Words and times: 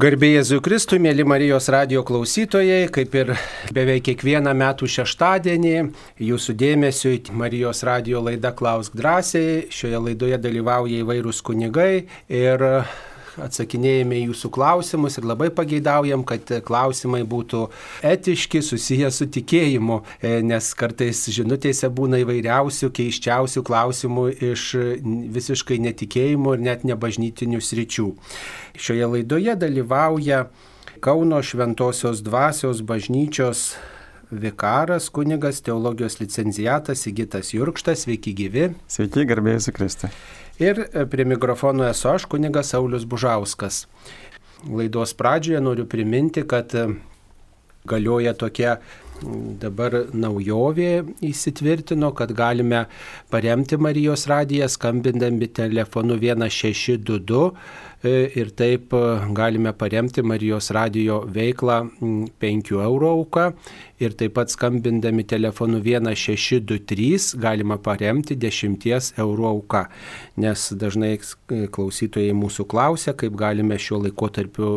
Garbėjai 0.00 0.38
Jėzui 0.38 0.58
Kristui, 0.64 0.96
mėly 1.02 1.26
Marijos 1.28 1.66
radio 1.74 2.00
klausytojai, 2.08 2.86
kaip 2.94 3.16
ir 3.20 3.32
beveik 3.76 4.06
kiekvieną 4.06 4.54
metų 4.56 4.86
šeštadienį, 4.94 5.74
jūsų 6.24 6.54
dėmesio 6.62 7.12
į 7.18 7.34
Marijos 7.36 7.82
radio 7.84 8.22
laidą 8.24 8.54
Klausk 8.56 8.96
drąsiai. 8.96 9.66
Šioje 9.68 10.00
laidoje 10.06 10.38
dalyvauja 10.40 11.02
įvairūs 11.02 11.42
kunigai 11.44 12.06
ir 12.32 12.64
atsakinėjame 13.38 14.22
jūsų 14.24 14.50
klausimus 14.54 15.18
ir 15.20 15.28
labai 15.30 15.50
pageidaujam, 15.54 16.24
kad 16.26 16.50
klausimai 16.66 17.22
būtų 17.28 17.66
etiški, 18.06 18.62
susiję 18.64 19.10
su 19.14 19.28
tikėjimu, 19.30 20.00
e, 20.22 20.40
nes 20.46 20.72
kartais 20.74 21.22
žinutėse 21.30 21.90
būna 21.94 22.22
įvairiausių, 22.24 22.90
keiščiausių 22.96 23.62
klausimų 23.66 24.26
iš 24.50 24.66
visiškai 25.36 25.78
netikėjimo 25.86 26.56
ir 26.56 26.66
net 26.66 26.84
nebažnytinių 26.88 27.62
sričių. 27.62 28.10
Šioje 28.80 29.12
laidoje 29.14 29.56
dalyvauja 29.60 30.48
Kauno 31.00 31.38
Šventojios 31.42 32.20
dvasios 32.20 32.82
bažnyčios 32.84 33.70
vikaras, 34.30 35.08
kunigas, 35.08 35.62
teologijos 35.64 36.20
licencijatas 36.20 37.00
Sigitas 37.06 37.54
Jurkštas, 37.54 38.04
sveiki 38.04 38.34
gyvi. 38.36 38.66
Sveiki, 38.88 39.24
garbėjai 39.28 39.62
su 39.64 39.74
Kristui. 39.74 40.10
Ir 40.60 40.82
e, 40.92 41.06
prie 41.08 41.24
mikrofono 41.24 41.86
esu 41.88 42.10
aš, 42.12 42.26
kunigas 42.28 42.74
Saulis 42.74 43.06
Bužauskas. 43.08 43.86
Laidos 44.68 45.14
pradžioje 45.16 45.60
noriu 45.64 45.86
priminti, 45.88 46.42
kad 46.44 46.74
e, 46.76 46.88
galioja 47.88 48.34
tokia 48.36 48.76
dabar 49.60 49.94
naujovė 50.16 50.90
įsitvirtino, 51.24 52.12
kad 52.16 52.32
galime 52.36 52.86
paremti 53.32 53.76
Marijos 53.80 54.26
radiją 54.28 54.68
skambindami 54.68 55.48
telefonu 55.48 56.16
1622 56.20 57.42
e, 58.04 58.14
ir 58.40 58.52
taip 58.56 58.92
galime 59.36 59.72
paremti 59.72 60.24
Marijos 60.24 60.70
radijo 60.76 61.22
veiklą 61.28 61.82
5 62.40 62.72
eurų 62.84 63.12
auką 63.16 63.52
ir 64.00 64.14
taip 64.16 64.34
pat 64.38 64.50
skambindami 64.52 65.24
telefonu 65.28 65.80
1623 65.84 67.36
galima 67.40 67.76
paremti 67.78 68.36
10 68.40 69.12
eurų 69.20 69.46
auką, 69.50 69.84
nes 70.40 70.66
dažnai 70.80 71.12
klausytojai 71.74 72.32
mūsų 72.36 72.66
klausia, 72.70 73.14
kaip 73.18 73.36
galime 73.38 73.76
šiuo 73.78 74.00
laikotarpiu 74.06 74.70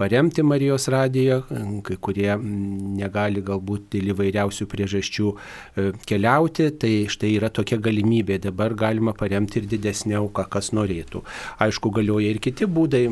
paremti 0.00 0.42
Marijos 0.42 0.88
radiją, 0.92 1.42
kai 1.86 1.98
kurie 2.02 2.30
negali 2.42 3.42
galbūt 3.44 3.88
dėl 3.94 4.12
įvairiausių 4.16 4.66
priežasčių 4.72 5.28
e, 5.32 5.86
keliauti, 6.08 6.70
tai 6.82 6.92
štai 7.12 7.34
yra 7.36 7.50
tokia 7.54 7.78
galimybė, 7.82 8.40
dabar 8.42 8.74
galima 8.78 9.14
paremti 9.16 9.60
ir 9.60 9.68
didesnį 9.70 10.18
auką, 10.22 10.48
kas 10.52 10.72
norėtų. 10.74 11.22
Aišku, 11.62 11.92
galioja 11.94 12.32
ir 12.32 12.40
kiti 12.42 12.66
būdai 12.66 13.04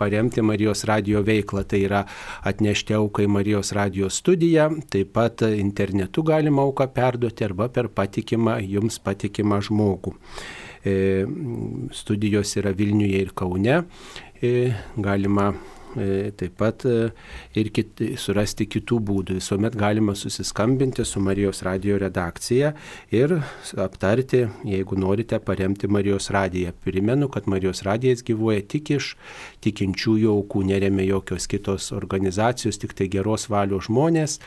paremti 0.00 0.44
Marijos 0.44 0.86
radijo 0.88 1.22
veiklą, 1.26 1.66
tai 1.68 1.84
yra 1.88 2.04
atnešti 2.48 2.96
auką 2.96 3.26
į 3.26 3.32
Marijos 3.36 3.72
radijo 3.76 4.10
studiją, 4.12 4.61
studiją, 4.68 4.86
taip 4.90 5.12
pat 5.12 5.42
internetu 5.42 6.22
galima 6.22 6.62
auką 6.62 6.86
perduoti 6.92 7.44
arba 7.44 7.68
per 7.68 7.88
patikimą, 7.88 8.60
jums 8.60 8.98
patikimą 8.98 9.60
žmogų. 9.60 10.14
E, 10.84 11.26
studijos 11.92 12.56
yra 12.56 12.72
Vilniuje 12.72 13.22
ir 13.22 13.32
Kaune. 13.34 13.84
E, 14.42 14.74
galima 14.96 15.52
taip 15.94 16.56
pat 16.60 16.84
e, 16.88 17.10
ir 17.58 17.70
kit, 17.74 18.00
surasti 18.20 18.66
kitų 18.70 18.98
būdų. 19.08 19.36
Visuomet 19.40 19.76
galima 19.78 20.14
susiskambinti 20.18 21.04
su 21.08 21.20
Marijos 21.22 21.62
radio 21.66 21.98
redakcija 22.00 22.72
ir 23.14 23.36
aptarti, 23.80 24.46
jeigu 24.68 24.98
norite 24.98 25.38
paremti 25.42 25.90
Marijos 25.90 26.30
radiją. 26.34 26.72
Primenu, 26.84 27.28
kad 27.32 27.48
Marijos 27.50 27.82
radijas 27.86 28.24
gyvuoja 28.26 28.64
tik 28.68 28.94
iš 28.96 29.12
tikinčiųjų 29.64 30.32
aukų, 30.32 30.64
neremia 30.72 31.06
jokios 31.10 31.48
kitos 31.50 31.90
organizacijos, 31.96 32.80
tik 32.82 32.96
tai 32.98 33.08
geros 33.12 33.48
valios 33.52 33.88
žmonės, 33.88 34.38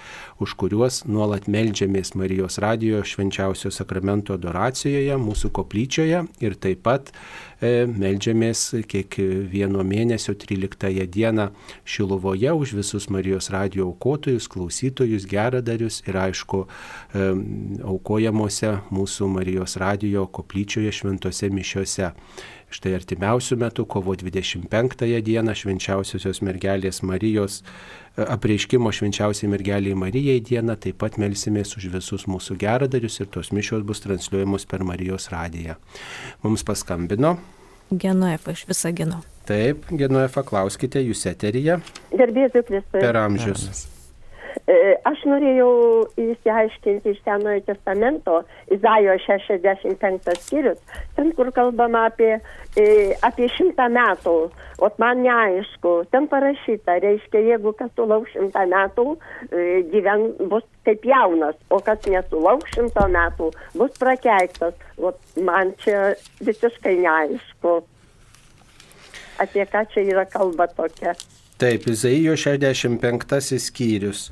už 0.41 0.57
kuriuos 0.59 1.03
nuolat 1.09 1.49
melžiamės 1.51 2.15
Marijos 2.19 2.59
radijo 2.63 3.03
švenčiausio 3.05 3.73
sakramento 3.73 4.35
adoracijoje, 4.37 5.17
mūsų 5.21 5.51
koplyčioje 5.55 6.25
ir 6.43 6.59
taip 6.61 6.85
pat 6.85 7.11
E, 7.11 7.44
meldžiamės 7.61 8.61
kiekvieno 8.89 9.83
mėnesio 9.87 10.35
13 10.35 11.05
dieną 11.11 11.49
Šiluvoje 11.85 12.51
už 12.51 12.73
visus 12.79 13.09
Marijos 13.09 13.49
radio 13.53 13.87
aukotojus, 13.89 14.49
klausytojus, 14.51 15.27
geradarius 15.29 16.01
ir 16.07 16.19
aišku 16.19 16.65
e, 16.65 17.29
aukojamuose 17.83 18.75
mūsų 18.91 19.29
Marijos 19.37 19.77
radio 19.81 20.27
koplyčioje 20.27 20.91
šventose 20.91 21.49
mišiuose. 21.49 22.11
Štai 22.75 22.95
artimiausių 22.97 23.55
metų, 23.61 23.85
kovo 23.87 24.15
25 24.19 25.05
dieną, 25.23 25.53
švenčiausiosios 25.55 26.41
mergelės 26.43 26.99
Marijos 27.07 27.61
e, 27.61 28.25
apreiškimo 28.25 28.91
švenčiausiai 28.91 29.51
mergeliai 29.53 29.95
Marijai 29.95 30.41
dieną, 30.43 30.75
taip 30.83 30.99
pat 31.03 31.15
melsimės 31.21 31.77
už 31.79 31.87
visus 31.93 32.27
mūsų 32.27 32.59
geradarius 32.65 33.21
ir 33.21 33.31
tos 33.31 33.53
mišios 33.55 33.85
bus 33.87 34.03
transliuojamos 34.03 34.67
per 34.67 34.83
Marijos 34.83 35.29
radiją. 35.31 35.79
Mums 36.43 36.67
paskambino. 36.67 37.37
Genuefa 37.91 38.57
iš 38.57 38.67
Visagino. 38.67 39.23
Taip, 39.47 39.87
Genuefa, 39.93 40.43
klauskite, 40.43 41.03
jūs 41.05 41.27
eteryje. 41.29 41.79
Gerbėsiu 42.11 42.65
Kristus. 42.65 42.97
Per 42.97 43.23
amžius. 43.23 43.69
Amen. 43.69 43.94
E, 44.65 44.95
aš 45.05 45.19
norėjau 45.29 45.69
įsiaiškinti 46.17 47.11
iš 47.13 47.19
Senojo 47.21 47.61
testamento, 47.67 48.39
Izaijo 48.73 49.13
65 49.21 50.31
skyrius, 50.41 50.79
ten 51.13 51.29
kur 51.37 51.51
kalbama 51.53 52.07
apie, 52.09 52.39
e, 52.73 52.85
apie 53.27 53.45
šimtą 53.53 53.85
metų, 53.93 54.33
o 54.81 54.89
man 54.97 55.21
neaišku, 55.21 55.93
ten 56.09 56.25
parašyta, 56.31 56.97
reiškia, 57.03 57.43
jeigu 57.51 57.75
kas 57.77 57.93
sulauks 57.93 58.33
šimtą 58.33 58.65
metų, 58.73 59.05
e, 59.51 59.83
gyven 59.93 60.31
bus 60.49 60.65
kaip 60.85 61.05
jaunas, 61.05 61.61
o 61.69 61.77
kas 61.85 62.01
nesulauks 62.09 62.73
šimto 62.73 63.05
metų, 63.13 63.51
bus 63.77 63.93
prakeiktas. 64.01 64.73
O 64.97 65.13
man 65.45 65.75
čia 65.83 66.15
visiškai 66.41 66.97
neaišku, 67.05 67.77
apie 69.45 69.69
ką 69.69 69.85
čia 69.93 70.09
yra 70.09 70.25
kalba 70.25 70.65
tokia. 70.73 71.13
Taip, 71.57 71.87
Izaijo 71.87 72.35
65 72.35 73.59
skyrius. 73.63 74.29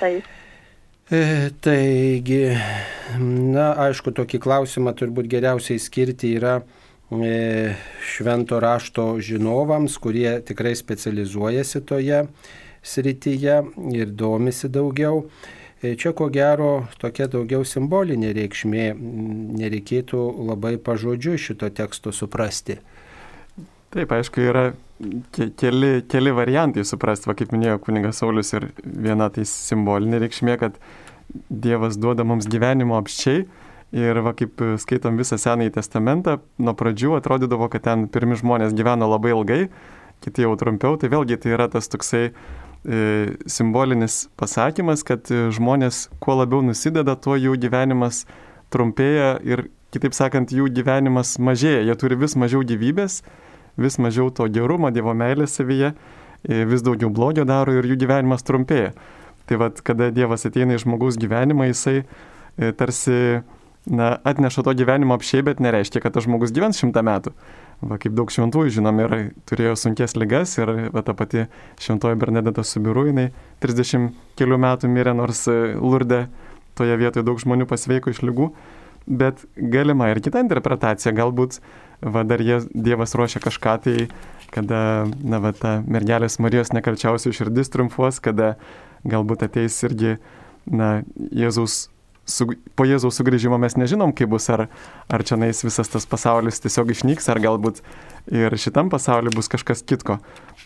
Taip. 0.00 0.26
E, 1.12 1.50
taigi, 1.60 2.40
na, 3.20 3.70
aišku, 3.86 4.12
tokį 4.16 4.40
klausimą 4.44 4.94
turbūt 4.96 5.28
geriausiai 5.28 5.80
skirti 5.80 6.34
yra 6.38 6.58
e, 6.60 7.74
švento 8.08 8.60
rašto 8.60 9.10
žinovams, 9.20 9.98
kurie 10.00 10.38
tikrai 10.48 10.72
specializuojasi 10.76 11.82
toje 11.84 12.22
srityje 12.84 13.58
ir 13.96 14.16
domisi 14.16 14.68
daugiau. 14.72 15.26
E, 15.80 15.92
čia 16.00 16.14
ko 16.16 16.30
gero 16.32 16.86
tokia 17.00 17.28
daugiau 17.28 17.64
simbolinė 17.68 18.32
reikšmė, 18.36 18.86
nereikėtų 19.60 20.24
labai 20.48 20.78
pažodžiu 20.80 21.36
šito 21.36 21.68
teksto 21.68 22.12
suprasti. 22.16 22.78
Taip, 23.94 24.10
aišku, 24.10 24.42
yra 24.42 24.62
keli, 25.56 26.00
keli 26.10 26.32
variantai 26.34 26.82
suprasti, 26.82 27.28
va, 27.30 27.34
kaip 27.38 27.52
minėjo 27.54 27.76
kunigas 27.84 28.18
Saulis 28.18 28.48
ir 28.56 28.72
viena 28.82 29.28
tai 29.30 29.44
simbolinė 29.46 30.18
reikšmė, 30.24 30.56
kad 30.58 30.80
Dievas 31.48 31.94
duoda 31.98 32.26
mums 32.26 32.48
gyvenimo 32.50 32.98
apščiai. 32.98 33.44
Ir 33.94 34.18
va, 34.26 34.32
kaip 34.34 34.58
skaitom 34.82 35.14
visą 35.20 35.38
Senąjį 35.38 35.76
testamentą, 35.76 36.40
nuo 36.58 36.74
pradžių 36.74 37.12
atrodydavo, 37.20 37.68
kad 37.70 37.84
ten 37.86 38.08
pirmi 38.10 38.34
žmonės 38.40 38.74
gyveno 38.74 39.06
labai 39.12 39.30
ilgai, 39.30 39.60
kiti 40.26 40.42
jau 40.42 40.56
trumpiau, 40.58 40.98
tai 40.98 41.12
vėlgi 41.14 41.38
tai 41.44 41.54
yra 41.54 41.68
tas 41.70 41.86
toksai 41.92 42.24
e, 42.26 42.34
simbolinis 43.46 44.24
pasakymas, 44.40 45.06
kad 45.06 45.30
žmonės 45.30 46.08
kuo 46.18 46.40
labiau 46.40 46.66
nusideda, 46.66 47.14
tuo 47.14 47.38
jų 47.38 47.54
gyvenimas 47.62 48.24
trumpėja 48.74 49.36
ir, 49.46 49.68
kitaip 49.94 50.18
sakant, 50.18 50.50
jų 50.50 50.66
gyvenimas 50.74 51.36
mažėja, 51.38 51.86
jie 51.86 51.98
turi 52.02 52.18
vis 52.18 52.34
mažiau 52.34 52.66
gyvybės 52.66 53.22
vis 53.80 53.98
mažiau 53.98 54.30
to 54.34 54.46
gerumo, 54.52 54.90
Dievo 54.94 55.14
meilės 55.16 55.56
savyje, 55.58 55.94
e, 56.44 56.62
vis 56.68 56.84
daugiau 56.84 57.10
blogio 57.10 57.44
daro 57.48 57.74
ir 57.74 57.88
jų 57.88 57.98
gyvenimas 58.04 58.46
trumpėja. 58.46 58.94
Tai 59.48 59.60
vad, 59.60 59.82
kada 59.84 60.08
Dievas 60.14 60.46
ateina 60.48 60.76
į 60.76 60.84
žmogaus 60.84 61.18
gyvenimą, 61.20 61.68
jisai 61.68 61.98
e, 62.00 62.72
tarsi 62.72 63.42
na, 63.86 64.14
atneša 64.24 64.64
to 64.64 64.72
gyvenimo 64.72 65.16
apšiai, 65.18 65.44
bet 65.44 65.60
nereiškia, 65.60 66.00
kad 66.00 66.14
tas 66.16 66.24
žmogus 66.24 66.54
gyvens 66.54 66.80
šimtą 66.80 67.04
metų. 67.04 67.34
Va, 67.84 67.98
kaip 68.00 68.14
daug 68.16 68.30
šventųjų 68.32 68.78
žinom, 68.78 69.00
ir 69.04 69.14
turėjo 69.48 69.74
sunkes 69.76 70.14
ligas 70.16 70.54
ir 70.56 70.70
va, 70.94 71.02
ta 71.04 71.12
pati 71.16 71.44
šventoji 71.82 72.16
Bernadeta 72.20 72.64
Subiru, 72.64 73.08
jinai 73.10 73.28
30 73.64 74.14
kelių 74.38 74.60
metų 74.64 74.88
mirė, 74.92 75.12
nors 75.18 75.44
e, 75.50 75.74
lurde 75.76 76.24
toje 76.78 76.96
vietoje 76.98 77.26
daug 77.26 77.40
žmonių 77.42 77.68
pasveiko 77.70 78.14
iš 78.14 78.22
lygų. 78.24 78.50
Bet 79.04 79.44
galima 79.58 80.08
ir 80.08 80.22
kita 80.24 80.40
interpretacija, 80.40 81.12
galbūt 81.12 81.58
va 82.04 82.24
dar 82.28 82.42
jie, 82.44 82.60
Dievas 82.74 83.16
ruošia 83.16 83.42
kažką 83.44 83.74
tai, 83.86 83.96
kada, 84.54 85.08
na, 85.24 85.40
va, 85.42 85.54
ta 85.56 85.78
mergelės 85.86 86.38
Marijos 86.42 86.74
nekalčiausių 86.76 87.32
širdis 87.34 87.72
triumfuos, 87.72 88.20
kada 88.22 88.54
galbūt 89.08 89.46
ateis 89.48 89.80
irgi, 89.86 90.18
na, 90.70 91.02
Jėzus 91.34 91.88
su, 92.24 92.46
po 92.76 92.86
Jėzaus 92.88 93.18
sugrįžimo 93.18 93.58
mes 93.60 93.76
nežinom, 93.78 94.12
kaip 94.16 94.32
bus, 94.32 94.48
ar, 94.52 94.66
ar 95.12 95.24
čia 95.26 95.38
nais 95.40 95.60
visas 95.64 95.90
tas 95.92 96.06
pasaulis 96.08 96.60
tiesiog 96.64 96.92
išnyks, 96.94 97.28
ar 97.32 97.40
galbūt 97.42 97.82
ir 98.32 98.56
šitam 98.60 98.90
pasauliu 98.92 99.32
bus 99.34 99.50
kažkas 99.52 99.84
kitko. 99.86 100.18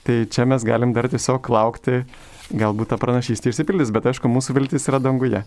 Tai 0.06 0.18
čia 0.30 0.46
mes 0.48 0.64
galim 0.66 0.94
dar 0.96 1.10
tiesiog 1.10 1.50
laukti, 1.52 2.02
galbūt 2.54 2.92
ta 2.92 3.00
pranašystė 3.00 3.52
išsipildys, 3.52 3.92
bet 3.94 4.08
aišku, 4.12 4.30
mūsų 4.30 4.56
viltis 4.56 4.88
yra 4.90 5.02
danguje. 5.02 5.42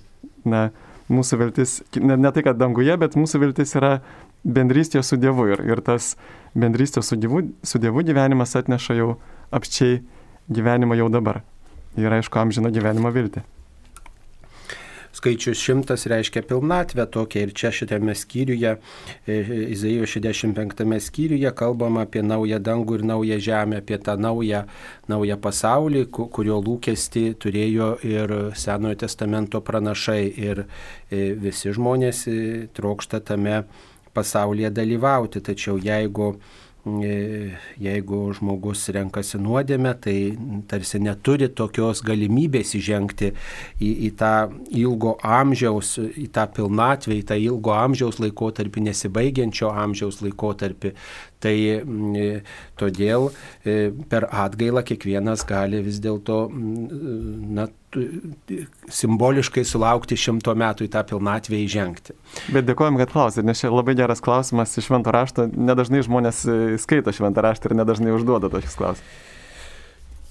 Na, 0.46 0.70
mūsų 1.12 1.40
viltis, 1.42 1.80
ne, 1.98 2.18
ne 2.20 2.32
tai, 2.34 2.44
kad 2.46 2.60
danguje, 2.60 2.94
bet 3.00 3.18
mūsų 3.20 3.42
viltis 3.46 3.76
yra 3.80 4.00
bendrystė 4.44 5.04
su 5.04 5.18
Dievu 5.22 5.48
ir, 5.54 5.64
ir 5.68 5.82
tas 5.86 6.16
bendrystė 6.56 7.04
su 7.04 7.16
dievu, 7.16 7.46
su 7.64 7.80
dievu 7.80 8.04
gyvenimas 8.04 8.56
atneša 8.60 8.98
jau 8.98 9.16
apčiai 9.52 10.02
gyvenimą 10.52 11.00
jau 11.00 11.10
dabar. 11.12 11.42
Ir 12.00 12.12
aišku, 12.12 12.40
amžino 12.40 12.72
gyvenimo 12.72 13.12
viltį. 13.12 13.44
Skaičius 15.12 15.60
šimtas 15.60 16.06
reiškia 16.08 16.40
pilnatvę 16.48 17.04
tokia 17.12 17.42
ir 17.44 17.50
čia 17.52 17.68
šitame 17.76 18.14
skyriuje, 18.16 18.78
e, 19.28 19.40
Izaijo 19.76 20.08
65 20.08 21.00
skyriuje 21.04 21.52
kalbama 21.52 22.06
apie 22.08 22.24
naują 22.24 22.62
dangų 22.64 22.96
ir 22.96 23.04
naują 23.04 23.40
žemę, 23.40 23.82
apie 23.84 23.98
tą 24.00 24.16
naują, 24.18 24.64
naują 25.12 25.38
pasaulį, 25.38 26.06
kurio 26.16 26.62
lūkesti 26.64 27.26
turėjo 27.36 27.98
ir 28.08 28.36
Senojo 28.56 28.96
testamento 29.04 29.62
pranašai 29.62 30.32
ir 30.32 30.64
e, 30.64 31.34
visi 31.36 31.76
žmonės 31.76 32.28
e, 32.32 32.68
trokšta 32.72 33.20
tame 33.20 33.66
pasaulyje 34.14 34.74
dalyvauti. 34.76 35.44
Tačiau 35.46 35.80
jeigu 35.82 36.36
E, 36.82 37.52
jeigu 37.78 38.32
žmogus 38.34 38.88
renkasi 38.90 39.38
nuodėmę, 39.38 39.92
tai 40.02 40.16
tarsi 40.66 40.98
neturi 40.98 41.46
tokios 41.54 42.00
galimybės 42.02 42.74
įžengti 42.80 43.30
į, 43.78 43.90
į 44.08 44.10
tą 44.18 44.32
ilgo 44.74 45.14
amžiaus, 45.22 45.92
į 46.02 46.26
tą 46.34 46.48
pilnatvę, 46.56 47.20
į 47.20 47.28
tą 47.30 47.38
ilgo 47.38 47.76
amžiaus 47.78 48.18
laikotarpį, 48.24 48.88
nesibaigiančio 48.88 49.70
amžiaus 49.70 50.24
laikotarpį. 50.26 50.96
Tai 51.42 51.56
e, 51.58 52.26
todėl 52.78 53.32
e, 53.66 53.90
per 54.12 54.28
atgailą 54.30 54.84
kiekvienas 54.86 55.46
gali 55.50 55.82
vis 55.82 55.98
dėlto 56.04 56.44
na, 56.54 57.66
simboliškai 58.92 59.64
sulaukti 59.68 60.18
šimto 60.20 60.54
metų 60.58 60.88
į 60.88 60.92
tą 60.94 61.04
pilnatvę 61.10 61.60
įžengti. 61.66 62.16
Bet 62.54 62.68
dėkojom, 62.70 63.00
kad 63.02 63.12
klausėte, 63.14 63.46
nes 63.48 63.60
čia 63.62 63.74
labai 63.74 63.98
geras 64.00 64.24
klausimas 64.24 64.78
iš 64.78 64.88
švento 64.88 65.14
rašto. 65.14 65.50
Nedažnai 65.52 66.04
žmonės 66.06 66.46
e, 66.46 66.62
skaito 66.82 67.14
šventą 67.16 67.44
raštą 67.46 67.72
ir 67.72 67.78
nedažnai 67.82 68.16
užduoda 68.16 68.52
tokius 68.54 68.78
klausimus. 68.80 69.20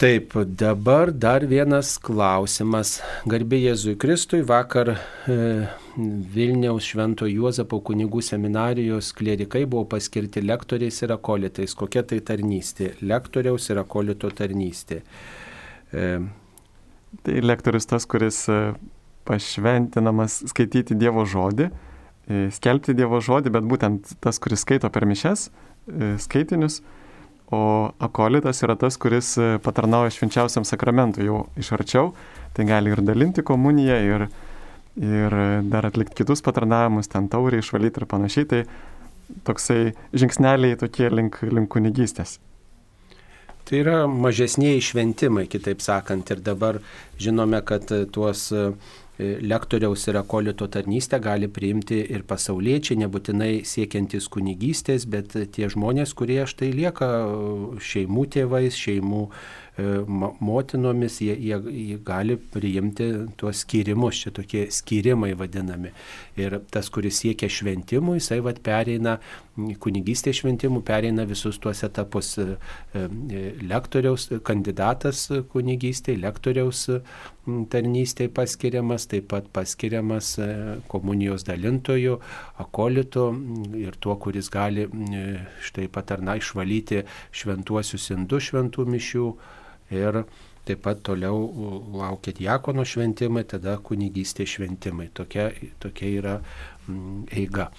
Taip, 0.00 0.32
dabar 0.56 1.12
dar 1.12 1.44
vienas 1.44 1.99
klausimas. 2.00 2.94
Garbė 3.29 3.58
Jėzui 3.67 3.99
Kristui 4.00 4.41
vakar 4.49 4.94
e, 4.94 5.37
Vilniaus 6.35 6.88
Švento 6.88 7.29
Juozapo 7.29 7.82
kunigų 7.85 8.23
seminarijos 8.25 9.12
klierikai 9.19 9.67
buvo 9.69 9.85
paskirti 9.93 10.41
lektoriais 10.41 11.02
ir 11.05 11.12
akolitais. 11.19 11.76
Kokia 11.76 12.06
tai 12.08 12.23
tarnystė? 12.25 12.94
Lektoriaus 13.05 13.69
ir 13.69 13.82
akolito 13.85 14.32
tarnystė. 14.32 15.02
E, 15.93 16.06
Tai 17.25 17.41
lektorius 17.43 17.88
tas, 17.91 18.06
kuris 18.06 18.44
e, 18.49 18.58
pašventinamas 19.26 20.41
skaityti 20.50 20.94
Dievo 20.99 21.25
žodį, 21.26 21.67
e, 21.67 22.43
skelbti 22.55 22.94
Dievo 22.94 23.19
žodį, 23.25 23.52
bet 23.56 23.67
būtent 23.67 24.12
tas, 24.23 24.38
kuris 24.43 24.62
skaito 24.62 24.91
per 24.94 25.06
mišes 25.11 25.49
e, 25.49 26.12
skaitinius, 26.23 26.81
o 27.50 27.62
akolitas 27.99 28.62
yra 28.62 28.76
tas, 28.79 28.99
kuris 29.00 29.35
patarnauja 29.64 30.12
švenčiausiam 30.14 30.67
sakramentui 30.67 31.26
jau 31.26 31.44
iš 31.58 31.73
arčiau, 31.76 32.12
tai 32.55 32.67
gali 32.69 32.93
ir 32.94 33.02
dalinti 33.02 33.43
komuniją, 33.47 33.97
ir, 34.06 34.26
ir 35.00 35.37
dar 35.73 35.88
atlikti 35.91 36.23
kitus 36.23 36.44
patarnavimus, 36.47 37.11
ten 37.11 37.26
taurį 37.32 37.62
išvalyti 37.62 38.02
ir 38.02 38.08
panašiai, 38.11 38.47
tai 38.50 38.62
toksai 39.47 39.93
žingsneliai 40.14 40.79
tokie 40.79 41.11
link, 41.11 41.43
link 41.43 41.70
kunigystės. 41.73 42.38
Tai 43.70 43.79
yra 43.79 43.99
mažesniai 44.11 44.81
šventimai, 44.82 45.44
kitaip 45.50 45.82
sakant. 45.85 46.31
Ir 46.35 46.41
dabar 46.43 46.81
žinome, 47.23 47.61
kad 47.62 47.87
tuos 48.11 48.49
e, 48.50 48.70
lektoriaus 49.45 50.07
ir 50.09 50.19
akolito 50.21 50.69
tarnystę 50.73 51.21
gali 51.23 51.49
priimti 51.53 52.01
ir 52.03 52.25
pasauliečiai, 52.29 52.99
nebūtinai 53.05 53.53
siekiantis 53.69 54.29
kunigystės, 54.33 55.07
bet 55.11 55.37
tie 55.55 55.71
žmonės, 55.73 56.15
kurie 56.17 56.43
štai 56.49 56.73
lieka 56.77 57.11
šeimų 57.91 58.29
tėvais, 58.37 58.79
šeimų 58.81 59.27
E, 59.70 59.70
motinomis, 60.41 61.21
jie, 61.21 61.35
jie, 61.38 61.59
jie 61.71 61.99
gali 62.05 62.37
priimti 62.37 63.11
tuos 63.41 63.65
skirimus, 63.65 64.23
čia 64.25 64.32
tokie 64.35 64.67
skirimai 64.73 65.32
vadinami. 65.38 65.93
Ir 66.41 66.59
tas, 66.73 66.88
kuris 66.93 67.21
siekia 67.23 67.50
šventimų, 67.50 68.17
jisai 68.19 68.41
vad 68.44 68.61
pereina, 68.65 69.19
kunigystės 69.82 70.41
šventimų, 70.41 70.82
pereina 70.87 71.27
visus 71.29 71.59
tuos 71.61 71.82
etapus. 71.87 72.32
E, 72.41 72.56
e, 72.97 73.43
lektoriaus 73.71 74.29
kandidatas 74.47 75.27
kunigystėje, 75.53 76.23
lektoriaus 76.25 76.87
tarnystėje 77.73 78.31
paskiriamas, 78.37 79.06
taip 79.11 79.31
pat 79.33 79.49
paskiriamas 79.55 80.35
komunijos 80.91 81.44
dalintojų, 81.49 82.19
akolitų 82.62 83.26
ir 83.81 83.97
tuo, 84.00 84.17
kuris 84.21 84.50
gali 84.53 84.87
štai 85.67 85.88
patarna 85.93 86.37
išvalyti 86.41 87.05
šventuosius 87.35 88.11
indus 88.15 88.50
šventų 88.50 88.87
mišių 88.91 89.26
ir 89.91 90.23
taip 90.69 90.83
pat 90.85 91.03
toliau 91.07 91.45
laukia 91.97 92.35
diakono 92.37 92.85
šventimai, 92.87 93.45
tada 93.49 93.77
kunigystė 93.83 94.47
šventimai. 94.47 95.09
Tokia, 95.15 95.51
tokia 95.83 96.11
yra 96.21 96.37
mm, 96.87 97.27
eiga. 97.41 97.71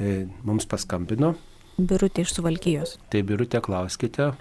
E, 0.00 0.24
mums 0.46 0.68
paskambino. 0.70 1.34
Birutė 1.78 2.24
iš 2.24 2.36
Suvalkyjos. 2.36 2.96
Tai 3.12 3.22
Birutė, 3.26 3.60
klauskite. 3.64 4.32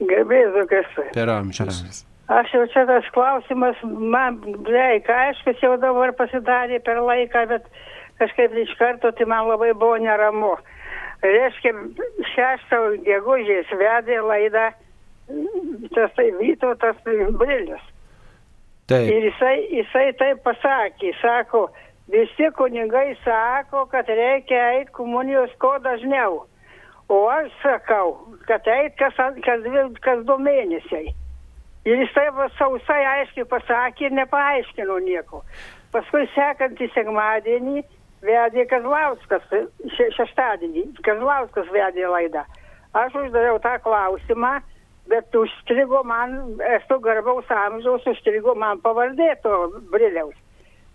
Gerbėsiu, 0.00 0.64
kas. 0.70 0.94
Per 1.14 1.32
amžius. 1.32 2.04
Aš 2.30 2.52
jau 2.54 2.62
čia 2.70 2.84
tas 2.86 3.06
klausimas, 3.10 3.78
man 3.82 4.38
reikia, 4.66 5.16
aišku, 5.30 5.56
jau 5.58 5.74
dabar 5.82 6.12
pasidarė 6.14 6.78
per 6.86 7.00
laiką, 7.02 7.42
bet 7.50 7.66
kažkaip 8.22 8.54
iš 8.62 8.76
karto 8.78 9.10
tai 9.18 9.26
man 9.26 9.48
labai 9.50 9.72
buvo 9.74 9.98
neramu. 9.98 10.52
Reiškia, 11.26 11.74
šeštą 12.32 12.78
gegužės 13.04 13.74
vedė 13.82 14.20
laidą 14.24 14.70
tas 15.94 16.12
tai 16.16 16.30
Vytautas 16.38 16.96
Brilius. 17.04 17.82
Taip. 18.90 19.06
Ir 19.06 19.28
jisai, 19.28 19.56
jisai 19.70 20.08
taip 20.18 20.42
pasakė, 20.42 21.12
sako, 21.20 21.68
visi 22.10 22.50
kunigai 22.58 23.14
sako, 23.24 23.84
kad 23.92 24.08
reikia 24.08 24.62
eiti 24.74 24.90
komunijos 24.96 25.52
kuo 25.62 25.76
dažniau. 25.84 26.44
O 27.10 27.20
aš 27.30 27.50
sakau, 27.62 28.36
kad 28.46 28.66
eit 28.66 28.96
kas, 28.98 29.14
kas, 29.46 29.62
kas 30.02 30.24
du 30.26 30.36
mėnesiai. 30.42 31.12
Ir 31.86 32.02
jisai 32.02 32.26
sausai 32.58 33.00
aiškiai 33.14 33.46
pasakė 33.50 34.08
ir 34.08 34.16
nepaaiškino 34.18 34.98
nieko. 35.06 35.44
Paskui 35.94 36.26
sekantį 36.34 36.90
sekmadienį 36.94 37.84
vedė 38.26 38.66
Kazlauskas, 38.70 39.46
še, 39.96 40.10
šeštadienį, 40.18 40.84
Kazlauskas 41.06 41.70
vedė 41.74 42.10
laidą. 42.10 42.44
Aš 42.94 43.16
uždaviau 43.22 43.58
tą 43.62 43.78
klausimą 43.86 44.58
bet 45.10 45.34
užstrigo 45.34 46.02
man, 46.06 46.36
esu 46.76 47.00
garbaus 47.02 47.50
amžiaus, 47.50 48.06
užstrigo 48.12 48.54
man 48.58 48.80
pavardė 48.84 49.32
to 49.42 49.56
briliaus. 49.92 50.36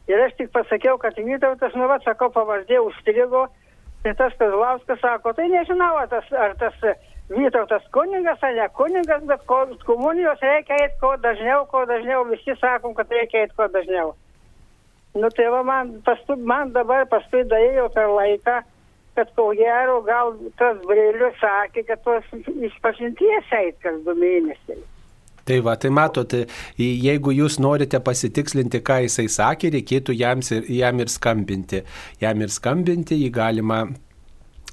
Ir 0.07 0.21
aš 0.21 0.35
tik 0.37 0.51
pasakiau, 0.53 0.99
kad 1.01 1.17
Vytautas, 1.17 1.73
nu 1.75 1.87
va, 1.89 1.97
sakau, 2.05 2.29
pavardė 2.33 2.79
užstrigo, 2.83 3.47
tai 4.05 4.13
tas 4.19 4.35
Kazlauskas 4.39 5.01
sako, 5.01 5.33
tai 5.33 5.49
nežinau, 5.49 5.95
ar 6.01 6.09
tas, 6.11 6.27
ar 6.31 6.53
tas 6.61 6.77
Vytautas 7.29 7.81
kuningas 7.91 8.43
ar 8.45 8.53
ne 8.53 8.67
kuningas, 8.77 9.23
bet 9.25 9.41
ko, 9.49 9.63
komunijos 9.87 10.43
reikia 10.45 10.77
eiti 10.83 10.99
kuo 11.01 11.15
dažniau, 11.17 11.65
kuo 11.71 11.81
dažniau, 11.89 12.21
visi 12.29 12.53
sakom, 12.61 12.93
kad 12.93 13.09
reikia 13.09 13.41
eiti 13.41 13.57
kuo 13.57 13.65
dažniau. 13.73 14.13
Nu 15.15 15.31
tai 15.33 15.47
va, 15.49 15.63
man, 15.65 15.95
pastu, 16.05 16.35
man 16.37 16.73
dabar 16.75 17.07
paskui 17.09 17.41
daėjo 17.49 17.87
per 17.95 18.11
laiką, 18.13 18.59
kad 19.15 19.31
ko 19.37 19.51
gero 19.57 20.01
gal 20.05 20.35
tas 20.59 20.81
brėlius 20.87 21.37
sakė, 21.41 21.85
kad 21.87 22.03
tos 22.03 22.27
išpažinties 22.69 23.55
eit 23.59 23.79
kas 23.83 24.01
du 24.05 24.15
mėnesiai. 24.19 24.83
Tai 25.45 25.59
va, 25.61 25.75
tai 25.77 25.91
matote, 25.93 26.39
jeigu 26.81 27.29
jūs 27.35 27.59
norite 27.61 27.99
pasitikslinti, 28.01 28.79
ką 28.81 29.03
jisai 29.03 29.27
sakė, 29.29 29.69
reikėtų 29.75 30.15
jam 30.17 30.41
jam 30.41 31.03
ir 31.03 31.11
skambinti. 31.13 31.83
Jam 32.21 32.41
ir 32.41 32.49
skambinti, 32.49 33.19
jį 33.21 33.29
galima 33.29 33.83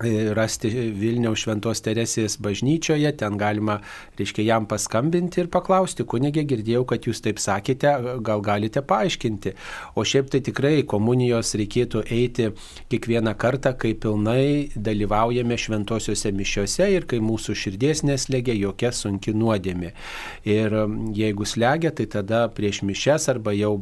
rasti 0.00 0.70
Vilniaus 0.96 1.42
Šventos 1.44 1.82
Teresės 1.84 2.38
bažnyčioje, 2.42 3.12
ten 3.18 3.36
galima, 3.38 3.80
reiškia, 4.18 4.42
jam 4.46 4.66
paskambinti 4.66 5.42
ir 5.42 5.50
paklausti, 5.52 6.04
kunigė, 6.08 6.44
girdėjau, 6.48 6.84
kad 6.88 7.06
jūs 7.06 7.20
taip 7.22 7.38
sakėte, 7.38 7.92
gal 8.24 8.40
galite 8.42 8.82
paaiškinti. 8.82 9.54
O 9.94 10.04
šiaip 10.04 10.30
tai 10.32 10.40
tikrai 10.44 10.82
komunijos 10.88 11.54
reikėtų 11.58 12.04
eiti 12.10 12.50
kiekvieną 12.90 13.34
kartą, 13.38 13.74
kai 13.76 13.92
pilnai 13.94 14.72
dalyvaujame 14.74 15.58
šventosiuose 15.60 16.32
mišiuose 16.32 16.88
ir 16.96 17.06
kai 17.06 17.20
mūsų 17.22 17.54
širdies 17.54 18.02
neslegia 18.08 18.56
jokia 18.56 18.92
sunki 18.96 19.34
nuodėmė. 19.36 19.92
Ir 20.48 20.76
jeigu 21.14 21.46
slegia, 21.46 21.92
tai 21.92 22.08
tada 22.10 22.46
prieš 22.52 22.82
mišes 22.88 23.28
arba 23.32 23.54
jau 23.54 23.76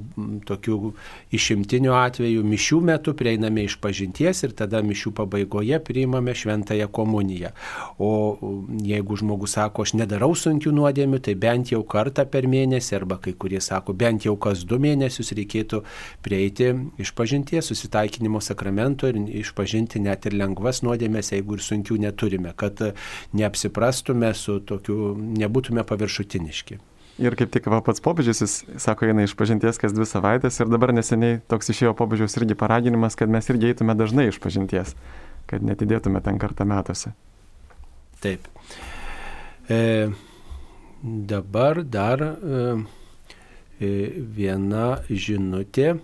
tokių 0.47 0.93
išimtinių 1.33 1.95
atvejų 1.97 2.45
mišių 2.45 2.83
metu 2.91 3.15
prieiname 3.17 3.65
iš 3.69 3.79
pažinties 3.81 4.45
ir 4.45 4.57
tada 4.59 4.83
mišių 4.85 5.15
pabaigoje 5.17 5.79
priimame 5.81 6.00
priimame 6.01 6.35
šventąją 6.35 6.89
komuniją. 6.89 7.49
O 7.99 8.39
jeigu 8.83 9.17
žmogus 9.17 9.53
sako, 9.53 9.85
aš 9.85 9.93
nedarau 10.01 10.33
sunkių 10.35 10.73
nuodėmių, 10.73 11.21
tai 11.21 11.35
bent 11.37 11.73
jau 11.73 11.83
kartą 11.85 12.25
per 12.25 12.49
mėnesį, 12.49 12.97
arba 12.97 13.19
kai 13.21 13.35
kurie 13.37 13.61
sako, 13.61 13.93
bent 13.93 14.25
jau 14.25 14.37
kas 14.41 14.65
du 14.65 14.79
mėnesius 14.81 15.35
reikėtų 15.37 15.83
prieiti 16.25 16.73
išpažinties, 16.99 17.69
susitaikinimo 17.69 18.41
sakramento 18.41 19.11
ir 19.11 19.21
išpažinti 19.45 20.01
net 20.01 20.27
ir 20.27 20.39
lengvas 20.41 20.81
nuodėmės, 20.87 21.35
jeigu 21.37 21.59
ir 21.59 21.65
sunkių 21.69 22.01
neturime, 22.01 22.55
kad 22.57 22.81
neapsiprastume 23.37 24.33
su 24.35 24.61
tokiu, 24.65 25.13
nebūtume 25.37 25.85
paviršutiniški. 25.85 26.81
Ir 27.21 27.35
kaip 27.37 27.51
tik 27.53 27.67
va, 27.69 27.83
pats 27.85 28.01
popiežius, 28.01 28.39
jis 28.41 28.53
sako, 28.81 29.11
eina 29.11 29.27
iš 29.27 29.35
pažinties 29.37 29.77
kas 29.77 29.93
dvi 29.93 30.07
savaitės 30.09 30.57
ir 30.63 30.71
dabar 30.73 30.95
neseniai 30.97 31.43
toks 31.53 31.69
išėjo 31.75 31.93
popiežiaus 31.99 32.39
irgi 32.41 32.57
paraginimas, 32.57 33.19
kad 33.19 33.29
mes 33.29 33.51
irgi 33.53 33.75
eitume 33.75 33.93
dažnai 33.99 34.31
iš 34.31 34.39
pažinties 34.41 34.95
kad 35.51 35.65
netidėtume 35.67 36.23
ten 36.25 36.39
kartą 36.39 36.67
metuose. 36.69 37.13
Taip. 38.21 38.47
E, 39.71 40.11
dabar 41.03 41.83
dar 41.85 42.23
e, 42.23 42.63
e, 43.81 43.91
viena 44.37 45.01
žinutė. 45.09 45.97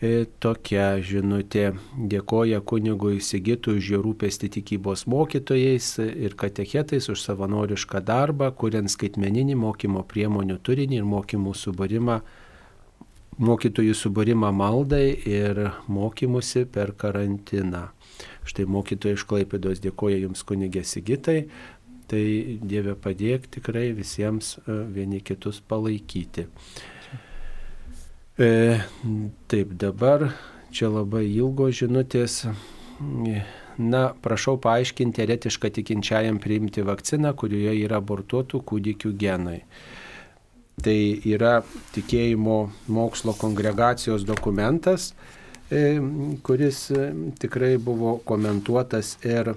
E, 0.00 0.24
tokia 0.40 0.94
žinutė 1.04 1.74
dėkoja 1.92 2.62
kunigui 2.64 3.18
Sigitui 3.20 3.76
už 3.82 3.88
jo 3.92 3.98
rūpestį 4.00 4.48
tikybos 4.54 5.04
mokytojais 5.04 5.88
ir 6.00 6.36
katechetais 6.40 7.10
už 7.12 7.20
savanorišką 7.20 8.00
darbą, 8.00 8.48
kuriant 8.56 8.88
skaitmeninį 8.88 9.58
mokymo 9.60 10.06
priemonių 10.08 10.56
turinį 10.64 11.02
ir 11.02 11.10
mokymų 11.10 11.52
subūrimą, 11.52 12.16
mokytojų 13.44 13.98
subūrimą 14.00 14.54
maldai 14.56 15.04
ir 15.28 15.66
mokymusi 15.84 16.64
per 16.64 16.94
karantiną. 16.96 17.90
Štai 18.50 18.66
mokytojai 18.66 19.14
iš 19.14 19.26
Klaipėdos 19.30 19.82
dėkoja 19.84 20.18
Jums 20.24 20.42
kunigė 20.46 20.82
Sigitai. 20.86 21.44
Tai 22.10 22.22
Dieve 22.66 22.96
padėk 22.98 23.46
tikrai 23.54 23.92
visiems 23.94 24.56
e, 24.58 24.80
vieni 24.90 25.20
kitus 25.22 25.60
palaikyti. 25.62 26.48
E, 28.40 28.80
taip, 29.52 29.76
dabar 29.78 30.32
čia 30.74 30.90
labai 30.90 31.28
ilgos 31.28 31.78
žinutės. 31.78 32.42
Na, 33.80 34.00
prašau 34.24 34.58
paaiškinti 34.60 35.22
eretišką 35.24 35.70
tikinčiajam 35.78 36.40
priimti 36.42 36.82
vakciną, 36.84 37.30
kurioje 37.38 37.78
yra 37.84 38.00
abortuotų 38.02 38.60
kūdikių 38.66 39.12
genai. 39.20 39.60
Tai 40.80 40.98
yra 41.28 41.60
tikėjimo 41.94 42.58
mokslo 42.92 43.36
kongregacijos 43.38 44.26
dokumentas, 44.28 45.12
kuris 46.42 46.90
e, 46.90 47.12
tikrai 47.38 47.76
buvo 47.78 48.18
komentuotas 48.24 49.16
ir 49.24 49.52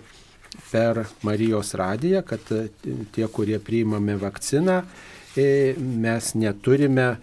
per 0.72 1.06
Marijos 1.26 1.74
radiją, 1.74 2.22
kad 2.22 2.52
e, 2.52 2.68
tie, 3.12 3.28
kurie 3.28 3.58
priimame 3.60 4.16
vakciną, 4.22 4.84
mes 5.34 6.28
neturime 6.38 7.16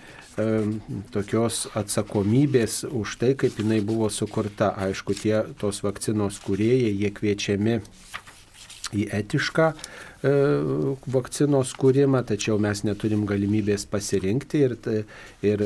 tokios 1.14 1.68
atsakomybės 1.78 2.80
už 2.90 3.12
tai, 3.20 3.28
kaip 3.38 3.60
jinai 3.60 3.78
buvo 3.86 4.08
sukurta. 4.10 4.72
Aišku, 4.82 5.14
tie 5.14 5.44
tos 5.60 5.78
vakcinos 5.84 6.40
kuriejai, 6.42 6.90
jie 6.90 7.10
kviečiami 7.14 7.76
į 8.98 9.04
etišką 9.14 9.68
vakcinos 11.14 11.76
kūrimą, 11.78 12.24
tačiau 12.26 12.58
mes 12.58 12.82
neturim 12.82 13.22
galimybės 13.30 13.86
pasirinkti 13.92 14.64
ir, 14.66 14.74
ir 15.46 15.62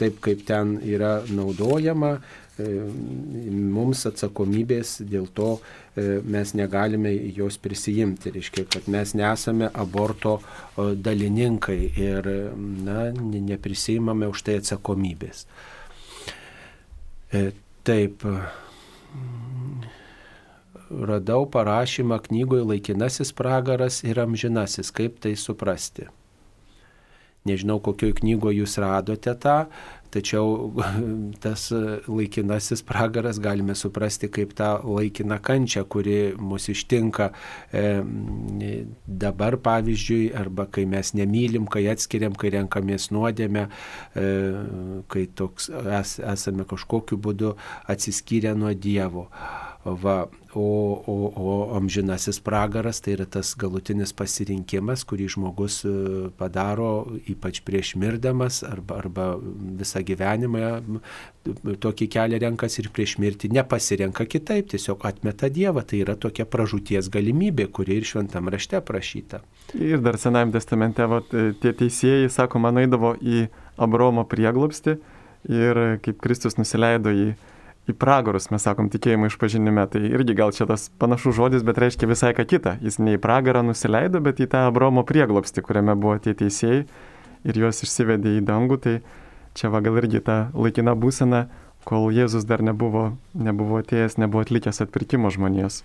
taip 0.00 0.22
kaip 0.24 0.46
ten 0.48 0.78
yra 0.80 1.18
naudojama, 1.28 2.14
E, 2.16 2.41
mums 2.60 4.04
atsakomybės 4.08 4.98
dėl 5.08 5.26
to 5.32 5.54
e, 5.56 6.20
mes 6.20 6.52
negalime 6.58 7.12
jos 7.36 7.56
prisijimti. 7.62 8.32
Reiškia, 8.34 8.66
kad 8.68 8.88
mes 8.92 9.14
nesame 9.16 9.70
aborto 9.72 10.38
dalininkai 10.76 11.80
ir 11.96 12.28
na, 12.56 13.10
neprisijimame 13.16 14.28
už 14.28 14.44
tai 14.48 14.58
atsakomybės. 14.60 15.46
E, 17.32 17.52
taip. 17.84 18.26
Radau 20.92 21.46
parašymą 21.48 22.18
knygoje 22.26 22.66
Laikinasis 22.68 23.32
pragaras 23.32 24.02
ir 24.04 24.20
amžinasis. 24.20 24.92
Kaip 24.92 25.22
tai 25.24 25.32
suprasti? 25.40 26.04
Nežinau, 27.48 27.80
kokioje 27.82 28.20
knygoje 28.20 28.60
jūs 28.60 28.76
radote 28.78 29.32
tą, 29.40 29.56
Tačiau 30.12 30.72
tas 31.44 31.68
laikinasis 32.06 32.84
pragaras 32.86 33.40
galime 33.42 33.76
suprasti 33.78 34.28
kaip 34.32 34.52
tą 34.58 34.74
laikiną 34.84 35.38
kančią, 35.42 35.84
kuri 35.88 36.18
mus 36.38 36.68
ištinka 36.72 37.30
dabar 39.06 39.56
pavyzdžiui, 39.62 40.32
arba 40.36 40.66
kai 40.70 40.84
mes 40.88 41.12
nemylim, 41.16 41.66
kai 41.70 41.86
atskiriam, 41.92 42.36
kai 42.38 42.52
renkamės 42.56 43.10
nuodėmę, 43.14 43.66
e, 44.16 44.28
kai 45.12 45.26
toks 45.38 45.70
es, 45.72 46.18
esame 46.20 46.66
kažkokiu 46.68 47.18
būdu 47.22 47.54
atsiskyrę 47.92 48.54
nuo 48.58 48.74
Dievo. 48.74 49.28
Va, 49.82 50.28
o, 50.54 51.02
o, 51.06 51.32
o 51.36 51.76
amžinasis 51.76 52.40
pragaras 52.40 53.00
tai 53.00 53.14
yra 53.16 53.26
tas 53.26 53.54
galutinis 53.58 54.12
pasirinkimas, 54.16 55.04
kurį 55.08 55.28
žmogus 55.34 55.80
e, 55.88 55.92
padaro 56.38 57.06
ypač 57.30 57.62
prieš 57.64 57.94
mirdamas 58.00 58.62
arba, 58.66 58.98
arba 59.00 59.26
visą 59.80 60.02
gyvenimą 60.04 61.00
tokį 61.82 62.08
kelią 62.12 62.40
renkas 62.44 62.78
ir 62.78 62.90
prieš 62.94 63.16
mirtį 63.22 63.52
nepasirenka 63.56 64.26
kitaip, 64.28 64.68
tiesiog 64.74 65.06
atmeta 65.08 65.50
Dievą. 65.52 65.84
Tai 65.88 66.02
yra 66.04 66.16
tokia 66.20 66.46
pražūties 66.48 67.10
galimybė, 67.12 67.68
kuri 67.72 67.98
ir 68.00 68.08
šventam 68.08 68.52
rašte 68.52 68.80
prašyta. 68.84 69.42
Ir 69.74 70.02
dar 70.04 70.20
Senajame 70.20 70.54
testamente 70.54 71.06
va, 71.08 71.22
tie 71.32 71.72
teisėjai, 71.72 72.28
sako, 72.30 72.62
man 72.62 72.82
eidavo 72.82 73.16
į 73.18 73.46
Abromo 73.80 74.26
prieglobstį 74.28 74.98
ir 75.50 75.80
kaip 76.04 76.20
Kristus 76.22 76.58
nusileido 76.60 77.10
į 77.10 77.32
į 77.90 77.94
pragarus, 77.98 78.48
mes 78.52 78.62
sakom, 78.62 78.90
tikėjimo 78.92 79.28
išpažinime. 79.30 79.86
Tai 79.90 80.02
irgi 80.06 80.36
gal 80.38 80.54
čia 80.54 80.66
tas 80.70 80.88
panašus 81.02 81.36
žodis, 81.38 81.64
bet 81.66 81.80
reiškia 81.82 82.10
visai 82.10 82.32
ką 82.36 82.46
kitą. 82.48 82.76
Jis 82.84 83.00
ne 83.02 83.16
į 83.16 83.22
pragarą 83.22 83.64
nusileido, 83.66 84.22
bet 84.22 84.42
į 84.42 84.50
tą 84.52 84.66
Abromo 84.68 85.02
prieglopstį, 85.08 85.64
kuriame 85.66 85.96
buvo 85.98 86.18
tie 86.22 86.36
teisėjai 86.38 86.84
ir 87.48 87.58
juos 87.58 87.82
išsivedė 87.82 88.36
į 88.38 88.44
dangų. 88.46 88.78
Tai 88.84 88.94
čia 89.58 89.72
va 89.72 89.82
gal 89.84 89.98
irgi 90.02 90.22
ta 90.22 90.44
laikina 90.54 90.94
būsena, 90.94 91.48
kol 91.88 92.12
Jėzus 92.14 92.46
dar 92.46 92.62
nebuvo, 92.62 93.16
nebuvo 93.34 93.82
atėjęs, 93.82 94.20
nebuvo 94.22 94.46
atlikęs 94.46 94.84
atpirkimo 94.86 95.32
žmonijos. 95.34 95.82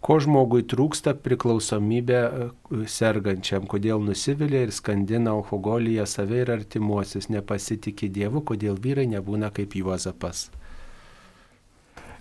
Ko 0.00 0.16
žmogui 0.16 0.62
trūksta 0.64 1.12
priklausomybė 1.20 2.20
e, 2.24 2.46
sergančiam, 2.88 3.66
kodėl 3.68 4.00
nusivilia 4.00 4.62
ir 4.64 4.72
skandina 4.72 5.34
alkoholiją 5.36 6.06
save 6.08 6.40
ir 6.40 6.52
artimuosius, 6.54 7.28
nepasitikė 7.28 8.08
Dievu, 8.08 8.40
kodėl 8.40 8.80
vyrai 8.80 9.04
nebūna 9.12 9.52
kaip 9.52 9.76
Juozapas. 9.76 10.48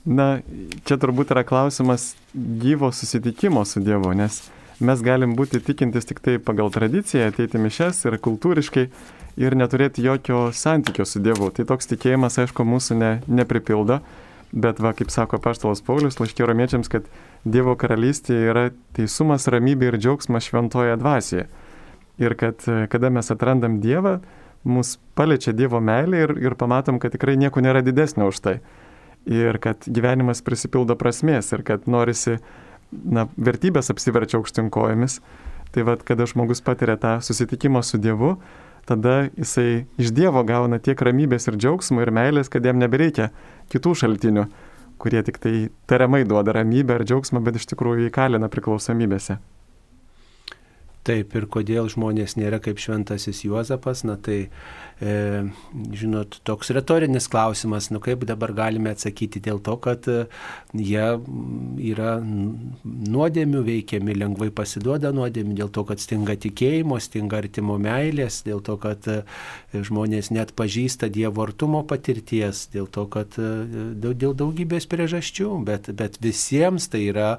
Na, 0.07 0.39
čia 0.87 0.95
turbūt 0.95 1.33
yra 1.33 1.43
klausimas 1.43 2.13
gyvo 2.33 2.91
susitikimo 2.95 3.65
su 3.67 3.81
Dievu, 3.83 4.13
nes 4.15 4.45
mes 4.79 5.01
galim 5.03 5.35
būti 5.35 5.59
tikintis 5.59 6.07
tik 6.07 6.21
tai 6.23 6.37
pagal 6.39 6.71
tradiciją, 6.71 7.27
ateiti 7.33 7.59
mišes 7.59 8.05
ir 8.07 8.15
kultūriškai 8.23 8.85
ir 9.43 9.57
neturėti 9.59 10.05
jokio 10.05 10.49
santykio 10.55 11.03
su 11.05 11.19
Dievu. 11.23 11.51
Tai 11.51 11.67
toks 11.67 11.91
tikėjimas, 11.91 12.39
aišku, 12.39 12.63
mūsų 12.63 12.99
ne, 12.99 13.11
nepripildo, 13.27 13.99
bet 14.55 14.79
va, 14.79 14.95
kaip 14.95 15.11
sako 15.11 15.41
Paštalas 15.43 15.83
Paulius 15.83 16.19
laiškė 16.21 16.47
romiečiams, 16.47 16.91
kad 16.91 17.07
Dievo 17.43 17.75
karalystėje 17.79 18.51
yra 18.53 18.65
teisumas, 18.95 19.51
ramybė 19.51 19.91
ir 19.91 19.99
džiaugsmas 19.99 20.47
šventoje 20.47 20.95
dvasioje. 20.99 21.49
Ir 22.19 22.35
kad 22.39 22.63
kada 22.91 23.11
mes 23.11 23.31
atrandam 23.31 23.81
Dievą, 23.83 24.21
mus 24.63 24.97
paliečia 25.15 25.51
Dievo 25.55 25.79
meilė 25.83 26.23
ir, 26.23 26.37
ir 26.39 26.55
pamatom, 26.59 27.03
kad 27.03 27.11
tikrai 27.15 27.35
nieko 27.39 27.63
nėra 27.63 27.83
didesnio 27.83 28.31
už 28.31 28.39
tai 28.43 28.61
ir 29.27 29.59
kad 29.61 29.85
gyvenimas 29.87 30.43
prisipildo 30.45 30.95
prasmės 30.99 31.51
ir 31.55 31.63
kad 31.67 31.87
norisi, 31.89 32.37
na, 32.91 33.27
vertybės 33.37 33.91
apsiverčia 33.93 34.39
aukštinkojomis. 34.39 35.19
Tai 35.69 35.85
vad, 35.85 36.01
kada 36.05 36.25
žmogus 36.25 36.63
patiria 36.65 36.95
tą 36.97 37.19
susitikimą 37.21 37.83
su 37.85 37.99
Dievu, 38.01 38.39
tada 38.89 39.29
jisai 39.37 39.85
iš 40.01 40.09
Dievo 40.17 40.41
gauna 40.47 40.79
tiek 40.81 40.97
ramybės 40.97 41.45
ir 41.51 41.59
džiaugsmo 41.61 42.01
ir 42.01 42.09
meilės, 42.15 42.49
kad 42.49 42.65
jam 42.65 42.81
nebereikia 42.81 43.29
kitų 43.69 43.93
šaltinių, 44.01 44.47
kurie 44.97 45.21
tik 45.27 45.37
tai 45.43 45.53
tariamai 45.85 46.23
duoda 46.25 46.57
ramybę 46.57 46.97
ir 46.97 47.05
džiaugsmą, 47.05 47.43
bet 47.45 47.61
iš 47.61 47.69
tikrųjų 47.69 48.09
įkalina 48.09 48.49
priklausomybėse. 48.49 49.37
Taip, 51.07 51.31
ir 51.37 51.45
kodėl 51.49 51.87
žmonės 51.89 52.35
nėra 52.35 52.59
kaip 52.61 52.81
šventasis 52.81 53.45
Juozapas, 53.45 54.03
na 54.05 54.17
tai 54.19 54.49
e, 55.01 55.43
žinot, 55.95 56.39
toks 56.43 56.69
retorinis 56.75 57.29
klausimas, 57.31 57.89
nu 57.89 58.01
kaip 58.03 58.25
dabar 58.27 58.51
galime 58.53 58.91
atsakyti 58.93 59.41
dėl 59.43 59.61
to, 59.63 59.75
kad 59.81 60.07
e, 60.11 60.25
jie 60.75 61.05
yra 61.89 62.17
nuodėmių 62.21 63.63
veikiami, 63.65 64.15
lengvai 64.19 64.49
pasiduoda 64.55 65.13
nuodėmių, 65.15 65.55
dėl 65.61 65.71
to, 65.73 65.85
kad 65.87 66.03
stinga 66.03 66.35
tikėjimo, 66.43 66.99
stinga 67.01 67.39
artimo 67.43 67.79
meilės, 67.81 68.41
dėl 68.45 68.61
to, 68.65 68.75
kad 68.81 69.07
e, 69.09 69.21
žmonės 69.73 70.31
net 70.35 70.53
pažįsta 70.59 71.09
Dievo 71.09 71.47
artumo 71.47 71.81
patirties, 71.87 72.67
dėl 72.73 72.91
to, 72.91 73.07
kad 73.09 73.39
e, 73.39 73.49
dėl 73.97 74.35
daugybės 74.37 74.85
priežasčių, 74.91 75.49
bet, 75.65 75.89
bet 75.97 76.19
visiems 76.21 76.89
tai 76.91 77.05
yra 77.07 77.31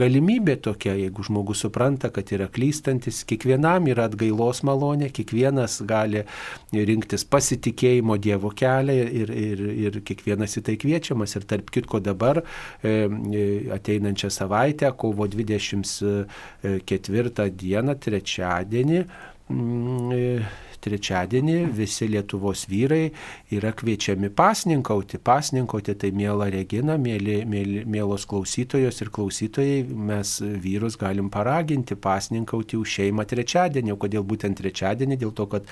galimybė 0.00 0.58
tokia, 0.64 0.96
jeigu 0.98 1.28
žmogus 1.28 1.62
supranta, 1.66 2.10
kad 2.14 2.32
yra 2.34 2.48
klystantis, 2.50 3.22
kiekvienam 3.28 3.86
yra 3.92 4.08
atgailos 4.10 4.64
malonė, 4.66 5.12
kiekvienas 5.14 5.80
gali 5.86 6.24
rinkti 6.72 7.01
rinktis 7.02 7.24
pasitikėjimo 7.26 8.14
Dievo 8.22 8.52
kelią 8.54 8.94
ir, 9.10 9.30
ir, 9.30 9.60
ir 9.86 10.00
kiekvienas 10.06 10.56
į 10.58 10.62
tai 10.66 10.76
kviečiamas. 10.80 11.36
Ir 11.36 11.42
tarp 11.50 11.70
kitko 11.74 12.00
dabar 12.00 12.42
e, 12.42 12.44
e, 12.86 13.68
ateinančią 13.74 14.30
savaitę, 14.30 14.92
kovo 14.96 15.26
24 15.26 17.50
dieną, 17.50 17.94
trečiadienį, 17.98 19.04
mm, 19.50 20.12
e, 20.12 20.42
trečiadienį 20.82 21.56
visi 21.76 22.08
Lietuvos 22.10 22.64
vyrai 22.70 23.12
yra 23.54 23.72
kviečiami 23.76 24.30
pasninkauti. 24.34 25.20
Pasninkauti 25.22 25.94
tai 25.98 26.10
mėla 26.16 26.48
Regina, 26.52 26.96
mėly, 27.00 27.42
mėly, 27.48 27.84
mėlos 27.88 28.26
klausytojos 28.30 29.02
ir 29.04 29.12
klausytojai, 29.14 29.82
mes 30.10 30.34
vyrus 30.62 30.98
galim 31.00 31.30
paraginti 31.32 31.96
pasninkauti 31.96 32.80
už 32.80 32.96
šeimą 32.98 33.26
trečiadienį. 33.30 33.94
O 33.94 34.00
kodėl 34.02 34.26
būtent 34.26 34.58
trečiadienį? 34.58 35.20
Dėl 35.22 35.34
to, 35.38 35.48
kad 35.52 35.68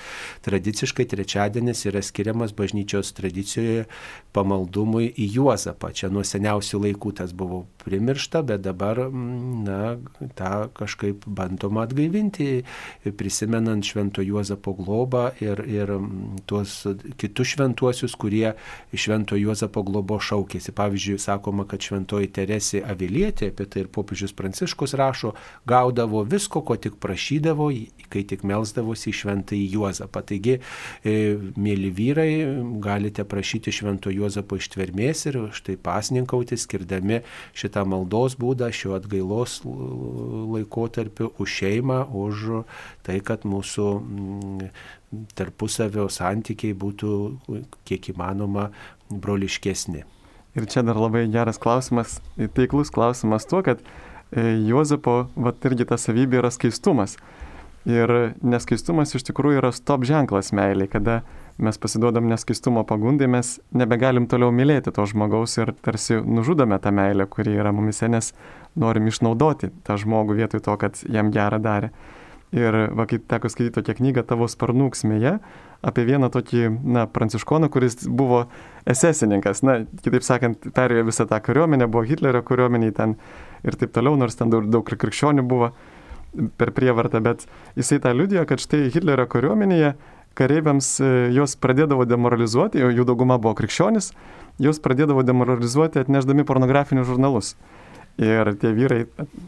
tradiciškai 0.46 1.08
trečiadienis 1.10 1.84
yra 1.90 2.02
skiriamas 2.04 2.54
bažnyčios 2.56 3.12
tradicijoje 3.18 3.86
pamaldumui 4.36 5.10
į 5.10 5.30
Juozapą. 5.38 5.92
Čia 5.96 6.12
nuo 6.12 6.24
seniausių 6.26 6.84
laikų 6.86 7.14
tas 7.20 7.34
buvo 7.36 7.64
primiršta, 7.82 8.44
bet 8.46 8.62
dabar 8.64 9.02
na, 9.10 9.96
tą 10.38 10.68
kažkaip 10.76 11.26
bandoma 11.26 11.86
atgaivinti, 11.88 12.62
prisimenant 13.18 13.84
Švento 13.86 14.22
Juozapo 14.24 14.76
globą 14.78 14.99
globą 15.00 15.30
ir, 15.40 15.60
ir 15.68 15.90
tuos 16.46 16.86
kitus 17.16 17.54
šventuosius, 17.54 18.14
kurie 18.16 18.54
švento 18.94 19.36
Juozapo 19.36 19.82
globo 19.82 20.18
šaukėsi. 20.20 20.72
Pavyzdžiui, 20.76 21.18
sakoma, 21.18 21.64
kad 21.64 21.80
šventoji 21.80 22.28
Teresė 22.28 22.82
Avilietė, 22.84 23.50
apie 23.50 23.66
tai 23.66 23.84
ir 23.84 23.88
popiežius 23.88 24.34
Pranciškus 24.36 24.94
rašo, 24.94 25.34
gaudavo 25.66 26.24
visko, 26.24 26.62
ko 26.62 26.76
tik 26.76 26.98
prašydavo, 27.00 27.70
kai 28.10 28.24
tik 28.28 28.44
melzdavosi 28.46 29.10
į 29.12 29.16
šventąjį 29.20 29.66
Juozapą. 29.74 30.22
Taigi, 30.26 30.58
e, 31.04 31.16
mėly 31.56 31.90
vyrai, 31.96 32.30
galite 32.82 33.24
prašyti 33.28 33.74
švento 33.74 34.12
Juozapo 34.14 34.58
ištvermės 34.60 35.26
ir 35.30 35.40
štai 35.56 35.78
pasninkauti, 35.80 36.58
skirdami 36.60 37.22
šitą 37.56 37.86
maldos 37.88 38.36
būdą 38.40 38.70
šio 38.74 38.96
atgailos 38.98 39.60
laikotarpiu 39.64 41.32
už 41.38 41.58
šeimą, 41.60 42.04
už 42.10 42.64
tai, 43.06 43.20
kad 43.24 43.46
mūsų 43.48 43.90
tarpusavio 45.38 46.06
santykiai 46.12 46.76
būtų 46.78 47.12
kiek 47.88 48.12
įmanoma 48.12 48.70
broliškesni. 49.10 50.04
Ir 50.58 50.66
čia 50.66 50.82
dar 50.82 50.98
labai 50.98 51.28
geras 51.30 51.60
klausimas, 51.62 52.18
taiklus 52.56 52.90
klausimas 52.94 53.46
tuo, 53.46 53.62
kad 53.66 53.82
e, 53.82 54.42
Juozapo, 54.66 55.28
va 55.38 55.52
irgi 55.66 55.86
ta 55.86 55.98
savybė 55.98 56.40
yra 56.42 56.50
skaistumas. 56.50 57.16
Ir 57.88 58.34
neskaistumas 58.44 59.14
iš 59.16 59.24
tikrųjų 59.30 59.62
yra 59.62 59.70
stop 59.72 60.04
ženklas 60.04 60.52
meiliai, 60.52 60.88
kada 60.90 61.22
mes 61.60 61.78
pasiduodam 61.80 62.28
neskaistumo 62.28 62.84
pagundai, 62.88 63.28
mes 63.28 63.54
nebegalim 63.72 64.26
toliau 64.28 64.52
mylėti 64.52 64.92
to 64.92 65.04
žmogaus 65.08 65.56
ir 65.60 65.72
tarsi 65.84 66.18
nužudome 66.20 66.76
tą 66.80 66.92
meilę, 66.92 67.24
kuri 67.28 67.56
yra 67.56 67.72
mumise, 67.72 68.08
nes 68.08 68.32
norim 68.76 69.08
išnaudoti 69.08 69.72
tą 69.84 69.96
žmogų 70.00 70.36
vietoj 70.42 70.64
to, 70.68 70.76
kad 70.80 71.00
jam 71.08 71.32
gerą 71.32 71.60
darė. 71.60 71.92
Ir 72.50 72.74
va, 72.98 73.06
kai 73.06 73.20
teko 73.30 73.46
skaityti 73.46 73.76
tokią 73.76 73.94
knygą 74.00 74.24
Tavo 74.26 74.48
sparnų 74.50 74.88
ksmėje 74.90 75.36
apie 75.86 76.02
vieną 76.04 76.28
tokį, 76.34 76.64
na, 76.82 77.04
pranciškoną, 77.08 77.70
kuris 77.72 78.02
buvo 78.04 78.42
esesininkas, 78.90 79.62
na, 79.64 79.78
kitaip 80.02 80.26
sakant, 80.26 80.66
perėjo 80.76 81.06
visą 81.08 81.28
tą 81.30 81.38
kariuomenę, 81.46 81.86
buvo 81.88 82.02
Hitlerio 82.08 82.42
kariuomeniai 82.44 82.92
ten 82.96 83.14
ir 83.64 83.78
taip 83.80 83.94
toliau, 83.94 84.18
nors 84.18 84.36
ten 84.36 84.50
daug, 84.52 84.66
daug 84.68 84.84
krikščionių 84.90 85.46
buvo 85.48 85.70
per 86.60 86.72
prievartą, 86.76 87.20
bet 87.24 87.46
jisai 87.78 88.00
tą 88.02 88.14
liudijo, 88.14 88.44
kad 88.48 88.62
štai 88.62 88.88
Hitlerio 88.94 89.26
kariuomenėje 89.30 89.94
kareiviams 90.38 90.92
e, 91.02 91.10
jos 91.34 91.56
pradėdavo 91.60 92.06
demoralizuoti, 92.08 92.80
jų 92.80 93.06
dauguma 93.08 93.38
buvo 93.42 93.56
krikščionis, 93.58 94.12
jos 94.62 94.80
pradėdavo 94.82 95.24
demoralizuoti 95.26 96.02
atneždami 96.04 96.46
pornografinius 96.48 97.08
žurnalus. 97.10 97.54
Ir 98.20 98.50
tie 98.60 98.72
vyrai 98.76 99.04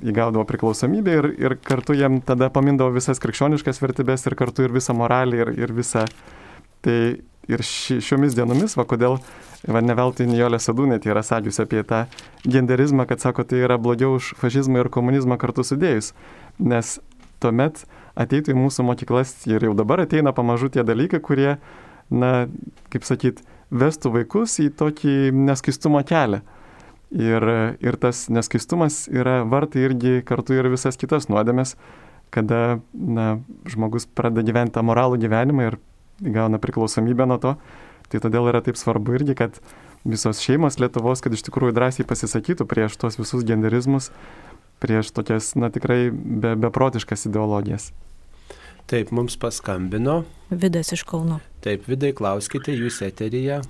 įgaudavo 0.07 0.47
priklausomybę 0.49 1.17
ir, 1.19 1.27
ir 1.37 1.55
kartu 1.61 1.97
jiem 1.99 2.23
tada 2.25 2.49
pamindavo 2.53 2.95
visas 2.95 3.21
krikščioniškas 3.21 3.83
vertybės 3.83 4.25
ir 4.27 4.37
kartu 4.39 4.65
ir 4.65 4.73
visą 4.73 4.97
moralį 4.97 5.43
ir, 5.45 5.51
ir 5.67 5.75
visą. 5.77 6.07
Tai 6.83 6.99
ir 7.51 7.65
ši, 7.67 8.01
šiomis 8.03 8.37
dienomis, 8.37 8.77
va 8.79 8.85
kodėl, 8.89 9.19
va 9.71 9.83
ne 9.85 9.95
veltui 9.99 10.27
Nijolė 10.31 10.59
Sadūnėtė 10.63 11.13
yra 11.13 11.23
sakiusi 11.27 11.63
apie 11.65 11.83
tą 11.87 12.05
genderizmą, 12.47 13.07
kad 13.11 13.23
sako, 13.23 13.47
tai 13.47 13.63
yra 13.67 13.79
blogiau 13.79 14.17
už 14.19 14.33
fašizmą 14.41 14.83
ir 14.83 14.91
komunizmą 14.93 15.39
kartu 15.43 15.65
sudėjus. 15.67 16.13
Nes 16.59 16.99
tuomet 17.43 17.85
ateitų 18.19 18.55
į 18.55 18.59
mūsų 18.59 18.87
mokyklas 18.87 19.35
ir 19.51 19.65
jau 19.67 19.75
dabar 19.79 20.05
ateina 20.05 20.35
pamažu 20.37 20.71
tie 20.73 20.85
dalykai, 20.87 21.23
kurie, 21.25 21.57
na, 22.11 22.33
kaip 22.93 23.07
sakyt, 23.09 23.43
vestų 23.73 24.13
vaikus 24.19 24.59
į 24.63 24.71
tokį 24.79 25.17
neskistumo 25.35 26.03
kelią. 26.07 26.43
Ir, 27.13 27.45
ir 27.85 27.97
tas 28.01 28.25
neskaistumas 28.33 29.05
yra 29.13 29.43
vartai 29.45 29.83
irgi 29.85 30.23
kartu 30.25 30.57
ir 30.57 30.71
visas 30.73 30.97
kitas 30.97 31.29
nuodėmės, 31.29 31.75
kada 32.33 32.81
na, 32.93 33.35
žmogus 33.69 34.07
pradeda 34.09 34.47
gyventi 34.49 34.79
tą 34.79 34.85
moralų 34.89 35.19
gyvenimą 35.21 35.67
ir 35.69 35.77
gauna 36.23 36.61
priklausomybę 36.63 37.27
nuo 37.27 37.39
to. 37.43 37.57
Tai 38.13 38.21
todėl 38.21 38.51
yra 38.51 38.61
taip 38.65 38.77
svarbu 38.77 39.17
irgi, 39.17 39.35
kad 39.39 39.59
visos 40.05 40.43
šeimos 40.45 40.79
Lietuvos, 40.83 41.23
kad 41.25 41.33
iš 41.33 41.45
tikrųjų 41.49 41.75
drąsiai 41.77 42.07
pasisakytų 42.09 42.67
prieš 42.69 42.99
tos 43.01 43.19
visus 43.21 43.45
genderizmus, 43.49 44.11
prieš 44.83 45.13
tokias, 45.17 45.55
na 45.57 45.71
tikrai 45.73 46.11
be, 46.13 46.55
beprotiškas 46.67 47.29
ideologijas. 47.31 47.93
Taip, 48.91 49.13
mums 49.15 49.39
paskambino. 49.41 50.23
Vidas 50.51 50.93
iš 50.93 51.07
Kauno. 51.09 51.39
Taip, 51.65 51.87
Vidai, 51.89 52.11
klauskite, 52.17 52.75
jūs 52.75 52.99
eteryje. 53.07 53.63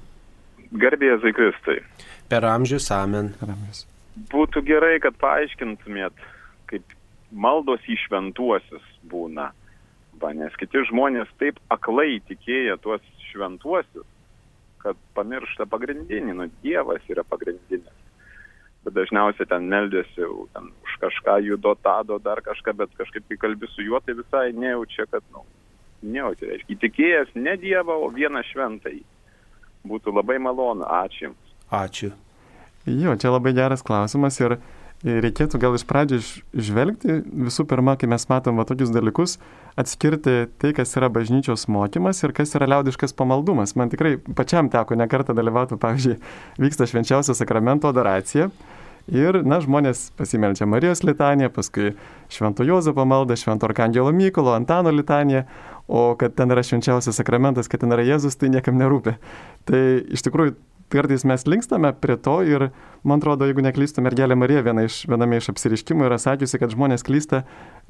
Garbėjai 0.73 1.21
Zikristai. 1.23 1.79
Per 2.33 2.47
amžius 2.49 2.89
amen. 2.97 3.35
Ramės. 3.45 3.85
Būtų 4.33 4.65
gerai, 4.65 4.97
kad 5.05 5.17
paaiškintumėt, 5.21 6.17
kaip 6.73 6.97
maldos 7.31 7.85
į 7.89 7.99
šventuosius 8.07 8.85
būna. 9.09 9.51
Va, 10.23 10.31
nes 10.39 10.55
kiti 10.61 10.85
žmonės 10.87 11.31
taip 11.41 11.59
aklai 11.75 12.21
tikėję 12.29 12.77
tuos 12.85 13.03
šventuosius, 13.31 14.07
kad 14.83 14.99
pamiršta 15.17 15.67
pagrindinį, 15.71 16.37
nu 16.39 16.47
Dievas 16.63 17.03
yra 17.11 17.25
pagrindinis. 17.27 17.99
Bet 18.83 18.95
dažniausiai 18.97 19.47
ten 19.51 19.69
meldėsi 19.71 20.27
ten, 20.55 20.71
už 20.83 20.95
kažką 21.03 21.37
judo, 21.47 21.75
tado, 21.83 22.19
dar 22.23 22.43
kažką, 22.43 22.75
bet 22.81 22.95
kažkaip 22.99 23.29
kai 23.31 23.39
kalbi 23.45 23.71
su 23.71 23.85
juo, 23.87 24.01
tai 24.03 24.17
visai 24.19 24.51
nejaučia, 24.59 25.07
kad, 25.11 25.23
nu, 25.35 25.45
nejaučia, 26.03 26.49
reiškia, 26.51 26.75
įtikėjęs 26.77 27.35
ne 27.39 27.55
Dievą, 27.63 27.99
o 28.03 28.11
vieną 28.15 28.43
šventąjį. 28.51 29.05
Būtų 29.87 30.15
labai 30.15 30.39
malonu, 30.43 30.87
ačiū. 30.87 31.31
Ačiū. 31.71 32.11
Jo, 32.87 33.15
čia 33.19 33.31
labai 33.31 33.55
geras 33.55 33.83
klausimas 33.87 34.39
ir 34.43 34.57
reikėtų 35.03 35.59
gal 35.63 35.75
iš 35.75 35.85
pradžių 35.89 36.19
žvelgti 36.55 37.19
visų 37.27 37.67
pirma, 37.71 37.97
kai 37.99 38.09
mes 38.11 38.27
matom 38.31 38.61
va 38.61 38.67
tokius 38.69 38.93
dalykus, 38.95 39.39
atskirti 39.79 40.47
tai, 40.63 40.71
kas 40.77 40.95
yra 40.99 41.11
bažnyčios 41.13 41.67
mokymas 41.73 42.23
ir 42.23 42.35
kas 42.37 42.55
yra 42.59 42.69
liaudiškas 42.71 43.17
pamaldumas. 43.19 43.75
Man 43.79 43.91
tikrai 43.93 44.17
pačiam 44.39 44.71
teko 44.71 44.99
nekartą 44.99 45.35
dalyvauti, 45.35 45.81
pavyzdžiui, 45.83 46.21
vyksta 46.63 46.87
švenčiausio 46.91 47.35
sakramento 47.39 47.91
adoracija. 47.91 48.51
Ir, 49.11 49.41
na, 49.43 49.59
žmonės 49.59 50.13
pasimeldžia 50.15 50.69
Marijos 50.71 51.01
litaniją, 51.03 51.51
paskui 51.51 51.97
Švento 52.31 52.63
Jozapo 52.63 53.03
maldą, 53.03 53.35
Švento 53.35 53.67
Arkangelo 53.67 54.13
Mykolo, 54.15 54.53
Antano 54.55 54.93
litaniją, 54.95 55.43
o 55.91 56.13
kad 56.15 56.37
ten 56.39 56.55
yra 56.55 56.63
švenčiausias 56.63 57.19
sakramentas, 57.19 57.67
kad 57.67 57.83
ten 57.83 57.91
yra 57.91 58.05
Jėzus, 58.07 58.39
tai 58.39 58.53
niekam 58.55 58.79
nerūpi. 58.79 59.17
Tai 59.67 59.83
iš 60.15 60.23
tikrųjų 60.29 60.55
kartais 60.93 61.25
mes 61.29 61.45
linkstame 61.49 61.93
prie 62.03 62.17
to 62.21 62.35
ir, 62.47 62.69
man 63.07 63.23
atrodo, 63.23 63.47
jeigu 63.49 63.65
neklystu, 63.65 64.03
mergelė 64.05 64.37
Marija 64.39 64.65
viena 64.67 64.85
iš, 64.87 65.03
viename 65.11 65.39
iš 65.41 65.49
apsiriškimų 65.53 66.07
yra 66.09 66.19
sakiusi, 66.21 66.61
kad 66.61 66.75
žmonės 66.75 67.07
klysta 67.07 67.43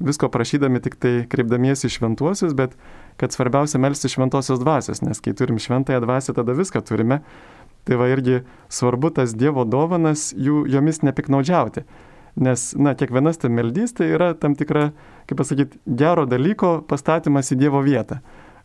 visko 0.03 0.29
prašydami 0.33 0.81
tik 0.83 0.95
tai 1.01 1.13
kreipdamiesi 1.29 1.91
šventuosius, 1.91 2.55
bet 2.57 2.77
kad 3.21 3.35
svarbiausia 3.35 3.81
melsti 3.83 4.11
šventosios 4.13 4.61
dvasios, 4.63 5.03
nes 5.05 5.21
kai 5.23 5.35
turim 5.37 5.59
šventąją 5.61 6.01
dvasią, 6.05 6.37
tada 6.39 6.55
viską 6.57 6.83
turime. 6.87 7.21
Tai 7.83 7.97
va 7.99 8.07
irgi 8.07 8.39
svarbu 8.71 9.11
tas 9.17 9.33
Dievo 9.35 9.65
dovanas, 9.67 10.29
jų, 10.39 10.63
jomis 10.71 11.01
nepiknaudžiauti. 11.03 11.83
Nes, 12.39 12.71
na, 12.79 12.95
kiekvienas 12.97 13.37
ta 13.41 13.49
meldys 13.51 13.93
tai 13.93 14.07
yra 14.15 14.31
tam 14.39 14.55
tikra, 14.57 14.87
kaip 15.29 15.37
pasakyti, 15.37 15.81
gero 15.85 16.23
dalyko 16.25 16.79
pastatymas 16.87 17.51
į 17.53 17.59
Dievo 17.65 17.83
vietą. 17.85 18.21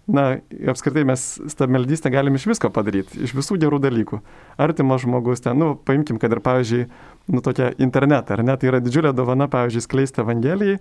Na, 0.09 0.38
apskritai 0.73 1.03
mes 1.05 1.23
tą 1.53 1.66
meldystę 1.68 2.09
galim 2.09 2.38
iš 2.38 2.47
visko 2.49 2.71
padaryti, 2.73 3.18
iš 3.27 3.35
visų 3.37 3.59
gerų 3.61 3.77
dalykų. 3.85 4.23
Artimas 4.57 5.03
žmogus 5.05 5.42
ten, 5.44 5.59
nu, 5.61 5.75
paimkim, 5.85 6.16
kad 6.23 6.33
ir, 6.33 6.40
pavyzdžiui, 6.44 6.87
nu, 7.35 7.42
tokia 7.44 7.75
internetą, 7.77 8.38
ar 8.38 8.42
ne, 8.49 8.55
tai 8.57 8.71
yra 8.71 8.81
didžiulė 8.81 9.12
dovana, 9.12 9.51
pavyzdžiui, 9.53 9.85
skleisti 9.85 10.23
Evangelijai, 10.25 10.79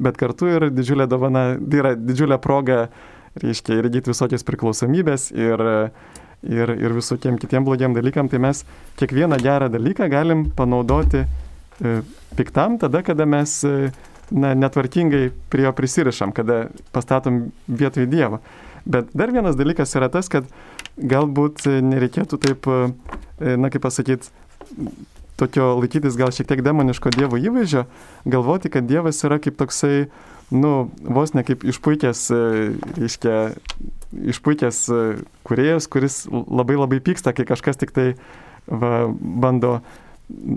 bet 0.00 0.16
kartu 0.16 0.48
ir 0.48 0.70
didžiulė 0.72 1.04
dovana, 1.12 1.42
tai 1.60 1.82
yra 1.82 1.92
didžiulė 1.98 2.38
proga, 2.40 2.86
reiškia, 3.40 3.76
ir 3.76 3.90
įgyti 3.90 4.14
visokias 4.14 4.46
priklausomybės 4.48 5.28
ir, 5.36 5.64
ir, 6.48 6.72
ir 6.72 6.96
visokiem 6.96 7.36
kitiem 7.42 7.68
blogiem 7.68 7.92
dalykam, 7.94 8.32
tai 8.32 8.40
mes 8.40 8.64
kiekvieną 9.00 9.38
gerą 9.44 9.68
dalyką 9.76 10.08
galim 10.10 10.46
panaudoti 10.56 11.20
e, 11.20 12.00
piktam 12.40 12.80
tada, 12.80 13.04
kada 13.04 13.28
mes 13.28 13.58
e, 13.68 13.92
na, 14.30 14.54
netvarkingai 14.54 15.28
prie 15.52 15.68
jo 15.68 15.76
prisirišam, 15.76 16.32
kada 16.32 16.64
pastatom 16.96 17.50
vietoj 17.68 18.08
Dievo. 18.10 18.40
Bet 18.84 19.12
dar 19.16 19.32
vienas 19.34 19.58
dalykas 19.58 19.94
yra 19.98 20.08
tas, 20.12 20.30
kad 20.32 20.48
galbūt 20.96 21.66
nereikėtų 21.84 22.40
taip, 22.40 22.68
e, 22.68 23.56
na 23.60 23.70
kaip 23.72 23.84
pasakyti, 23.84 24.30
tokio 25.40 25.72
laikytis 25.80 26.18
gal 26.20 26.32
šiek 26.34 26.48
tiek 26.50 26.62
demoniško 26.64 27.12
Dievo 27.14 27.40
įvaizdžio, 27.40 27.86
galvoti, 28.28 28.72
kad 28.72 28.88
Dievas 28.88 29.22
yra 29.24 29.40
kaip 29.42 29.56
toksai, 29.60 30.10
nu, 30.52 30.90
vos 31.00 31.32
ne 31.36 31.44
kaip 31.46 31.64
išpuikęs, 31.64 32.26
e, 32.34 32.42
reiškia, 32.98 33.38
išpuikęs 34.34 34.82
e, 34.92 35.00
kuriejas, 35.48 35.88
kuris 35.92 36.22
labai 36.30 36.76
labai 36.80 37.00
pyksta, 37.04 37.34
kai 37.36 37.48
kažkas 37.48 37.80
tik 37.80 37.94
tai 37.96 38.08
va, 38.66 39.08
bando, 39.10 39.78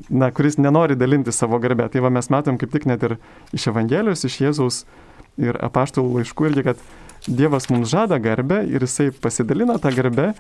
na, 0.10 0.32
kuris 0.36 0.60
nenori 0.62 0.98
dalinti 1.00 1.34
savo 1.36 1.60
garbę. 1.64 1.88
Tai 1.94 2.04
va 2.06 2.12
mes 2.14 2.30
matom 2.34 2.60
kaip 2.62 2.74
tik 2.74 2.88
net 2.90 3.06
ir 3.08 3.18
iš 3.56 3.70
Evangelijos, 3.72 4.26
iš 4.28 4.42
Jėzaus 4.44 4.84
ir 5.42 5.58
apaštalų 5.66 6.20
laiškų 6.20 6.52
irgi, 6.52 6.68
kad 6.68 6.84
Dievas 7.28 7.70
mums 7.72 7.88
žada 7.88 8.18
garbę 8.20 8.64
ir 8.68 8.84
jisai 8.84 9.12
pasidalina 9.12 9.78
tą 9.80 9.94
garbę 9.96 10.34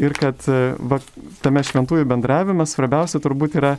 ir 0.00 0.14
kad 0.16 0.40
e, 0.48 0.72
va, 0.78 0.98
tame 1.44 1.60
šventųjų 1.66 2.06
bendravime 2.08 2.64
svarbiausia 2.68 3.20
turbūt 3.20 3.58
yra 3.60 3.74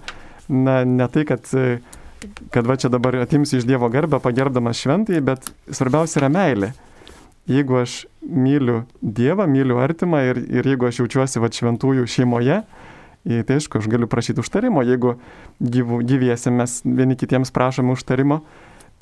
na, 0.49 0.83
ne 0.85 1.07
tai, 1.09 1.23
kad, 1.25 1.49
e, 1.57 1.79
kad 2.53 2.69
va 2.69 2.77
čia 2.77 2.91
dabar 2.93 3.17
atimsi 3.23 3.57
iš 3.57 3.65
Dievo 3.65 3.89
garbę 3.89 4.19
pagerdamas 4.21 4.83
šventai, 4.83 5.23
bet 5.25 5.49
svarbiausia 5.71 6.21
yra 6.21 6.29
meilė. 6.33 6.73
Jeigu 7.49 7.81
aš 7.81 8.03
myliu 8.21 8.83
Dievą, 9.01 9.47
myliu 9.49 9.81
artimą 9.83 10.21
ir, 10.29 10.43
ir 10.45 10.69
jeigu 10.73 10.87
aš 10.87 11.01
jaučiuosi 11.01 11.41
va 11.43 11.49
šventųjų 11.51 12.05
šeimoje, 12.07 12.61
tai 13.23 13.57
aišku, 13.57 13.79
aš 13.79 13.89
galiu 13.91 14.07
prašyti 14.11 14.43
užtarimo, 14.43 14.83
jeigu 14.85 15.17
gyvų, 15.59 16.03
gyviesi 16.07 16.53
mes 16.53 16.81
vieni 16.85 17.17
kitiems 17.19 17.51
prašome 17.55 17.95
užtarimo, 17.95 18.41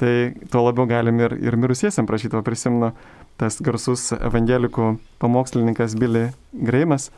tai 0.02 0.34
tuo 0.50 0.64
labiau 0.66 0.88
galim 0.90 1.20
ir, 1.22 1.36
ir 1.42 1.58
mirusiesiam 1.58 2.08
prašyti, 2.10 2.38
o 2.38 2.46
prisimenu 2.46 2.92
tas 3.42 3.58
garsus 3.66 4.12
evangelikų 4.14 4.96
pamokslininkas 5.22 5.98
Billy 5.98 6.30
Greimas, 6.54 7.10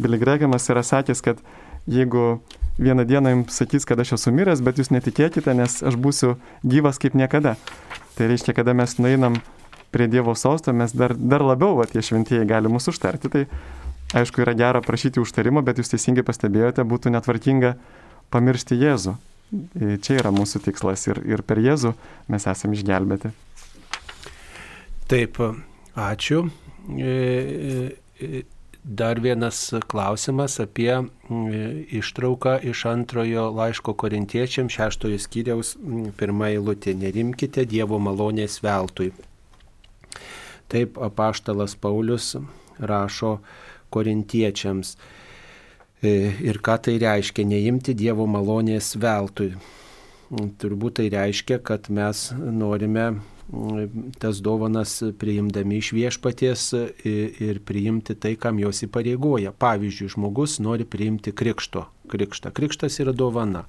Billy 0.00 0.20
Gregamas 0.20 0.68
yra 0.68 0.84
sakęs, 0.84 1.24
kad 1.24 1.40
jeigu 1.88 2.40
vieną 2.80 3.04
dieną 3.04 3.30
jums 3.30 3.56
sakys, 3.56 3.86
kad 3.88 4.00
aš 4.00 4.14
esu 4.16 4.32
miręs, 4.32 4.60
bet 4.64 4.80
jūs 4.80 4.92
netikėkite, 4.92 5.54
nes 5.56 5.80
aš 5.84 5.96
būsiu 6.00 6.36
gyvas 6.64 7.00
kaip 7.00 7.16
niekada. 7.16 7.56
Tai 8.16 8.28
reiškia, 8.28 8.54
kada 8.56 8.74
mes 8.76 8.96
nueinam 8.98 9.40
prie 9.90 10.08
Dievo 10.08 10.34
sosto, 10.34 10.72
mes 10.72 10.92
dar, 10.96 11.14
dar 11.16 11.44
labiau, 11.44 11.76
va, 11.80 11.88
tie 11.88 12.02
šventieji 12.04 12.48
gali 12.48 12.72
mūsų 12.72 12.94
užtarti. 12.94 13.32
Tai 13.32 13.44
aišku, 14.20 14.44
yra 14.44 14.54
gera 14.56 14.84
prašyti 14.84 15.20
užtarimo, 15.22 15.64
bet 15.66 15.80
jūs 15.80 15.92
teisingai 15.92 16.24
pastebėjote, 16.26 16.84
būtų 16.88 17.12
netvarkinga 17.16 17.74
pamiršti 18.32 18.78
Jėzų. 18.80 19.16
Čia 20.04 20.20
yra 20.20 20.30
mūsų 20.32 20.62
tikslas 20.68 21.08
ir, 21.10 21.20
ir 21.26 21.42
per 21.42 21.58
Jėzų 21.60 21.94
mes 22.30 22.46
esame 22.46 22.78
išgelbėti. 22.78 23.32
Taip, 25.10 25.40
ačiū. 25.96 26.48
E, 26.98 27.96
e, 28.20 28.42
dar 28.82 29.20
vienas 29.20 29.58
klausimas 29.86 30.56
apie 30.60 30.94
ištrauką 32.00 32.56
iš 32.64 32.84
antrojo 32.88 33.50
laiško 33.52 33.94
korintiečiams 33.94 34.72
šeštojo 34.72 35.18
skyriaus 35.20 35.74
pirmąjį 36.16 36.62
lūtį. 36.66 36.94
Nerimkite 37.02 37.66
Dievo 37.68 38.00
malonės 38.00 38.60
veltui. 38.64 39.12
Taip 40.70 40.98
apaštalas 41.02 41.74
Paulius 41.76 42.36
rašo 42.78 43.38
korintiečiams. 43.90 44.96
E, 46.00 46.32
ir 46.40 46.62
ką 46.64 46.78
tai 46.80 46.96
reiškia, 47.02 47.44
neimti 47.44 47.92
Dievo 47.94 48.24
malonės 48.30 48.94
veltui. 48.96 49.52
Turbūt 50.30 51.00
tai 51.00 51.08
reiškia, 51.12 51.58
kad 51.58 51.90
mes 51.92 52.30
norime 52.38 53.18
tas 54.18 54.40
dovanas 54.42 55.02
priimdami 55.18 55.76
iš 55.76 55.92
viešpaties 55.92 56.72
ir 57.40 57.60
priimti 57.66 58.14
tai, 58.14 58.36
kam 58.38 58.58
jos 58.62 58.84
įpareigoja. 58.86 59.52
Pavyzdžiui, 59.58 60.10
žmogus 60.14 60.58
nori 60.62 60.86
priimti 60.86 61.32
krikšto. 61.32 61.86
Krikštą. 62.10 62.50
Krikštas 62.50 62.98
yra 63.02 63.12
dovana. 63.14 63.64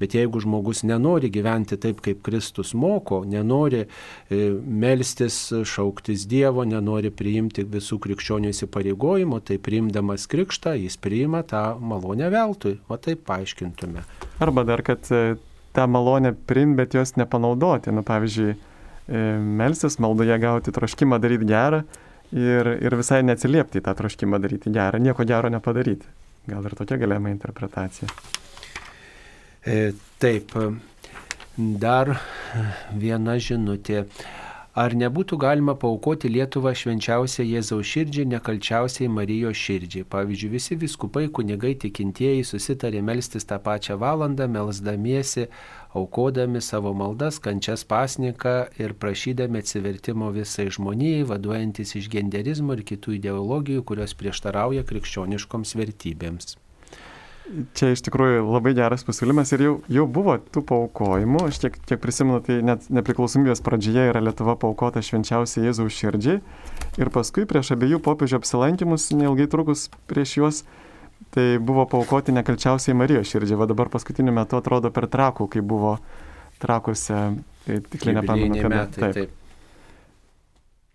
Bet 0.00 0.14
jeigu 0.14 0.40
žmogus 0.44 0.82
nenori 0.84 1.30
gyventi 1.32 1.78
taip, 1.80 2.02
kaip 2.04 2.20
Kristus 2.24 2.74
moko, 2.76 3.22
nenori 3.24 3.86
e, 3.86 4.40
melstis, 4.52 5.38
šauktis 5.64 6.26
Dievo, 6.28 6.66
nenori 6.68 7.08
priimti 7.08 7.64
visų 7.64 7.96
krikščionių 8.04 8.52
įsipareigojimų, 8.52 9.40
tai 9.48 9.56
priimdamas 9.56 10.28
krikštą 10.28 10.76
jis 10.82 11.00
priima 11.00 11.40
tą 11.48 11.64
malonę 11.80 12.28
veltui. 12.32 12.76
O 12.88 13.00
taip 13.00 13.24
paaiškintume. 13.28 14.04
Arba 14.44 14.66
dar, 14.68 14.84
kad 14.84 15.08
e, 15.08 15.38
tą 15.72 15.88
malonę 15.88 16.36
priimti, 16.36 16.82
bet 16.82 17.00
jos 17.00 17.16
nepanaudoti. 17.16 17.96
Nu, 17.96 18.04
pavyzdžiui, 18.04 18.58
E, 19.06 19.18
melsis, 19.38 20.00
maldoje 20.02 20.38
gauti 20.42 20.74
troškimą 20.74 21.20
daryti 21.22 21.46
gerą 21.46 21.82
ir, 22.34 22.72
ir 22.82 22.96
visai 22.98 23.22
neatsiliepti 23.22 23.78
į 23.78 23.84
tą 23.86 23.94
troškimą 24.00 24.40
daryti 24.42 24.72
gerą, 24.74 24.98
nieko 25.02 25.26
gero 25.28 25.50
nepadaryti. 25.52 26.10
Gal 26.50 26.66
ir 26.66 26.74
tokia 26.78 26.98
galima 26.98 27.30
interpretacija. 27.30 28.08
E, 29.66 29.92
taip, 30.22 30.54
dar 31.56 32.16
viena 32.94 33.38
žinutė. 33.42 34.04
Ar 34.76 34.92
nebūtų 34.92 35.38
galima 35.40 35.72
paukoti 35.80 36.28
Lietuvą 36.28 36.74
švenčiausiai 36.76 37.46
Jėzaus 37.54 37.88
širdžiai, 37.88 38.26
nekalčiausiai 38.28 39.08
Marijos 39.08 39.56
širdžiai? 39.56 40.04
Pavyzdžiui, 40.12 40.50
visi 40.52 40.76
viskupai, 40.76 41.30
kunigai, 41.32 41.72
tikintieji 41.80 42.44
susitarė 42.44 43.00
melstis 43.00 43.48
tą 43.48 43.56
pačią 43.64 43.96
valandą, 44.02 44.44
melsdamiesi 44.52 45.46
aukodami 45.96 46.60
savo 46.64 46.92
maldas, 46.96 47.40
kančias 47.42 47.86
pasniką 47.88 48.54
ir 48.82 48.94
prašydami 49.00 49.62
atsivertimo 49.64 50.30
visai 50.34 50.68
žmonijai, 50.72 51.24
vaduojantis 51.30 51.96
iš 52.00 52.10
genderizmo 52.12 52.76
ir 52.76 52.84
kitų 52.92 53.16
ideologijų, 53.16 53.86
kurios 53.88 54.14
prieštarauja 54.18 54.84
krikščioniškoms 54.88 55.76
vertybėms. 55.80 56.56
Čia 57.78 57.92
iš 57.94 58.00
tikrųjų 58.02 58.40
labai 58.42 58.72
geras 58.74 59.04
pasiūlymas 59.06 59.52
ir 59.54 59.62
jau, 59.62 59.74
jau 59.92 60.04
buvo 60.10 60.34
tų 60.50 60.64
paukojimų, 60.66 61.44
aš 61.46 61.60
tiek, 61.62 61.76
tiek 61.86 62.00
prisimenu, 62.02 62.40
tai 62.42 62.56
net 62.66 62.88
nepriklausomybės 62.90 63.62
pradžioje 63.62 64.08
yra 64.10 64.22
Lietuva 64.24 64.56
paukota 64.58 64.98
švenčiausiai 64.98 65.68
Jėzaus 65.68 65.94
širdžiai 65.94 66.40
ir 66.98 67.12
paskui 67.14 67.46
prieš 67.46 67.70
abiejų 67.76 68.00
popiežių 68.02 68.40
apsilankimus, 68.40 69.12
neilgai 69.14 69.46
trukus 69.52 69.86
prieš 70.10 70.34
juos, 70.40 70.60
tai 71.34 71.58
buvo 71.58 71.86
paukoti 71.90 72.34
nekalčiausiai 72.36 72.96
Marijos 72.96 73.30
širdžiai. 73.32 73.58
Va 73.60 73.68
dabar 73.70 73.90
paskutiniu 73.92 74.34
metu 74.34 74.58
atrodo 74.58 74.92
per 74.94 75.08
trakų, 75.12 75.48
kai 75.52 75.64
buvo 75.64 75.96
trakuose, 76.62 77.20
tai 77.66 77.80
tikrai 77.90 78.16
nepamenu, 78.20 78.60
kada. 78.62 78.84
Metai, 78.86 79.02
taip. 79.02 79.18
taip. 79.18 79.42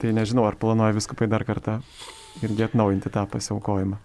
Tai 0.02 0.14
nežinau, 0.18 0.48
ar 0.50 0.58
planuoja 0.58 0.98
viskupai 0.98 1.28
dar 1.30 1.46
kartą 1.46 1.78
irgi 2.42 2.66
atnaujinti 2.66 3.12
tą 3.14 3.28
pasiaukojimą. 3.30 4.00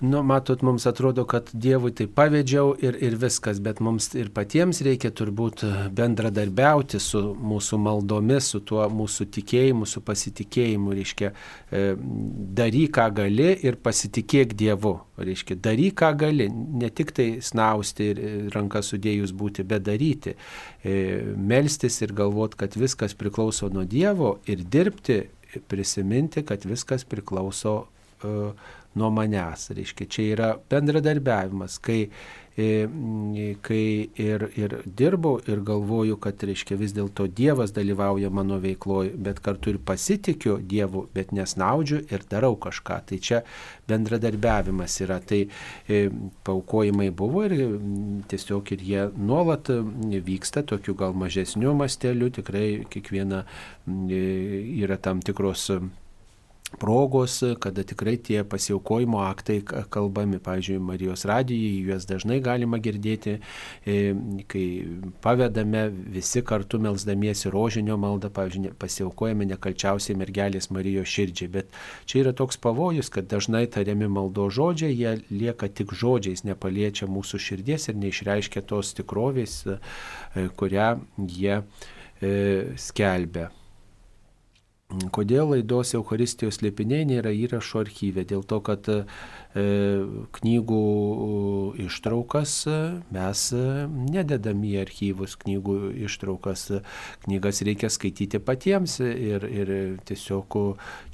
Nu, 0.00 0.22
matot, 0.22 0.60
mums 0.60 0.86
atrodo, 0.88 1.26
kad 1.28 1.50
Dievui 1.52 1.90
tai 1.92 2.06
pavėdžiau 2.08 2.70
ir, 2.80 2.96
ir 3.04 3.18
viskas, 3.20 3.58
bet 3.60 3.82
mums 3.84 4.06
ir 4.16 4.30
patiems 4.32 4.78
reikia 4.86 5.10
turbūt 5.12 5.60
bendradarbiauti 5.92 6.96
su 7.04 7.20
mūsų 7.36 7.76
maldomis, 7.84 8.48
su 8.54 8.62
tuo 8.64 8.86
mūsų 8.88 9.26
tikėjimu, 9.36 9.84
su 9.84 10.00
pasitikėjimu. 10.00 10.94
Reiškia, 10.96 11.30
e, 11.68 11.82
daryk, 12.62 12.94
ką 12.96 13.10
gali 13.20 13.50
ir 13.60 13.76
pasitikėk 13.84 14.56
Dievu. 14.56 14.94
Reiškia, 15.20 15.58
daryk, 15.68 15.98
ką 16.00 16.10
gali, 16.24 16.48
ne 16.48 16.88
tik 16.88 17.12
tai 17.20 17.28
snausti 17.44 18.08
ir 18.14 18.24
rankas 18.56 18.94
sudėjus 18.94 19.36
būti, 19.36 19.68
bet 19.68 19.84
daryti. 19.90 20.32
E, 20.80 20.96
melstis 21.36 22.00
ir 22.00 22.16
galvoti, 22.16 22.62
kad 22.64 22.80
viskas 22.80 23.12
priklauso 23.12 23.68
nuo 23.68 23.84
Dievo 23.84 24.38
ir 24.48 24.64
dirbti, 24.64 25.26
prisiminti, 25.68 26.40
kad 26.46 26.64
viskas 26.64 27.02
priklauso 27.04 27.82
uh, 28.24 28.68
nuo 28.94 29.10
manęs. 29.14 29.70
Reiškia, 29.76 30.10
čia 30.10 30.28
yra 30.34 30.52
bendradarbiavimas, 30.70 31.78
kai 31.84 32.06
kai 33.62 34.10
ir, 34.18 34.42
ir 34.58 34.74
dirbau 34.84 35.38
ir 35.48 35.60
galvoju, 35.64 36.16
kad, 36.20 36.42
reiškia, 36.44 36.76
vis 36.80 36.92
dėlto 36.96 37.28
Dievas 37.30 37.72
dalyvauja 37.76 38.30
mano 38.30 38.58
veikloje, 38.60 39.14
bet 39.16 39.40
kartu 39.44 39.74
ir 39.74 39.78
pasitikiu 39.86 40.58
Dievu, 40.58 41.06
bet 41.14 41.32
nesnaudžiu 41.36 42.02
ir 42.10 42.26
darau 42.30 42.56
kažką. 42.60 42.98
Tai 43.06 43.18
čia 43.18 43.42
bendradarbiavimas 43.88 44.98
yra. 45.06 45.20
Tai 45.20 45.40
e, 45.46 46.02
paukojimai 46.44 47.10
buvo 47.14 47.46
ir 47.46 47.56
tiesiog 48.30 48.74
ir 48.74 48.84
jie 48.90 49.06
nuolat 49.16 49.70
vyksta 50.26 50.64
tokiu 50.66 50.96
gal 50.98 51.14
mažesniu 51.14 51.74
masteliu, 51.78 52.32
tikrai 52.34 52.84
kiekviena 52.90 53.44
yra 53.86 54.98
tam 55.00 55.22
tikros 55.24 55.70
progos, 56.78 57.42
kada 57.60 57.82
tikrai 57.82 58.16
tie 58.16 58.44
pasiaukojimo 58.44 59.20
aktai 59.24 59.60
kalbami, 59.64 60.38
pavyzdžiui, 60.38 60.78
Marijos 60.78 61.24
radijai, 61.28 61.82
juos 61.84 62.06
dažnai 62.08 62.38
galima 62.44 62.78
girdėti, 62.78 63.36
e, 63.84 63.96
kai 64.50 64.64
pavedame 65.22 65.88
visi 65.90 66.42
kartu 66.46 66.80
melzdamiesi 66.82 67.50
rožinio 67.52 67.98
maldą, 68.00 68.30
pavyzdžiui, 68.34 68.74
pasiaukojame 68.80 69.48
nekalčiausiai 69.50 70.18
mergelės 70.20 70.70
Marijos 70.70 71.10
širdžiai. 71.10 71.50
Bet 71.58 71.78
čia 72.06 72.24
yra 72.24 72.34
toks 72.36 72.60
pavojus, 72.62 73.10
kad 73.12 73.28
dažnai 73.30 73.66
tariami 73.66 74.08
maldo 74.08 74.48
žodžiai, 74.50 74.94
jie 74.94 75.16
lieka 75.30 75.68
tik 75.68 75.94
žodžiais, 75.96 76.46
nepaliečia 76.46 77.10
mūsų 77.10 77.42
širdies 77.50 77.90
ir 77.90 77.98
neišreiškia 78.00 78.64
tos 78.70 78.94
tikrovės, 78.98 79.62
e, 79.66 80.48
kurią 80.56 80.92
jie 81.26 81.60
e, 81.60 82.76
skelbia. 82.78 83.50
Kodėl 84.90 85.52
laidos 85.52 85.92
Euharistijos 85.94 86.58
liepiniai 86.64 87.04
nėra 87.06 87.30
įrašo 87.30 87.78
archyve? 87.84 88.24
Dėl 88.26 88.42
to, 88.42 88.58
kad 88.66 88.88
e, 88.90 89.04
knygų 90.34 90.80
ištraukas 91.84 92.54
mes 93.14 93.42
nededam 94.10 94.64
į 94.66 94.72
archyvus, 94.82 95.36
knygų 95.44 95.76
ištraukas, 96.08 96.66
knygas 97.22 97.62
reikia 97.68 97.90
skaityti 97.92 98.42
patiems 98.42 98.98
ir, 99.04 99.46
ir 99.46 99.72
tiesiog 100.10 100.58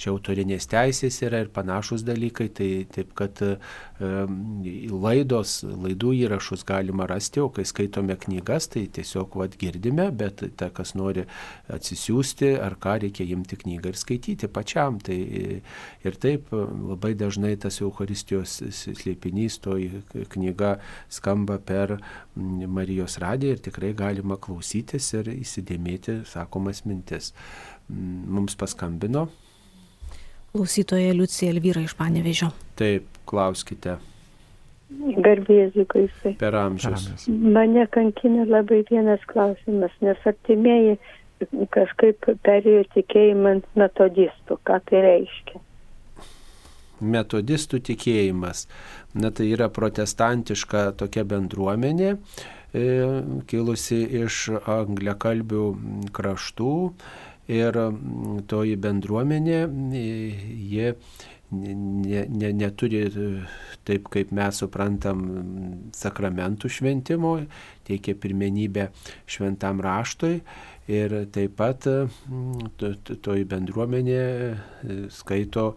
čia 0.01 0.15
autorinės 0.15 0.71
teisės 0.73 1.21
yra 1.29 1.45
ir 1.45 1.53
panašus 1.53 2.07
dalykai, 2.07 2.49
tai 2.57 2.71
taip 2.97 3.13
kad 3.19 3.45
e, 3.45 3.59
laidos, 4.01 5.63
laidų 5.65 6.13
įrašus 6.27 6.65
galima 6.69 7.07
rasti, 7.09 7.41
o 7.41 7.49
kai 7.49 7.65
skaitome 7.65 8.17
knygas, 8.21 8.69
tai 8.73 8.87
tiesiog 8.93 9.37
vad 9.41 9.57
girdime, 9.57 10.11
bet 10.13 10.43
ta, 10.61 10.69
kas 10.75 10.95
nori 10.99 11.25
atsisiųsti 11.73 12.55
ar 12.61 12.77
ką 12.81 12.99
reikia 13.07 13.25
imti 13.33 13.57
knygą 13.63 13.93
ir 13.93 13.97
skaityti 14.01 14.51
pačiam. 14.53 15.01
Tai 15.01 15.17
ir 15.17 16.21
taip 16.21 16.53
labai 16.53 17.15
dažnai 17.17 17.55
tas 17.61 17.81
Euharistijos 17.81 18.59
slėpinys, 18.77 19.61
toji 19.65 20.03
knyga 20.35 20.77
skamba 21.09 21.59
per 21.59 21.97
Marijos 22.37 23.17
radiją 23.23 23.57
ir 23.57 23.65
tikrai 23.65 23.95
galima 23.97 24.37
klausytis 24.37 25.09
ir 25.17 25.33
įsidėmėti 25.39 26.21
sakomas 26.29 26.85
mintis. 26.85 27.33
Mums 27.89 28.57
paskambino. 28.59 29.29
Klausytoja 30.53 31.13
Liucija 31.13 31.53
Elvyra 31.53 31.83
iš 31.85 31.93
Panevežio. 31.99 32.49
Taip, 32.81 33.16
klauskite. 33.29 33.99
Garbėsiu, 35.27 35.83
kaisai. 35.91 36.37
Per 36.39 36.55
amžius. 36.55 37.27
Mane 37.27 37.87
kankina 37.91 38.47
labai 38.47 38.85
vienas 38.87 39.23
klausimas, 39.27 39.95
nes 40.01 40.29
artimieji 40.31 40.95
kažkaip 41.75 42.29
perėjo 42.47 42.85
tikėjimą 42.95 43.57
metodistų. 43.77 44.61
Ką 44.63 44.79
tai 44.87 45.03
reiškia? 45.05 45.63
Metodistų 47.03 47.83
tikėjimas. 47.91 48.65
Na 49.19 49.33
tai 49.35 49.51
yra 49.53 49.69
protestantiška 49.69 50.93
tokia 51.03 51.27
bendruomenė, 51.29 52.15
e, 52.73 52.87
kilusi 53.51 54.01
iš 54.23 54.49
angliakalbių 54.65 55.67
kraštų 56.17 56.77
ir 57.53 57.79
toji 58.49 58.79
bendruomenė, 58.81 59.61
e, 59.67 60.07
jie 60.73 60.95
ne, 61.55 62.25
ne, 62.29 62.53
neturi 62.53 63.05
taip, 63.87 64.09
kaip 64.13 64.33
mes 64.35 64.63
suprantam, 64.63 65.27
sakramentų 65.95 66.71
šventimo, 66.73 67.37
teikia 67.87 68.17
pirmenybę 68.19 68.89
šventam 69.31 69.83
raštui 69.85 70.41
Ir 70.87 71.11
taip 71.35 71.57
pat 71.59 71.83
mm, 71.91 72.69
toji 73.25 73.47
bendruomenė 73.51 74.19
e, 74.23 74.99
skaito 75.11 75.65
e, 75.73 75.77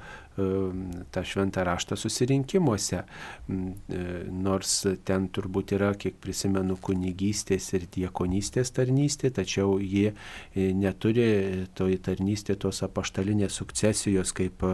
tą 1.12 1.23
šventą 1.25 1.63
raštą 1.67 1.97
susirinkimuose. 1.99 3.04
Mm, 3.49 3.73
e, 3.89 4.04
nors 4.32 4.73
ten 5.06 5.28
turbūt 5.34 5.73
yra, 5.78 5.91
kiek 5.99 6.17
prisimenu, 6.21 6.78
kunigystės 6.82 7.71
ir 7.78 7.88
diekonystės 7.93 8.73
tarnystė, 8.75 9.32
tačiau 9.36 9.78
ji 9.80 10.13
neturi 10.56 11.67
toji 11.78 11.99
tarnystė 12.06 12.56
tos 12.60 12.84
apaštalinės 12.86 13.60
sukcesijos, 13.60 14.34
kaip 14.38 14.65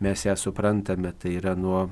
mes 0.00 0.26
ją 0.26 0.36
suprantame. 0.38 1.12
Tai 1.20 1.32
yra 1.36 1.54
nuo 1.58 1.86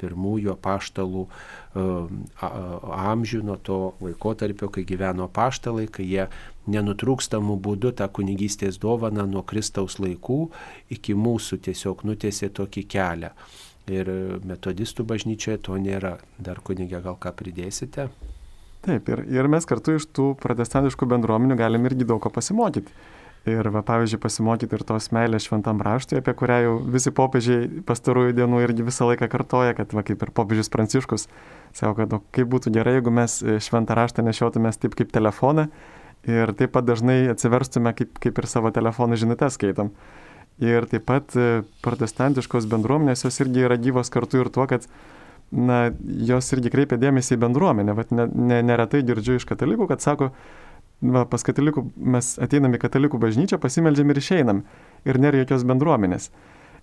pirmųjų 0.00 0.52
apaštalų 0.54 1.26
amžių, 1.72 3.42
nuo 3.46 3.56
to 3.64 3.78
laikotarpio, 4.02 4.68
kai 4.72 4.84
gyveno 4.88 5.28
apaštalai, 5.30 5.88
kai 5.92 6.06
jie 6.08 6.26
nenutrūkstamų 6.70 7.56
būdų 7.62 7.94
tą 7.98 8.08
kunigystės 8.12 8.78
dovaną 8.82 9.26
nuo 9.26 9.42
Kristaus 9.42 9.98
laikų 10.02 10.40
iki 10.94 11.16
mūsų 11.18 11.58
tiesiog 11.66 12.04
nutėsė 12.06 12.52
tokį 12.54 12.84
kelią. 12.94 13.32
Ir 13.90 14.08
metodistų 14.46 15.04
bažnyčioje 15.10 15.58
to 15.66 15.78
nėra. 15.80 16.18
Dar 16.38 16.60
kunigė 16.62 17.00
gal 17.02 17.18
ką 17.18 17.32
pridėsite? 17.34 18.06
Taip, 18.82 19.08
ir, 19.10 19.24
ir 19.30 19.48
mes 19.50 19.66
kartu 19.66 19.96
iš 19.98 20.06
tų 20.14 20.32
protestantiškų 20.42 21.06
bendruomenių 21.10 21.58
galim 21.58 21.84
irgi 21.90 22.06
daug 22.06 22.22
ko 22.22 22.30
pasimokyti. 22.34 22.94
Ir, 23.42 23.66
va, 23.74 23.80
pavyzdžiui, 23.82 24.20
pasimokyti 24.22 24.76
ir 24.78 24.84
tos 24.86 25.08
meilės 25.10 25.48
šventam 25.48 25.80
raštui, 25.82 26.20
apie 26.20 26.30
kurią 26.38 26.58
jau 26.62 26.74
visi 26.94 27.10
popiežiai 27.10 27.82
pastarųjų 27.88 28.36
dienų 28.38 28.60
irgi 28.62 28.86
visą 28.86 29.08
laiką 29.08 29.26
kartoja, 29.30 29.74
kad, 29.74 29.90
va, 29.98 30.04
kaip 30.06 30.22
ir 30.22 30.30
popiežius 30.34 30.70
Pranciškus, 30.70 31.26
sako, 31.74 31.96
kad 31.98 32.14
o, 32.14 32.20
kaip 32.38 32.52
būtų 32.52 32.70
gerai, 32.76 33.00
jeigu 33.00 33.10
mes 33.14 33.40
šventą 33.66 33.98
raštą 33.98 34.22
nešiotumės 34.28 34.78
taip 34.78 34.94
kaip 34.98 35.10
telefoną 35.10 35.66
ir 36.28 36.52
taip 36.58 36.74
pat 36.76 36.86
dažnai 36.86 37.24
atsiverstume, 37.32 37.92
kaip, 37.98 38.18
kaip 38.22 38.38
ir 38.38 38.48
savo 38.50 38.70
telefonų 38.74 39.18
žinutę 39.20 39.48
skaitom. 39.52 39.92
Ir 40.62 40.86
taip 40.90 41.06
pat 41.08 41.34
e, 41.38 41.62
protestantiškos 41.82 42.68
bendruomenės 42.70 43.24
jos 43.26 43.40
irgi 43.42 43.64
yra 43.66 43.78
gyvos 43.80 44.12
kartu 44.12 44.42
ir 44.42 44.50
tuo, 44.52 44.68
kad 44.70 44.86
na, 45.50 45.90
jos 46.28 46.52
irgi 46.54 46.70
kreipia 46.72 46.98
dėmesį 47.00 47.36
į 47.36 47.42
bendruomenę. 47.42 47.96
Vat 47.98 48.12
ne, 48.14 48.28
ne, 48.30 48.60
neretai 48.66 49.02
girdžiu 49.06 49.40
iš 49.40 49.48
katalikų, 49.48 49.88
kad 49.90 50.04
sako, 50.04 50.30
va, 51.02 51.24
pas 51.28 51.44
katalikų 51.48 51.86
mes 51.96 52.34
ateinam 52.42 52.76
į 52.76 52.82
katalikų 52.84 53.20
bažnyčią, 53.22 53.58
pasimeldžiam 53.62 54.12
ir 54.12 54.22
išeinam. 54.22 54.64
Ir 55.08 55.18
nėra 55.18 55.42
jokios 55.42 55.66
bendruomenės. 55.66 56.30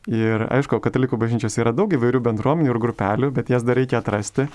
Ir 0.10 0.45
aišku, 0.47 0.80
katalikų 0.84 1.19
bažnyčios 1.19 1.58
yra 1.60 1.73
daug 1.75 1.91
įvairių 1.93 2.21
bendruomenių 2.23 2.71
ir 2.71 2.80
grupelių, 2.82 3.32
bet 3.36 3.52
jas 3.52 3.65
dar 3.67 3.78
reikia 3.80 3.99
atrasti. 3.99 4.47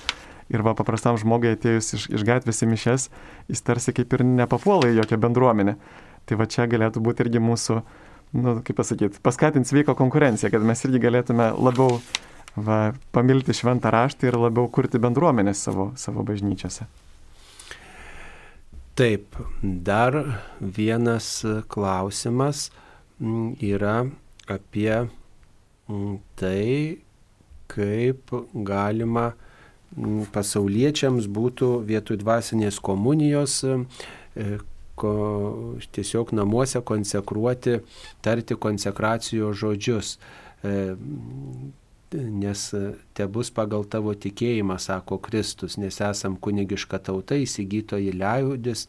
Ir 0.52 0.64
va 0.66 0.74
paprastam 0.76 1.16
žmogui 1.20 1.54
atėjus 1.54 1.94
iš, 1.96 2.08
iš 2.18 2.24
gatvės 2.26 2.60
į 2.64 2.68
mišes, 2.74 3.06
jis 3.48 3.64
tarsi 3.64 3.94
kaip 3.96 4.12
ir 4.12 4.26
nepapuola 4.28 4.90
į 4.90 4.98
jokią 5.00 5.20
bendruomenę. 5.22 5.78
Tai 6.24 6.40
va 6.40 6.48
čia 6.48 6.66
galėtų 6.68 7.00
būti 7.04 7.24
irgi 7.24 7.40
mūsų, 7.40 7.78
nu, 8.36 8.58
kaip 8.64 8.76
pasakyti, 8.80 9.22
paskatins 9.24 9.72
sveiko 9.72 9.96
konkurenciją, 9.96 10.52
kad 10.52 10.64
mes 10.64 10.84
irgi 10.84 11.00
galėtume 11.04 11.50
labiau 11.56 11.98
va, 12.56 12.92
pamilti 13.12 13.56
šventą 13.56 13.92
raštą 13.94 14.28
ir 14.28 14.38
labiau 14.40 14.68
kurti 14.72 15.00
bendruomenės 15.02 15.64
savo, 15.68 15.90
savo 16.00 16.24
bažnyčiose. 16.26 16.86
Taip, 18.94 19.34
dar 19.62 20.14
vienas 20.60 21.40
klausimas 21.68 22.68
mm, 23.18 23.56
yra 23.66 23.96
apie 24.46 24.92
mm, 25.88 26.12
tai, 26.38 27.00
kaip 27.66 28.30
galima 28.54 29.32
pasauliečiams 30.34 31.28
būtų 31.30 31.70
vietoj 31.86 32.18
dvasinės 32.22 32.80
komunijos 32.82 33.60
e, 33.64 33.76
ko, 34.98 35.14
tiesiog 35.94 36.34
namuose 36.34 36.82
konsekruoti, 36.82 37.80
tarti 38.22 38.58
konsekracijos 38.58 39.58
žodžius. 39.62 40.18
E, 40.64 40.94
nes 42.14 42.60
te 43.12 43.26
bus 43.26 43.50
pagal 43.50 43.84
tavo 43.90 44.12
tikėjimą, 44.14 44.76
sako 44.78 45.18
Kristus, 45.18 45.74
nes 45.80 45.98
esam 45.98 46.36
kunigiška 46.38 47.00
tauta, 47.02 47.34
įsigytoji 47.42 48.12
liaudis, 48.14 48.86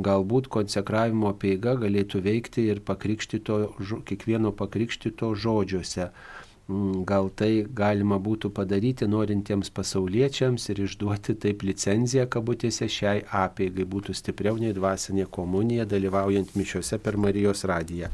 galbūt 0.00 0.48
konsekravimo 0.52 1.34
peiga 1.36 1.74
galėtų 1.80 2.22
veikti 2.24 2.64
ir 2.72 2.80
pakrikštito, 2.80 3.58
kiekvieno 4.08 4.54
pakrikštito 4.56 5.34
žodžiuose. 5.36 6.08
Mm, 6.68 7.02
gal 7.02 7.26
tai 7.34 7.64
galima 7.74 8.20
būtų 8.22 8.52
padaryti 8.54 9.08
norintiems 9.10 9.72
pasauliečiams 9.74 10.68
ir 10.70 10.82
išduoti 10.84 11.34
taip 11.42 11.64
licenciją 11.66 12.28
kabutėse 12.30 12.86
šiai 12.86 13.24
apėgai 13.26 13.82
būtų 13.82 14.14
stipriau 14.14 14.60
nei 14.60 14.70
dvasinė 14.76 15.26
komunija 15.26 15.88
dalyvaujant 15.90 16.54
mišiuose 16.54 17.00
per 17.02 17.18
Marijos 17.18 17.64
radiją. 17.66 18.12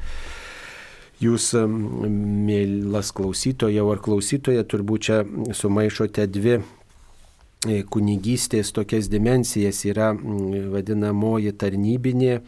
Jūs, 1.20 1.50
mm, 1.60 2.14
mielas 2.48 3.10
klausytoja 3.12 3.84
ar 3.84 4.00
klausytoja, 4.00 4.64
turbūt 4.64 5.04
čia 5.08 5.18
sumaišote 5.52 6.24
dvi 6.32 6.54
e, 6.56 7.82
kunigystės 7.82 8.72
tokias 8.72 9.10
dimensijas 9.12 9.82
yra 9.84 10.14
vadinamoji 10.14 11.52
tarnybinė 11.52 12.38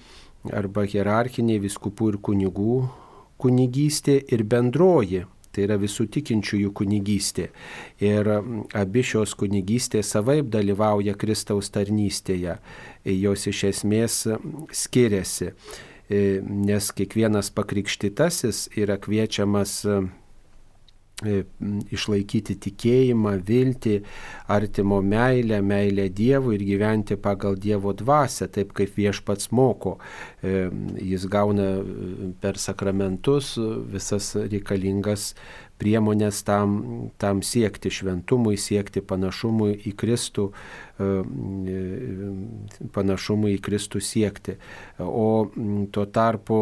arba 0.56 0.86
hierarchinė 0.88 1.58
viskupų 1.60 2.08
ir 2.14 2.18
kunigų 2.30 2.78
kunigystė 3.36 4.16
ir 4.32 4.46
bendroji 4.48 5.26
tai 5.52 5.66
yra 5.66 5.78
visų 5.80 6.06
tikinčiųjų 6.16 6.72
kunigystė. 6.76 7.50
Ir 8.02 8.30
abi 8.30 9.04
šios 9.06 9.34
kunigystės 9.38 10.12
savaip 10.14 10.50
dalyvauja 10.52 11.16
Kristaus 11.18 11.72
tarnystėje, 11.74 12.58
jos 13.04 13.46
iš 13.50 13.64
esmės 13.72 14.22
skiriasi, 14.82 15.52
nes 16.10 16.92
kiekvienas 16.96 17.52
pakrikštytasis 17.54 18.68
yra 18.78 18.98
kviečiamas 19.02 19.78
E, 19.90 20.00
išlaikyti 21.20 22.56
tikėjimą, 22.64 23.34
viltį, 23.46 23.96
artimo 24.52 25.00
meilę, 25.04 25.60
meilę 25.62 26.08
Dievui 26.08 26.56
ir 26.56 26.64
gyventi 26.64 27.18
pagal 27.20 27.58
Dievo 27.60 27.92
dvasę, 27.96 28.48
taip 28.52 28.72
kaip 28.76 28.96
viešpats 28.96 29.50
moko. 29.52 29.98
E, 30.42 30.68
jis 31.04 31.26
gauna 31.30 31.68
e, 31.80 32.30
per 32.40 32.60
sakramentus 32.60 33.56
visas 33.92 34.32
reikalingas 34.40 35.34
priemonės 35.80 36.42
tam, 36.46 36.76
tam 37.20 37.40
siekti 37.46 37.92
šventumui, 37.92 38.56
siekti 38.60 39.02
panašumui 39.02 39.72
į 39.88 39.94
Kristų, 40.00 40.50
panašumui 42.96 43.54
į 43.56 43.62
Kristų 43.64 44.02
siekti. 44.04 44.56
O 45.00 45.48
tuo 45.92 46.04
tarpu 46.12 46.60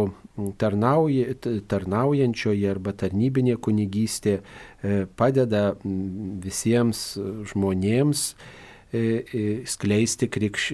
tarnauja, 0.60 1.34
tarnaujančioji 1.70 2.68
arba 2.70 2.94
tarnybinė 2.98 3.56
kunigystė 3.62 4.38
e, 4.38 5.06
padeda 5.18 5.72
visiems 5.82 7.02
žmonėms 7.52 8.24
e, 8.30 8.34
e, 8.34 8.57
skleisti 8.88 10.28
krikš, 10.32 10.70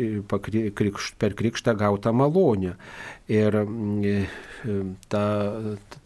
krikš, 0.74 1.10
per 1.18 1.34
krikštą 1.34 1.74
gautą 1.78 2.12
malonę. 2.14 2.76
Ir 3.28 3.56
ta, 5.08 5.24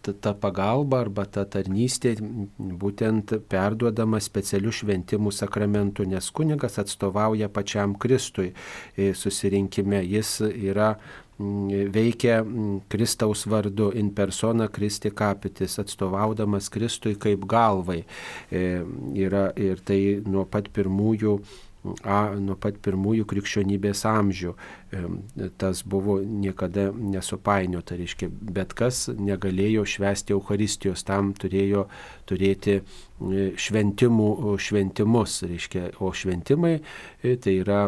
ta, 0.03 0.13
ta 0.13 0.33
pagalba 0.39 1.03
arba 1.05 1.27
ta 1.27 1.45
tarnystė 1.45 2.15
būtent 2.57 3.35
perduodama 3.51 4.23
specialių 4.23 4.73
šventimų 4.81 5.35
sakramentų, 5.35 6.07
nes 6.15 6.31
kunigas 6.31 6.79
atstovauja 6.81 7.51
pačiam 7.53 7.99
Kristui 7.99 8.53
susirinkime. 8.97 10.01
Jis 10.07 10.39
yra 10.49 10.95
veikia 11.39 12.45
Kristaus 12.89 13.47
vardu 13.47 13.91
in 13.95 14.11
persona 14.15 14.69
Kristi 14.69 15.11
kapitis, 15.11 15.79
atstovaudamas 15.79 16.69
Kristui 16.69 17.15
kaip 17.15 17.47
galvai. 17.47 18.05
E, 18.51 18.83
yra, 19.15 19.53
ir 19.57 19.79
tai 19.87 20.01
nuo 20.27 20.45
pat 20.51 20.71
pirmųjų 20.75 21.39
a, 22.03 22.19
nuo 22.39 22.57
pat 22.61 22.79
pirmųjų 22.85 23.27
krikščionybės 23.29 24.05
amžių. 24.09 24.55
Tas 25.61 25.83
buvo 25.85 26.19
niekada 26.23 26.89
nesupainiota, 26.93 27.99
reiškia, 27.99 28.31
bet 28.31 28.73
kas 28.79 29.07
negalėjo 29.13 29.85
švęsti 29.89 30.37
Euharistijos, 30.37 31.05
tam 31.09 31.35
turėjo 31.37 31.87
turėti 32.29 32.81
šventimų, 33.19 34.57
šventimus, 34.63 35.41
reiškia, 35.49 35.89
o 36.05 36.13
šventimai 36.15 36.77
e, 36.79 37.35
tai 37.43 37.59
yra 37.65 37.87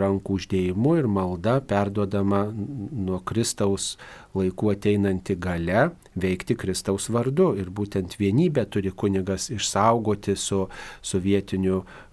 rankų 0.00 0.38
uždėjimu 0.38 0.96
ir 1.00 1.08
malda 1.10 1.58
perduodama 1.60 2.44
nuo 2.54 3.18
Kristaus 3.26 3.96
laikų 4.38 4.70
ateinanti 4.76 5.34
gale 5.34 5.88
veikti 6.20 6.54
Kristaus 6.58 7.08
vardu. 7.10 7.50
Ir 7.58 7.70
būtent 7.74 8.14
vienybę 8.20 8.62
turi 8.70 8.92
kunigas 8.94 9.48
išsaugoti 9.50 10.36
su 10.38 10.68
sovietiniu 11.02 11.80
uh, 11.82 12.10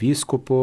vyskupu, 0.00 0.58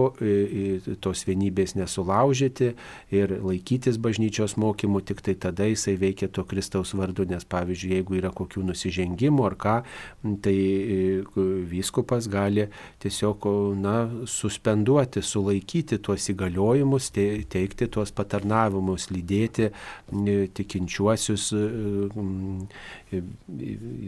tos 1.02 1.24
vienybės 1.28 1.76
nesulaužyti 1.78 2.74
ir 3.16 3.34
laikytis 3.44 3.98
bažnyčios 4.02 4.58
mokymų, 4.60 5.02
tik 5.08 5.24
tai 5.26 5.36
tada 5.39 5.68
jisai 5.70 5.96
veikia 6.00 6.28
to 6.28 6.44
Kristaus 6.44 6.94
vardu, 6.98 7.26
nes 7.30 7.46
pavyzdžiui, 7.46 7.94
jeigu 7.98 8.20
yra 8.20 8.34
kokių 8.36 8.66
nusižengimų 8.70 9.46
ar 9.48 9.56
ką, 9.56 9.76
tai 10.44 10.58
vyskupas 11.69 12.27
gali 12.32 12.67
tiesiog 13.03 13.47
na, 13.79 13.95
suspenduoti, 14.29 15.23
sulaikyti 15.25 15.99
tuos 16.03 16.29
įgaliojimus, 16.34 17.10
teikti 17.13 17.88
tuos 17.91 18.13
patarnavimus, 18.15 19.10
lydėti 19.13 19.69
tikinčiuosius 20.58 21.49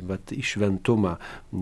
vat, 0.09 0.33
į 0.33 0.43
šventumą, 0.45 1.15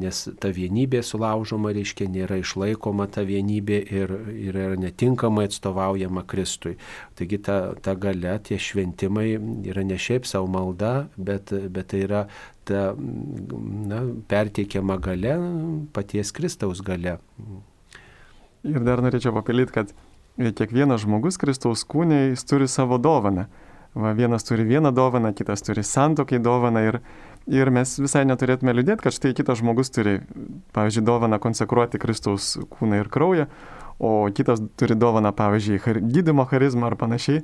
nes 0.03 0.23
ta 0.39 0.51
vienybė 0.53 1.03
sulaužoma, 1.05 1.73
reiškia, 1.75 2.07
nėra 2.11 2.39
išlaikoma 2.41 3.07
ta 3.11 3.25
vienybė 3.27 3.79
ir, 3.83 4.15
ir 4.33 4.59
yra 4.67 4.79
netinkamai 4.79 5.47
atstovaujama 5.49 6.25
Kristui. 6.29 6.77
Taigi 7.19 7.41
ta, 7.43 7.59
ta 7.83 7.95
gale, 7.99 8.37
tie 8.47 8.59
šventimai 8.61 9.27
yra 9.69 9.85
ne 9.87 9.99
šiaip 9.99 10.27
savo 10.29 10.49
malda, 10.51 10.93
bet, 11.17 11.53
bet 11.73 11.91
tai 11.93 12.03
yra 12.07 12.25
ta 12.67 12.93
na, 12.97 14.01
perteikiama 14.27 14.97
gale 15.03 15.35
paties 15.93 16.31
Kristaus 16.35 16.81
gale. 16.85 17.17
Ir 18.63 18.79
dar 18.87 19.03
norėčiau 19.03 19.35
papildyti, 19.35 19.75
kad 19.75 19.91
kiekvienas 20.39 21.03
žmogus 21.03 21.37
Kristaus 21.41 21.83
kūnė, 21.87 22.29
jis 22.31 22.47
turi 22.47 22.69
savo 22.71 22.97
dovaną. 23.01 23.47
Va, 23.93 24.15
vienas 24.17 24.47
turi 24.47 24.63
vieną 24.65 24.89
dovaną, 24.95 25.33
kitas 25.37 25.61
turi 25.61 25.83
santokai 25.85 26.39
dovaną 26.41 26.81
ir, 26.87 26.95
ir 27.45 27.69
mes 27.69 27.91
visai 28.01 28.23
neturėtume 28.25 28.73
liūdėti, 28.73 29.03
kad 29.05 29.13
štai 29.13 29.35
kitas 29.37 29.59
žmogus 29.61 29.93
turi, 29.93 30.15
pavyzdžiui, 30.73 31.05
dovaną 31.05 31.37
konsekruoti 31.43 32.01
Kristaus 32.01 32.55
kūną 32.73 33.03
ir 33.03 33.11
kraują, 33.13 33.45
o 34.01 34.15
kitas 34.33 34.63
turi 34.81 34.97
dovaną, 34.97 35.29
pavyzdžiui, 35.37 36.01
gydimo 36.09 36.47
charizmą 36.49 36.89
ar 36.89 36.97
panašiai. 36.97 37.43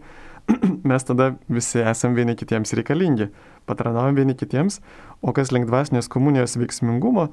mes 0.89 1.03
tada 1.05 1.35
visi 1.49 1.83
esame 1.85 2.17
vieni 2.17 2.35
kitiems 2.39 2.73
reikalingi, 2.79 3.29
patranaujam 3.69 4.17
vieni 4.17 4.35
kitiems, 4.37 4.81
o 5.21 5.33
kas 5.35 5.53
link 5.55 5.69
dvasinės 5.69 6.09
komunijos 6.11 6.57
veiksmingumo, 6.59 7.29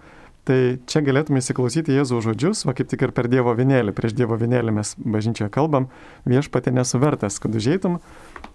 tai 0.46 0.78
čia 0.86 1.02
galėtume 1.02 1.40
įsiklausyti 1.42 1.96
Jėzaus 1.96 2.22
žodžius, 2.28 2.62
va 2.68 2.76
kaip 2.78 2.86
tik 2.92 3.02
ir 3.02 3.12
per 3.16 3.26
Dievo 3.32 3.50
vienėlį, 3.58 3.94
prieš 3.96 4.14
Dievo 4.14 4.38
vienėlį 4.38 4.76
mes 4.78 4.92
bažnyčioje 5.02 5.50
kalbam, 5.54 5.88
viešpatė 6.28 6.70
nesuvertas, 6.76 7.40
kad 7.42 7.56
užeitum 7.58 7.98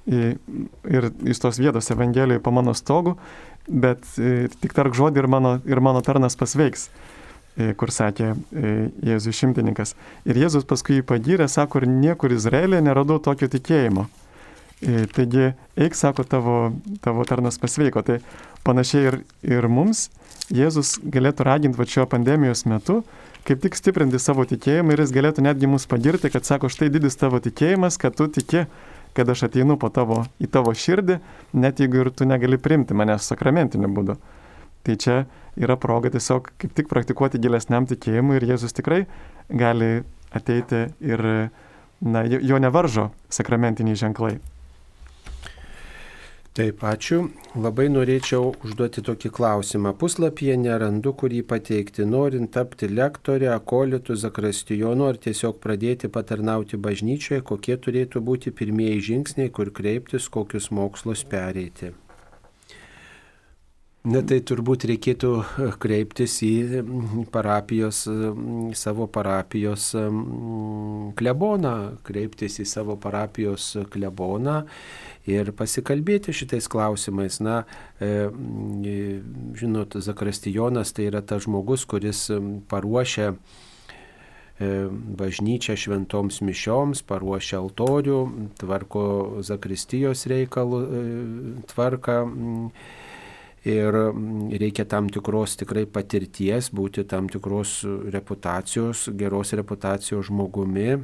ir 0.07 1.09
iš 1.27 1.41
tos 1.43 1.59
vietos 1.59 1.91
Evangelijoje 1.91 2.43
po 2.43 2.53
mano 2.55 2.73
stogu, 2.77 3.17
bet 3.67 4.07
tik 4.63 4.77
tark 4.77 4.95
žodį 4.95 5.25
ir 5.25 5.27
mano, 5.31 5.57
ir 5.67 5.83
mano 5.83 5.99
tarnas 6.05 6.39
pasveiks 6.39 6.87
kur 7.77 7.91
sakė 7.91 8.31
Jėzus 9.03 9.35
šimtininkas. 9.35 9.95
Ir 10.23 10.39
Jėzus 10.39 10.65
paskui 10.67 11.01
jį 11.01 11.05
pagyrė, 11.07 11.49
sako, 11.51 11.81
ir 11.81 11.89
niekur 11.91 12.31
Izraelė 12.31 12.79
neradau 12.83 13.19
tokio 13.19 13.49
tikėjimo. 13.51 14.07
E, 14.81 15.05
taigi, 15.13 15.51
eik, 15.77 15.95
sako, 15.95 16.23
tavo, 16.25 16.55
tavo 17.05 17.25
tarnas 17.29 17.59
pasveiko. 17.61 18.01
Tai 18.01 18.17
panašiai 18.65 19.11
ir, 19.11 19.17
ir 19.45 19.67
mums 19.69 20.07
Jėzus 20.51 20.97
galėtų 21.07 21.45
raginti 21.47 21.79
va 21.79 21.85
šio 21.87 22.07
pandemijos 22.09 22.65
metu, 22.67 23.01
kaip 23.47 23.61
tik 23.63 23.77
stiprinti 23.77 24.19
savo 24.19 24.43
tikėjimą 24.49 24.95
ir 24.95 25.03
jis 25.05 25.13
galėtų 25.15 25.45
netgi 25.45 25.69
mus 25.69 25.85
pagirti, 25.87 26.31
kad 26.33 26.47
sako, 26.47 26.67
štai 26.67 26.89
didis 26.91 27.15
tavo 27.15 27.39
tikėjimas, 27.39 27.95
kad 28.01 28.17
tu 28.17 28.27
tiki, 28.27 28.65
kad 29.15 29.29
aš 29.29 29.45
ateinu 29.47 29.77
tavo, 29.93 30.25
į 30.41 30.49
tavo 30.51 30.73
širdį, 30.73 31.19
net 31.53 31.79
jeigu 31.79 32.03
ir 32.03 32.11
tu 32.11 32.27
negali 32.27 32.57
primti 32.57 32.97
manęs 32.97 33.29
sakramentiniu 33.31 33.87
būdu. 33.95 34.17
Tai 34.83 34.95
čia 34.97 35.17
yra 35.55 35.77
proga 35.77 36.09
tiesiog 36.09 36.51
kaip 36.57 36.73
tik 36.75 36.89
praktikuoti 36.89 37.39
gilesniam 37.39 37.85
tikėjimui 37.87 38.39
ir 38.39 38.49
Jėzus 38.53 38.73
tikrai 38.73 39.05
gali 39.47 40.01
ateiti 40.33 40.87
ir 40.99 41.27
na, 42.01 42.25
jo 42.25 42.59
nevaržo 42.59 43.11
sakramentiniai 43.29 43.99
ženklai. 43.99 44.39
Taip, 46.51 46.81
ačiū. 46.83 47.17
Labai 47.63 47.85
norėčiau 47.91 48.49
užduoti 48.67 49.03
tokį 49.07 49.29
klausimą. 49.37 49.93
Puslapyje 50.01 50.57
nerandu, 50.59 51.13
kurį 51.21 51.39
pateikti. 51.47 52.03
Norint 52.03 52.51
tapti 52.57 52.89
lektorė, 52.91 53.47
akolitų, 53.53 54.17
zakrastijonu 54.25 55.07
ar 55.07 55.21
tiesiog 55.27 55.63
pradėti 55.63 56.11
patarnauti 56.11 56.81
bažnyčioje, 56.89 57.39
kokie 57.53 57.79
turėtų 57.87 58.25
būti 58.27 58.51
pirmieji 58.51 59.07
žingsniai, 59.07 59.55
kur 59.55 59.71
kreiptis, 59.71 60.27
kokius 60.27 60.67
mokslus 60.75 61.23
pereiti. 61.23 61.93
Na 64.01 64.23
tai 64.25 64.39
turbūt 64.41 64.87
reikėtų 64.89 65.29
e, 65.37 65.65
kreiptis 65.77 66.39
į 66.41 66.81
parapijos, 67.29 67.99
savo 68.73 69.05
parapijos 69.05 69.91
kleboną, 71.19 71.73
kreiptis 72.07 72.57
į 72.63 72.65
savo 72.65 72.95
parapijos 72.97 73.67
kleboną 73.93 74.63
ir 75.29 75.51
pasikalbėti 75.53 76.33
šitais 76.33 76.65
klausimais. 76.65 77.37
Na, 77.45 77.59
e, 78.01 78.31
žinot, 79.61 79.99
Zakristijonas 80.01 80.95
tai 80.97 81.05
yra 81.11 81.21
tas 81.21 81.45
žmogus, 81.45 81.85
kuris 81.85 82.23
paruošia 82.73 83.35
e, 83.35 84.71
bažnyčią 85.21 85.77
šventoms 85.77 86.41
mišioms, 86.41 87.05
paruošia 87.05 87.61
altorių, 87.61 88.19
tvarko 88.65 89.05
Zakristijos 89.45 90.25
reikalų 90.33 90.83
tvarką 91.69 92.19
ir 93.67 93.93
mm, 93.93 94.51
reikia 94.61 94.85
tam 94.89 95.09
tikros 95.13 95.55
tikrai 95.61 95.85
patirties, 95.85 96.71
būti 96.73 97.05
tam 97.09 97.29
tikros 97.29 97.81
reputacijos, 98.13 99.09
geros 99.17 99.53
reputacijos 99.57 100.29
žmogumi. 100.31 101.01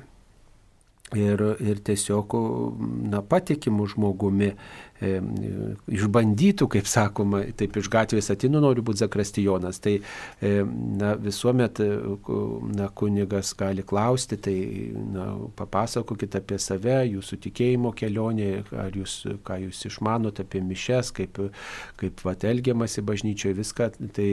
Ir, 1.16 1.40
ir 1.64 1.78
tiesiog 1.88 2.34
na, 3.08 3.22
patikimų 3.24 3.86
žmogumi, 3.94 4.50
išbandytų, 5.02 6.68
kaip 6.74 6.88
sakoma, 6.90 7.44
taip 7.58 7.76
iš 7.78 7.90
gatvės 7.94 8.32
atinu 8.34 8.62
noriu 8.64 8.82
būti 8.86 9.04
zakristijonas. 9.04 9.80
Tai 9.84 9.94
na, 10.42 11.14
visuomet 11.22 11.82
e, 11.84 11.90
na, 12.74 12.90
kunigas 12.90 13.54
gali 13.58 13.86
klausti, 13.86 14.40
tai 14.42 14.56
na, 15.14 15.28
papasakokit 15.58 16.40
apie 16.40 16.58
save, 16.62 16.98
jūsų 17.12 17.40
tikėjimo 17.46 17.94
kelionė, 17.98 18.50
jūs, 18.96 19.20
ką 19.46 19.60
jūs 19.68 19.84
išmanote 19.92 20.46
apie 20.48 20.64
mišes, 20.66 21.14
kaip, 21.18 21.38
kaip 22.02 22.26
vat, 22.26 22.48
elgiamasi 22.48 23.06
bažnyčioje, 23.06 23.58
viską. 23.62 23.92
Tai 24.18 24.28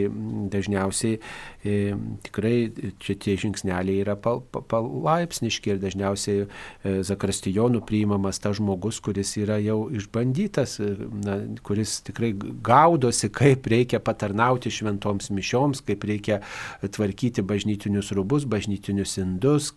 dažniausiai 0.50 1.18
e, 1.64 1.76
tikrai 2.24 2.56
čia 3.02 3.18
tie 3.20 3.36
žingsneliai 3.40 4.00
yra 4.00 4.16
palaipsniški 4.16 5.74
ir 5.74 5.82
dažniausiai 5.82 6.46
e, 6.46 6.96
zakristijonų 7.04 7.84
priimamas 7.84 8.40
tas 8.40 8.56
žmogus, 8.58 9.02
kuris 9.04 9.34
yra 9.40 9.60
jau 9.60 9.84
išbandytas 9.92 10.53
kitas, 10.54 10.78
na, 11.24 11.38
kuris 11.62 11.98
tikrai 12.06 12.32
gaudosi, 12.62 13.28
kaip 13.34 13.66
reikia 13.66 13.98
patarnauti 14.02 14.70
šventoms 14.70 15.30
mišioms, 15.34 15.82
kaip 15.86 16.04
reikia 16.06 16.40
tvarkyti 16.82 17.42
bažnytinius 17.42 18.12
rubus, 18.14 18.44
bažnytinius 18.46 19.16
indus, 19.18 19.72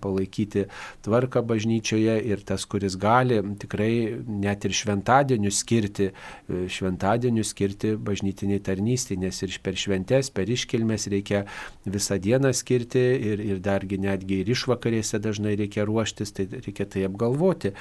palaikyti 0.00 0.66
tvarką 1.04 1.42
bažnyčioje 1.46 2.16
ir 2.30 2.44
tas, 2.48 2.64
kuris 2.64 2.96
gali 2.96 3.40
tikrai 3.60 3.92
net 4.28 4.64
ir 4.64 4.76
šventadienius 4.76 5.60
skirti, 5.62 6.10
šventadienius 6.48 7.52
skirti 7.52 7.94
bažnytiniai 7.96 8.62
tarnystė, 8.64 9.18
nes 9.20 9.42
ir 9.44 9.58
per 9.62 9.76
šventes, 9.76 10.32
per 10.32 10.48
iškilmes 10.48 11.08
reikia 11.12 11.44
visą 11.84 12.18
dieną 12.22 12.54
skirti 12.56 13.04
ir, 13.32 13.44
ir 13.44 13.60
dargi 13.64 14.00
netgi 14.00 14.42
ir 14.42 14.52
išvakarėse 14.54 15.20
dažnai 15.20 15.56
reikia 15.58 15.84
ruoštis, 15.88 16.32
tai 16.32 16.48
reikia 16.54 16.88
tai 16.88 17.04
apgalvoti. 17.08 17.74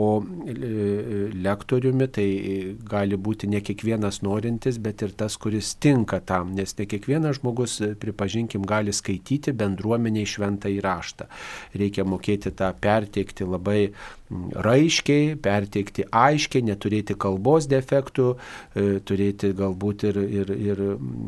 O 0.00 0.22
e, 0.22 1.30
lektorius 1.44 1.73
lektoriumi, 1.74 2.08
tai 2.08 2.76
gali 2.88 3.16
būti 3.16 3.48
ne 3.48 3.60
kiekvienas 3.60 4.22
norintis, 4.22 4.78
bet 4.78 5.02
ir 5.02 5.12
tas, 5.12 5.36
kuris 5.36 5.74
tinka 5.76 6.20
tam, 6.20 6.54
nes 6.54 6.76
ne 6.78 6.86
kiekvienas 6.86 7.40
žmogus, 7.40 7.80
pripažinkim, 8.00 8.64
gali 8.64 8.92
skaityti 8.92 9.52
bendruomeniai 9.52 10.26
šventą 10.26 10.68
įraštą. 10.68 11.26
Reikia 11.74 12.04
mokėti 12.04 12.54
tą 12.54 12.72
perteikti 12.80 13.44
labai 13.44 13.92
raiškiai, 14.34 15.34
perteikti 15.42 16.06
aiškiai, 16.08 16.64
neturėti 16.64 17.14
kalbos 17.20 17.66
defektų, 17.70 18.28
e, 18.74 18.84
turėti 19.04 19.52
galbūt 19.56 20.06
ir, 20.08 20.18
ir, 20.24 20.52
ir, 20.54 20.82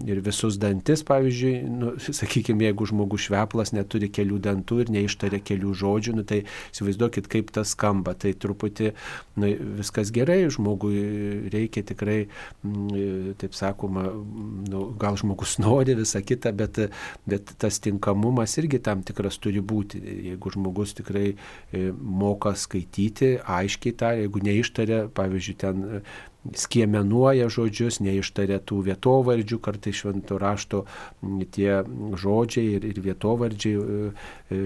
ir 0.08 0.22
visus 0.24 0.56
dantis, 0.58 1.04
pavyzdžiui, 1.06 1.54
nu, 1.70 1.92
sakykime, 2.20 2.66
jeigu 2.70 2.88
žmogus 2.88 3.28
šveplas 3.28 3.74
neturi 3.76 4.08
kelių 4.08 4.40
dantų 4.48 4.80
ir 4.84 4.92
neištaria 4.96 5.42
kelių 5.44 5.74
žodžių, 5.82 6.16
nu, 6.18 6.26
tai 6.26 6.42
įsivaizduokit, 6.72 7.28
kaip 7.30 7.52
tas 7.54 7.76
skamba, 7.76 8.16
tai 8.16 8.32
truputį 8.32 8.92
nu, 9.42 9.52
viskas 9.80 10.12
gerai, 10.14 10.35
žmogui 10.52 11.00
reikia 11.52 11.84
tikrai, 11.86 12.18
taip 13.40 13.56
sakoma, 13.56 14.06
nu, 14.70 14.82
gal 15.00 15.18
žmogus 15.20 15.56
nori 15.64 15.96
visą 15.98 16.22
kitą, 16.26 16.52
bet, 16.56 16.80
bet 17.28 17.54
tas 17.60 17.80
tinkamumas 17.84 18.56
irgi 18.60 18.80
tam 18.84 19.04
tikras 19.06 19.40
turi 19.42 19.62
būti, 19.64 20.02
jeigu 20.30 20.54
žmogus 20.54 20.96
tikrai 21.00 21.26
e, 21.32 21.88
moka 21.96 22.54
skaityti 22.56 23.36
aiškiai 23.42 23.98
tą, 23.98 24.14
jeigu 24.22 24.44
neištarė, 24.46 25.02
pavyzdžiui, 25.16 25.58
ten 25.62 25.84
skiemenuoja 26.56 27.48
žodžius, 27.52 27.98
neištarė 28.04 28.58
tų 28.66 28.82
vietovardžių, 28.90 29.58
kartai 29.62 29.92
švento 29.96 30.38
rašto 30.40 30.84
tie 31.54 31.82
žodžiai 32.22 32.76
ir, 32.76 32.86
ir 32.92 33.00
vietovardžiai 33.04 33.74
e, 33.76 34.12
e, 34.54 34.60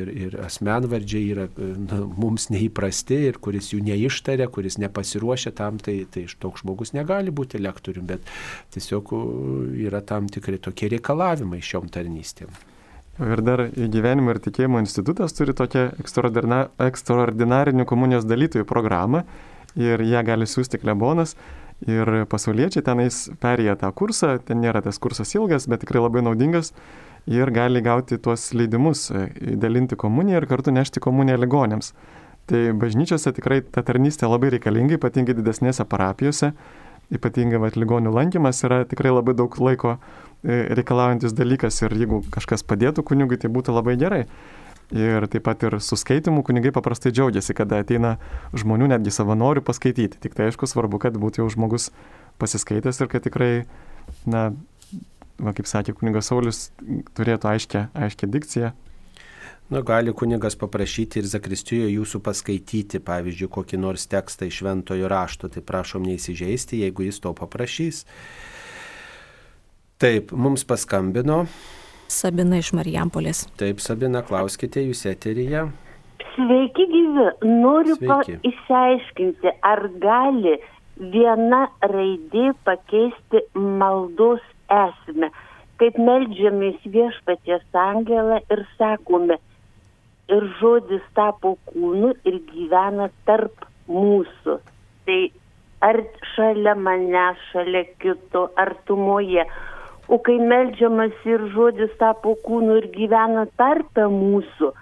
ir, 0.00 0.12
ir 0.26 0.38
asmenvardžiai 0.46 1.26
yra 1.34 1.46
na, 1.58 2.00
mums 2.04 2.48
neįprasti 2.54 3.20
ir 3.28 3.40
kuris 3.42 3.72
jų 3.74 3.82
neištarė, 3.90 4.48
kuris 4.52 4.80
nepasiruošia 4.82 5.54
tam, 5.56 5.78
tai, 5.82 6.00
tai 6.10 6.26
toks 6.40 6.64
žmogus 6.64 6.94
negali 6.96 7.34
būti 7.34 7.60
lektorium, 7.60 8.08
bet 8.10 8.26
tiesiog 8.74 9.14
yra 9.86 10.02
tam 10.06 10.30
tikri 10.32 10.60
tokie 10.62 10.90
reikalavimai 10.94 11.62
šiom 11.64 11.90
tarnystėm. 11.92 12.52
Ir 13.20 13.42
dar 13.44 13.66
gyvenimo 13.68 14.32
ir 14.32 14.38
tikėjimo 14.40 14.80
institutas 14.80 15.34
turi 15.36 15.52
tokią 15.52 15.90
ekstraordinarinių 16.80 17.84
komunijos 17.88 18.24
dalytojų 18.24 18.64
programą 18.68 19.26
ir 19.78 20.02
ją 20.06 20.22
gali 20.26 20.48
siūsti 20.48 20.80
klebonas. 20.82 21.36
Ir 21.88 22.26
pasauliečiai 22.28 22.84
tenais 22.84 23.22
perėję 23.40 23.78
tą 23.80 23.88
kursą, 23.96 24.34
ten 24.44 24.60
nėra 24.60 24.82
tas 24.84 24.98
kursas 25.00 25.32
ilgas, 25.32 25.64
bet 25.70 25.80
tikrai 25.80 26.02
labai 26.02 26.20
naudingas 26.26 26.74
ir 27.30 27.48
gali 27.56 27.80
gauti 27.80 28.18
tuos 28.20 28.50
leidimus 28.52 29.06
e, 29.10 29.28
dalinti 29.56 29.96
komuniją 29.96 30.42
ir 30.42 30.48
kartu 30.50 30.74
nešti 30.76 31.00
komuniją 31.00 31.38
ligonėms. 31.40 31.94
Tai 32.50 32.60
bažnyčiose 32.76 33.32
tikrai 33.32 33.62
ta 33.64 33.84
tarnystė 33.86 34.28
labai 34.28 34.50
reikalinga, 34.56 34.98
ypatingai 34.98 35.36
didesnėse 35.38 35.86
parapijose, 35.88 36.52
ypatingai 37.14 37.60
vat, 37.62 37.78
ligonių 37.80 38.12
lankymas 38.12 38.60
yra 38.66 38.82
tikrai 38.88 39.14
labai 39.14 39.36
daug 39.38 39.56
laiko 39.62 39.96
E, 40.40 40.62
reikalaujantis 40.72 41.34
dalykas 41.36 41.82
ir 41.84 41.92
jeigu 42.00 42.22
kažkas 42.32 42.62
padėtų 42.64 43.04
kunigui, 43.04 43.36
tai 43.36 43.50
būtų 43.52 43.74
labai 43.76 43.98
gerai. 44.00 44.22
Ir 44.90 45.22
taip 45.30 45.44
pat 45.46 45.62
ir 45.62 45.76
su 45.78 45.94
skaitimu 45.94 46.42
kunigai 46.42 46.72
paprastai 46.74 47.12
džiaugiasi, 47.14 47.54
kada 47.54 47.78
ateina 47.84 48.16
žmonių, 48.58 48.88
netgi 48.90 49.12
savanorių 49.14 49.62
paskaityti. 49.62 50.18
Tik 50.18 50.34
tai 50.34 50.48
aišku 50.50 50.66
svarbu, 50.66 50.98
kad 51.02 51.14
būtų 51.14 51.44
jau 51.44 51.50
žmogus 51.54 51.92
pasiskaitęs 52.42 52.98
ir 52.98 53.10
kad 53.12 53.22
tikrai, 53.22 53.52
na, 54.26 54.48
va, 55.38 55.54
kaip 55.54 55.70
sakė 55.70 55.94
kunigas 55.94 56.32
Saulis, 56.32 56.64
turėtų 57.14 57.52
aiškę, 57.52 57.86
aiškę 57.94 58.30
dikciją. 58.34 58.72
Na, 59.70 59.84
gali 59.86 60.10
kunigas 60.10 60.56
paprašyti 60.58 61.20
ir 61.22 61.30
Zakristijoje 61.30 61.92
jūsų 61.94 62.18
paskaityti, 62.26 62.98
pavyzdžiui, 63.06 63.52
kokį 63.54 63.78
nors 63.78 64.08
tekstą 64.10 64.48
iš 64.50 64.64
šventojo 64.64 65.06
rašto, 65.10 65.46
tai 65.54 65.62
prašom 65.62 66.02
neįsižeisti, 66.08 66.82
jeigu 66.82 67.06
jis 67.06 67.22
to 67.22 67.30
paprašys. 67.38 68.02
Taip, 70.02 70.34
mums 70.34 70.66
paskambino. 70.66 71.44
Sabina 72.10 72.58
iš 72.58 72.72
Marijampolės. 72.74 73.44
Taip, 73.60 73.78
Sabina, 73.84 74.24
klauskite 74.26 74.82
jūs 74.82 75.04
eteryje. 75.06 75.68
Sveiki, 76.34 76.86
gyvi. 76.90 77.26
Noriu 77.46 77.94
išsiaiškinti, 78.50 79.52
ar 79.62 79.84
gali 80.02 80.56
viena 81.14 81.68
raidė 81.92 82.50
pakeisti 82.66 83.44
maldos 83.54 84.42
esmę. 84.74 85.30
Kaip 85.80 85.96
melžiamės 85.96 86.82
viešpaties 86.84 87.62
angelą 87.86 88.40
ir 88.52 88.66
sakome, 88.74 89.38
ir 90.34 90.48
žodis 90.58 91.06
tapo 91.16 91.54
kūnu 91.70 92.12
ir 92.28 92.40
gyvena 92.50 93.08
tarp 93.28 93.64
mūsų. 93.88 94.58
Tai 95.06 95.20
ar 95.86 96.02
šalia 96.34 96.74
mane, 96.76 97.26
šalia 97.48 97.86
kito, 98.02 98.48
artumoje 98.60 99.46
o 100.10 100.18
kai 100.26 100.38
melžiamas 100.52 101.26
ir 101.28 101.44
žodis 101.54 101.92
tapo 102.02 102.34
kūnu 102.46 102.80
ir 102.80 102.88
gyvena 102.94 103.46
tarpe 103.60 104.08
mūsų, 104.10 104.72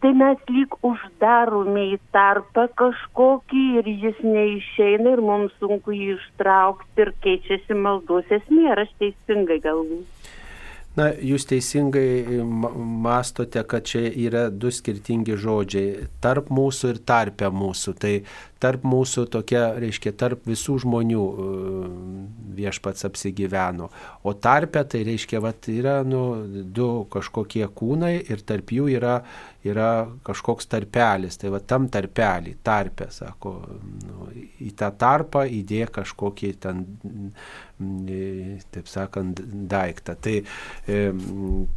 tai 0.00 0.12
mes 0.16 0.44
lyg 0.48 0.76
uždarome 0.86 1.86
į 1.96 1.98
tarpą 2.14 2.68
kažkokį 2.80 3.64
ir 3.80 3.90
jis 4.06 4.20
neišeina 4.24 5.16
ir 5.16 5.24
mums 5.26 5.56
sunku 5.60 5.96
jį 5.96 6.14
ištraukti 6.16 7.06
ir 7.06 7.12
keičiasi 7.26 7.76
maldos 7.86 8.30
esmė, 8.40 8.70
ar 8.72 8.84
aš 8.86 8.94
teisingai 9.02 9.58
galvoju. 9.66 10.04
Na, 10.98 11.12
jūs 11.14 11.44
teisingai 11.46 12.40
mastote, 12.42 13.62
kad 13.62 13.86
čia 13.86 14.08
yra 14.10 14.48
du 14.50 14.72
skirtingi 14.74 15.36
žodžiai- 15.38 16.06
tarp 16.24 16.48
mūsų 16.50 16.94
ir 16.94 16.98
tarpe 17.06 17.46
mūsų. 17.46 17.94
Tai 17.94 18.14
tarp 18.60 18.84
mūsų 18.88 19.26
tokia, 19.32 19.62
reiškia, 19.80 20.12
tarp 20.20 20.44
visų 20.48 20.80
žmonių 20.84 21.22
e, 21.24 21.46
viešpats 22.60 23.06
apsigyveno. 23.08 23.88
O 24.26 24.34
tarpe 24.36 24.82
tai 24.84 25.02
reiškia, 25.08 25.40
vat, 25.42 25.68
yra 25.72 26.00
nu, 26.06 26.22
du 26.64 26.90
kažkokie 27.12 27.64
kūnai 27.76 28.14
ir 28.20 28.44
tarp 28.46 28.72
jų 28.74 28.90
yra, 28.92 29.14
yra 29.66 29.90
kažkoks 30.26 30.68
tarpelis. 30.70 31.40
Tai 31.40 31.54
va 31.54 31.62
tam 31.64 31.88
tarpelį, 31.92 32.56
tarpe, 32.66 33.08
sako, 33.14 33.54
nu, 34.04 34.28
į 34.60 34.74
tą 34.78 34.92
tarpą 35.00 35.46
įdėk 35.60 35.94
kažkokį 36.00 36.52
ten, 36.60 36.84
taip 38.74 38.92
sakant, 38.92 39.40
daiktą. 39.72 40.18
Tai, 40.20 40.36
e, 40.84 41.00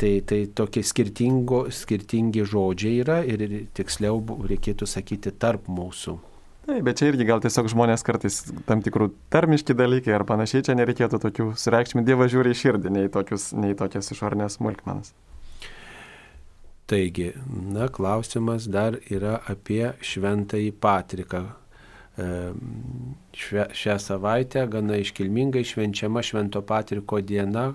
tai, 0.01 0.13
tai 0.27 0.43
tokie 0.51 0.83
skirtingi 0.83 2.45
žodžiai 2.51 2.99
yra 3.05 3.21
ir 3.23 3.47
tiksliau 3.77 4.19
reikėtų 4.51 4.89
sakyti 4.89 5.35
tarp 5.39 5.71
mūsų. 5.71 6.19
Taip, 6.63 6.79
bet 6.87 6.95
čia 6.99 7.09
irgi 7.11 7.25
gal 7.27 7.41
tiesiog 7.43 7.67
žmonės 7.73 8.05
kartais 8.07 8.37
tam 8.69 8.79
tikrų 8.83 9.09
tarmiški 9.33 9.75
dalykai 9.75 10.13
ar 10.15 10.23
panašiai, 10.27 10.63
čia 10.63 10.77
nereikėtų 10.79 11.19
tokių 11.25 11.49
sureikšmį, 11.59 12.05
Dievas 12.07 12.31
žiūri 12.31 12.53
į 12.53 12.59
širdį, 12.61 12.93
nei, 12.95 13.09
tokius, 13.11 13.49
nei 13.57 13.75
tokias 13.75 14.07
išornės 14.15 14.55
smulkmenas. 14.61 15.11
Taigi, 16.87 17.33
na, 17.73 17.89
klausimas 17.91 18.69
dar 18.71 18.95
yra 19.11 19.41
apie 19.51 19.91
šventąjį 20.03 20.71
Patriką. 20.83 21.43
šią 23.33 23.95
savaitę 23.99 24.67
gana 24.69 24.99
iškilmingai 25.01 25.63
švenčiama 25.65 26.21
Švento 26.21 26.61
Patriko 26.61 27.21
diena, 27.21 27.73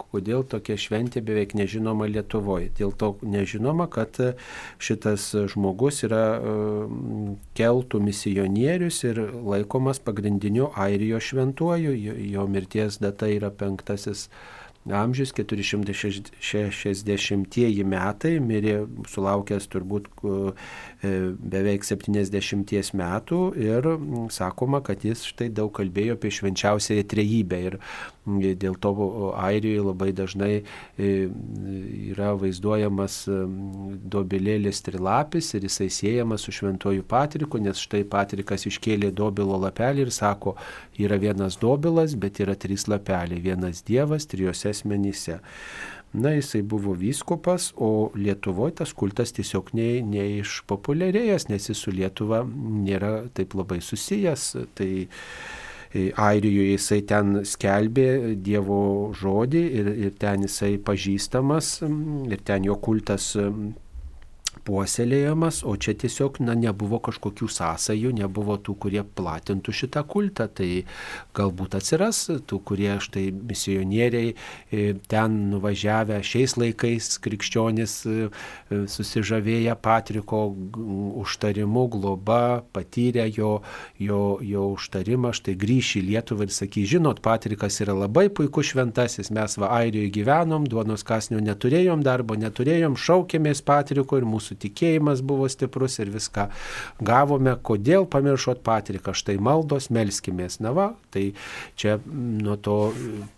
kodėl 0.00 0.44
tokia 0.48 0.78
šventė 0.80 1.22
beveik 1.24 1.54
nežinoma 1.58 2.08
Lietuvoje. 2.10 2.70
Dėl 2.78 2.94
to 2.96 3.12
nežinoma, 3.22 3.88
kad 3.92 4.16
šitas 4.80 5.30
žmogus 5.52 6.02
yra 6.08 6.24
keltų 7.58 8.00
misionierius 8.04 9.02
ir 9.08 9.22
laikomas 9.52 10.02
pagrindiniu 10.02 10.70
Airijos 10.74 11.30
šventuoju. 11.30 11.94
Jo 12.30 12.48
mirties 12.50 12.98
data 13.02 13.28
yra 13.30 13.52
penktasis 13.52 14.28
amžius 14.88 15.34
460 15.36 17.84
metai, 17.84 18.40
mirė 18.40 18.88
sulaukęs 19.12 19.68
turbūt 19.68 20.08
e, 20.08 20.56
beveik 21.36 21.84
70 21.84 22.96
metų 22.96 23.52
ir 23.60 23.84
sakoma, 24.32 24.80
kad 24.84 25.04
jis 25.04 25.24
štai 25.28 25.48
daug 25.52 25.72
kalbėjo 25.76 26.16
apie 26.16 26.30
švenčiausiąją 26.32 27.04
trejybę 27.12 27.58
ir 27.68 27.76
dėl 28.38 28.76
to 28.80 28.92
Airijoje 29.34 29.84
labai 29.84 30.10
dažnai 30.16 30.52
e, 30.60 31.10
yra 32.12 32.32
vaizduojamas 32.38 33.22
dobelėlis 34.14 34.82
trilapis 34.86 35.52
ir 35.54 35.66
jisai 35.68 35.90
siejamas 35.92 36.46
su 36.46 36.54
šventuoju 36.54 37.06
Patriku, 37.08 37.60
nes 37.62 37.80
štai 37.80 38.04
Patrikas 38.08 38.66
iškėlė 38.70 39.12
dobilo 39.16 39.58
lapelį 39.60 40.06
ir 40.06 40.12
sako, 40.14 40.56
yra 41.00 41.20
vienas 41.20 41.58
dobilas, 41.60 42.16
bet 42.18 42.42
yra 42.42 42.56
trys 42.58 42.88
lapeliai, 42.90 43.40
vienas 43.42 43.84
Dievas, 43.86 44.28
trijose 44.30 44.70
asmenyse. 44.74 45.40
Na, 46.12 46.32
jisai 46.34 46.62
buvo 46.66 46.92
vyskupas, 46.98 47.68
o 47.76 48.10
Lietuvoje 48.18 48.80
tas 48.80 48.92
kultas 48.98 49.30
tiesiog 49.36 49.70
neišpopuliarėjęs, 49.76 51.46
ne 51.46 51.54
nes 51.54 51.68
jis 51.70 51.82
su 51.84 51.94
Lietuva 51.94 52.40
nėra 52.42 53.28
taip 53.34 53.54
labai 53.54 53.78
susijęs. 53.84 54.46
Tai 54.74 54.90
e, 54.90 55.08
Airijoje 55.90 56.76
jisai 56.76 57.00
ten 57.02 57.40
skelbė 57.42 58.34
Dievo 58.38 59.10
žodį 59.18 59.62
ir, 59.80 59.88
ir 60.06 60.12
ten 60.22 60.44
jisai 60.46 60.76
pažįstamas 60.78 61.80
ir 61.82 62.44
ten 62.46 62.68
jo 62.68 62.76
kultas 62.78 63.32
puoselėjamas, 64.66 65.62
o 65.66 65.74
čia 65.80 65.94
tiesiog 65.98 66.40
na, 66.44 66.54
nebuvo 66.58 67.00
kažkokių 67.02 67.48
sąsajų, 67.50 68.12
nebuvo 68.20 68.56
tų, 68.60 68.76
kurie 68.84 69.02
platintų 69.02 69.74
šitą 69.74 70.04
kultą. 70.08 70.46
Tai 70.50 70.68
galbūt 71.36 71.76
atsiras 71.78 72.22
tų, 72.46 72.60
kurie 72.66 72.92
štai 73.02 73.28
misionieriai 73.34 74.34
e, 74.34 74.94
ten 75.10 75.38
nuvažiavę 75.52 76.20
šiais 76.26 76.56
laikais 76.60 77.12
krikščionis 77.24 77.96
e, 78.06 78.28
e, 78.28 78.82
susižavėję 78.90 79.76
Patriko 79.80 80.42
užtarimu, 81.20 81.86
globa, 81.92 82.62
patyrę 82.74 83.26
jo, 83.32 83.60
jo, 83.98 84.38
jo 84.44 84.66
užtarimą, 84.76 85.32
štai 85.36 85.56
grįš 85.60 85.96
į 86.00 86.04
Lietuvą 86.10 86.46
ir 86.46 86.54
sakys, 86.54 86.90
žinot, 86.94 87.22
Patrikas 87.24 87.80
yra 87.82 87.96
labai 87.96 88.28
puikus 88.32 88.72
šventasis, 88.72 89.32
mes 89.34 89.56
va 89.60 89.72
Airijoje 89.80 90.12
gyvenom, 90.20 90.66
duonos 90.70 91.04
kasnio 91.06 91.40
neturėjom, 91.44 92.04
darbo 92.06 92.36
neturėjom, 92.38 92.98
šaukėmės 93.00 93.64
Patriko 93.66 94.20
ir 94.20 94.28
mūsų 94.28 94.49
tikėjimas 94.58 95.22
buvo 95.26 95.48
stiprus 95.50 95.98
ir 96.02 96.10
viską 96.14 96.48
gavome. 97.04 97.54
Kodėl 97.62 98.06
pamiršot 98.10 98.64
Patriką? 98.66 99.14
Štai 99.16 99.38
maldos, 99.42 99.90
melskimės. 99.94 100.60
Na 100.64 100.74
va, 100.76 100.90
tai 101.14 101.30
čia 101.80 101.98
nuo 102.06 102.56
to 102.60 102.78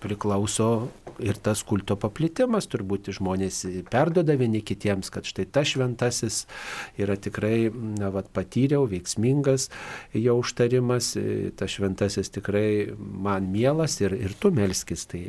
priklauso 0.03 0.89
ir 1.23 1.39
tas 1.43 1.63
kulto 1.67 1.97
paplitimas, 2.01 2.69
turbūt 2.71 3.13
žmonės 3.15 3.63
perdoda 3.93 4.37
vieni 4.39 4.63
kitiems, 4.65 5.11
kad 5.13 5.29
štai 5.29 5.47
tas 5.53 5.73
šventasis 5.75 6.45
yra 7.01 7.19
tikrai, 7.21 7.69
na, 7.73 8.11
va, 8.15 8.25
patyriau, 8.25 8.87
veiksmingas 8.91 9.69
jo 10.17 10.39
užtarimas, 10.41 11.13
tas 11.59 11.77
šventasis 11.77 12.33
tikrai 12.33 12.93
man 12.97 13.51
mielas 13.53 14.01
ir, 14.03 14.17
ir 14.17 14.37
tu 14.39 14.53
melskis. 14.55 15.07
Tai 15.11 15.27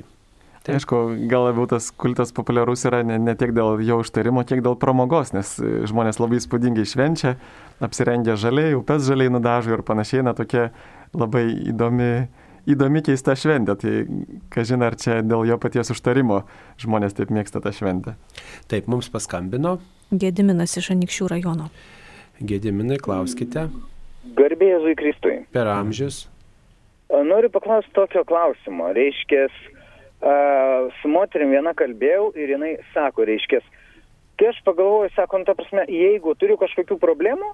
Tai 0.63 0.77
aišku, 0.77 0.97
gal 1.27 1.49
labiau 1.49 1.65
tas 1.67 1.89
kultas 1.99 2.31
populiarus 2.31 2.85
yra 2.87 3.01
ne, 3.03 3.17
ne 3.19 3.33
tiek 3.35 3.51
dėl 3.51 3.81
jo 3.83 3.97
užtarimo, 3.99 4.45
kiek 4.47 4.61
dėl 4.63 4.77
pramogos, 4.79 5.33
nes 5.35 5.57
žmonės 5.59 6.21
labai 6.23 6.39
įspūdingai 6.39 6.85
švenčia, 6.87 7.33
apsirengia 7.83 8.37
žaliai, 8.39 8.77
upes 8.77 9.03
žaliai 9.03 9.33
nudažo 9.33 9.75
ir 9.75 9.83
panašiai, 9.83 10.23
na 10.23 10.31
tokia 10.37 10.69
labai 11.11 11.43
įdomi, 11.73 12.09
įdomi 12.71 13.03
keista 13.03 13.35
šventė. 13.35 13.75
Tai 13.81 13.93
kažin 14.55 14.87
ar 14.87 14.95
čia 14.95 15.19
dėl 15.25 15.43
jo 15.51 15.59
paties 15.59 15.91
užtarimo 15.91 16.45
žmonės 16.79 17.19
taip 17.19 17.33
mėgsta 17.35 17.59
tą 17.59 17.75
šventę. 17.75 18.15
Taip, 18.71 18.87
mums 18.87 19.11
paskambino. 19.11 19.81
Gediminas 20.15 20.77
iš 20.79 20.93
Anikščių 20.95 21.27
rajono. 21.35 21.67
Gediminai, 22.39 23.01
klauskite. 23.03 23.67
Garbėjai 24.37 24.77
Jėzui 24.77 24.95
Kristui. 24.95 25.35
Per 25.51 25.67
amžius. 25.67 26.29
Noriu 27.11 27.51
paklausti 27.53 27.91
tokio 27.93 28.23
klausimo. 28.25 28.87
Reiškia, 28.95 29.45
su 31.01 31.11
moterim 31.11 31.51
viena 31.51 31.73
kalbėjau 31.75 32.31
ir 32.39 32.55
jinai 32.55 32.73
sako, 32.93 33.25
reiškia, 33.27 33.59
kai 34.39 34.49
aš 34.51 34.61
pagalvoju, 34.65 35.11
sako, 35.17 35.41
nu, 35.41 35.47
ta 35.47 35.55
prasme, 35.57 35.85
jeigu 35.91 36.35
turiu 36.39 36.57
kažkokių 36.61 36.97
problemų, 37.01 37.49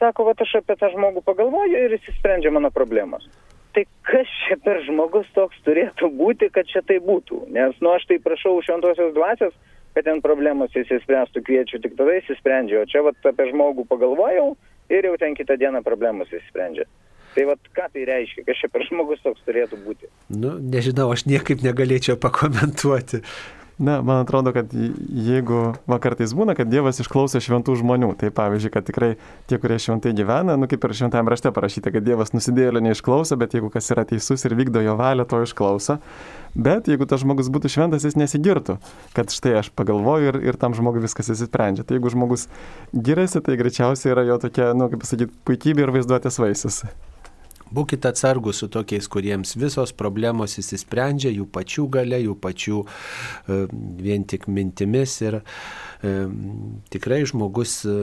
sako, 0.00 0.28
va 0.28 0.36
aš 0.40 0.56
apie 0.60 0.76
tą 0.80 0.90
žmogų 0.94 1.24
pagalvoju 1.26 1.84
ir 1.84 1.96
jis 1.98 2.08
įsprendžia 2.14 2.52
mano 2.54 2.72
problemas. 2.74 3.26
Tai 3.74 3.82
kas 4.06 4.30
čia 4.44 4.56
per 4.62 4.80
žmogus 4.86 5.26
toks 5.34 5.58
turėtų 5.66 6.12
būti, 6.14 6.48
kad 6.54 6.68
čia 6.70 6.84
tai 6.86 7.00
būtų? 7.02 7.48
Nes, 7.54 7.74
nu, 7.82 7.90
aš 7.90 8.06
tai 8.10 8.20
prašau 8.22 8.60
šventosios 8.62 9.14
dvasios, 9.16 9.54
kad 9.94 10.06
ten 10.06 10.20
problemos 10.22 10.74
įsispręstų, 10.78 11.42
kviečiu, 11.46 11.80
tik 11.82 11.96
tada 11.98 12.14
įsisprendžia. 12.20 12.82
O 12.82 12.88
čia, 12.90 13.02
va, 13.06 13.12
apie 13.14 13.48
žmogų 13.50 13.86
pagalvojau 13.90 14.52
ir 14.94 15.10
jau 15.10 15.16
ten 15.18 15.34
kitą 15.38 15.58
dieną 15.58 15.82
problemos 15.86 16.30
įsisprendžia. 16.30 16.86
Tai 17.34 17.48
vad 17.50 17.68
ką 17.74 17.88
tai 17.90 18.06
reiškia, 18.06 18.44
kas 18.46 18.62
čia 18.62 18.70
per 18.70 18.86
žmogus 18.86 19.22
toks 19.24 19.42
turėtų 19.48 19.80
būti? 19.82 20.08
Nu, 20.30 20.54
nežinau, 20.58 21.10
aš 21.14 21.26
niekaip 21.26 21.64
negalėčiau 21.66 22.16
pakomentuoti. 22.20 23.24
Na, 23.78 24.02
man 24.02 24.20
atrodo, 24.22 24.52
kad 24.54 24.70
jeigu 24.70 25.72
vakartais 25.90 26.30
būna, 26.30 26.54
kad 26.54 26.68
Dievas 26.70 27.00
išklauso 27.02 27.40
šventų 27.42 27.74
žmonių, 27.80 28.12
tai 28.20 28.28
pavyzdžiui, 28.30 28.70
kad 28.70 28.84
tikrai 28.86 29.08
tie, 29.50 29.58
kurie 29.58 29.80
šventai 29.82 30.12
gyvena, 30.14 30.54
nu 30.54 30.68
kaip 30.70 30.84
ir 30.86 30.94
šventajame 30.94 31.32
rašte 31.32 31.50
parašyta, 31.50 31.90
kad 31.90 32.06
Dievas 32.06 32.30
nusidėlio 32.30 32.78
neišklauso, 32.84 33.34
bet 33.40 33.56
jeigu 33.58 33.72
kas 33.74 33.90
yra 33.90 34.04
teisus 34.06 34.46
ir 34.46 34.54
vykdo 34.54 34.78
jo 34.84 34.94
valią, 35.00 35.26
to 35.26 35.40
išklauso. 35.42 35.96
Bet 36.54 36.86
jeigu 36.86 37.08
tas 37.10 37.24
žmogus 37.24 37.50
būtų 37.50 37.72
šventas, 37.74 38.06
jis 38.06 38.14
nesigirtų, 38.20 38.76
kad 39.16 39.34
štai 39.34 39.56
aš 39.64 39.72
pagalvoju 39.74 40.30
ir, 40.30 40.38
ir 40.52 40.60
tam 40.60 40.76
žmogui 40.78 41.02
viskas 41.02 41.32
įsisprendžia. 41.34 41.82
Tai 41.82 41.98
jeigu 41.98 42.14
žmogus 42.14 42.46
giriasi, 42.94 43.42
tai 43.42 43.58
greičiausiai 43.58 44.14
yra 44.14 44.22
jo 44.28 44.38
tokia, 44.46 44.70
nu 44.78 44.86
kaip 44.92 45.02
pasakyti, 45.02 45.34
puikybė 45.50 45.88
ir 45.88 45.94
vaizduotės 45.98 46.38
vaisius. 46.38 46.84
Būkite 47.72 48.10
atsargus 48.12 48.60
su 48.60 48.68
tokiais, 48.68 49.06
kuriems 49.10 49.54
visos 49.56 49.92
problemos 49.96 50.58
įsisprendžia 50.60 51.32
jų 51.32 51.46
pačių 51.54 51.86
gale, 51.96 52.20
jų 52.22 52.34
pačių 52.40 52.80
e, 52.84 53.58
vien 54.04 54.26
tik 54.28 54.44
mintimis 54.52 55.14
ir 55.24 55.38
e, 55.40 56.12
tikrai 56.92 57.22
žmogus 57.30 57.78
e, 57.88 57.94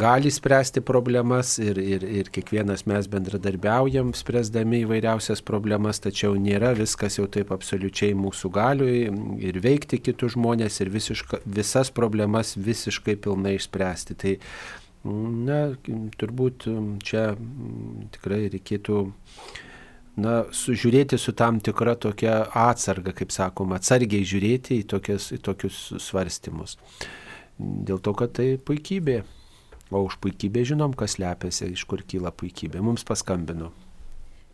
gali 0.00 0.32
spręsti 0.32 0.82
problemas 0.86 1.56
ir, 1.62 1.78
ir, 1.78 2.06
ir 2.22 2.30
kiekvienas 2.32 2.86
mes 2.90 3.10
bendradarbiaujam, 3.12 4.14
spręsdami 4.16 4.82
įvairiausias 4.86 5.44
problemas, 5.46 6.00
tačiau 6.02 6.34
nėra 6.40 6.72
viskas 6.78 7.20
jau 7.20 7.28
taip 7.30 7.52
absoliučiai 7.54 8.16
mūsų 8.16 8.52
galiui 8.56 9.04
ir 9.44 9.60
veikti 9.62 10.00
kitus 10.08 10.34
žmonės 10.38 10.80
ir 10.82 10.90
visiška, 10.94 11.44
visas 11.44 11.92
problemas 11.94 12.56
visiškai 12.56 13.18
pilnai 13.22 13.58
išspręsti. 13.60 14.18
Tai 14.18 14.34
Na, 15.06 15.60
turbūt 16.18 16.66
čia 17.06 17.28
tikrai 18.14 18.46
reikėtų 18.50 18.98
na, 20.22 20.34
sužiūrėti 20.50 21.18
su 21.20 21.34
tam 21.36 21.60
tikra 21.62 21.94
tokia 22.00 22.40
atsarga, 22.66 23.14
kaip 23.16 23.34
sakoma, 23.34 23.78
atsargiai 23.78 24.26
žiūrėti 24.26 24.80
į, 24.80 24.86
tokias, 24.90 25.30
į 25.36 25.40
tokius 25.46 25.80
svarstymus. 26.02 26.78
Dėl 27.56 28.02
to, 28.02 28.16
kad 28.18 28.34
tai 28.36 28.54
puikybė. 28.58 29.22
O 29.94 30.02
už 30.02 30.16
puikybę 30.18 30.64
žinom, 30.66 30.96
kas 30.98 31.20
lepiasi, 31.22 31.70
iš 31.76 31.84
kur 31.86 32.02
kyla 32.02 32.32
puikybė. 32.34 32.82
Mums 32.82 33.06
paskambino. 33.06 33.70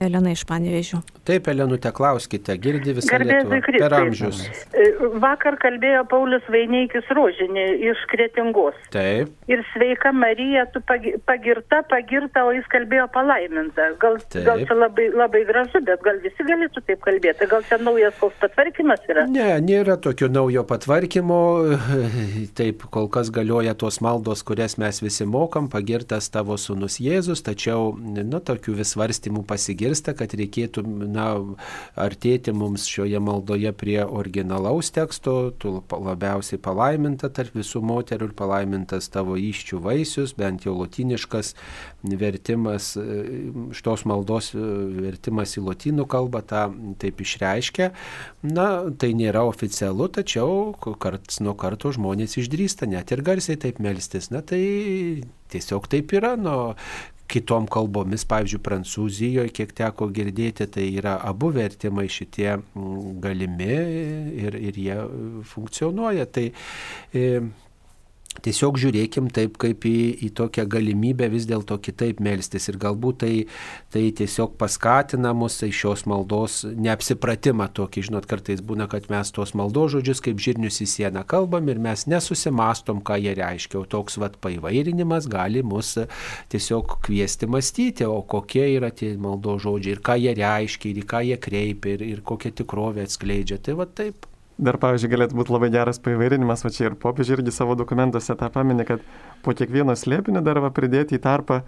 Elena 0.07 0.33
iš 0.35 0.45
Panevežių. 0.49 1.01
Taip, 1.23 1.47
Elenute, 1.53 1.93
klauskite, 1.95 2.57
girdi 2.59 2.97
visą 2.97 3.19
Lietuvą. 3.23 3.61
Per 3.71 3.95
amžius. 3.95 4.41
E, 4.75 4.89
vakar 5.23 5.55
kalbėjo 5.63 6.03
Paulius 6.11 6.43
Vaineikis 6.51 7.07
Rožinė 7.15 7.67
iš 7.93 8.01
Kretingos. 8.11 8.75
Taip. 8.91 9.31
Ir 9.47 9.63
sveika 9.71 10.11
Marija, 10.11 10.65
tu 10.75 10.83
pagirta, 10.83 11.85
pagirta, 11.87 12.43
o 12.49 12.51
jis 12.57 12.67
kalbėjo 12.73 13.07
palaiminta. 13.15 13.93
Gal, 14.03 14.19
taip. 14.35 14.43
gal 14.49 14.65
čia 14.67 14.79
labai, 14.81 15.07
labai 15.15 15.45
gražu, 15.47 15.83
bet 15.87 16.03
gal 16.03 16.19
visi 16.25 16.49
galėtų 16.49 16.83
taip 16.91 17.07
kalbėti. 17.07 17.47
Gal 17.53 17.63
čia 17.71 17.79
naujas 17.79 18.19
koks 18.19 18.43
patvarkymas 18.43 19.07
yra? 19.07 19.29
Ne, 19.31 19.47
nėra 19.63 19.99
tokio 20.03 20.27
naujo 20.33 20.67
patvarkymo. 20.67 21.41
Taip, 22.59 22.83
kol 22.93 23.07
kas 23.13 23.31
galioja 23.33 23.77
tos 23.79 24.01
maldos, 24.05 24.43
kurias 24.47 24.75
mes 24.81 24.99
visi 25.03 25.25
mokam, 25.29 25.71
pagirtas 25.71 26.27
tavo 26.35 26.59
sunus 26.59 26.99
Jėzus, 27.03 27.45
tačiau, 27.47 27.93
nu, 27.95 28.43
tokių 28.43 28.75
vis 28.83 28.93
svarstymų 28.97 29.47
pasigirsta 29.49 29.92
išgirsta, 29.93 30.15
kad 30.17 30.33
reikėtų 30.33 30.83
na, 31.13 31.57
artėti 31.97 32.53
mums 32.53 32.87
šioje 32.89 33.21
maldoje 33.21 33.73
prie 33.73 34.05
originalaus 34.05 34.91
teksto, 34.91 35.53
tu 35.59 35.83
labiausiai 35.91 36.59
palaiminta 36.59 37.29
tarp 37.29 37.55
visų 37.55 37.83
moterų 37.83 38.31
ir 38.31 38.35
palaimintas 38.35 39.09
tavo 39.09 39.37
iščių 39.37 39.81
vaisius, 39.83 40.35
bent 40.35 40.65
jau 40.65 40.75
lotiniškas 40.75 41.55
vertimas, 42.03 42.97
šitos 42.97 44.05
maldos 44.05 44.53
vertimas 44.55 45.57
į 45.57 45.67
lotynų 45.69 46.07
kalbą 46.07 46.43
tą 46.43 46.73
taip 46.99 47.21
išreiškia. 47.21 47.93
Na, 48.43 48.89
tai 48.99 49.13
nėra 49.15 49.45
oficialu, 49.45 50.09
tačiau 50.09 50.73
karts 50.99 51.41
nuo 51.41 51.55
karto 51.55 51.93
žmonės 51.93 52.39
išdrįsta 52.41 52.89
net 52.89 53.13
ir 53.13 53.23
garsiai 53.23 53.59
taip 53.61 53.79
melstis. 53.83 54.31
Na, 54.33 54.43
tai 54.43 55.23
tiesiog 55.53 55.89
taip 55.93 56.13
yra. 56.17 56.35
Nu, 56.41 56.75
kitom 57.33 57.67
kalbomis, 57.73 58.25
pavyzdžiui, 58.29 58.61
Prancūzijoje, 58.67 59.53
kiek 59.57 59.73
teko 59.79 60.09
girdėti, 60.15 60.69
tai 60.73 60.87
yra 61.01 61.17
abu 61.25 61.53
vertimai 61.55 62.09
šitie 62.13 62.51
mm, 62.59 63.19
galimi 63.25 63.77
ir, 64.45 64.59
ir 64.71 64.81
jie 64.85 64.99
funkcionuoja. 65.53 66.29
Tai 66.33 66.47
e, 66.53 67.27
Tiesiog 68.41 68.79
žiūrėkim 68.81 69.27
taip, 69.29 69.59
kaip 69.61 69.85
į, 69.85 69.97
į 70.25 70.31
tokią 70.39 70.65
galimybę 70.73 71.27
vis 71.35 71.45
dėlto 71.45 71.77
kitaip 71.85 72.21
melstis 72.25 72.71
ir 72.71 72.79
galbūt 72.81 73.19
tai, 73.21 73.33
tai 73.93 74.07
tiesiog 74.17 74.55
paskatina 74.57 75.35
mus 75.37 75.59
į 75.61 75.69
šios 75.77 76.07
maldos 76.09 76.63
neapsipratimą 76.65 77.69
tokį. 77.77 78.07
Žinot, 78.09 78.29
kartais 78.31 78.65
būna, 78.65 78.89
kad 78.89 79.11
mes 79.13 79.35
tuos 79.37 79.53
maldos 79.59 79.93
žodžius 79.93 80.25
kaip 80.25 80.41
žirnius 80.41 80.81
į 80.81 80.89
sieną 80.95 81.27
kalbam 81.29 81.69
ir 81.69 81.83
mes 81.83 82.07
nesusimastom, 82.09 83.05
ką 83.05 83.21
jie 83.21 83.37
reiškia. 83.37 83.83
O 83.83 83.85
toks 83.85 84.17
vat 84.23 84.41
paivairinimas 84.41 85.29
gali 85.29 85.61
mus 85.61 85.99
tiesiog 86.53 86.99
kviesti 87.05 87.51
mąstyti, 87.53 88.09
o 88.09 88.23
kokie 88.25 88.65
yra 88.79 88.95
tie 88.97 89.13
maldos 89.21 89.61
žodžiai 89.69 89.99
ir 89.99 90.05
ką 90.09 90.17
jie 90.25 90.37
reiškia 90.41 90.95
ir 90.95 91.05
į 91.05 91.09
ką 91.15 91.25
jie 91.29 91.41
kreipia 91.49 91.99
ir, 91.99 92.11
ir 92.17 92.25
kokią 92.25 92.57
tikrovę 92.63 93.05
atskleidžia. 93.05 93.61
Tai 93.61 93.83
va 93.85 93.91
taip. 93.93 94.32
Dar, 94.61 94.77
pavyzdžiui, 94.79 95.11
galėtų 95.15 95.39
būti 95.39 95.55
labai 95.55 95.71
geras 95.73 95.99
paivairinimas, 96.03 96.63
va 96.65 96.71
čia 96.75 96.91
ir 96.91 96.99
popiežiai 97.01 97.39
irgi 97.39 97.55
savo 97.55 97.77
dokumentuose 97.79 98.37
tą 98.39 98.51
paminė, 98.53 98.85
kad 98.87 99.07
po 99.43 99.55
kiekvieno 99.57 99.95
slėpinio 99.97 100.43
dar 100.45 100.61
va 100.63 100.71
pridėti 100.75 101.17
į 101.17 101.23
tarpą, 101.25 101.63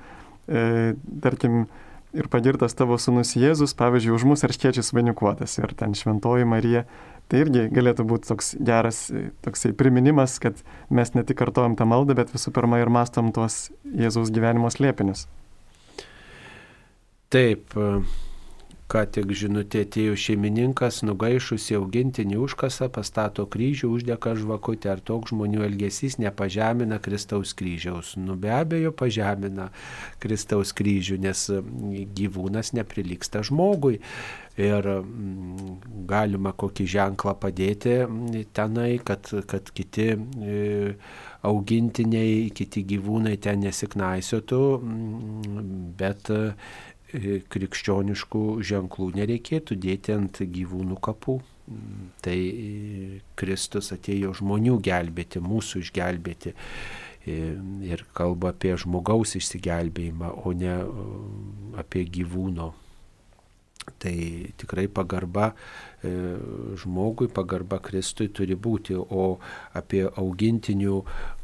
e, 0.46 0.92
tarkim, 1.24 1.64
ir 2.14 2.28
pagirtas 2.30 2.76
tavo 2.76 2.98
sunus 3.00 3.34
Jėzus, 3.38 3.74
pavyzdžiui, 3.78 4.14
už 4.14 4.26
mus 4.28 4.44
arškiečiais 4.46 4.92
vainikuotas 4.94 5.56
ir 5.58 5.74
ten 5.78 5.96
šventoji 5.98 6.46
Marija. 6.48 6.84
Tai 7.32 7.40
irgi 7.40 7.64
galėtų 7.72 8.04
būti 8.04 8.28
toks 8.28 8.52
geras 8.60 9.06
e, 9.08 9.30
toksai 9.46 9.72
priminimas, 9.72 10.36
kad 10.42 10.60
mes 10.92 11.14
ne 11.16 11.24
tik 11.24 11.38
kartojam 11.40 11.72
tą 11.78 11.88
maldą, 11.88 12.18
bet 12.18 12.34
visų 12.34 12.52
pirma 12.52 12.82
ir 12.82 12.92
mastom 12.92 13.32
tuos 13.32 13.70
Jėzaus 13.96 14.28
gyvenimo 14.34 14.68
slėpinius. 14.70 15.24
Taip, 17.32 17.72
ką 18.90 19.04
tik 19.16 19.32
žinutė 19.32 19.84
atėjo 19.86 20.14
šeimininkas, 20.20 21.00
nugaišusi 21.08 21.76
augintinį 21.78 22.36
užkasą, 22.44 22.90
pastato 22.92 23.46
kryžių, 23.50 23.90
uždeka 23.96 24.34
žvakutę. 24.38 24.92
Ar 24.92 25.00
toks 25.00 25.32
žmonių 25.32 25.64
elgesys 25.66 26.18
nepažemina 26.20 27.00
Kristaus 27.02 27.54
kryžiaus? 27.56 28.14
Nu 28.20 28.36
be 28.40 28.52
abejo, 28.52 28.92
pažemina 28.92 29.70
Kristaus 30.22 30.74
kryžių, 30.76 31.18
nes 31.24 31.46
gyvūnas 32.20 32.74
neprilyksta 32.76 33.44
žmogui. 33.48 34.00
Ir 34.54 34.86
galima 36.06 36.52
kokį 36.54 36.84
ženklą 36.86 37.32
padėti 37.42 37.96
tenai, 38.54 39.00
kad, 39.02 39.26
kad 39.50 39.72
kiti 39.74 40.12
e, 40.14 40.58
augintiniai, 41.42 42.52
kiti 42.54 42.84
gyvūnai 42.92 43.34
ten 43.42 43.64
nesiknaisiotų, 43.66 44.60
bet 45.98 46.30
krikščioniškų 47.50 48.44
ženklų 48.66 49.10
nereikėtų 49.18 49.78
dėti 49.80 50.14
ant 50.16 50.40
gyvūnų 50.54 50.98
kapų. 51.04 51.40
Tai 52.24 52.36
e, 52.36 53.20
Kristus 53.40 53.88
atėjo 53.94 54.34
žmonių 54.36 54.76
gelbėti, 54.84 55.40
mūsų 55.40 55.80
išgelbėti 55.80 56.52
e, 56.52 57.36
ir 57.88 58.04
kalba 58.12 58.52
apie 58.52 58.74
žmogaus 58.80 59.32
išsigelbėjimą, 59.40 60.34
o 60.44 60.52
ne 60.52 60.74
apie 61.80 62.04
gyvūno 62.04 62.74
Tai 63.84 64.14
tikrai 64.60 64.86
pagarba 64.92 65.50
e, 65.50 66.10
žmogui, 66.80 67.28
pagarba 67.32 67.78
Kristui 67.84 68.30
turi 68.32 68.56
būti, 68.56 68.96
o 68.96 69.38
apie 69.76 70.02
augintinių 70.08 70.98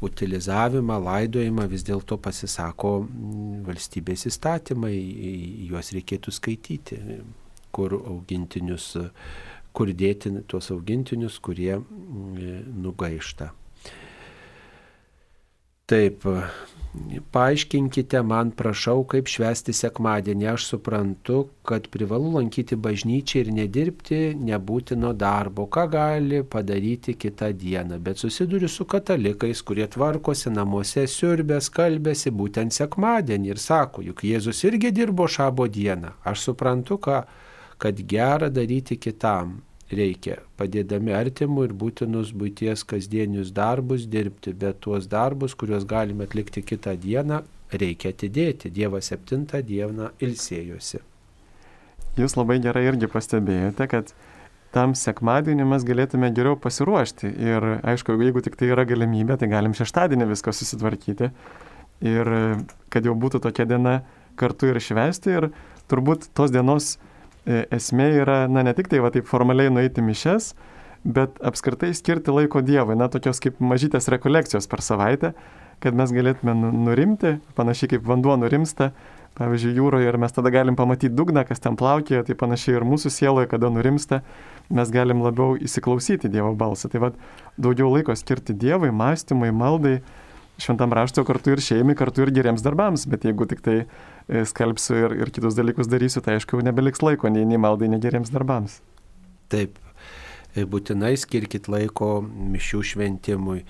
utilizavimą, 0.05 0.97
laidojimą 1.05 1.67
vis 1.71 1.85
dėlto 1.87 2.17
pasisako 2.21 2.93
valstybės 3.67 4.27
įstatymai, 4.31 4.93
juos 5.69 5.93
reikėtų 5.95 6.33
skaityti, 6.37 6.99
kur 7.73 7.97
augintinius, 7.99 8.91
kur 9.73 9.93
dėti 9.95 10.33
tuos 10.49 10.71
augintinius, 10.73 11.39
kurie 11.39 11.77
nugaišta. 11.77 13.51
Taip, 15.91 16.23
Paaiškinkite 17.31 18.19
man, 18.27 18.49
prašau, 18.51 19.05
kaip 19.07 19.29
švesti 19.31 19.71
sekmadienį. 19.71 20.47
Aš 20.51 20.65
suprantu, 20.73 21.37
kad 21.67 21.87
privalu 21.93 22.33
lankyti 22.33 22.75
bažnyčią 22.75 23.45
ir 23.45 23.51
nedirbti 23.55 24.19
nebūtino 24.35 25.13
darbo, 25.15 25.69
ką 25.71 25.85
gali 25.93 26.41
padaryti 26.43 27.15
kitą 27.15 27.53
dieną. 27.63 28.01
Bet 28.03 28.19
susiduriu 28.19 28.67
su 28.67 28.85
katalikais, 28.85 29.63
kurie 29.63 29.87
tvarkosi 29.87 30.51
namuose, 30.51 31.07
siurbės, 31.07 31.71
kalbėsi 31.71 32.35
būtent 32.35 32.75
sekmadienį 32.75 33.53
ir 33.53 33.63
sako, 33.69 34.03
juk 34.11 34.25
Jėzus 34.27 34.63
irgi 34.67 34.91
dirbo 34.91 35.31
šabo 35.31 35.71
dieną. 35.71 36.17
Aš 36.27 36.49
suprantu, 36.49 36.99
ką, 37.07 37.23
kad 37.79 38.03
gera 38.03 38.51
daryti 38.51 38.99
kitam 38.99 39.61
reikia, 39.95 40.39
padėdami 40.59 41.13
artimų 41.15 41.67
ir 41.67 41.75
būtinus 41.77 42.31
būties 42.37 42.83
kasdienius 42.87 43.51
darbus 43.55 44.07
dirbti, 44.09 44.53
bet 44.57 44.81
tuos 44.85 45.07
darbus, 45.11 45.55
kuriuos 45.57 45.85
galime 45.89 46.27
atlikti 46.27 46.63
kitą 46.63 46.95
dieną, 46.99 47.41
reikia 47.71 48.11
atidėti. 48.11 48.71
Dievas 48.73 49.11
septintą 49.11 49.61
dieną 49.65 50.11
ilsėjosi. 50.23 51.01
Jūs 52.19 52.35
labai 52.35 52.59
gerai 52.63 52.85
irgi 52.89 53.07
pastebėjote, 53.11 53.87
kad 53.91 54.11
tam 54.75 54.95
sekmadienį 54.95 55.67
mes 55.67 55.85
galėtume 55.87 56.31
geriau 56.35 56.57
pasiruošti. 56.59 57.31
Ir 57.39 57.67
aišku, 57.87 58.17
jeigu 58.19 58.43
tik 58.43 58.57
tai 58.59 58.71
yra 58.71 58.85
galimybė, 58.87 59.37
tai 59.39 59.51
galim 59.51 59.75
šeštadienį 59.77 60.27
viską 60.31 60.55
susitvarkyti. 60.55 61.31
Ir 62.07 62.33
kad 62.91 63.07
jau 63.07 63.15
būtų 63.15 63.43
tokia 63.45 63.67
diena 63.69 64.01
kartu 64.39 64.71
ir 64.71 64.81
švesti. 64.83 65.37
Ir 65.37 65.49
turbūt 65.91 66.31
tos 66.35 66.51
dienos 66.51 66.97
esmė 67.45 68.11
yra, 68.21 68.43
na, 68.51 68.65
ne 68.65 68.73
tik 68.77 68.91
tai 68.91 69.01
va 69.03 69.11
taip 69.13 69.29
formaliai 69.29 69.71
nueiti 69.73 70.03
mišes, 70.05 70.51
bet 71.03 71.39
apskritai 71.41 71.93
skirti 71.97 72.33
laiko 72.33 72.61
Dievui, 72.61 72.97
na, 72.99 73.09
tokios 73.09 73.41
kaip 73.41 73.61
mažytės 73.63 74.09
rekolekcijos 74.13 74.69
per 74.69 74.83
savaitę, 74.85 75.33
kad 75.81 75.97
mes 75.97 76.13
galėtume 76.13 76.53
nu, 76.57 76.69
nurimti, 76.89 77.39
panašiai 77.57 77.95
kaip 77.95 78.05
vanduo 78.05 78.35
nurimsta, 78.37 78.91
pavyzdžiui, 79.39 79.73
jūroje 79.79 80.09
ir 80.11 80.17
mes 80.21 80.33
tada 80.35 80.51
galim 80.53 80.77
pamatyti 80.77 81.13
dugną, 81.15 81.43
kas 81.47 81.63
ten 81.63 81.77
plaukia, 81.79 82.21
tai 82.27 82.35
panašiai 82.37 82.77
ir 82.77 82.85
mūsų 82.85 83.11
sieloje, 83.15 83.49
kada 83.49 83.71
nurimsta, 83.73 84.21
mes 84.69 84.91
galim 84.93 85.23
labiau 85.23 85.55
įsiklausyti 85.57 86.29
Dievo 86.31 86.51
balsą. 86.59 86.91
Tai 86.91 87.05
vad 87.07 87.19
daugiau 87.57 87.89
laiko 87.95 88.13
skirti 88.17 88.53
Dievui, 88.53 88.91
mąstymui, 88.93 89.49
maldai, 89.55 90.01
šventam 90.61 90.93
raštui 90.93 91.25
kartu 91.25 91.55
ir 91.55 91.63
šeimai, 91.63 91.95
kartu 91.97 92.25
ir 92.25 92.33
geriems 92.35 92.61
darbams, 92.65 93.07
bet 93.09 93.25
jeigu 93.25 93.47
tik 93.49 93.63
tai 93.65 93.77
e, 94.27 94.43
skalbsiu 94.45 94.97
ir, 94.99 95.17
ir 95.25 95.33
kitus 95.33 95.57
dalykus 95.57 95.89
darysiu, 95.91 96.23
tai 96.25 96.37
aišku, 96.39 96.61
nebeliks 96.65 97.03
laiko 97.05 97.31
nei, 97.31 97.45
nei 97.47 97.61
maldai, 97.61 97.91
nei 97.91 98.01
geriems 98.03 98.33
darbams. 98.33 98.79
Taip, 99.51 99.79
e, 100.55 100.65
būtinai 100.65 101.15
skirkit 101.19 101.71
laiko 101.71 102.19
mišių 102.25 102.85
šventimui. 102.93 103.61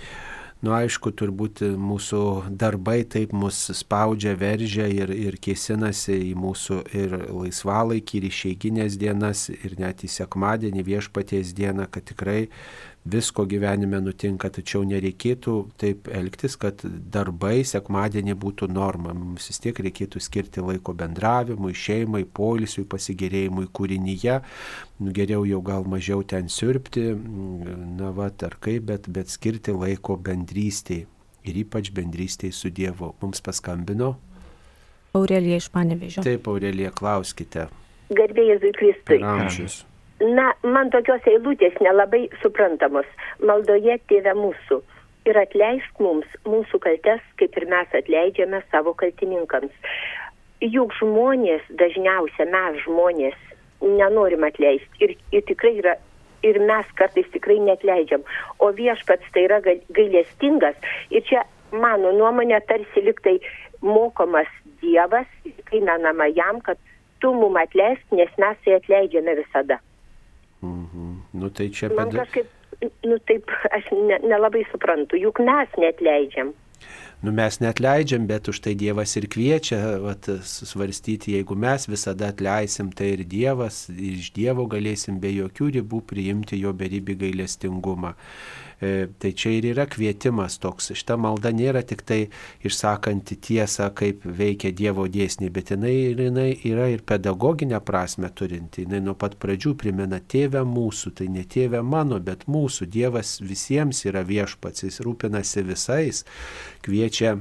Nu, 0.62 0.76
aišku, 0.78 1.10
turbūt 1.18 1.64
mūsų 1.82 2.20
darbai 2.54 3.00
taip 3.10 3.32
mus 3.34 3.58
spaudžia, 3.74 4.36
veržia 4.38 4.86
ir, 4.94 5.10
ir 5.10 5.40
kėsinasi 5.42 6.20
į 6.28 6.36
mūsų 6.38 6.78
ir 7.00 7.16
laisvalaikį, 7.34 8.20
ir 8.20 8.28
išeiginės 8.30 8.98
dienas, 9.02 9.48
ir 9.50 9.74
net 9.82 10.06
į 10.06 10.12
sekmadienį 10.20 10.86
viešpaties 10.86 11.56
dieną, 11.58 11.90
kad 11.90 12.06
tikrai 12.12 12.44
visko 13.06 13.46
gyvenime 13.50 13.98
nutinka, 14.04 14.52
tačiau 14.54 14.84
nereikėtų 14.86 15.56
taip 15.82 16.10
elgtis, 16.14 16.56
kad 16.62 16.84
darbai 16.86 17.64
sekmadienį 17.66 18.36
būtų 18.38 18.70
norma. 18.70 19.16
Mums 19.18 19.50
vis 19.50 19.62
tiek 19.64 19.80
reikėtų 19.82 20.22
skirti 20.22 20.62
laiko 20.62 20.94
bendravimui, 20.98 21.74
šeimai, 21.74 22.24
polisiui, 22.26 22.86
pasigėrėjimui 22.86 23.68
kūrinyje. 23.74 24.38
Nu, 25.02 25.14
geriau 25.18 25.48
jau 25.50 25.64
gal 25.66 25.88
mažiau 25.90 26.22
ten 26.22 26.50
sirpti, 26.50 27.10
na 27.98 28.14
va, 28.14 28.30
ar 28.30 28.58
kaip, 28.62 28.86
bet, 28.92 29.10
bet 29.10 29.34
skirti 29.34 29.74
laiko 29.74 30.20
bendrystėj 30.22 31.08
ir 31.42 31.62
ypač 31.66 31.90
bendrystėj 31.96 32.54
su 32.54 32.70
Dievu. 32.70 33.16
Mums 33.22 33.42
paskambino. 33.42 34.16
Aurelija 35.18 35.58
iš 35.58 35.72
Panevežio. 35.74 36.24
Taip, 36.24 36.46
Aurelija, 36.48 36.94
klauskite. 36.96 37.68
Garbėjai 38.12 38.54
Jėzui 38.56 38.76
Kristui. 38.78 39.24
Amžius. 39.26 39.82
Na, 40.22 40.52
man 40.62 40.92
tokios 40.94 41.26
eilutės 41.26 41.78
nelabai 41.82 42.28
suprantamos. 42.44 43.08
Maldoje 43.42 43.98
tėve 44.12 44.36
mūsų. 44.38 44.82
Ir 45.30 45.38
atleisk 45.38 46.02
mums 46.02 46.30
mūsų 46.46 46.80
kaltes, 46.82 47.22
kaip 47.38 47.58
ir 47.58 47.66
mes 47.70 47.96
atleidžiame 47.98 48.62
savo 48.72 48.94
kaltininkams. 48.98 49.74
juk 50.62 50.94
žmonės, 51.00 51.64
dažniausia 51.74 52.46
mes 52.46 52.78
žmonės, 52.86 53.38
nenorim 53.82 54.46
atleisti 54.46 55.06
ir, 55.06 55.16
ir 55.34 55.46
tikrai 55.50 55.74
yra 55.82 55.96
ir 56.46 56.60
mes 56.62 56.86
kartais 56.98 57.28
tikrai 57.34 57.58
netleidžiam. 57.62 58.24
O 58.60 58.72
viešpats 58.78 59.26
tai 59.34 59.46
yra 59.48 59.62
gailestingas 59.66 60.78
ir 61.10 61.26
čia 61.26 61.44
mano 61.72 62.14
nuomonė 62.14 62.62
tarsi 62.70 63.06
liktai 63.06 63.40
mokomas 63.82 64.50
Dievas, 64.82 65.30
primenama 65.70 66.26
jam, 66.34 66.58
kad 66.66 66.78
tu 67.22 67.34
mum 67.38 67.58
atleisk, 67.62 68.02
nes 68.18 68.30
mes 68.42 68.58
tai 68.66 68.80
atleidžiame 68.80 69.36
visada. 69.38 69.78
Nu 71.34 71.50
tai 71.50 71.70
čia 71.72 71.92
Man 71.96 72.12
kažkaip, 72.12 72.50
nu 73.08 73.20
taip, 73.30 73.52
aš 73.72 73.92
nelabai 74.24 74.66
ne 74.66 74.72
suprantu, 74.74 75.20
juk 75.22 75.40
mes 75.46 75.80
netleidžiam 75.80 76.52
nu, 77.22 77.32
mes 77.32 77.58
net 77.62 77.80
leidžiam, 77.80 78.26
bet 78.26 78.50
už 78.50 78.62
tai 78.66 78.74
Dievas 78.78 79.14
ir 79.20 79.28
kviečia 79.30 80.00
vat, 80.02 80.26
svarstyti, 80.46 81.36
jeigu 81.38 81.56
mes 81.56 81.86
visada 81.90 82.32
atleisim, 82.34 82.90
tai 82.98 83.14
ir 83.16 83.26
Dievas, 83.30 83.86
iš 83.94 84.32
Dievo 84.34 84.66
galėsim 84.70 85.20
be 85.22 85.30
jokių 85.36 85.70
ribų 85.78 86.02
priimti 86.10 86.62
jo 86.62 86.74
beribį 86.74 87.20
gailestingumą. 87.26 88.16
E, 88.82 89.08
tai 89.22 89.32
čia 89.38 89.52
ir 89.54 89.68
yra 89.76 89.86
kvietimas 89.86 90.58
toks. 90.62 90.90
Šita 90.98 91.14
malda 91.22 91.52
nėra 91.54 91.84
tik 91.86 92.02
tai 92.08 92.20
išsakanti 92.66 93.38
tiesą, 93.38 93.92
kaip 93.94 94.26
veikia 94.26 94.72
Dievo 94.74 95.06
dėsniai, 95.12 95.52
bet 95.54 95.70
jinai, 95.76 95.94
jinai 96.18 96.48
yra 96.66 96.88
ir 96.90 97.06
pedagoginę 97.06 97.78
prasme 97.86 98.32
turinti. 98.34 98.88
Jinai 98.88 99.04
nuo 99.06 99.14
pat 99.14 99.38
pradžių 99.42 99.76
primena 99.78 100.18
tėvę 100.18 100.66
mūsų, 100.66 101.14
tai 101.22 101.30
ne 101.30 101.46
tėvę 101.46 101.84
mano, 101.86 102.18
bet 102.20 102.48
mūsų. 102.50 102.90
Dievas 102.92 103.38
visiems 103.46 104.02
yra 104.10 104.26
viešpats, 104.26 104.88
jis 104.88 105.02
rūpinasi 105.06 105.66
visais, 105.70 106.26
kviečia 106.82 107.38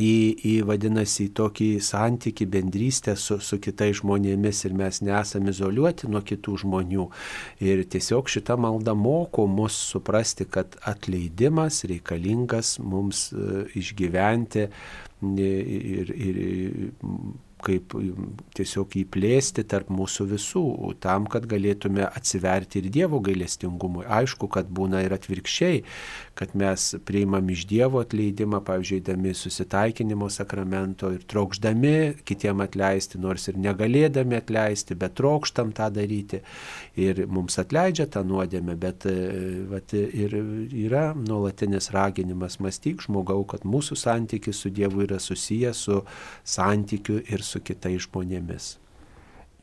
į, 0.00 0.14
į 0.42 0.54
vadinasi, 0.68 1.28
tokį 1.36 1.68
santyki, 1.84 2.46
bendrystę 2.50 3.14
su, 3.20 3.38
su 3.40 3.58
kitais 3.62 4.00
žmonėmis 4.00 4.64
ir 4.66 4.74
mes 4.76 5.00
nesame 5.04 5.54
izoliuoti 5.54 6.10
nuo 6.10 6.22
kitų 6.26 6.56
žmonių. 6.64 7.08
Ir 7.64 7.84
tiesiog 7.90 8.30
šita 8.30 8.56
malda 8.60 8.96
moko 8.98 9.46
mus 9.50 9.76
suprasti, 9.92 10.48
kad 10.50 10.78
atleidimas 10.82 11.84
reikalingas 11.90 12.78
mums 12.82 13.28
e, 13.32 13.64
išgyventi 13.78 14.68
ir, 15.38 16.10
ir 16.10 16.40
kaip 17.64 17.94
tiesiog 18.56 18.94
įplėsti 19.04 19.64
tarp 19.68 19.90
mūsų 19.94 20.26
visų, 20.34 20.64
tam, 21.02 21.28
kad 21.30 21.46
galėtume 21.50 22.04
atsiverti 22.06 22.80
ir 22.82 22.90
Dievo 22.94 23.20
gailestingumui. 23.24 24.04
Aišku, 24.04 24.48
kad 24.52 24.68
būna 24.68 25.02
ir 25.04 25.14
atvirkščiai, 25.16 25.82
kad 26.38 26.54
mes 26.58 26.90
priimam 27.06 27.48
iš 27.54 27.64
Dievo 27.70 28.02
atleidimą, 28.04 28.60
pavyzdžiui, 28.66 29.00
dami 29.08 29.34
susitaikinimo 29.38 30.28
sakramento 30.32 31.12
ir 31.14 31.24
trokšdami 31.30 32.24
kitiem 32.26 32.62
atleisti, 32.64 33.20
nors 33.22 33.48
ir 33.50 33.58
negalėdami 33.60 34.38
atleisti, 34.38 34.96
bet 34.98 35.16
trokštam 35.20 35.72
tą 35.76 35.90
daryti. 35.94 36.42
Ir 37.00 37.24
mums 37.30 37.58
atleidžia 37.62 38.06
tą 38.10 38.24
nuodėmę, 38.26 38.76
bet 38.80 39.08
e, 39.10 39.16
vat, 39.70 39.94
ir 39.94 40.36
yra 40.84 41.06
nuolatinis 41.18 41.90
raginimas 41.94 42.60
mąstyk 42.62 43.02
žmogau, 43.04 43.42
kad 43.48 43.66
mūsų 43.68 43.98
santykis 43.98 44.62
su 44.64 44.72
Dievu 44.74 45.04
yra 45.06 45.20
susijęs 45.22 45.84
su 45.86 46.00
santykiu 46.44 47.20
ir 47.22 47.42
su 47.42 47.53
su 47.54 47.62
kitais 47.64 48.04
žmonėmis. 48.08 48.74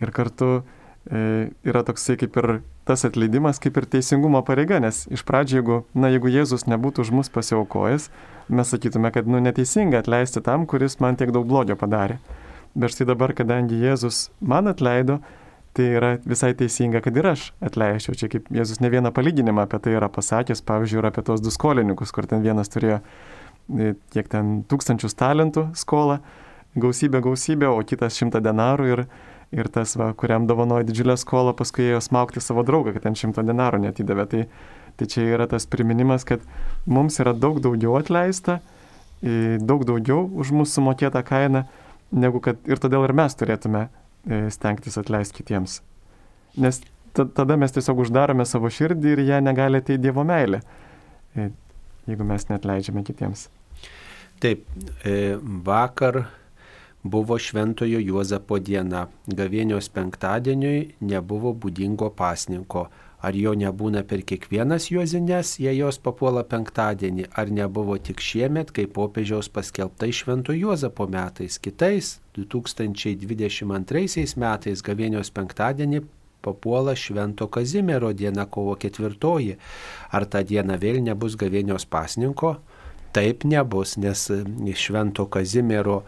Ir 0.01 0.11
kartu 0.15 0.61
e, 1.05 1.51
yra 1.67 1.83
toksai 1.85 2.17
kaip 2.17 2.37
ir 2.41 2.53
tas 2.87 3.05
atleidimas, 3.07 3.59
kaip 3.61 3.77
ir 3.77 3.87
teisingumo 3.95 4.41
pareiga, 4.45 4.79
nes 4.81 5.03
iš 5.13 5.23
pradžio, 5.27 5.59
jeigu, 5.59 5.81
na, 5.93 6.09
jeigu 6.13 6.31
Jėzus 6.31 6.65
nebūtų 6.69 7.05
už 7.05 7.11
mus 7.19 7.29
pasiaukojęs, 7.33 8.09
mes 8.51 8.73
sakytume, 8.73 9.11
kad, 9.13 9.29
nu, 9.29 9.39
neteisinga 9.43 10.01
atleisti 10.01 10.41
tam, 10.43 10.65
kuris 10.69 10.97
man 11.03 11.19
tiek 11.19 11.31
daug 11.35 11.45
blogio 11.47 11.77
padarė. 11.79 12.17
Bet 12.73 12.95
štai 12.95 13.07
dabar, 13.11 13.35
kadangi 13.35 13.77
Jėzus 13.79 14.29
man 14.39 14.71
atleido, 14.71 15.19
tai 15.77 15.87
yra 15.95 16.11
visai 16.27 16.51
teisinga, 16.57 17.01
kad 17.03 17.15
ir 17.15 17.29
aš 17.31 17.45
atleisčiau. 17.63 18.15
Čia 18.17 18.31
kaip 18.31 18.49
Jėzus 18.51 18.81
ne 18.83 18.91
vieną 18.91 19.13
palyginimą 19.15 19.67
apie 19.67 19.79
tai 19.83 19.95
yra 19.95 20.09
pasakęs, 20.11 20.63
pavyzdžiui, 20.67 20.99
ir 20.99 21.09
apie 21.11 21.23
tos 21.27 21.43
du 21.43 21.53
skolininkus, 21.53 22.11
kur 22.15 22.27
ten 22.27 22.43
vienas 22.43 22.71
turėjo 22.71 22.99
e, 22.99 23.93
tiek 24.15 24.31
ten 24.31 24.61
tūkstančius 24.71 25.15
talentų 25.19 25.69
skolą, 25.79 26.19
gausybė 26.79 27.21
gausybė, 27.25 27.69
o 27.71 27.81
kitas 27.87 28.17
šimtą 28.19 28.41
denarų 28.43 28.89
ir, 28.91 29.03
ir 29.51 29.69
tas, 29.73 29.95
va, 29.99 30.11
kuriam 30.17 30.47
dovanojo 30.47 30.85
didžiulę 30.87 31.17
skolą, 31.19 31.55
paskui 31.57 31.89
ėjo 31.89 32.01
smaukti 32.05 32.43
savo 32.43 32.63
draugą, 32.67 32.93
kad 32.95 33.07
ten 33.07 33.17
šimtą 33.19 33.43
denarų 33.47 33.81
netidavė. 33.87 34.27
Tai, 34.31 34.43
tai 34.99 35.07
čia 35.11 35.25
yra 35.33 35.47
tas 35.51 35.67
priminimas, 35.67 36.25
kad 36.27 36.43
mums 36.85 37.19
yra 37.23 37.33
daug 37.35 37.59
daugiau 37.63 37.97
atleista, 37.99 38.59
daug 39.21 39.85
daugiau 39.87 40.23
už 40.41 40.53
mūsų 40.55 40.79
sumokėtą 40.79 41.23
kainą, 41.27 41.65
negu 42.11 42.41
kad 42.43 42.59
ir 42.67 42.81
todėl 42.81 43.05
ir 43.07 43.15
mes 43.15 43.35
turėtume 43.37 43.87
stengtis 44.53 44.97
atleisti 45.01 45.41
kitiems. 45.41 45.79
Nes 46.61 46.81
tada 47.15 47.57
mes 47.59 47.73
tiesiog 47.75 48.03
uždarome 48.05 48.45
savo 48.47 48.69
širdį 48.71 49.15
ir 49.15 49.23
ją 49.27 49.39
negali 49.43 49.79
ateiti 49.81 50.01
Dievo 50.03 50.23
meilė, 50.27 50.61
jeigu 52.07 52.27
mes 52.27 52.47
net 52.49 52.67
leidžiame 52.67 53.03
kitiems. 53.07 53.47
Taip, 54.41 54.63
vakar 55.67 56.23
buvo 57.03 57.37
Šventojo 57.39 57.99
Juozapo 57.99 58.59
diena. 58.59 59.07
Gavėnios 59.27 59.89
penktadieniui 59.93 60.97
nebuvo 61.01 61.53
būdingo 61.53 62.11
pasninko. 62.15 62.89
Ar 63.21 63.35
jo 63.37 63.53
nebūna 63.53 64.01
per 64.09 64.23
kiekvienas 64.25 64.87
juozines, 64.89 65.59
jei 65.61 65.75
jos 65.77 65.99
papuola 66.01 66.41
penktadienį, 66.41 67.27
ar 67.37 67.51
nebuvo 67.53 67.99
tik 68.01 68.17
šiemet, 68.17 68.71
kai 68.73 68.87
popiežiaus 68.89 69.49
paskelbtai 69.53 70.09
Švento 70.09 70.55
Juozapo 70.57 71.05
metais, 71.05 71.59
kitais 71.61 72.15
2022 72.33 74.33
metais 74.41 74.81
gavėnios 74.81 75.29
penktadienį 75.37 76.01
papuola 76.41 76.97
Švento 76.97 77.45
Kazimiero 77.47 78.09
diena 78.13 78.47
kovo 78.49 78.73
ketvirtoji. 78.75 79.59
Ar 80.09 80.25
tą 80.25 80.41
dieną 80.41 80.81
vėl 80.81 81.03
nebus 81.05 81.37
gavėnios 81.37 81.85
pasninko? 81.85 82.55
Taip 83.13 83.45
nebus, 83.45 83.99
nes 84.01 84.31
Švento 84.81 85.29
Kazimiero 85.29 86.01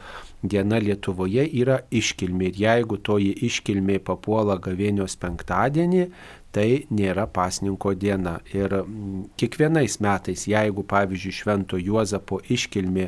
diena 0.44 0.80
Lietuvoje 0.84 1.46
yra 1.62 1.80
iškilmė 1.92 2.52
ir 2.52 2.62
jeigu 2.66 3.00
toji 3.00 3.34
iškilmė 3.48 4.00
papuola 4.04 4.58
gavėnios 4.62 5.16
penktadienį, 5.22 6.08
tai 6.54 6.86
nėra 6.94 7.26
pasninko 7.34 7.96
diena. 7.98 8.36
Ir 8.54 8.76
mm, 8.84 9.24
kiekvienais 9.40 9.98
metais, 10.04 10.46
jeigu 10.50 10.84
pavyzdžiui 10.90 11.34
Švento 11.40 11.80
Juozapo 11.82 12.42
iškilmė, 12.54 13.08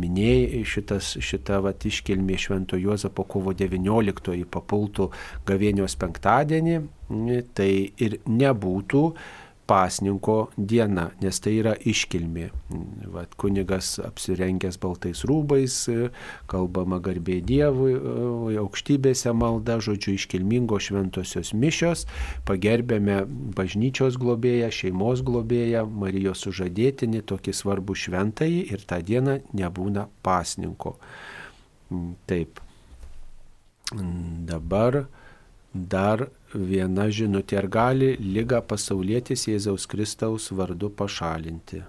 minėjai 0.00 0.62
šitas, 0.64 1.12
šita 1.20 1.60
vat, 1.66 1.84
iškilmė 1.90 2.38
Švento 2.40 2.80
Juozapo 2.80 3.26
kovo 3.28 3.52
19 3.56 4.46
papultų 4.48 5.10
gavėnios 5.48 5.98
penktadienį, 6.00 6.78
tai 7.54 7.70
ir 8.02 8.20
nebūtų 8.26 9.02
pasninko 9.66 10.36
diena, 10.56 11.10
nes 11.22 11.40
tai 11.42 11.56
yra 11.60 11.74
iškilmė. 11.76 12.46
Vat 13.14 13.34
kunigas 13.40 13.96
apsirengęs 14.02 14.78
baltais 14.82 15.24
rūbais, 15.28 15.76
kalbama 16.50 17.00
garbė 17.02 17.40
Dievui, 17.46 17.94
aukštybėse 18.62 19.32
malda, 19.36 19.78
žodžiu, 19.82 20.14
iškilmingo 20.16 20.78
šventosios 20.82 21.52
mišios, 21.56 22.06
pagerbėme 22.48 23.22
bažnyčios 23.58 24.18
globėją, 24.22 24.70
šeimos 24.74 25.24
globėją, 25.26 25.86
Marijos 25.86 26.46
sužadėtinį, 26.46 27.24
tokį 27.30 27.56
svarbų 27.56 27.98
šventąjį 28.06 28.62
ir 28.74 28.86
tą 28.86 29.02
dieną 29.04 29.40
nebūna 29.56 30.06
pasninko. 30.26 30.96
Taip. 32.30 32.62
Dabar 34.46 35.04
dar 35.72 36.26
viena 36.56 37.08
žinutė, 37.12 37.58
ar 37.60 37.68
gali 37.68 38.14
lygą 38.20 38.62
pasaulietis 38.66 39.46
Jėzaus 39.48 39.86
Kristaus 39.90 40.48
vardu 40.54 40.90
pašalinti? 40.90 41.82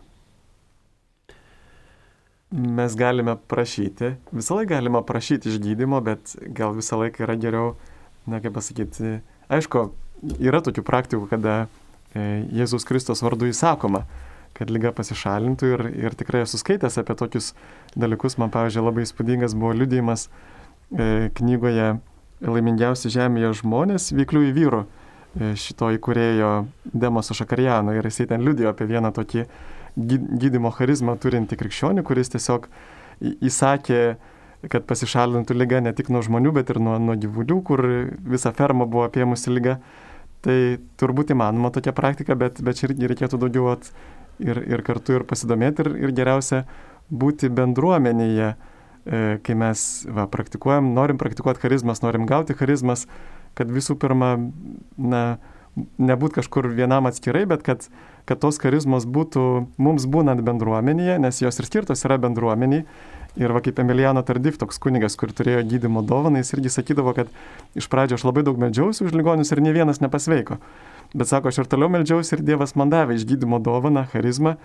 Mes 2.51 2.95
galime 2.95 3.35
prašyti, 3.51 4.13
visą 4.31 4.55
laiką 4.55 4.71
galima 4.77 5.01
prašyti 5.03 5.51
išgydymo, 5.51 5.99
bet 6.03 6.37
gal 6.55 6.77
visą 6.77 7.01
laiką 7.01 7.25
yra 7.25 7.35
geriau, 7.35 7.73
na 8.27 8.39
kaip 8.43 8.55
pasakyti, 8.55 9.17
aišku, 9.51 9.89
yra 10.39 10.61
tokių 10.63 10.83
praktikų, 10.87 11.27
kada 11.27 11.57
e, 12.15 12.45
Jėzus 12.55 12.87
Kristos 12.87 13.23
vardu 13.25 13.49
įsakoma, 13.51 14.05
kad 14.57 14.71
lyga 14.71 14.93
pasišalintų 14.95 15.73
ir, 15.73 15.83
ir 16.07 16.15
tikrai 16.17 16.45
esu 16.45 16.59
skaitęs 16.61 16.97
apie 17.01 17.17
tokius 17.19 17.51
dalykus. 17.99 18.37
Man, 18.39 18.53
pavyzdžiui, 18.53 18.85
labai 18.87 19.03
įspūdingas 19.03 19.55
buvo 19.57 19.75
liudijimas 19.77 20.27
e, 20.27 21.27
knygoje 21.37 21.97
laimingiausi 22.45 23.11
žemėje 23.13 23.53
žmonės 23.61 24.11
veikliųjų 24.15 24.53
vyrų 24.55 24.83
e, 24.83 25.53
šito 25.57 25.89
įkūrėjo 25.95 26.51
Demoso 26.93 27.37
Šakarjano 27.37 27.95
ir 27.97 28.05
jisai 28.05 28.27
ten 28.29 28.45
liudijo 28.45 28.71
apie 28.73 28.87
vieną 28.89 29.13
tokį 29.15 29.47
gydimo 29.97 30.71
charizmą 30.75 31.17
turinti 31.17 31.57
krikščionį, 31.57 32.03
kuris 32.05 32.29
tiesiog 32.29 32.67
įsakė, 33.21 34.01
kad 34.69 34.85
pasišalintų 34.89 35.55
lyga 35.57 35.81
ne 35.81 35.93
tik 35.97 36.11
nuo 36.13 36.21
žmonių, 36.25 36.53
bet 36.59 36.69
ir 36.73 36.79
nuo, 36.83 36.97
nuo 37.01 37.15
gyvulių, 37.17 37.57
kur 37.65 37.83
visa 38.29 38.53
ferma 38.53 38.85
buvo 38.85 39.07
apėmusi 39.07 39.53
lyga. 39.53 39.79
Tai 40.45 40.77
turbūt 41.01 41.33
įmanoma 41.33 41.71
tokia 41.73 41.95
praktika, 41.97 42.37
bet, 42.37 42.61
bet 42.61 42.77
čia 42.77 42.91
reikėtų 42.93 43.39
daugiau 43.41 43.71
at, 43.73 43.89
ir, 44.37 44.61
ir 44.69 44.83
kartu 44.85 45.17
ir 45.17 45.25
pasidomėti 45.27 45.81
ir, 45.83 45.91
ir 46.05 46.13
geriausia 46.15 46.63
būti 47.09 47.49
bendruomenėje, 47.49 48.53
kai 49.07 49.55
mes 49.55 49.83
va, 50.11 50.27
praktikuojam, 50.31 50.91
norim 50.95 51.19
praktikuoti 51.21 51.61
charizmas, 51.63 52.03
norim 52.03 52.25
gauti 52.27 52.55
charizmas, 52.57 53.05
kad 53.57 53.71
visų 53.71 53.95
pirma, 54.01 54.35
na, 54.99 55.23
nebūt 56.01 56.37
kažkur 56.37 56.69
vienam 56.73 57.07
atskirai, 57.09 57.45
bet 57.49 57.63
kad, 57.65 57.85
kad 58.27 58.41
tos 58.41 58.59
charizmos 58.61 59.05
būtų 59.05 59.43
mums 59.81 60.07
būnant 60.09 60.41
bendruomenėje, 60.45 61.19
nes 61.23 61.41
jos 61.43 61.61
ir 61.61 61.69
skirtos 61.69 62.03
yra 62.07 62.19
bendruomeniai. 62.21 62.85
Ir 63.37 63.51
va 63.53 63.61
kaip 63.61 63.77
Emiliano 63.77 64.23
Tardif, 64.25 64.55
toks 64.57 64.79
kunigas, 64.81 65.13
kur 65.19 65.29
turėjo 65.29 65.61
gydimo 65.69 66.01
dovaną, 66.01 66.39
jis 66.41 66.55
irgi 66.55 66.71
sakydavo, 66.73 67.13
kad 67.13 67.29
iš 67.77 67.85
pradžio 67.91 68.17
aš 68.17 68.25
labai 68.25 68.41
daug 68.47 68.57
medžiausi 68.57 69.05
už 69.05 69.13
ligonius 69.13 69.53
ir 69.53 69.61
ne 69.61 69.75
vienas 69.75 70.01
nepasveiko. 70.01 70.57
Bet 71.13 71.29
sako, 71.29 71.51
aš 71.51 71.61
ir 71.61 71.69
toliau 71.69 71.91
medžiausi 71.93 72.33
ir 72.33 72.41
Dievas 72.47 72.73
man 72.73 72.89
davė 72.89 73.13
iš 73.13 73.27
gydimo 73.29 73.61
dovaną, 73.61 74.07
charizmą. 74.09 74.55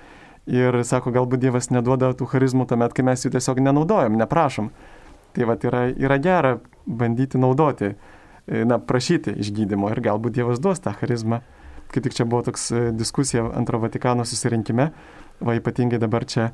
Ir 0.50 0.80
sako, 0.84 1.12
galbūt 1.14 1.44
Dievas 1.44 1.70
neduoda 1.70 2.10
tų 2.18 2.26
charizmų 2.32 2.66
tuomet, 2.70 2.94
kai 2.96 3.04
mes 3.06 3.22
jų 3.22 3.30
tiesiog 3.36 3.60
nenaudojam, 3.62 4.16
neprašom. 4.18 4.72
Tai 5.32 5.46
va 5.48 5.54
yra, 5.62 5.84
yra 5.94 6.18
gera 6.20 6.56
bandyti 6.86 7.38
naudoti 7.38 7.92
E, 8.46 8.64
na, 8.66 8.78
prašyti 8.82 9.36
išgydymo 9.38 9.90
ir 9.92 10.00
galbūt 10.02 10.34
Dievas 10.34 10.58
duos 10.62 10.82
tą 10.82 10.90
charizmą. 10.98 11.42
Kaip 11.94 12.06
tik 12.08 12.16
čia 12.16 12.26
buvo 12.26 12.42
toks 12.48 12.70
e, 12.74 12.80
diskusija 12.96 13.44
antro 13.54 13.78
Vatikano 13.78 14.26
susirinkime, 14.26 14.88
va 15.38 15.54
ypatingai 15.58 16.00
dabar 16.02 16.26
čia 16.26 16.48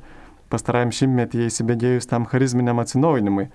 pastarajam 0.53 0.93
šimtmetyje 0.93 1.49
įsibėgėjus 1.49 2.09
tam 2.09 2.27
charizminiam 2.29 2.81
atsinaujinimui. 2.81 3.47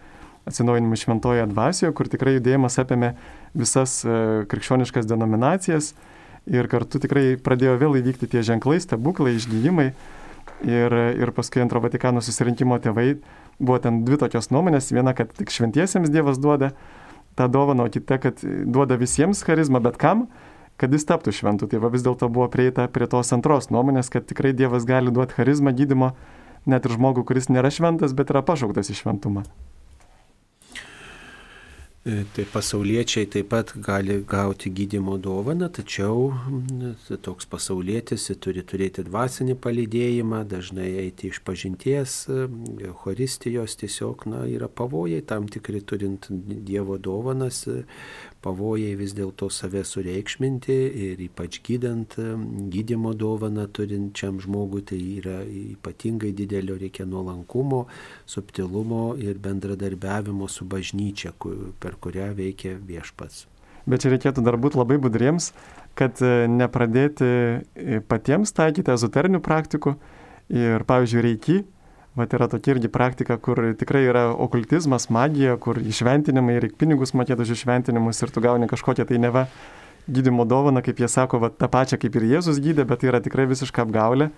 Atsinaujinimui 0.50 0.98
šventoje 0.98 1.46
dvasioje, 1.52 1.92
kur 1.96 2.10
tikrai 2.10 2.34
judėjimas 2.40 2.80
apėmė 2.82 3.12
visas 3.54 4.00
e, 4.02 4.18
krikščioniškas 4.50 5.06
denominacijas 5.06 5.92
ir 6.50 6.66
kartu 6.68 6.98
tikrai 7.00 7.36
pradėjo 7.40 7.78
vėl 7.80 8.00
įvykti 8.02 8.32
tie 8.34 8.42
ženklai, 8.44 8.80
stebuklai, 8.82 9.36
išgyjimai. 9.38 9.92
Ir, 10.64 10.94
ir 11.20 11.32
paskui 11.36 11.60
antro 11.64 11.80
Vatikano 11.84 12.22
susirinkimo 12.24 12.78
tėvai 12.80 13.18
buvo 13.58 13.78
ten 13.82 14.02
dvi 14.06 14.18
tokios 14.22 14.48
nuomonės. 14.54 14.92
Viena, 14.94 15.12
kad 15.16 15.32
tik 15.36 15.52
šventiesiems 15.52 16.12
Dievas 16.12 16.40
duoda 16.40 16.72
tą 17.38 17.48
dovaną, 17.50 17.88
o 17.88 17.92
kita, 17.92 18.18
kad 18.22 18.40
duoda 18.44 18.96
visiems 19.00 19.42
charizmą, 19.44 19.82
bet 19.84 19.98
kam, 20.00 20.28
kad 20.80 20.94
jis 20.94 21.06
taptų 21.08 21.34
šventu. 21.34 21.68
Tai 21.70 21.82
va 21.82 21.90
vis 21.92 22.06
dėlto 22.06 22.30
buvo 22.32 22.48
prieita 22.52 22.86
prie 22.92 23.08
tos 23.10 23.34
antros 23.36 23.70
nuomonės, 23.74 24.10
kad 24.12 24.26
tikrai 24.30 24.54
Dievas 24.56 24.86
gali 24.88 25.12
duoti 25.14 25.36
charizmą 25.36 25.74
gydimo 25.76 26.14
net 26.70 26.86
ir 26.86 26.96
žmogų, 26.96 27.26
kuris 27.28 27.50
nėra 27.52 27.72
šventas, 27.74 28.16
bet 28.16 28.32
yra 28.32 28.44
pašauktas 28.46 28.90
į 28.90 29.02
šventumą. 29.02 29.44
E, 32.04 32.26
tai 32.36 32.44
pasauliečiai 32.44 33.24
taip 33.32 33.46
pat 33.48 33.70
gali 33.80 34.18
gauti 34.28 34.68
gydimo 34.76 35.14
dovaną, 35.16 35.70
tačiau 35.72 36.34
toks 37.24 37.48
pasaulietis 37.48 38.26
turi 38.44 38.60
turėti 38.60 39.06
dvasinį 39.06 39.56
palydėjimą, 39.64 40.42
dažnai 40.50 40.90
eiti 41.00 41.30
iš 41.32 41.40
pažinties, 41.48 42.18
Eucharistijos 42.28 43.78
tiesiog 43.80 44.26
na, 44.28 44.42
yra 44.44 44.68
pavojai 44.68 45.22
tam 45.24 45.48
tikri 45.48 45.80
turint 45.80 46.28
Dievo 46.68 46.98
dovanas, 47.00 47.62
pavojai 48.44 48.92
vis 49.00 49.14
dėlto 49.16 49.48
save 49.52 49.84
sureikšminti 49.88 50.76
ir 51.08 51.22
ypač 51.26 51.60
gydant 51.64 52.18
gydimo 52.72 53.14
dovaną 53.16 53.66
turinčiam 53.72 54.40
žmogui 54.42 54.84
tai 54.90 55.00
yra 55.18 55.38
ypatingai 55.44 56.34
didelio 56.36 56.76
reikia 56.80 57.08
nuolankumo, 57.08 57.84
subtilumo 58.28 59.14
ir 59.20 59.40
bendradarbiavimo 59.40 60.48
su 60.48 60.68
bažnyčia, 60.68 61.32
per 61.80 61.96
kurią 62.00 62.32
veikia 62.36 62.76
viešpats. 62.78 63.46
Bet 63.84 64.04
čia 64.04 64.14
reikėtų 64.14 64.44
dar 64.44 64.56
būti 64.60 64.80
labai 64.80 64.96
budriems, 65.00 65.50
kad 65.98 66.20
e, 66.24 66.46
nepradėti 66.48 67.26
e, 67.28 68.00
patiems 68.08 68.54
taikyti 68.56 68.94
ezoterinių 68.94 69.40
praktikų 69.44 69.94
ir, 70.54 70.84
pavyzdžiui, 70.88 71.24
reikia 71.28 71.60
Vat 72.14 72.30
yra 72.30 72.46
tokia 72.46 72.76
irgi 72.76 72.86
praktika, 72.94 73.34
kur 73.42 73.58
tikrai 73.74 74.04
yra 74.06 74.28
okultizmas, 74.30 75.08
magija, 75.10 75.56
kur 75.58 75.80
išventinimai, 75.82 76.60
reikia 76.62 76.78
pinigus 76.84 77.10
mokėti 77.10 77.42
už 77.42 77.56
išventinimus 77.56 78.22
ir 78.22 78.30
tu 78.30 78.42
gauni 78.44 78.68
kažkokią 78.70 79.08
tai 79.08 79.18
neva 79.18 79.48
gydimo 80.06 80.44
dovaną, 80.46 80.78
kaip 80.86 81.02
jie 81.02 81.08
sako, 81.10 81.40
va, 81.42 81.50
tą 81.50 81.66
pačią 81.72 81.98
kaip 81.98 82.14
ir 82.14 82.28
Jėzus 82.36 82.60
gydė, 82.62 82.84
bet 82.86 83.02
tai 83.02 83.10
yra 83.10 83.20
tikrai 83.24 83.48
visiška 83.50 83.82
apgaulė. 83.82 84.30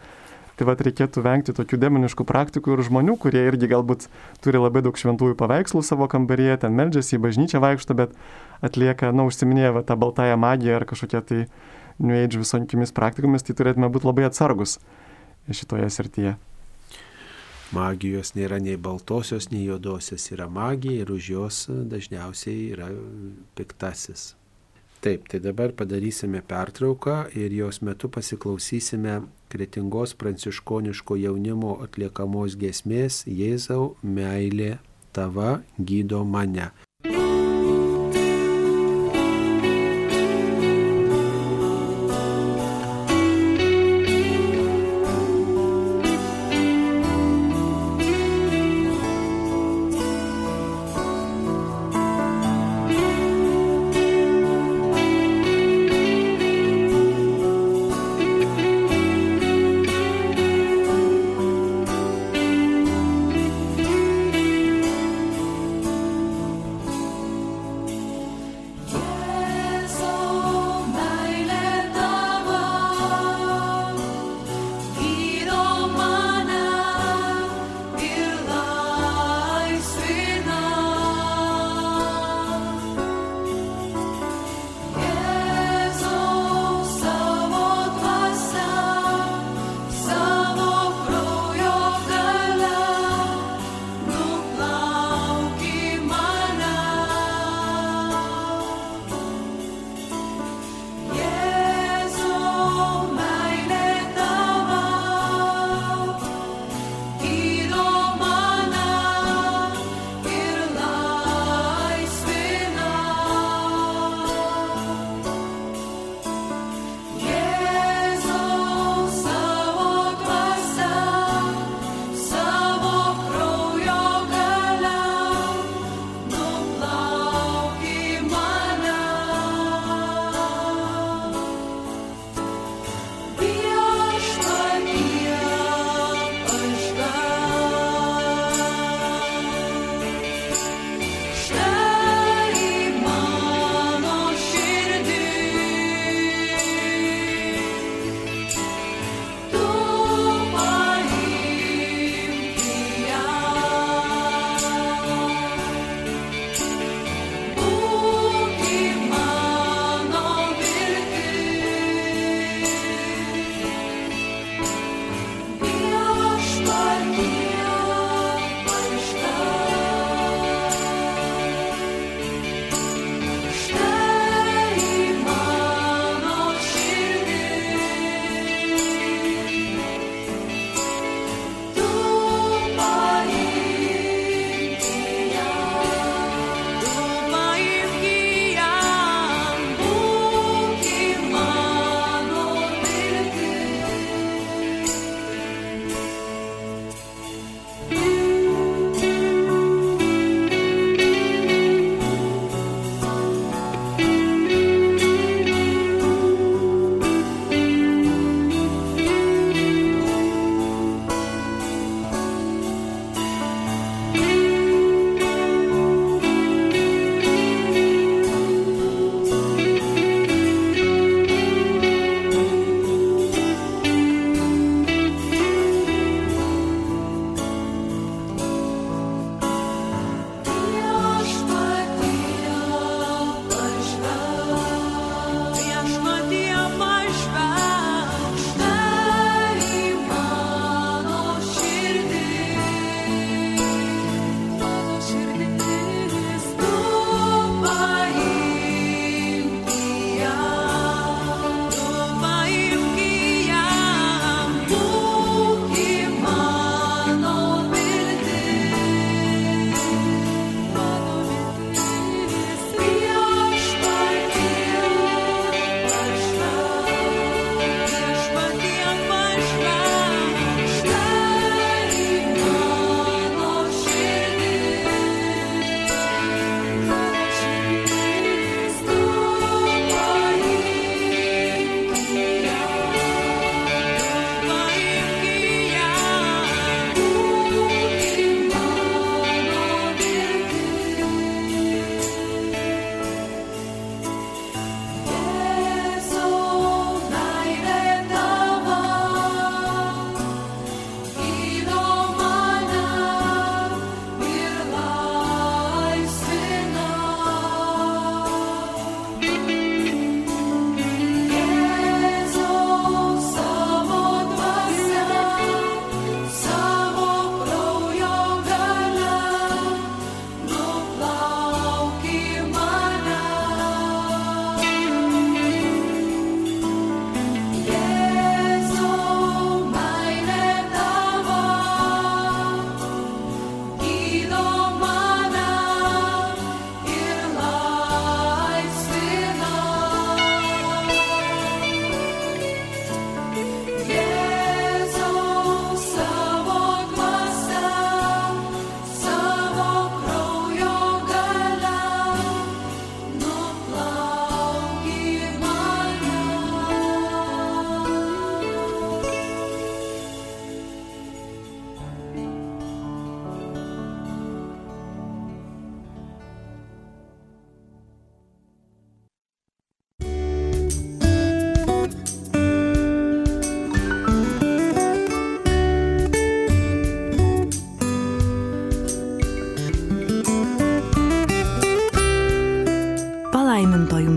Tai 0.57 0.71
vad 0.71 0.81
reikėtų 0.81 1.21
vengti 1.21 1.53
tokių 1.53 1.77
demoniškų 1.83 2.25
praktikų 2.25 2.79
ir 2.79 2.85
žmonių, 2.89 3.19
kurie 3.21 3.45
irgi 3.45 3.69
galbūt 3.69 4.09
turi 4.41 4.57
labai 4.57 4.81
daug 4.87 4.97
šventųjų 4.97 5.37
paveikslų 5.37 5.85
savo 5.85 6.09
kambaryje, 6.09 6.57
ten 6.65 6.73
meldžiasi 6.81 7.19
į 7.19 7.23
bažnyčią 7.29 7.61
vaikšto, 7.61 7.99
bet 8.01 8.17
atlieka, 8.65 9.13
na, 9.13 9.29
užsiminėja 9.29 9.77
va, 9.77 9.85
tą 9.85 10.01
baltąją 10.01 10.41
magiją 10.41 10.81
ar 10.81 10.89
kažkokią 10.89 11.25
tai 11.29 11.45
New 12.01 12.17
Age 12.17 12.41
visonkimis 12.41 12.97
praktikomis, 12.97 13.45
tai 13.45 13.61
turėtume 13.61 13.93
būti 13.93 14.09
labai 14.09 14.31
atsargus 14.33 14.79
šitoje 15.53 15.93
srityje 15.93 16.39
magijos 17.75 18.35
nėra 18.37 18.61
nei 18.63 18.77
baltosios, 18.77 19.51
nei 19.51 19.65
juodosios, 19.67 20.31
yra 20.35 20.49
magija 20.49 21.05
ir 21.05 21.13
už 21.13 21.31
jos 21.31 21.61
dažniausiai 21.91 22.73
yra 22.75 22.91
piktasis. 23.59 24.35
Taip, 25.01 25.29
tai 25.31 25.39
dabar 25.39 25.75
padarysime 25.77 26.41
pertrauką 26.43 27.29
ir 27.37 27.53
jos 27.55 27.83
metu 27.85 28.09
pasiklausysime 28.11 29.21
kretingos 29.53 30.17
pranciškoniško 30.19 31.19
jaunimo 31.21 31.77
atliekamos 31.85 32.57
gesmės 32.59 33.23
Jėzau 33.29 33.95
meilė 34.03 34.79
tava 35.15 35.61
gydo 35.79 36.25
mane. 36.25 36.73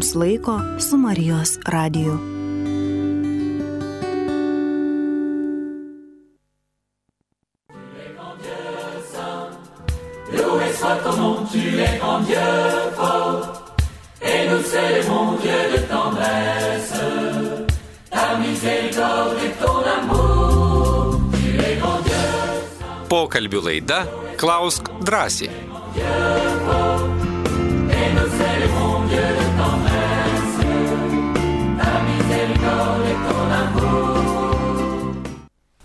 Valandos 0.09 0.15
laiko 0.15 0.61
su 0.79 0.97
Marijos 0.97 1.59
radiju. 1.65 2.19
Loué 10.31 10.73
soit 10.73 11.03
ton 11.03 11.17
nom, 11.17 11.47
tu 11.51 11.57
es 11.57 11.99
grand 11.99 12.25
Dieu 12.25 12.37
fort, 12.95 13.75
et 14.21 14.49
nous 14.49 14.63
célébrons 14.63 15.37
Dieu 15.41 15.59
de 15.73 15.79
tendresse, 15.87 16.93
ta 18.09 18.37
miséricorde 18.37 19.37
et 19.43 19.53
ton 19.63 19.83
amour, 19.97 21.19
tu 21.31 21.57
es 21.57 21.75
grand 21.79 22.01
Dieu. 22.03 22.15
Pokalbių 23.09 23.61
laida 23.65 24.05
Klausk 24.37 24.91
drąsiai. 25.01 25.48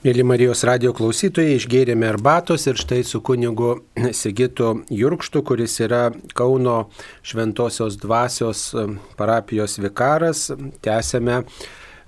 Mėly 0.05 0.21
Marijos 0.21 0.61
radio 0.69 0.91
klausytojai, 0.93 1.55
išgėrėme 1.57 2.05
arbatos 2.11 2.67
ir 2.69 2.77
štai 2.77 2.99
su 3.09 3.23
kunigu 3.25 3.71
Sigitu 4.13 4.75
Jurkštu, 4.93 5.41
kuris 5.49 5.79
yra 5.81 6.11
Kauno 6.37 6.91
Šventojios 7.25 7.97
dvasios 8.03 8.67
parapijos 9.17 9.79
vikaras, 9.81 10.51
tęsėme 10.85 11.39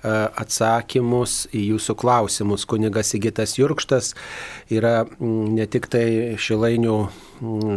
E, 0.06 0.12
atsakymus 0.42 1.46
į 1.56 1.62
jūsų 1.72 1.96
klausimus. 1.98 2.66
Kunigas 2.68 3.10
Sigitas 3.14 3.56
Jurkštas 3.58 4.12
yra 4.72 5.06
ne 5.20 5.66
tik 5.70 5.88
tai 5.92 6.36
Šilainių 6.38 6.98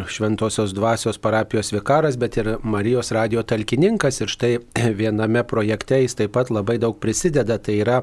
Šventojios 0.07 0.74
dvasios 0.74 1.18
parapijos 1.20 1.74
vikaras, 1.74 2.18
bet 2.18 2.38
ir 2.38 2.53
Marijos 2.64 3.12
radio 3.12 3.43
talkininkas 3.43 4.22
ir 4.22 4.32
štai 4.32 4.53
viename 5.01 5.43
projekte 5.43 5.99
jis 5.99 6.16
taip 6.16 6.32
pat 6.38 6.51
labai 6.51 6.78
daug 6.80 6.95
prisideda, 6.99 7.57
tai 7.60 7.82
yra 7.84 7.97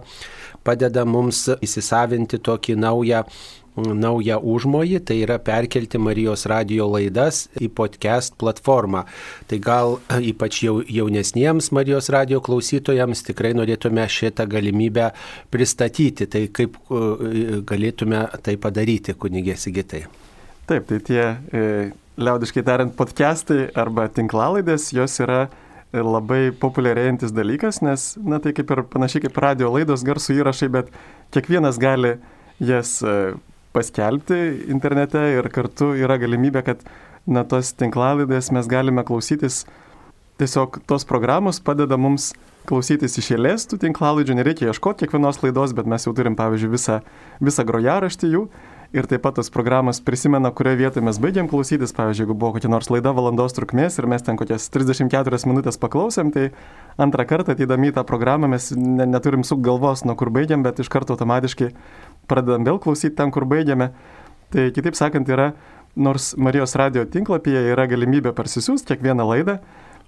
padeda 0.67 1.07
mums 1.09 1.47
įsisavinti 1.65 2.43
tokį 2.45 2.77
naują 2.83 3.23
naują 3.77 4.39
užmojį, 4.41 5.01
tai 5.05 5.19
yra 5.25 5.37
perkelti 5.43 5.99
Marijos 6.01 6.47
radio 6.49 6.87
laidas 6.89 7.43
į 7.61 7.69
podcast 7.77 8.37
platformą. 8.41 9.05
Tai 9.49 9.59
gal 9.61 9.99
ypač 10.33 10.63
jau, 10.65 10.79
jaunesniems 10.81 11.73
Marijos 11.77 12.09
radio 12.13 12.41
klausytojams 12.45 13.25
tikrai 13.31 13.55
norėtume 13.57 14.07
šitą 14.09 14.49
galimybę 14.49 15.11
pristatyti. 15.53 16.29
Tai 16.29 16.47
kaip 16.53 16.77
e, 16.89 17.61
galėtume 17.69 18.25
tai 18.45 18.57
padaryti, 18.61 19.17
kunigė 19.17 19.57
Sigitai? 19.61 20.07
Taip, 20.67 20.89
tai 20.91 20.97
tie, 20.99 21.23
e, 21.55 21.61
liaudiškai 22.19 22.63
tariant, 22.67 22.91
podcastai 22.99 23.69
arba 23.79 24.09
tinklalaidės, 24.11 24.89
jos 24.97 25.13
yra 25.23 25.45
labai 25.95 26.51
populiarėjantis 26.59 27.31
dalykas, 27.31 27.79
nes, 27.87 28.07
na 28.19 28.41
tai 28.43 28.51
kaip 28.57 28.73
ir 28.75 28.83
panašiai 28.91 29.23
kaip 29.29 29.39
radio 29.45 29.71
laidos 29.71 30.03
garsų 30.03 30.41
įrašai, 30.41 30.71
bet 30.75 30.91
kiekvienas 31.31 31.79
gali 31.79 32.17
jas 32.59 32.97
e, 33.07 33.37
paskelbti 33.79 34.41
internete 34.75 35.23
ir 35.37 35.47
kartu 35.55 35.93
yra 35.95 36.19
galimybė, 36.19 36.67
kad 36.67 36.83
na, 37.31 37.47
tos 37.47 37.71
tinklalaidės 37.79 38.51
mes 38.51 38.67
galime 38.67 39.07
klausytis, 39.07 39.63
tiesiog 40.43 40.83
tos 40.91 41.07
programos 41.07 41.63
padeda 41.63 41.95
mums 41.95 42.33
klausytis 42.67 43.21
iš 43.23 43.37
eilės 43.39 43.71
tų 43.71 43.85
tinklalaidžių, 43.87 44.41
nereikia 44.41 44.73
ieškoti 44.73 45.07
kiekvienos 45.07 45.45
laidos, 45.47 45.79
bet 45.79 45.87
mes 45.87 46.11
jau 46.11 46.19
turim, 46.19 46.35
pavyzdžiui, 46.35 46.75
visą, 46.75 47.05
visą 47.39 47.71
grojaraštį 47.71 48.35
jų. 48.35 48.49
Ir 48.95 49.07
taip 49.11 49.25
pat 49.25 49.35
tos 49.39 49.51
programos 49.51 49.99
prisimena, 50.05 50.53
kurioje 50.55 50.79
vietoje 50.79 51.05
mes 51.07 51.19
baigėm 51.23 51.49
klausytis. 51.51 51.95
Pavyzdžiui, 51.97 52.23
jeigu 52.23 52.37
buvo 52.39 52.55
kokia 52.55 52.71
nors 52.71 52.91
laida 52.93 53.11
valandos 53.17 53.57
trukmės 53.57 53.99
ir 53.99 54.07
mes 54.11 54.23
ten 54.23 54.39
kokias 54.39 54.69
34 54.71 55.41
minutės 55.51 55.81
paklausėm, 55.83 56.31
tai 56.35 56.51
antrą 57.03 57.27
kartą 57.27 57.57
ateidami 57.57 57.91
į 57.91 57.97
tą 57.99 58.05
programą 58.07 58.51
mes 58.53 58.71
ne, 58.77 59.09
neturim 59.11 59.43
suk 59.47 59.65
galvos, 59.67 60.05
nuo 60.07 60.15
kur 60.19 60.31
baigėm, 60.35 60.63
bet 60.67 60.79
iš 60.85 60.93
karto 60.93 61.17
automatiškai 61.17 61.73
pradedam 62.31 62.67
vėl 62.69 62.79
klausyti 62.83 63.17
ten, 63.19 63.35
kur 63.35 63.49
baigėme. 63.51 63.91
Tai 64.55 64.69
kitaip 64.71 64.95
sakant, 64.95 65.27
yra, 65.35 65.51
nors 65.97 66.35
Marijos 66.39 66.77
radio 66.79 67.03
tinklapyje 67.11 67.67
yra 67.73 67.89
galimybė 67.91 68.31
parsisiųsti 68.37 68.93
kiekvieną 68.93 69.27
laidą, 69.27 69.59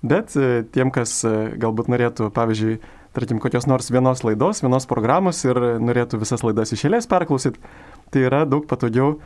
bet 0.07 0.37
e, 0.39 0.63
tiem, 0.71 0.93
kas 0.95 1.19
e, 1.27 1.35
galbūt 1.59 1.91
norėtų, 1.91 2.31
pavyzdžiui, 2.37 2.79
tarkim, 3.19 3.41
kokios 3.43 3.67
nors 3.67 3.91
vienos 3.91 4.23
laidos, 4.25 4.63
vienos 4.63 4.87
programos 4.87 5.43
ir 5.45 5.59
norėtų 5.83 6.23
visas 6.23 6.45
laidas 6.47 6.73
iš 6.75 6.87
eilės 6.87 7.11
perklausyti, 7.11 7.61
tai 8.15 8.25
yra 8.29 8.45
daug 8.47 8.67
patogiau 8.71 9.17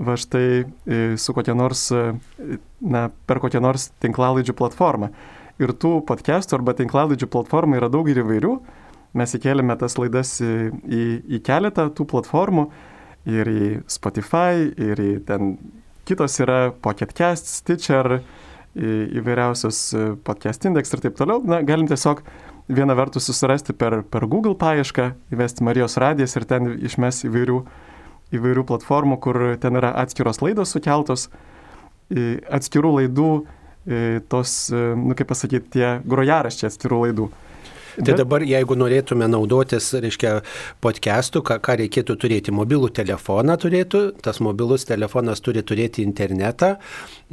va 0.00 0.14
štai 0.16 0.46
e, 0.62 1.00
su 1.20 1.34
kokia 1.36 1.52
nors, 1.58 1.88
na, 2.80 3.08
per 3.28 3.42
kokią 3.42 3.60
nors 3.60 3.90
tinklalaidžių 4.00 4.54
platformą. 4.56 5.10
Ir 5.60 5.74
tų 5.76 5.98
podcastų 6.08 6.56
arba 6.56 6.72
tinklalaidžių 6.78 7.28
platformų 7.28 7.80
yra 7.80 7.90
daug 7.92 8.08
ir 8.08 8.22
įvairių. 8.22 8.54
Mes 9.20 9.34
įkėlėme 9.36 9.74
tas 9.76 9.98
laidas 9.98 10.36
į, 10.40 10.54
į, 10.86 11.02
į 11.36 11.42
keletą 11.44 11.90
tų 11.92 12.06
platformų 12.14 12.70
ir 13.28 13.50
į 13.50 13.70
Spotify, 13.90 14.70
ir 14.80 15.02
į 15.02 15.10
ten 15.28 15.56
kitos 16.08 16.38
yra 16.40 16.70
Pocket 16.82 17.12
Cast, 17.12 17.50
Stitcher, 17.60 18.20
įvairiausios 18.78 19.78
e, 19.98 20.04
podcast 20.24 20.64
index 20.68 20.94
ir 20.94 21.02
taip 21.02 21.18
toliau. 21.18 21.42
Na, 21.46 21.60
galim 21.66 21.88
tiesiog 21.90 22.22
vieną 22.70 22.96
vertus 22.98 23.26
susirasti 23.28 23.74
per, 23.76 24.00
per 24.06 24.26
Google 24.30 24.56
paiešką, 24.58 25.10
įvesti 25.34 25.66
Marijos 25.66 25.98
radijas 26.00 26.36
ir 26.38 26.46
ten 26.48 26.72
išmes 26.78 27.24
įvairių, 27.28 27.60
įvairių 28.36 28.66
platformų, 28.68 29.20
kur 29.22 29.40
ten 29.62 29.78
yra 29.80 29.92
atskiros 30.02 30.42
laidos 30.44 30.74
sukeltos, 30.76 31.28
atskirų 32.10 32.96
laidų, 33.00 33.30
tos, 34.30 34.56
nu 34.70 35.16
kaip 35.18 35.30
pasakyti, 35.30 35.72
tie 35.78 35.86
grojaraščiai 36.06 36.70
atskirų 36.70 37.04
laidų. 37.06 37.30
Tai 38.00 38.14
dabar, 38.16 38.44
jeigu 38.46 38.76
norėtume 38.78 39.26
naudotis, 39.28 39.90
reiškia, 40.00 40.36
podcastų, 40.84 41.42
ką, 41.46 41.56
ką 41.64 41.74
reikėtų 41.82 42.16
turėti, 42.22 42.54
mobilų 42.54 42.92
telefoną 42.96 43.56
turėtų, 43.60 44.02
tas 44.24 44.38
mobilus 44.44 44.86
telefonas 44.88 45.42
turi 45.44 45.64
turėti 45.66 46.04
internetą 46.06 46.76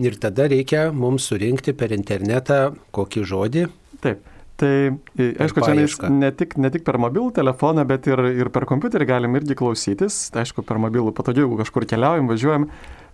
ir 0.02 0.18
tada 0.22 0.50
reikia 0.50 0.88
mums 0.92 1.30
surinkti 1.30 1.76
per 1.78 1.94
internetą 1.96 2.74
kokį 2.96 3.24
žodį. 3.32 3.68
Taip. 4.04 4.26
Tai, 4.58 4.98
aišku, 5.38 5.62
čia 5.62 6.10
ne 6.10 6.32
tik, 6.34 6.56
ne 6.58 6.72
tik 6.74 6.82
per 6.86 6.98
mobilų 6.98 7.30
telefoną, 7.36 7.84
bet 7.86 8.08
ir, 8.10 8.24
ir 8.42 8.50
per 8.54 8.66
kompiuterį 8.70 9.06
galim 9.06 9.38
irgi 9.38 9.58
klausytis. 9.60 10.32
Tai, 10.34 10.42
aišku, 10.46 10.64
per 10.66 10.80
mobilų 10.82 11.14
patogiau, 11.18 11.46
jeigu 11.46 11.60
kažkur 11.62 11.86
keliaujam, 11.90 12.30
važiuojam. 12.32 12.66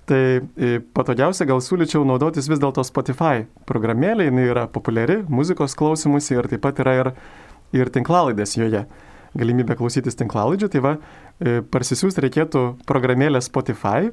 Tai 0.08 0.20
patogiausia 0.96 1.48
gal 1.48 1.62
siūlyčiau 1.64 2.04
naudotis 2.08 2.50
vis 2.52 2.60
dėlto 2.60 2.84
Spotify 2.88 3.46
programėlė, 3.68 4.28
jinai 4.28 4.50
yra 4.52 4.66
populiari 4.72 5.22
muzikos 5.32 5.76
klausimusi 5.80 6.36
ir 6.36 6.48
taip 6.52 6.64
pat 6.66 6.80
yra 6.84 6.96
ir, 7.00 7.10
ir 7.76 7.92
tinklalaidės 7.92 8.58
joje. 8.60 8.84
Galimybė 9.40 9.78
klausytis 9.80 10.20
tinklalaidžių, 10.20 10.70
tai 10.70 10.82
va, 10.84 10.92
parsisiųsti 11.74 12.24
reikėtų 12.28 12.66
programėlę 12.88 13.40
Spotify, 13.42 14.12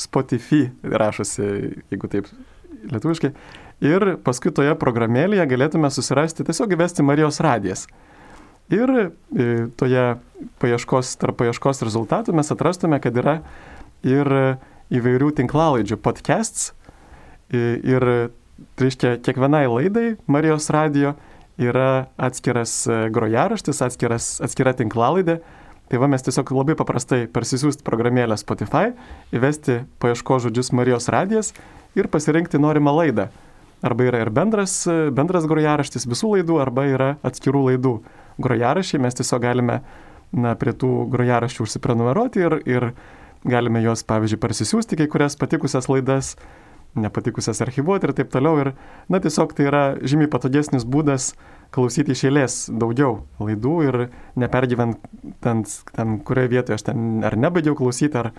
Spotify 0.00 0.68
rašosi, 0.82 1.50
jeigu 1.90 2.10
taip 2.12 2.30
lietuviškai, 2.86 3.32
ir 3.84 4.16
paskui 4.24 4.52
toje 4.54 4.74
programėlėje 4.80 5.46
galėtume 5.50 5.90
susirasti 5.92 6.46
tiesiog 6.46 6.76
įvesti 6.76 7.04
Marijos 7.06 7.40
radijas. 7.44 7.86
Ir 8.72 9.12
toje 9.78 10.06
paieškos, 10.58 11.12
tarp 11.20 11.38
paieškos 11.38 11.84
rezultatų 11.86 12.34
mes 12.34 12.50
atrastume, 12.50 12.98
kad 12.98 13.14
yra 13.14 13.36
ir 14.02 14.30
įvairių 14.90 15.30
tinklalaidžių 15.38 15.98
podcasts 16.02 16.72
ir, 17.52 18.06
tai 18.74 18.88
reiškia, 18.88 19.16
kiekvienai 19.22 19.66
laidai 19.70 20.08
Marijos 20.26 20.70
radio 20.74 21.14
yra 21.56 22.08
atskiras 22.20 22.86
e, 22.86 23.06
grojaraštis, 23.12 23.80
atskiras, 23.84 24.36
atskira 24.44 24.74
tinklalaidė. 24.76 25.40
Tai 25.86 26.00
va 26.02 26.08
mes 26.10 26.24
tiesiog 26.26 26.50
labai 26.50 26.74
paprastai 26.74 27.28
parsisiųsti 27.30 27.84
programėlę 27.86 28.34
Spotify, 28.40 28.90
įvesti 29.30 29.84
paieško 30.02 30.40
žodžius 30.42 30.72
Marijos 30.74 31.06
radijas 31.14 31.52
ir 31.94 32.10
pasirinkti 32.10 32.58
norimą 32.58 32.96
laidą. 32.96 33.28
Arba 33.84 34.06
yra 34.08 34.22
ir 34.24 34.30
bendras, 34.32 34.86
bendras 35.12 35.44
grojaraštis 35.48 36.06
visų 36.08 36.36
laidų, 36.36 36.60
arba 36.62 36.86
yra 36.88 37.08
atskirų 37.26 37.66
laidų 37.70 37.98
grojarašiai. 38.40 39.02
Mes 39.04 39.18
tiesiog 39.18 39.42
galime 39.44 39.80
na, 40.32 40.54
prie 40.56 40.72
tų 40.72 41.06
grojaraščių 41.12 41.66
užsiprenumeruoti 41.66 42.44
ir, 42.46 42.56
ir 42.64 42.88
galime 43.46 43.82
juos, 43.84 44.04
pavyzdžiui, 44.08 44.40
parsisiųsti 44.42 44.98
kai 45.00 45.08
kurias 45.12 45.36
patikusias 45.38 45.90
laidas, 45.92 46.34
nepatikusias 46.96 47.60
archivuoti 47.62 48.08
ir 48.08 48.14
taip 48.16 48.32
toliau. 48.32 48.62
Ir, 48.64 48.72
na, 49.12 49.20
tiesiog 49.20 49.52
tai 49.56 49.68
yra 49.68 49.84
žymiai 50.00 50.32
patogesnis 50.32 50.88
būdas 50.88 51.34
klausyti 51.74 52.14
iš 52.14 52.26
eilės 52.30 52.58
daugiau 52.72 53.20
laidų 53.42 53.76
ir 53.84 54.02
nepergyvent 54.40 55.02
ten, 55.44 55.64
ten 55.92 56.18
kurioje 56.24 56.52
vietoje 56.56 56.78
aš 56.78 56.88
ten 56.88 57.24
ar 57.26 57.36
nebaigiau 57.36 57.76
klausyti, 57.78 58.24
ar, 58.24 58.32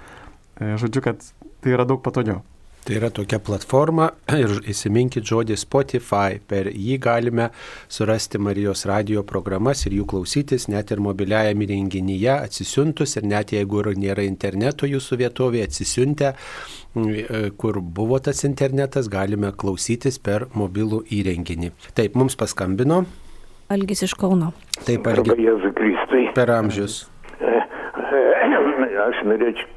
e, 0.57 0.75
žodžiu, 0.81 1.03
kad 1.05 1.25
tai 1.61 1.75
yra 1.77 1.85
daug 1.85 2.01
patogiau. 2.01 2.41
Tai 2.87 2.95
yra 2.95 3.09
tokia 3.11 3.41
platforma 3.43 4.05
ir 4.41 4.51
įsiminkit 4.71 5.25
žodį 5.27 5.57
Spotify. 5.59 6.37
Per 6.39 6.69
jį 6.71 6.95
galime 7.03 7.49
surasti 7.91 8.39
Marijos 8.39 8.85
radio 8.87 9.25
programas 9.27 9.81
ir 9.89 9.97
jų 9.97 10.05
klausytis 10.13 10.69
net 10.71 10.93
ir 10.95 11.01
mobiliajame 11.03 11.67
įrenginyje 11.67 12.31
atsisiuntus 12.37 13.17
ir 13.19 13.27
net 13.27 13.51
jeigu 13.57 13.83
ir 13.83 13.91
nėra 13.99 14.23
interneto 14.23 14.87
jūsų 14.87 15.19
vietovėje 15.19 15.67
atsisiuntę, 15.67 16.31
kur 17.59 17.81
buvo 17.99 18.23
tas 18.23 18.45
internetas, 18.47 19.11
galime 19.11 19.51
klausytis 19.51 20.15
per 20.23 20.47
mobilų 20.55 21.03
įrenginį. 21.11 21.73
Taip, 21.91 22.15
mums 22.15 22.39
paskambino. 22.39 23.03
Algis 23.67 24.07
iš 24.07 24.15
Kauno. 24.15 24.53
Taip, 24.87 25.11
Algis. 25.11 25.35
Per 26.39 26.55
amžius. 26.55 27.01
Aš 29.07 29.19
norėčiau 29.27 29.76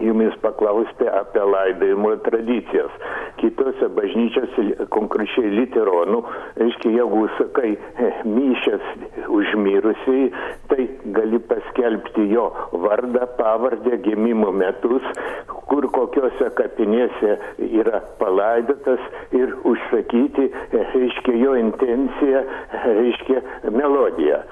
jumis 0.00 0.34
paklausti 0.42 1.08
apie 1.08 1.44
laidojimo 1.54 2.16
tradicijas. 2.26 2.92
Kitose 3.40 3.88
bažnyčiose, 3.96 4.86
konkrečiai 4.94 5.50
literonų, 5.58 6.20
reiškia, 6.60 6.92
jeigu 6.98 7.24
sakai 7.38 7.74
myšės 8.28 8.92
užmirusiai, 9.28 10.28
tai 10.70 10.88
gali 11.16 11.40
paskelbti 11.50 12.28
jo 12.32 12.46
vardą, 12.84 13.26
pavardę, 13.38 13.98
gimimo 14.04 14.52
metus, 14.54 15.06
kur 15.68 15.88
kokiuose 15.94 16.50
kapinėse 16.58 17.36
yra 17.64 18.00
palaidotas 18.20 19.02
ir 19.36 19.54
užsakyti, 19.66 20.50
reiškia, 20.74 21.36
jo 21.40 21.54
intenciją, 21.60 22.44
reiškia, 22.84 23.42
melodiją. 23.74 24.42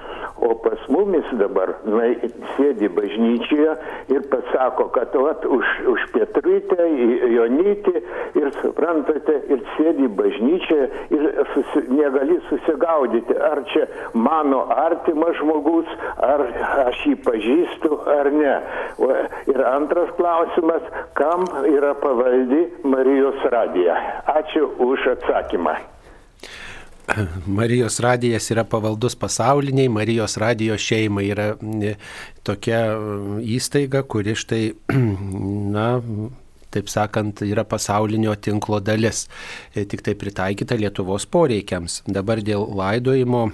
O 0.43 0.55
pas 0.59 0.79
mumis 0.91 1.27
dabar 1.39 1.75
na, 1.87 2.09
sėdi 2.55 2.89
bažnyčioje 2.91 3.75
ir 4.11 4.25
pasako, 4.31 4.89
kad 4.95 5.13
vat, 5.33 5.45
už, 5.45 5.65
už 5.87 6.01
Pietruitę, 6.13 6.85
Jonytį 7.33 7.95
ir 8.37 8.49
suprantate, 8.61 9.35
ir 9.49 9.61
sėdi 9.75 10.07
bažnyčioje 10.07 10.89
ir 11.13 11.45
susi, 11.53 11.83
negali 11.89 12.39
susigaudyti, 12.49 13.37
ar 13.37 13.63
čia 13.71 13.87
mano 14.13 14.65
artimas 14.69 15.35
žmogus, 15.39 15.89
ar 16.17 16.45
aš 16.87 17.05
jį 17.07 17.15
pažįstu, 17.25 17.99
ar 18.17 18.31
ne. 18.31 18.53
O, 18.97 19.09
ir 19.49 19.65
antras 19.65 20.13
klausimas, 20.17 20.83
kam 21.17 21.47
yra 21.69 21.95
pavaldi 22.01 22.67
Marijos 22.83 23.41
radija. 23.51 23.97
Ačiū 24.37 24.69
už 24.79 25.09
atsakymą. 25.17 25.92
Marijos 27.59 27.99
radijas 27.99 28.49
yra 28.51 28.63
pavaldus 28.63 29.15
pasauliniai, 29.19 29.89
Marijos 29.91 30.37
radijo 30.37 30.77
šeima 30.79 31.23
yra 31.25 31.49
tokia 32.47 32.83
įstaiga, 33.43 34.03
kuri 34.07 34.35
štai, 34.39 34.61
na, 35.75 35.87
taip 36.73 36.89
sakant, 36.89 37.43
yra 37.45 37.65
pasaulinio 37.67 38.35
tinklo 38.39 38.79
dalis, 38.79 39.27
e, 39.75 39.85
tik 39.85 40.05
tai 40.05 40.15
pritaikyta 40.19 40.79
Lietuvos 40.79 41.27
poreikiams. 41.29 42.01
Dabar 42.07 42.41
dėl 42.41 42.65
laidojimo 42.79 43.49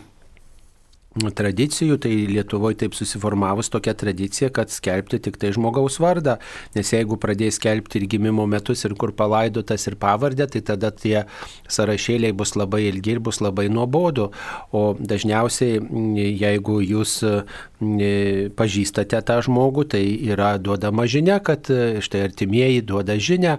tradicijų, 1.17 1.97
tai 1.97 2.11
Lietuvoje 2.29 2.77
taip 2.83 2.93
susiformavus 2.93 3.71
tokia 3.73 3.95
tradicija, 3.97 4.51
kad 4.53 4.69
skelbti 4.69 5.17
tik 5.25 5.39
tai 5.41 5.49
žmogaus 5.55 5.97
vardą, 5.99 6.35
nes 6.75 6.91
jeigu 6.93 7.17
pradės 7.17 7.57
skelbti 7.57 7.97
ir 7.97 8.05
gimimo 8.11 8.45
metus, 8.45 8.85
ir 8.85 8.93
kur 8.93 9.11
palaidotas, 9.17 9.87
ir 9.89 9.97
pavardę, 9.97 10.45
tai 10.47 10.61
tada 10.61 10.91
tie 10.93 11.23
sąrašėliai 11.65 12.35
bus 12.37 12.53
labai 12.53 12.83
ilgi 12.91 13.15
ir 13.15 13.23
bus 13.25 13.41
labai 13.41 13.67
nuobodu. 13.73 14.29
O 14.71 14.83
dažniausiai, 14.99 15.81
jeigu 16.37 16.77
jūs 16.85 17.17
pažįstate 18.59 19.23
tą 19.25 19.39
žmogų, 19.47 19.87
tai 19.95 20.03
yra 20.29 20.59
duodama 20.61 21.07
žinia, 21.09 21.39
kad 21.41 21.65
štai 22.05 22.21
artimieji 22.27 22.85
duoda 22.85 23.17
žinę 23.17 23.57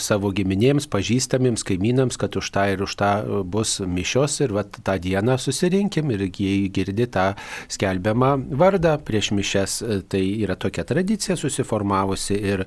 savo 0.00 0.32
giminėms, 0.32 0.88
pažįstamiems, 0.88 1.66
kaimynams, 1.68 2.16
kad 2.16 2.40
už 2.40 2.52
tą 2.54 2.68
ir 2.72 2.86
už 2.86 2.96
tą 2.96 3.12
bus 3.44 3.76
mišios 3.84 4.40
ir 4.40 4.56
vat, 4.56 4.80
tą 4.80 4.96
dieną 5.02 5.36
susirinks 5.42 5.81
paminkim 5.82 6.10
ir 6.10 6.30
jie 6.30 6.68
girdi 6.68 7.06
tą 7.06 7.34
skelbiamą 7.68 8.48
vardą 8.50 8.98
prieš 9.04 9.32
mišes. 9.32 9.82
Tai 10.08 10.22
yra 10.44 10.56
tokia 10.56 10.84
tradicija 10.84 11.36
susiformavusi 11.36 12.34
ir, 12.34 12.66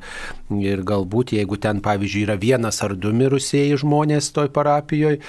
ir 0.51 0.83
galbūt 0.83 1.35
jeigu 1.35 1.57
ten, 1.57 1.81
pavyzdžiui, 1.81 2.25
yra 2.25 2.35
vienas 2.35 2.81
ar 2.83 2.95
du 2.95 3.13
mirusieji 3.13 3.77
žmonės 3.81 4.31
toj 4.35 4.51
parapijoje, 4.51 5.21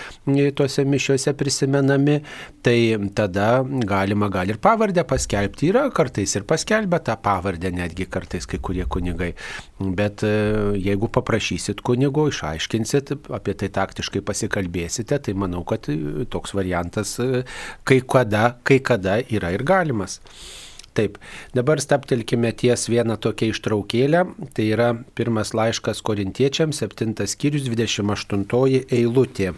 tuose 0.56 0.84
mišiuose 0.84 1.34
prisimenami, 1.36 2.20
tai 2.62 2.96
tada 3.14 3.62
galima 3.64 4.28
gal 4.28 4.50
ir 4.50 4.58
pavardę 4.58 5.04
paskelbti. 5.04 5.70
Yra 5.70 5.86
kartais 5.90 6.36
ir 6.36 6.46
paskelbę 6.46 7.00
tą 7.00 7.16
pavardę, 7.22 7.70
netgi 7.70 8.06
kartais 8.06 8.46
kai 8.46 8.58
kurie 8.58 8.86
kunigai. 8.88 9.32
Bet 9.78 10.24
e, 10.24 10.32
jeigu 10.80 11.08
paprašysit 11.12 11.82
kunigo, 11.84 12.26
išaiškinsit, 12.30 13.12
apie 13.36 13.54
tai 13.60 13.68
taktiškai 13.70 14.22
pasikalbėsite, 14.26 15.18
tai 15.22 15.36
manau, 15.36 15.62
kad 15.68 15.86
toks 16.32 16.54
variantas 16.56 17.16
e, 17.22 17.44
kai 17.86 18.00
kada, 18.02 18.56
kai 18.66 18.80
kada 18.82 19.20
yra 19.30 19.52
ir 19.54 19.62
galimas. 19.66 20.20
Taip, 20.96 21.18
dabar 21.52 21.80
staptelkime 21.80 22.50
ties 22.56 22.86
vieną 22.88 23.18
tokią 23.20 23.50
ištraukėlę. 23.52 24.22
Tai 24.56 24.64
yra 24.64 24.88
pirmas 25.18 25.52
laiškas 25.52 26.00
korintiečiams, 26.00 26.80
7 26.80 27.26
skyrius, 27.28 27.68
28 27.68 28.86
eilutė. 28.96 29.52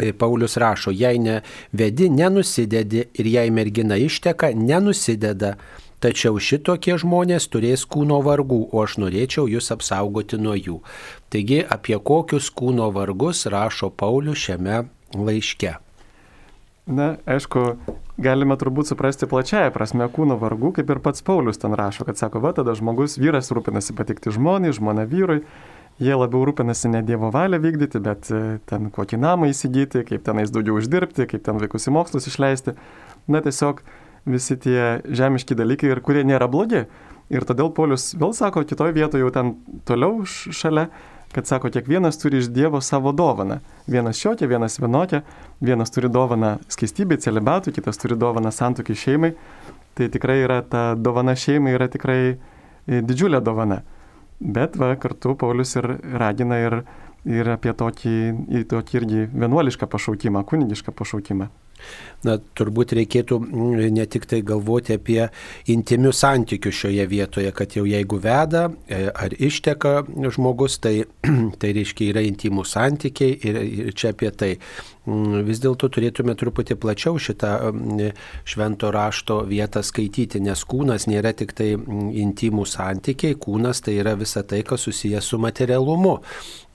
E, 0.00 0.14
Paulius 0.16 0.56
rašo, 0.56 0.94
jei 0.96 1.20
ne 1.20 1.42
vedi, 1.76 2.08
nenusidedi 2.08 3.04
ir 3.20 3.28
jei 3.28 3.52
mergina 3.52 4.00
išteka, 4.00 4.54
nenusideda. 4.56 5.58
Tačiau 6.00 6.40
šitokie 6.40 6.96
žmonės 6.96 7.50
turės 7.52 7.84
kūno 7.84 8.22
vargų, 8.24 8.62
o 8.72 8.80
aš 8.80 8.96
norėčiau 9.02 9.44
jūs 9.52 9.68
apsaugoti 9.74 10.40
nuo 10.40 10.56
jų. 10.56 10.78
Taigi 11.28 11.60
apie 11.60 12.00
kokius 12.00 12.48
kūno 12.56 12.88
vargus 12.96 13.44
rašo 13.52 13.92
Paulius 13.92 14.40
šiame 14.46 14.86
laiške. 15.12 15.76
Na, 16.88 17.12
aišku, 17.28 17.76
galime 18.20 18.56
turbūt 18.58 18.88
suprasti 18.88 19.28
plačiaja 19.28 19.72
prasme 19.74 20.06
kūno 20.10 20.38
vargų, 20.40 20.72
kaip 20.78 20.88
ir 20.90 21.00
pats 21.04 21.22
Paulius 21.24 21.60
ten 21.60 21.76
rašo, 21.76 22.06
kad 22.08 22.18
sako, 22.18 22.40
va 22.42 22.54
tada 22.56 22.72
žmogus, 22.78 23.18
vyras 23.20 23.52
rūpinasi 23.52 23.94
patikti 23.98 24.32
žmonai, 24.34 24.72
žmona 24.74 25.04
vyrui, 25.08 25.42
jie 26.00 26.16
labiau 26.16 26.46
rūpinasi 26.48 26.90
ne 26.90 27.02
Dievo 27.06 27.30
valią 27.34 27.60
vykdyti, 27.62 28.00
bet 28.02 28.32
e, 28.32 28.58
ten 28.70 28.88
kokį 28.94 29.20
namą 29.20 29.50
įsigyti, 29.52 30.06
kaip 30.08 30.24
tenais 30.26 30.52
daugiau 30.54 30.80
uždirbti, 30.80 31.28
kaip 31.30 31.44
ten 31.46 31.60
vaikus 31.60 31.86
į 31.90 31.94
mokslus 31.98 32.30
išleisti. 32.32 32.74
Na, 33.30 33.44
tiesiog 33.44 33.84
visi 34.30 34.56
tie 34.60 35.00
žemiški 35.04 35.56
dalykai 35.56 35.92
ir 35.92 36.02
kurie 36.04 36.24
nėra 36.26 36.48
blogi. 36.50 36.86
Ir 37.30 37.46
todėl 37.46 37.70
Paulius 37.76 38.10
vėl 38.18 38.32
sako, 38.34 38.64
kitoje 38.66 38.96
vietoje 38.96 39.22
jau 39.22 39.30
ten 39.34 39.54
toliau 39.86 40.24
šalia, 40.26 40.88
kad 41.32 41.46
sako, 41.46 41.70
kiekvienas 41.70 42.18
turi 42.18 42.38
iš 42.38 42.48
Dievo 42.50 42.80
savo 42.80 43.12
dovaną. 43.12 43.60
Vienas 43.86 44.18
šiokia, 44.18 44.48
vienas 44.50 44.80
vienokia, 44.80 45.22
vienas 45.60 45.90
turi 45.90 46.08
dovaną 46.08 46.56
skaistybei, 46.68 47.20
celibatui, 47.22 47.72
kitas 47.72 47.98
turi 47.98 48.18
dovaną 48.18 48.50
santokiai 48.50 48.96
šeimai. 48.98 49.32
Tai 49.94 50.08
tikrai 50.10 50.40
yra 50.42 50.60
ta 50.62 50.94
dovana 50.94 51.36
šeimai 51.36 51.76
yra 51.76 51.88
tikrai 51.90 52.20
e, 52.32 53.00
didžiulė 53.02 53.42
dovana. 53.44 53.82
Bet 54.40 54.78
va, 54.80 54.94
kartu 54.96 55.36
Paulius 55.38 55.76
ir 55.76 55.86
ragina 56.18 56.58
ir, 56.64 56.80
ir 57.28 57.54
apie 57.54 57.74
tokį, 57.76 58.18
tokį 58.70 59.02
irgi 59.02 59.26
vienuolišką 59.34 59.90
pašaukimą, 59.90 60.46
kunigišką 60.48 60.94
pašaukimą 60.96 61.50
na, 62.26 62.36
turbūt 62.58 62.94
reikėtų 62.98 63.38
mm, 63.40 63.82
ne 63.96 64.06
tik 64.10 64.26
tai 64.30 64.42
galvoti 64.46 64.96
apie 64.98 65.20
intimius 65.72 66.20
santykius 66.24 66.76
šioje 66.82 67.06
vietoje, 67.10 67.52
kad 67.56 67.76
jau 67.76 67.86
jeigu 67.88 68.20
veda 68.22 68.66
e, 68.88 69.06
ar 69.10 69.34
išteka 69.36 69.94
žmogus, 70.36 70.78
tai, 70.84 71.04
tai 71.60 71.74
reiškia 71.76 72.12
yra 72.14 72.24
intimus 72.26 72.76
santykiai 72.76 73.38
ir, 73.40 73.60
ir 73.86 73.92
čia 73.96 74.14
apie 74.14 74.32
tai. 74.32 74.54
Mm, 75.10 75.42
vis 75.46 75.58
dėlto 75.62 75.88
turėtume 75.90 76.34
truputį 76.38 76.76
plačiau 76.80 77.18
šitą 77.18 77.50
mm, 77.70 78.12
švento 78.48 78.90
rašto 78.94 79.40
vietą 79.48 79.82
skaityti, 79.86 80.42
nes 80.44 80.62
kūnas 80.68 81.08
nėra 81.10 81.32
tik 81.36 81.54
tai 81.58 81.72
intimų 81.74 82.66
santykiai, 82.68 83.38
kūnas 83.40 83.82
tai 83.86 83.96
yra 84.02 84.14
visa 84.20 84.44
tai, 84.46 84.62
kas 84.66 84.86
susijęs 84.86 85.32
su 85.32 85.40
materialumu. 85.42 86.18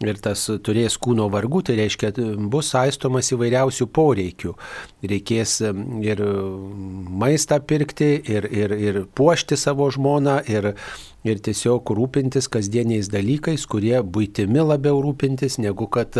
Ir 0.03 0.19
tas 0.19 0.41
turės 0.65 0.97
kūno 0.99 1.29
vargų, 1.31 1.61
tai 1.69 1.77
reiškia 1.79 2.11
bus 2.51 2.73
saistomas 2.73 3.31
įvairiausių 3.31 3.87
poreikių. 3.95 4.51
Reikės 5.07 5.61
ir 6.03 6.23
maistą 7.23 7.61
pirkti, 7.63 8.09
ir, 8.35 8.49
ir, 8.51 8.75
ir 8.75 8.99
puošti 9.15 9.55
savo 9.59 9.87
žmoną, 9.95 10.41
ir, 10.51 10.73
ir 11.23 11.39
tiesiog 11.47 11.95
rūpintis 11.95 12.51
kasdieniais 12.51 13.07
dalykais, 13.13 13.63
kurie 13.71 13.95
būtimi 14.03 14.67
labiau 14.67 14.99
rūpintis, 15.05 15.61
negu 15.63 15.87
kad 15.87 16.19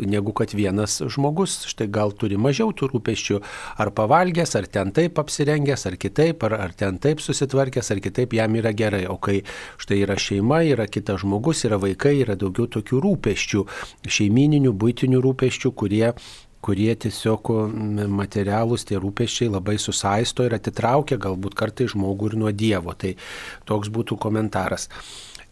negu 0.00 0.32
kad 0.32 0.52
vienas 0.56 1.00
žmogus, 1.04 1.66
štai 1.68 1.88
gal 1.92 2.14
turi 2.16 2.38
mažiau 2.40 2.72
tų 2.72 2.90
rūpeščių, 2.94 3.40
ar 3.82 3.92
pavalgęs, 3.96 4.54
ar 4.56 4.66
ten 4.72 4.92
taip 4.96 5.20
apsirengęs, 5.20 5.86
ar 5.90 5.96
kitaip, 6.00 6.44
ar, 6.48 6.56
ar 6.64 6.72
ten 6.72 6.98
taip 7.02 7.20
susitvarkęs, 7.20 7.92
ar 7.92 8.00
kitaip 8.00 8.32
jam 8.36 8.56
yra 8.56 8.72
gerai. 8.76 9.04
O 9.10 9.18
kai 9.20 9.42
štai 9.80 10.00
yra 10.06 10.16
šeima, 10.20 10.62
yra 10.64 10.88
kitas 10.88 11.20
žmogus, 11.24 11.64
yra 11.68 11.80
vaikai, 11.80 12.16
yra 12.24 12.38
daugiau 12.40 12.70
tokių 12.72 13.02
rūpeščių, 13.04 13.64
šeimininių, 14.08 14.72
būtinių 14.72 15.20
rūpeščių, 15.26 15.74
kurie 15.76 16.14
kurie 16.60 16.92
tiesiog 16.92 17.48
materialūs 18.12 18.84
tie 18.88 18.98
rūpeščiai 19.00 19.48
labai 19.48 19.78
susaisto 19.80 20.44
ir 20.44 20.52
atitraukia 20.58 21.16
galbūt 21.16 21.56
kartai 21.56 21.88
žmogų 21.88 22.32
ir 22.32 22.36
nuo 22.42 22.52
Dievo. 22.52 22.92
Tai 22.92 23.14
toks 23.68 23.88
būtų 23.88 24.20
komentaras. 24.20 24.90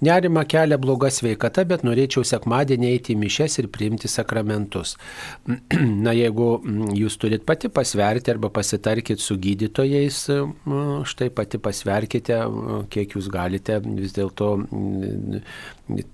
Nerima 0.01 0.45
kelia 0.47 0.79
bloga 0.79 1.11
sveikata, 1.11 1.65
bet 1.67 1.83
norėčiau 1.83 2.23
sekmadienį 2.27 2.91
eiti 2.93 3.15
į 3.17 3.19
mišes 3.19 3.59
ir 3.59 3.67
priimti 3.75 4.11
sakramentus. 4.11 4.95
Na, 6.05 6.15
jeigu 6.15 6.53
mm, 6.61 6.93
jūs 7.01 7.19
turit 7.19 7.43
pati 7.49 7.71
pasverti 7.73 8.31
arba 8.31 8.53
pasitarkit 8.55 9.19
su 9.23 9.35
gydytojais, 9.43 10.21
mm, 10.31 11.03
štai 11.09 11.33
pati 11.35 11.59
pasverkite, 11.63 12.39
kiek 12.95 13.19
jūs 13.19 13.27
galite 13.35 13.81
vis 13.89 14.15
dėlto 14.15 14.55
mm, 14.63 15.43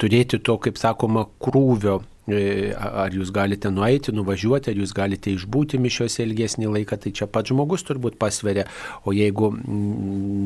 turėti 0.01 0.40
to, 0.40 0.56
kaip 0.65 0.81
sakoma, 0.81 1.28
krūvio 1.44 2.01
ar 2.24 3.12
jūs 3.12 3.28
galite 3.34 3.68
nueiti, 3.68 4.12
nuvažiuoti, 4.16 4.70
ar 4.72 4.78
jūs 4.80 4.94
galite 4.96 5.32
išbūti 5.34 5.80
mišiuose 5.82 6.24
ilgesnį 6.24 6.70
laiką, 6.72 6.96
tai 6.96 7.12
čia 7.12 7.28
pats 7.28 7.52
žmogus 7.52 7.84
turbūt 7.84 8.16
pasveria. 8.20 8.64
O 9.05 9.12
jeigu 9.12 9.51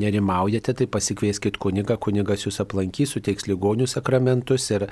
nerimaujate, 0.03 0.75
tai 0.75 0.89
pasikvieskit 0.91 1.61
kunigą, 1.63 1.99
kunigas 2.01 2.47
jūs 2.47 2.59
aplankys, 2.65 3.15
suteiks 3.15 3.47
ligonių 3.47 3.87
sakramentus 3.87 4.67
ir, 4.75 4.89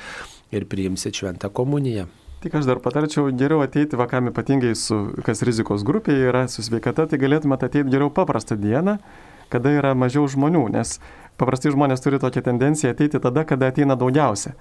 ir 0.54 0.68
priimsit 0.70 1.18
šventą 1.18 1.50
komuniją. 1.50 2.06
Tik 2.44 2.54
aš 2.54 2.68
dar 2.68 2.78
patarčiau 2.84 3.32
geriau 3.34 3.64
ateiti 3.64 3.98
vakam 3.98 4.30
ypatingai 4.30 4.74
su, 4.78 5.00
kas 5.26 5.42
rizikos 5.42 5.82
grupėje 5.88 6.28
yra, 6.30 6.44
su 6.52 6.62
sveikata, 6.62 7.08
tai 7.10 7.18
galėtumėte 7.18 7.66
ateiti 7.66 7.90
geriau 7.90 8.12
paprastą 8.14 8.54
dieną, 8.60 9.00
kada 9.50 9.72
yra 9.74 9.94
mažiau 9.98 10.28
žmonių, 10.30 10.68
nes 10.76 11.00
paprastai 11.40 11.72
žmonės 11.74 12.04
turi 12.04 12.20
tokią 12.22 12.44
tendenciją 12.46 12.92
ateiti 12.94 13.18
tada, 13.22 13.42
kada 13.48 13.72
ateina 13.72 13.96
daugiausia 13.98 14.54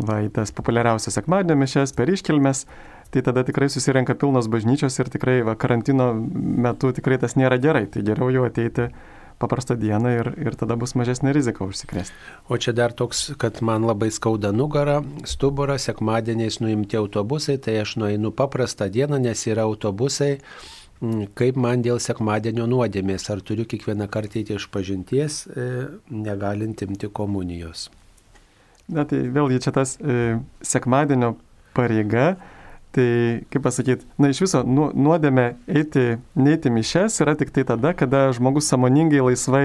va, 0.00 0.22
į 0.24 0.32
tas 0.32 0.52
populiariausias 0.54 1.18
sekmadienio 1.18 1.58
mišes, 1.60 1.94
per 1.96 2.10
iškilmes, 2.12 2.64
tai 3.12 3.22
tada 3.24 3.44
tikrai 3.44 3.68
susirenka 3.72 4.16
pilnos 4.16 4.48
bažnyčios 4.52 4.96
ir 5.02 5.10
tikrai 5.12 5.40
va, 5.44 5.56
karantino 5.58 6.12
metu 6.16 6.92
tikrai 6.96 7.20
tas 7.20 7.36
nėra 7.36 7.60
gerai, 7.60 7.84
tai 7.92 8.04
geriau 8.06 8.32
jau 8.32 8.46
ateiti 8.48 8.88
paprastą 9.42 9.76
dieną 9.76 10.12
ir, 10.16 10.28
ir 10.38 10.56
tada 10.56 10.76
bus 10.80 10.94
mažesnė 10.98 11.32
rizika 11.34 11.66
užsikrėsti. 11.66 12.14
O 12.48 12.58
čia 12.62 12.74
dar 12.76 12.94
toks, 12.96 13.32
kad 13.42 13.58
man 13.64 13.86
labai 13.88 14.12
skauda 14.14 14.52
nugarą, 14.54 15.00
stuburą, 15.28 15.78
sekmadieniais 15.82 16.60
nuimti 16.62 17.00
autobusai, 17.00 17.58
tai 17.58 17.80
aš 17.82 17.96
nueinu 18.00 18.32
paprastą 18.38 18.88
dieną, 18.92 19.18
nes 19.26 19.46
yra 19.50 19.66
autobusai, 19.68 20.36
mm, 21.00 21.32
kaip 21.38 21.58
man 21.58 21.82
dėl 21.84 21.98
sekmadienio 22.00 22.68
nuodėmės, 22.70 23.26
ar 23.34 23.42
turiu 23.42 23.66
kiekvieną 23.66 24.08
kartą 24.12 24.44
įti 24.44 24.56
iš 24.60 24.68
pažinties, 24.70 25.42
e, 25.48 25.88
negalint 26.10 26.86
imti 26.86 27.10
komunijos. 27.10 27.90
Na 28.92 29.06
tai 29.08 29.22
vėlgi 29.32 29.62
čia 29.64 29.72
tas 29.74 29.96
e, 30.00 30.36
sekmadienio 30.66 31.34
pareiga, 31.76 32.34
tai 32.92 33.44
kaip 33.52 33.64
pasakyti, 33.64 34.04
na 34.20 34.28
iš 34.32 34.42
viso 34.44 34.60
nu, 34.68 34.90
nuodėmė 34.92 35.46
eiti, 35.70 36.18
neiti 36.36 36.72
mišes 36.72 37.22
yra 37.24 37.34
tik 37.40 37.54
tai 37.54 37.64
tada, 37.68 37.94
kada 37.96 38.26
žmogus 38.36 38.68
samoningai, 38.68 39.22
laisvai 39.24 39.64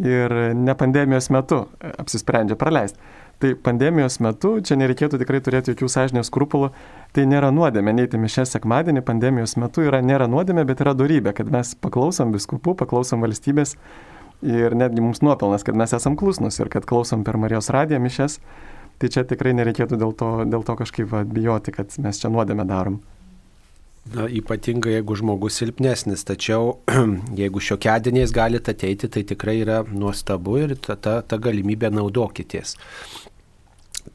ir 0.00 0.34
ne 0.56 0.74
pandemijos 0.74 1.28
metu 1.34 1.66
apsisprendžia 1.98 2.56
praleisti. 2.58 2.98
Tai 3.42 3.50
pandemijos 3.66 4.20
metu 4.22 4.54
čia 4.64 4.76
nereikėtų 4.78 5.18
tikrai 5.20 5.40
turėti 5.44 5.72
jokių 5.72 5.88
sąžinės 5.90 6.30
skrupulų, 6.30 6.70
tai 7.12 7.26
nėra 7.28 7.50
nuodėmė, 7.52 7.92
neiti 7.98 8.18
mišes 8.20 8.54
sekmadienį, 8.54 9.02
pandemijos 9.04 9.56
metu 9.60 9.84
yra 9.84 10.00
nėra 10.06 10.28
nuodėmė, 10.30 10.64
bet 10.68 10.80
yra 10.84 10.94
darybė, 10.96 11.34
kad 11.36 11.50
mes 11.52 11.74
paklausom 11.82 12.32
biskupų, 12.34 12.76
paklausom 12.78 13.26
valstybės 13.26 13.74
ir 14.44 14.76
netgi 14.76 15.02
mums 15.04 15.22
nuopelnas, 15.24 15.64
kad 15.66 15.76
mes 15.78 15.96
esam 15.96 16.18
klusnus 16.20 16.60
ir 16.60 16.70
kad 16.72 16.86
klausom 16.88 17.24
per 17.24 17.38
Marijos 17.40 17.70
radiją 17.74 18.00
mišes, 18.04 18.38
tai 19.00 19.10
čia 19.10 19.24
tikrai 19.28 19.54
nereikėtų 19.56 19.98
dėl 20.00 20.14
to, 20.18 20.30
dėl 20.48 20.64
to 20.66 20.76
kažkaip 20.78 21.10
va, 21.10 21.24
bijoti, 21.24 21.74
kad 21.74 21.96
mes 22.04 22.20
čia 22.20 22.30
nuodėmę 22.32 22.66
darom. 22.68 23.00
Na, 24.12 24.26
ypatingai 24.28 24.98
jeigu 24.98 25.16
žmogus 25.16 25.56
silpnesnis, 25.56 26.26
tačiau 26.28 26.74
jeigu 27.40 27.62
šiokiadieniais 27.64 28.34
galite 28.36 28.74
ateiti, 28.74 29.08
tai 29.08 29.24
tikrai 29.24 29.62
yra 29.62 29.80
nuostabu 29.88 30.58
ir 30.60 30.74
ta, 30.76 30.98
ta, 31.00 31.22
ta 31.24 31.38
galimybė 31.40 31.88
naudokitės. 31.94 32.76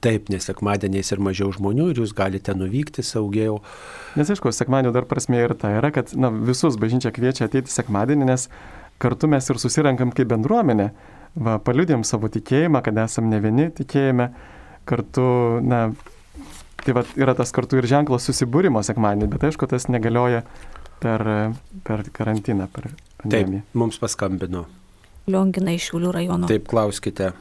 Taip, 0.05 0.29
nes 0.29 0.45
sekmadieniais 0.45 1.09
ir 1.09 1.21
mažiau 1.25 1.49
žmonių 1.55 1.89
ir 1.89 2.03
jūs 2.03 2.13
galite 2.15 2.53
nuvykti 2.53 3.01
saugiau. 3.03 3.57
Nes 4.15 4.29
aišku, 4.29 4.53
sekmadienio 4.53 4.93
dar 4.93 5.09
prasme 5.09 5.41
ir 5.41 5.55
ta 5.57 5.73
yra, 5.79 5.89
kad 5.91 6.13
na, 6.13 6.29
visus 6.29 6.77
bažnyčia 6.79 7.09
kviečia 7.15 7.49
ateiti 7.49 7.73
sekmadienį, 7.73 8.29
nes 8.29 8.45
kartu 8.99 9.29
mes 9.31 9.49
ir 9.49 9.59
susirenkam 9.61 10.13
kaip 10.15 10.29
bendruomenė, 10.31 10.89
va, 11.39 11.57
paliudėm 11.63 12.05
savo 12.07 12.29
tikėjimą, 12.31 12.83
kad 12.85 12.97
esam 13.05 13.29
ne 13.31 13.39
vieni 13.43 13.69
tikėjime, 13.75 14.29
kartu, 14.89 15.25
na, 15.63 15.85
tai 16.83 16.95
va, 16.97 17.05
yra 17.19 17.35
tas 17.37 17.53
kartu 17.55 17.79
ir 17.79 17.87
ženklas 17.89 18.27
susibūrimo 18.29 18.83
sekmadienį, 18.85 19.29
bet 19.33 19.49
aišku, 19.49 19.69
tas 19.71 19.87
negalioja 19.91 20.43
per, 21.03 21.25
per 21.87 22.03
karantiną, 22.15 22.67
per 22.73 22.91
pandemiją. 23.21 23.63
Taip, 23.63 23.77
mums 23.79 24.01
paskambino. 24.01 24.65
Liongina 25.29 25.75
iš 25.75 25.91
Šiaulių 25.91 26.15
rajono. 26.15 26.49
Taip, 26.49 26.65
klauskite. 26.71 27.33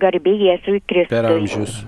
Garbė 0.00 0.32
Jėzui 0.38 0.80
Kristui. 0.86 1.10
Per 1.12 1.28
amžius. 1.28 1.80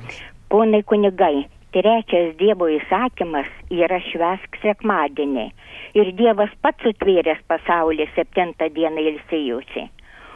Ponai 0.53 0.83
kunigai, 0.85 1.47
trečias 1.73 2.35
Dievo 2.41 2.69
įsakymas 2.69 3.49
yra 3.73 4.01
švesk 4.11 4.59
sekmadienį 4.61 5.49
ir 5.99 6.13
Dievas 6.19 6.53
pats 6.65 6.85
sutvėręs 6.87 7.43
pasaulį 7.51 8.09
septintą 8.17 8.69
dieną 8.75 9.05
ilsėjusi. 9.13 9.89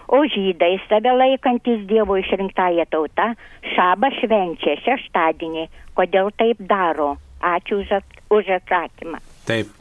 O 0.09 0.23
žydai 0.31 0.77
save 0.87 1.13
laikantis 1.19 1.87
Dievo 1.91 2.19
išrinktąją 2.21 2.85
tautą 2.91 3.33
šabą 3.75 4.13
švenčia 4.21 4.77
šeštadienį. 4.85 5.67
Kodėl 5.99 6.31
taip 6.39 6.61
daro? 6.69 7.17
Ačiū 7.43 7.81
už, 7.83 7.91
at, 7.99 8.21
už 8.31 8.53
atsakymą. 8.61 9.19
Taip. 9.49 9.73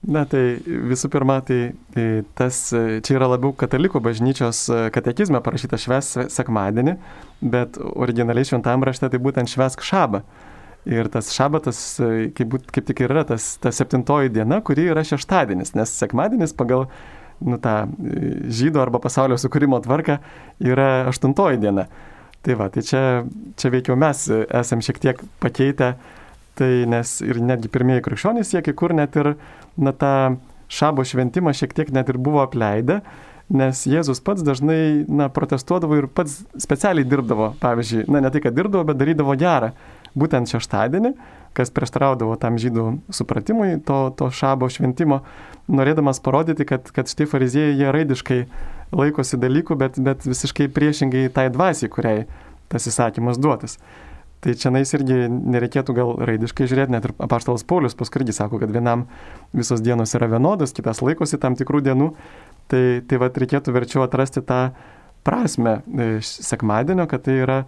Na 0.00 0.22
tai 0.24 0.56
visų 0.64 1.10
pirma, 1.12 1.42
tai, 1.44 1.74
tai 1.92 2.22
tas 2.38 2.70
čia 2.72 3.16
yra 3.18 3.26
labiau 3.34 3.52
katalikų 3.52 4.00
bažnyčios 4.00 4.62
katekizme 4.94 5.42
parašyta 5.44 5.76
šves 5.76 6.14
sekmadienį, 6.32 6.94
bet 7.44 7.76
originaliai 7.76 8.48
šventam 8.48 8.86
rašte 8.86 9.10
tai 9.12 9.20
būtent 9.20 9.52
švesk 9.52 9.84
šabą. 9.84 10.22
Ir 10.88 11.10
tas 11.12 11.28
šabatas 11.34 11.78
e, 12.00 12.10
kaip, 12.36 12.54
kaip 12.72 12.86
tik 12.88 13.02
ir 13.04 13.12
yra 13.12 13.24
tas, 13.28 13.52
ta 13.60 13.72
septintoji 13.74 14.32
diena, 14.32 14.62
kuri 14.64 14.86
yra 14.94 15.04
šeštadienis, 15.04 15.74
nes 15.76 15.92
sekmadienis 15.92 16.54
pagal 16.56 16.86
nu, 17.44 17.58
tą 17.60 17.74
e, 17.84 18.30
žydų 18.48 18.80
arba 18.80 19.00
pasaulio 19.02 19.36
sukūrimo 19.40 19.82
tvarką 19.84 20.16
yra 20.64 20.88
aštuntoji 21.10 21.60
diena. 21.60 21.84
Tai 22.40 22.56
va, 22.56 22.70
tai 22.72 22.80
čia, 22.86 23.02
čia 23.60 23.72
veikiau 23.74 23.98
mes 24.00 24.24
esam 24.32 24.80
šiek 24.80 25.02
tiek 25.02 25.20
pakeitę, 25.44 25.92
tai 26.56 26.70
nes 26.88 27.18
ir 27.24 27.42
netgi 27.44 27.68
pirmieji 27.72 28.06
krikščionys 28.06 28.54
jie 28.54 28.64
kai 28.64 28.72
kur 28.76 28.96
net 28.96 29.16
ir 29.20 29.34
na, 29.76 29.92
tą 29.92 30.40
šabo 30.72 31.04
šventimą 31.04 31.52
šiek 31.56 31.76
tiek 31.76 31.92
net 31.92 32.08
ir 32.08 32.16
buvo 32.16 32.40
apleidę, 32.46 33.02
nes 33.52 33.84
Jėzus 33.90 34.22
pats 34.24 34.44
dažnai 34.46 35.04
na, 35.10 35.28
protestuodavo 35.28 35.98
ir 35.98 36.08
pats 36.08 36.40
specialiai 36.56 37.04
dirbdavo, 37.04 37.52
pavyzdžiui, 37.60 38.06
na 38.08 38.22
ne 38.24 38.32
tai, 38.32 38.40
kad 38.44 38.56
dirbdavo, 38.56 38.86
bet 38.88 39.00
darydavo 39.00 39.36
gerą 39.36 39.74
būtent 40.18 40.50
šeštadienį, 40.50 41.14
kas 41.56 41.72
prieštraudavo 41.74 42.36
tam 42.40 42.58
žydų 42.62 42.84
supratimui 43.14 43.80
to, 43.86 44.02
to 44.16 44.30
šabo 44.34 44.68
šventimo, 44.70 45.22
norėdamas 45.70 46.22
parodyti, 46.22 46.66
kad, 46.68 46.90
kad 46.94 47.10
štai 47.10 47.26
fariziejai 47.30 47.78
jie 47.78 47.90
raidiškai 47.94 48.40
laikosi 48.96 49.38
dalykų, 49.40 49.78
bet, 49.78 49.98
bet 50.02 50.26
visiškai 50.26 50.70
priešingai 50.74 51.28
tai 51.34 51.48
dvasiai, 51.54 51.90
kuriai 51.90 52.24
tas 52.70 52.86
įsakymas 52.90 53.38
duotas. 53.42 53.78
Tai 54.40 54.54
čia 54.56 54.70
nais 54.72 54.88
irgi 54.96 55.26
nereikėtų 55.28 55.94
gal 55.98 56.14
raidiškai 56.24 56.64
žiūrėti, 56.70 56.94
net 56.94 57.10
ir 57.10 57.12
apaštalas 57.20 57.64
Paulius 57.68 57.96
paskui 57.98 58.22
irgi 58.22 58.32
sako, 58.38 58.62
kad 58.62 58.70
vienam 58.72 59.04
visos 59.52 59.82
dienos 59.84 60.14
yra 60.16 60.30
vienodas, 60.32 60.72
kitas 60.72 61.02
laikosi 61.04 61.36
tam 61.42 61.58
tikrų 61.60 61.82
dienų. 61.90 62.08
Tai, 62.70 62.82
tai 63.04 63.18
vad 63.20 63.36
reikėtų 63.36 63.74
verčiau 63.74 64.04
atrasti 64.06 64.40
tą 64.46 64.70
prasme 65.26 65.80
e, 65.82 66.08
sekmadienio, 66.24 67.04
kad 67.10 67.26
tai 67.26 67.36
yra 67.42 67.58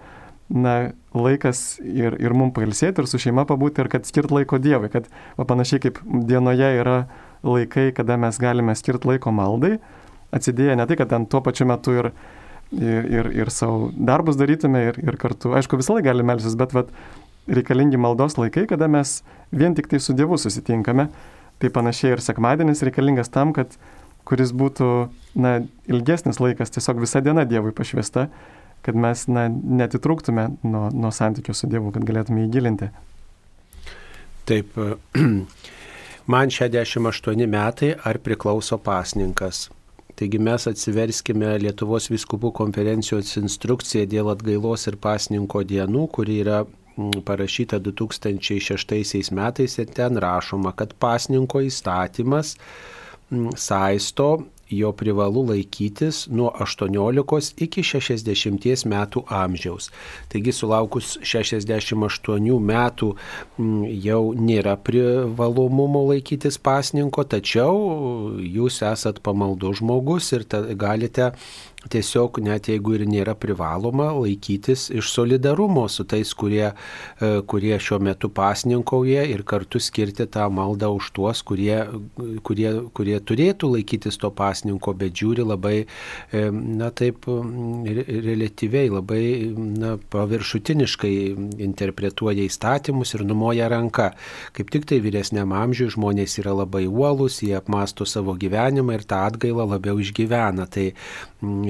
na, 0.53 0.93
laikas 1.16 1.81
ir, 1.81 2.16
ir 2.20 2.35
mums 2.37 2.55
pailsėti, 2.57 3.03
ir 3.03 3.09
su 3.09 3.20
šeima 3.20 3.47
pabūti, 3.49 3.83
ir 3.83 3.91
kad 3.93 4.07
skirt 4.09 4.33
laiko 4.35 4.61
Dievui, 4.62 4.91
kad 4.93 5.09
va, 5.39 5.47
panašiai 5.49 5.83
kaip 5.87 6.01
dienoje 6.29 6.69
yra 6.81 6.99
laikai, 7.47 7.91
kada 7.97 8.19
mes 8.20 8.39
galime 8.41 8.74
skirti 8.79 9.09
laiko 9.09 9.33
maldai, 9.35 9.79
atsidėję 10.33 10.77
ne 10.79 10.87
tai, 10.89 10.99
kad 11.01 11.11
ten 11.12 11.27
tuo 11.27 11.43
pačiu 11.45 11.66
metu 11.69 11.97
ir, 11.97 12.11
ir, 12.77 13.09
ir, 13.09 13.31
ir 13.43 13.53
savo 13.53 13.91
darbus 13.97 14.39
darytume, 14.41 14.87
ir, 14.91 15.01
ir 15.03 15.19
kartu, 15.20 15.55
aišku, 15.57 15.81
visą 15.81 15.97
laiką 15.97 16.11
galime 16.11 16.35
melsis, 16.35 16.57
bet 16.59 16.77
vat, 16.77 16.93
reikalingi 17.49 17.99
maldos 17.99 18.39
laikai, 18.39 18.69
kada 18.70 18.89
mes 18.89 19.20
vien 19.51 19.74
tik 19.74 19.89
tai 19.91 20.01
su 20.01 20.15
Dievu 20.16 20.39
susitinkame, 20.39 21.09
tai 21.59 21.70
panašiai 21.73 22.16
ir 22.16 22.23
sekmadienis 22.23 22.85
reikalingas 22.87 23.33
tam, 23.33 23.53
kad 23.57 23.74
kuris 24.29 24.53
būtų 24.55 24.89
na, 25.43 25.61
ilgesnis 25.91 26.39
laikas, 26.43 26.70
tiesiog 26.74 27.01
visa 27.03 27.23
diena 27.24 27.45
Dievui 27.49 27.74
pašvesta, 27.74 28.29
kad 28.82 28.98
mes 28.98 29.26
na, 29.30 29.46
netitrūktume 29.48 30.48
nuo, 30.66 30.88
nuo 30.90 31.12
santykių 31.14 31.54
su 31.54 31.70
Dievu, 31.70 31.92
kad 31.94 32.06
galėtume 32.09 32.46
įgilinti. 32.48 32.90
Taip, 34.48 34.74
man 36.32 36.50
68 36.50 37.46
metai 37.46 37.92
ar 38.02 38.18
priklauso 38.22 38.78
pasninkas. 38.82 39.68
Taigi 40.18 40.38
mes 40.42 40.66
atsiverskime 40.68 41.54
Lietuvos 41.62 42.10
viskupų 42.12 42.52
konferencijos 42.59 43.32
instrukciją 43.40 44.04
dėl 44.10 44.28
atgailos 44.34 44.84
ir 44.90 44.98
pasninko 45.00 45.62
dienų, 45.64 46.04
kuri 46.12 46.40
yra 46.42 46.59
mm, 46.66 47.22
parašyta 47.26 47.80
2006 47.80 49.32
metais 49.32 49.78
ir 49.78 49.88
ten 49.96 50.20
rašoma, 50.20 50.74
kad 50.76 50.92
pasninko 51.00 51.62
įstatymas 51.64 52.56
mm, 53.30 53.54
saisto 53.56 54.28
jo 54.73 54.93
privalu 54.97 55.44
laikytis 55.51 56.27
nuo 56.32 56.51
18 56.65 57.62
iki 57.66 57.85
60 57.85 58.86
metų 58.89 59.24
amžiaus. 59.28 59.90
Taigi 60.32 60.55
sulaukus 60.57 61.16
68 61.23 62.59
metų 62.73 63.11
jau 64.07 64.23
nėra 64.36 64.77
privalomumo 64.77 66.07
laikytis 66.12 66.59
pasninko, 66.59 67.24
tačiau 67.24 68.39
jūs 68.40 68.82
esat 68.86 69.23
pamaldus 69.24 69.81
žmogus 69.82 70.32
ir 70.36 70.47
galite 70.78 71.32
tiesiog 71.90 72.38
net 72.44 72.68
jeigu 72.70 72.94
ir 72.96 73.04
nėra 73.09 73.34
privaloma 73.38 74.10
laikytis 74.14 74.88
iš 74.94 75.10
solidarumo 75.10 75.88
su 75.90 76.04
tais, 76.09 76.30
kurie, 76.38 76.70
e, 76.70 77.30
kurie 77.48 77.74
šiuo 77.82 77.98
metu 78.02 78.30
pasninkauja 78.32 79.24
ir 79.30 79.42
kartu 79.48 79.80
skirti 79.82 80.26
tą 80.30 80.48
maldą 80.54 80.92
už 80.94 81.10
tuos, 81.16 81.42
kurie, 81.46 81.80
kurie, 82.46 82.70
kurie 82.94 83.18
turėtų 83.18 83.72
laikytis 83.76 84.20
to 84.22 84.30
pasninko, 84.30 84.94
bet 84.98 85.16
žiūri 85.18 85.46
labai, 85.46 85.74
e, 85.82 86.44
na 86.52 86.92
taip, 86.94 87.26
relatyviai, 87.26 88.92
labai 88.92 89.24
na, 89.56 89.96
paviršutiniškai 90.12 91.14
interpretuoja 91.66 92.46
įstatymus 92.46 93.16
ir 93.16 93.26
numoja 93.26 93.68
ranką. 93.72 94.12
Kaip 94.56 94.70
tik 94.74 94.86
tai 94.90 95.00
vyresniam 95.04 95.54
amžiui 95.56 95.90
žmonės 95.94 96.38
yra 96.42 96.54
labai 96.62 96.86
uolus, 96.86 97.40
jie 97.42 97.56
apmasto 97.59 98.06
savo 98.09 98.36
gyvenimą 98.38 98.98
ir 98.98 99.06
tą 99.09 99.22
atgailą 99.26 99.66
labiau 99.74 100.00
išgyvena. 100.02 100.68
Tai 100.72 100.90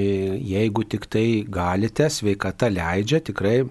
jeigu 0.02 0.84
tik 0.88 1.06
tai 1.10 1.44
galite, 1.48 2.08
sveikata 2.10 2.68
leidžia, 2.72 3.20
tikrai 3.24 3.62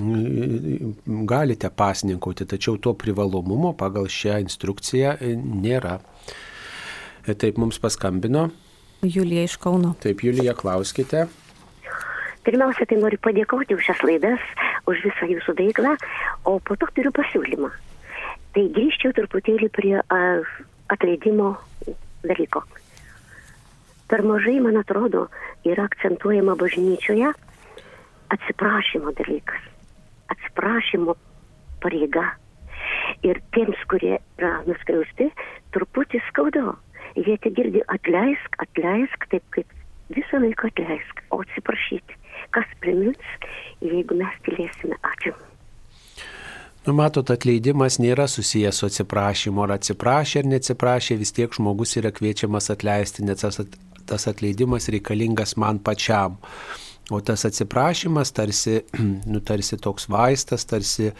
mm, 0.00 1.24
galite 1.28 1.70
pasninkauti, 1.70 2.46
tačiau 2.48 2.78
to 2.82 2.94
privalomumo 2.98 3.74
pagal 3.78 4.08
šią 4.12 4.38
instrukciją 4.44 5.16
e, 5.20 5.34
nėra. 5.36 5.98
E, 7.26 7.34
taip 7.34 7.58
mums 7.60 7.80
paskambino. 7.82 8.48
Julija 9.02 9.44
iš 9.46 9.58
Kauno. 9.62 9.94
Taip, 10.02 10.24
Julija, 10.26 10.56
klauskite. 10.58 11.26
Pirmiausia, 12.46 12.86
tai 12.88 12.96
noriu 12.98 13.20
padėkoti 13.22 13.76
už 13.76 13.84
šias 13.90 14.00
laidas, 14.06 14.42
už 14.90 15.04
visą 15.04 15.28
jūsų 15.28 15.54
veiklą, 15.58 15.94
o 16.48 16.56
po 16.64 16.78
to 16.80 16.88
turiu 16.96 17.12
pasiūlymą. 17.14 17.70
Tai 18.56 18.64
grįžčiau 18.74 19.12
truputėlį 19.14 19.68
prie 19.76 19.94
atleidimo 20.88 21.52
dalyko 22.24 22.64
per 24.08 24.24
mažai, 24.26 24.58
man 24.64 24.80
atrodo, 24.80 25.26
yra 25.68 25.86
akcentuojama 25.88 26.56
bažnyčioje 26.58 27.32
atsiprašymo 28.34 29.12
dalykas, 29.20 29.64
atsiprašymo 30.34 31.16
pareiga. 31.82 32.26
Ir 33.26 33.40
tiems, 33.54 33.80
kurie 33.90 34.18
yra 34.38 34.58
nuskriausti, 34.68 35.30
truputį 35.74 36.20
skaudu. 36.28 36.74
Jie 37.16 37.36
tik 37.42 37.56
girdi 37.56 37.82
atleisk, 37.90 38.58
atleisk, 38.62 39.26
taip 39.32 39.44
kaip 39.56 39.72
visą 40.14 40.40
laiką 40.42 40.70
atleisk, 40.70 41.22
o 41.32 41.40
atsiprašyti. 41.42 42.18
Kas 42.54 42.68
primins, 42.82 43.32
jeigu 43.84 44.16
mes 44.18 44.40
tylėsime. 44.46 44.98
Ačiū. 45.08 45.34
Nu, 46.86 46.94
matot, 46.96 47.28
atleidimas 47.32 47.98
nėra 48.00 48.28
susijęs 48.30 48.78
su 48.80 48.86
atsiprašymu. 48.88 49.64
Ar 49.66 49.74
atsiprašė 49.76 50.44
ar 50.44 50.52
neatsiprašė, 50.54 51.18
vis 51.20 51.34
tiek 51.36 51.52
žmogus 51.52 51.96
yra 52.00 52.12
kviečiamas 52.14 52.70
atleisti, 52.72 53.26
nes 53.28 53.44
tas 54.08 54.28
atleidimas 54.30 54.88
reikalingas 54.92 55.56
man 55.60 55.78
pačiam. 55.78 56.38
O 57.10 57.20
tas 57.20 57.44
atsiprašymas 57.44 58.32
tarsi, 58.36 58.82
nu, 59.32 59.40
tarsi 59.40 59.78
toks 59.80 60.08
vaistas, 60.12 60.66
tarsi 60.68 61.06
e, 61.08 61.12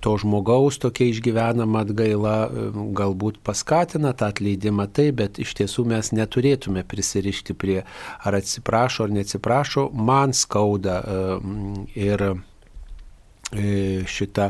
to 0.00 0.16
žmogaus 0.20 0.76
tokia 0.82 1.08
išgyvenama 1.08 1.86
atgaila 1.86 2.34
e, 2.44 2.66
galbūt 3.00 3.40
paskatina 3.46 4.12
tą 4.12 4.28
atleidimą 4.34 4.90
taip, 4.92 5.16
bet 5.22 5.40
iš 5.40 5.54
tiesų 5.62 5.86
mes 5.94 6.12
neturėtume 6.12 6.84
prisirišti 6.84 7.56
prie 7.56 7.78
ar 7.80 8.36
atsiprašo 8.42 9.08
ar 9.08 9.16
neatsiprašo, 9.16 9.88
man 9.96 10.36
skauda 10.36 11.00
e, 11.00 11.18
ir 11.96 12.30
šita 13.50 14.44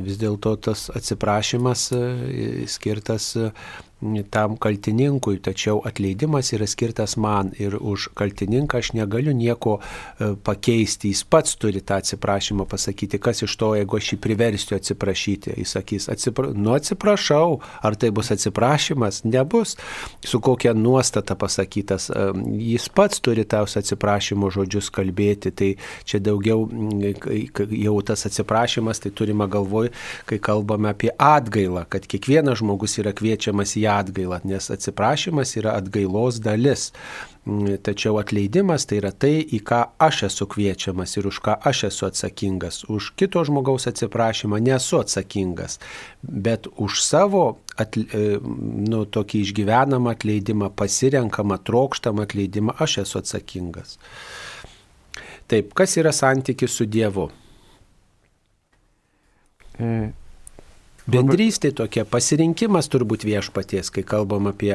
vis 0.00 0.16
dėlto 0.16 0.54
tas 0.64 0.86
atsiprašymas 0.96 1.82
skirtas 2.72 3.26
tam 4.30 4.56
kaltininkui, 4.56 5.40
tačiau 5.42 5.80
atleidimas 5.86 6.52
yra 6.54 6.66
skirtas 6.70 7.16
man 7.18 7.50
ir 7.58 7.74
už 7.80 8.08
kaltininką 8.14 8.78
aš 8.78 8.92
negaliu 8.94 9.32
nieko 9.34 9.78
e, 9.80 10.34
pakeisti. 10.44 11.10
Jis 11.10 11.24
pats 11.26 11.56
turi 11.58 11.82
tą 11.82 11.98
atsiprašymą 11.98 12.68
pasakyti, 12.70 13.18
kas 13.18 13.42
iš 13.42 13.56
to, 13.58 13.72
jeigu 13.74 13.98
aš 13.98 14.12
jį 14.12 14.18
priversiu 14.22 14.76
atsiprašyti. 14.78 15.56
Jis 15.58 15.74
sakys, 15.74 16.06
atsipra... 16.14 16.52
nu 16.54 16.76
atsiprašau, 16.76 17.58
ar 17.82 17.96
tai 17.98 18.12
bus 18.14 18.30
atsiprašymas, 18.30 19.24
nebus, 19.26 19.74
su 20.22 20.40
kokia 20.40 20.76
nuostata 20.78 21.34
pasakytas. 21.34 22.06
E, 22.10 22.28
jis 22.68 22.86
pats 22.94 23.18
turi 23.24 23.42
taus 23.50 23.74
atsiprašymo 23.80 24.52
žodžius 24.54 24.92
kalbėti, 24.94 25.50
tai 25.50 25.72
čia 26.06 26.22
daugiau 26.22 26.68
jau 27.74 27.96
tas 28.06 28.26
atsiprašymas, 28.30 29.02
tai 29.02 29.10
turime 29.10 29.50
galvoj, 29.50 29.90
kai 30.30 30.38
kalbame 30.38 30.94
apie 30.94 31.10
atgailą, 31.18 31.82
kad 31.90 32.06
kiekvienas 32.06 32.62
žmogus 32.62 32.98
yra 33.02 33.10
kviečiamas 33.16 33.74
į 33.74 33.87
atgailą, 33.88 34.40
nes 34.48 34.70
atsiprašymas 34.74 35.56
yra 35.60 35.76
atgailos 35.80 36.40
dalis. 36.44 36.92
Mm, 37.48 37.78
tačiau 37.82 38.18
atleidimas 38.20 38.84
tai 38.88 38.98
yra 39.00 39.10
tai, 39.14 39.38
į 39.40 39.62
ką 39.64 39.80
aš 40.04 40.24
esu 40.28 40.46
kviečiamas 40.52 41.16
ir 41.16 41.28
už 41.30 41.38
ką 41.46 41.54
aš 41.70 41.86
esu 41.88 42.08
atsakingas. 42.10 42.82
Už 42.92 43.12
kito 43.16 43.40
žmogaus 43.48 43.88
atsiprašymą 43.88 44.60
nesu 44.60 45.00
atsakingas, 45.00 45.78
bet 46.22 46.68
už 46.76 47.00
savo 47.06 47.44
atle, 47.80 48.04
nu, 48.42 49.04
tokį 49.08 49.42
išgyvenamą 49.46 50.12
atleidimą, 50.12 50.68
pasirenkamą, 50.76 51.60
trokštamą 51.64 52.28
atleidimą 52.28 52.76
aš 52.84 53.00
esu 53.06 53.22
atsakingas. 53.22 53.96
Taip, 55.48 55.72
kas 55.72 55.96
yra 55.96 56.12
santykis 56.12 56.74
su 56.76 56.84
Dievu? 56.84 57.30
Bendrystė 61.08 61.70
tokia, 61.72 62.04
pasirinkimas 62.04 62.90
turbūt 62.92 63.24
viešpaties, 63.24 63.88
kai 63.94 64.04
kalbam 64.04 64.50
apie, 64.50 64.74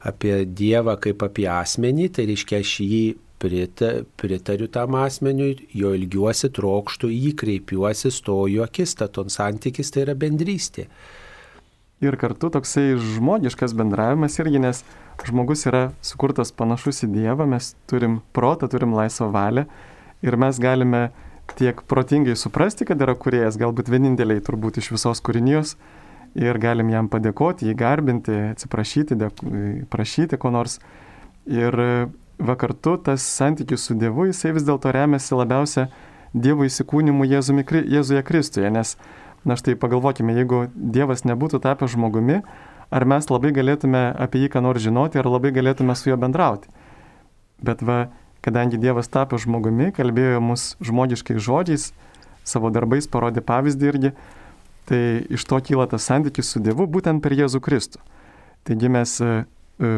apie 0.00 0.38
Dievą 0.48 0.96
kaip 1.00 1.24
apie 1.26 1.44
asmenį, 1.50 2.08
tai 2.16 2.24
reiškia 2.30 2.62
aš 2.64 2.72
jį 2.80 3.02
prita, 3.42 3.90
pritariu 4.16 4.68
tam 4.72 4.96
asmeniui, 4.96 5.58
jo 5.76 5.92
ilgiuosi, 5.96 6.48
trokštų, 6.56 7.10
jį 7.12 7.34
kreipiuosi, 7.40 8.12
stoju 8.14 8.64
akistaton, 8.64 9.28
santykis 9.32 9.92
tai 9.92 10.06
yra 10.06 10.16
bendrystė. 10.16 10.86
Ir 12.04 12.16
kartu 12.20 12.50
toksai 12.52 12.94
žmogiškas 13.00 13.76
bendravimas 13.76 14.38
irgi, 14.40 14.60
nes 14.64 14.80
žmogus 15.24 15.66
yra 15.68 15.84
sukurtas 16.04 16.52
panašus 16.52 17.04
į 17.06 17.12
Dievą, 17.12 17.46
mes 17.48 17.74
turim 17.90 18.18
protą, 18.36 18.68
turim 18.72 18.96
laisvą 18.96 19.28
valią 19.34 19.68
ir 20.24 20.36
mes 20.40 20.58
galime 20.60 21.10
tiek 21.58 21.82
protingai 21.90 22.36
suprasti, 22.36 22.86
kad 22.88 23.00
yra 23.02 23.14
kuriejas, 23.18 23.58
galbūt 23.60 23.90
vieninteliai 23.92 24.42
turbūt 24.44 24.80
iš 24.80 24.90
visos 24.94 25.22
kūrinijos 25.24 25.76
ir 26.34 26.58
galim 26.58 26.90
jam 26.90 27.08
padėkoti, 27.10 27.68
jį 27.68 27.76
garbinti, 27.78 28.34
atsiprašyti, 28.54 29.18
dėk, 29.18 29.42
prašyti 29.92 30.38
ko 30.40 30.50
nors. 30.54 30.80
Ir 31.46 31.76
va 32.38 32.56
kartu 32.58 32.96
tas 32.98 33.22
santykis 33.22 33.86
su 33.86 33.94
Dievu, 33.98 34.26
jisai 34.30 34.54
vis 34.56 34.66
dėlto 34.66 34.90
remiasi 34.94 35.36
labiausia 35.36 35.88
Dievo 36.34 36.66
įsikūnimu 36.66 37.28
Jėzumi, 37.30 37.62
Jėzuje 37.70 38.24
Kristuje, 38.26 38.70
nes, 38.74 38.96
na 39.46 39.54
štai 39.60 39.76
pagalvokime, 39.78 40.34
jeigu 40.34 40.64
Dievas 40.74 41.22
nebūtų 41.28 41.60
tapęs 41.62 41.94
žmogumi, 41.94 42.40
ar 42.90 43.06
mes 43.06 43.30
labai 43.30 43.52
galėtume 43.54 44.02
apie 44.18 44.42
jį 44.42 44.50
ką 44.56 44.64
nors 44.64 44.82
žinoti, 44.82 45.20
ar 45.20 45.30
labai 45.30 45.54
galėtume 45.54 45.94
su 45.94 46.10
juo 46.10 46.18
bendrauti. 46.18 46.72
Bet 47.62 47.84
va, 47.86 48.08
kadangi 48.44 48.78
Dievas 48.80 49.08
tapo 49.08 49.38
žmogumi, 49.40 49.88
kalbėjo 49.96 50.42
mus 50.44 50.74
žmogiškais 50.84 51.40
žodžiais, 51.40 51.90
savo 52.44 52.68
darbais 52.74 53.08
parodė 53.08 53.40
pavyzdį 53.44 53.88
irgi, 53.88 54.12
tai 54.88 55.00
iš 55.32 55.46
to 55.48 55.60
kyla 55.64 55.88
tas 55.88 56.04
santykis 56.04 56.52
su 56.52 56.60
Dievu 56.60 56.86
būtent 56.90 57.24
per 57.24 57.32
Jėzų 57.32 57.62
Kristų. 57.64 58.02
Taigi 58.68 58.90
mes, 58.92 59.16
e, 59.24 59.44
e, 59.80 59.94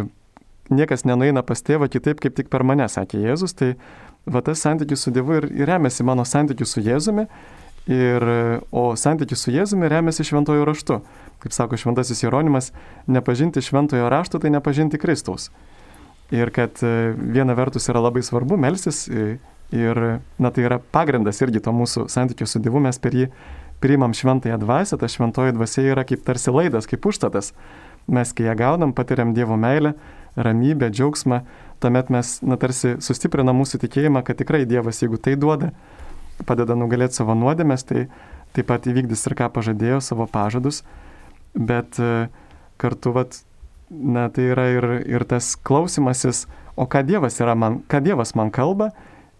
niekas 0.70 1.02
nenueina 1.06 1.42
pas 1.46 1.62
tėvą 1.62 1.90
kitaip 1.90 2.22
kaip 2.22 2.38
tik 2.38 2.50
per 2.52 2.62
mane, 2.66 2.86
sakė 2.90 3.24
Jėzus, 3.24 3.54
tai 3.58 3.74
va 4.26 4.42
tas 4.46 4.62
santykis 4.62 5.02
su 5.02 5.14
Dievu 5.14 5.40
ir, 5.40 5.50
ir 5.50 5.70
remiasi 5.70 6.06
mano 6.06 6.26
santykis 6.26 6.74
su 6.74 6.82
Jėzumi, 6.86 7.26
ir, 7.90 8.26
o 8.74 8.88
santykis 8.98 9.46
su 9.46 9.54
Jėzumi 9.54 9.90
remiasi 9.90 10.26
šventojo 10.26 10.66
raštu. 10.66 11.00
Kaip 11.42 11.54
sako 11.54 11.78
šventasis 11.78 12.22
Jeronimas, 12.24 12.72
nepažinti 13.06 13.62
šventojo 13.62 14.08
rašto 14.10 14.40
tai 14.42 14.50
nepažinti 14.54 14.98
Kristaus. 14.98 15.50
Ir 16.34 16.50
kad 16.50 16.80
e, 16.82 17.12
viena 17.14 17.54
vertus 17.54 17.86
yra 17.90 18.02
labai 18.02 18.24
svarbu 18.26 18.58
melstis 18.58 19.04
e, 19.06 19.36
ir, 19.74 20.00
na 20.42 20.50
tai 20.50 20.66
yra 20.66 20.80
pagrindas 20.80 21.38
irgi 21.44 21.62
to 21.62 21.74
mūsų 21.74 22.08
santykių 22.10 22.48
su 22.50 22.62
Dievu, 22.62 22.82
mes 22.82 22.98
per 23.02 23.14
jį 23.14 23.28
priimam 23.82 24.14
šventąją 24.16 24.58
dvasę, 24.58 24.98
ta 24.98 25.08
šventoji 25.10 25.54
dvasia 25.54 25.84
yra 25.92 26.06
kaip 26.08 26.24
tarsi 26.26 26.54
laidas, 26.54 26.88
kaip 26.90 27.06
užstatas. 27.06 27.52
Mes, 28.06 28.30
kai 28.34 28.46
ją 28.46 28.54
gaunam, 28.58 28.94
patiriam 28.94 29.34
Dievo 29.34 29.58
meilę, 29.58 29.94
ramybę, 30.36 30.90
džiaugsmą, 30.90 31.40
tuomet 31.82 32.10
mes, 32.10 32.38
na 32.42 32.58
tarsi 32.60 32.96
sustiprinam 33.02 33.58
mūsų 33.60 33.80
tikėjimą, 33.82 34.22
kad 34.26 34.38
tikrai 34.38 34.64
Dievas, 34.68 35.02
jeigu 35.02 35.18
tai 35.22 35.34
duoda, 35.40 35.72
padeda 36.46 36.76
nugalėti 36.78 37.18
savo 37.18 37.34
nuodėmės, 37.38 37.84
tai 37.88 38.06
taip 38.56 38.68
pat 38.70 38.86
įvykdys 38.88 39.26
ir 39.28 39.36
ką 39.38 39.50
pažadėjo, 39.52 40.00
savo 40.04 40.28
pažadus, 40.30 40.82
bet 41.56 41.98
e, 42.00 42.28
kartu 42.80 43.12
vat, 43.16 43.40
na, 43.90 44.28
tai 44.28 44.50
yra 44.52 44.66
ir, 44.74 44.86
ir 45.06 45.24
tas 45.28 45.54
klausimasis, 45.56 46.46
o 46.76 46.86
ką 46.90 47.04
Dievas, 47.06 47.38
man, 47.56 47.80
ką 47.88 48.02
Dievas 48.04 48.34
man 48.36 48.50
kalba 48.50 48.90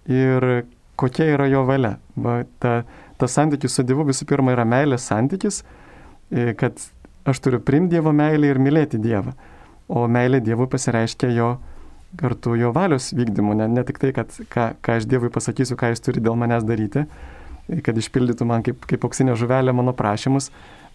ir 0.09 0.67
kokia 0.97 1.29
yra 1.35 1.49
jo 1.51 1.65
valia. 1.69 1.97
Va, 2.17 2.41
ta, 2.61 2.83
tas 3.21 3.37
santykis 3.37 3.77
su 3.77 3.85
Dievu 3.87 4.07
visų 4.09 4.27
pirma 4.29 4.55
yra 4.55 4.65
meilės 4.69 5.09
santykis, 5.11 5.63
e, 6.31 6.55
kad 6.59 6.81
aš 7.27 7.43
turiu 7.43 7.61
primti 7.61 7.97
Dievo 7.97 8.13
meilę 8.17 8.53
ir 8.53 8.61
mylėti 8.63 9.01
Dievą. 9.03 9.35
O 9.89 10.07
meilė 10.11 10.41
Dievui 10.43 10.69
pasireiškia 10.71 11.31
jo 11.35 11.57
kartu 12.17 12.55
jo 12.57 12.71
valios 12.73 13.11
vykdymu, 13.15 13.55
ne, 13.59 13.67
ne 13.69 13.83
tik 13.85 13.99
tai, 14.01 14.13
kad 14.17 14.33
ką, 14.53 14.71
ką 14.83 14.97
aš 15.01 15.09
Dievui 15.11 15.31
pasakysiu, 15.35 15.77
ką 15.79 15.93
jis 15.93 16.03
turi 16.05 16.23
dėl 16.25 16.39
manęs 16.39 16.65
daryti, 16.65 17.05
kad 17.85 17.99
išpildytų 17.99 18.47
man 18.49 18.65
kaip, 18.67 18.87
kaip 18.89 19.05
auksinė 19.05 19.37
žuvelė 19.37 19.75
mano 19.77 19.93
prašymus, 19.97 20.49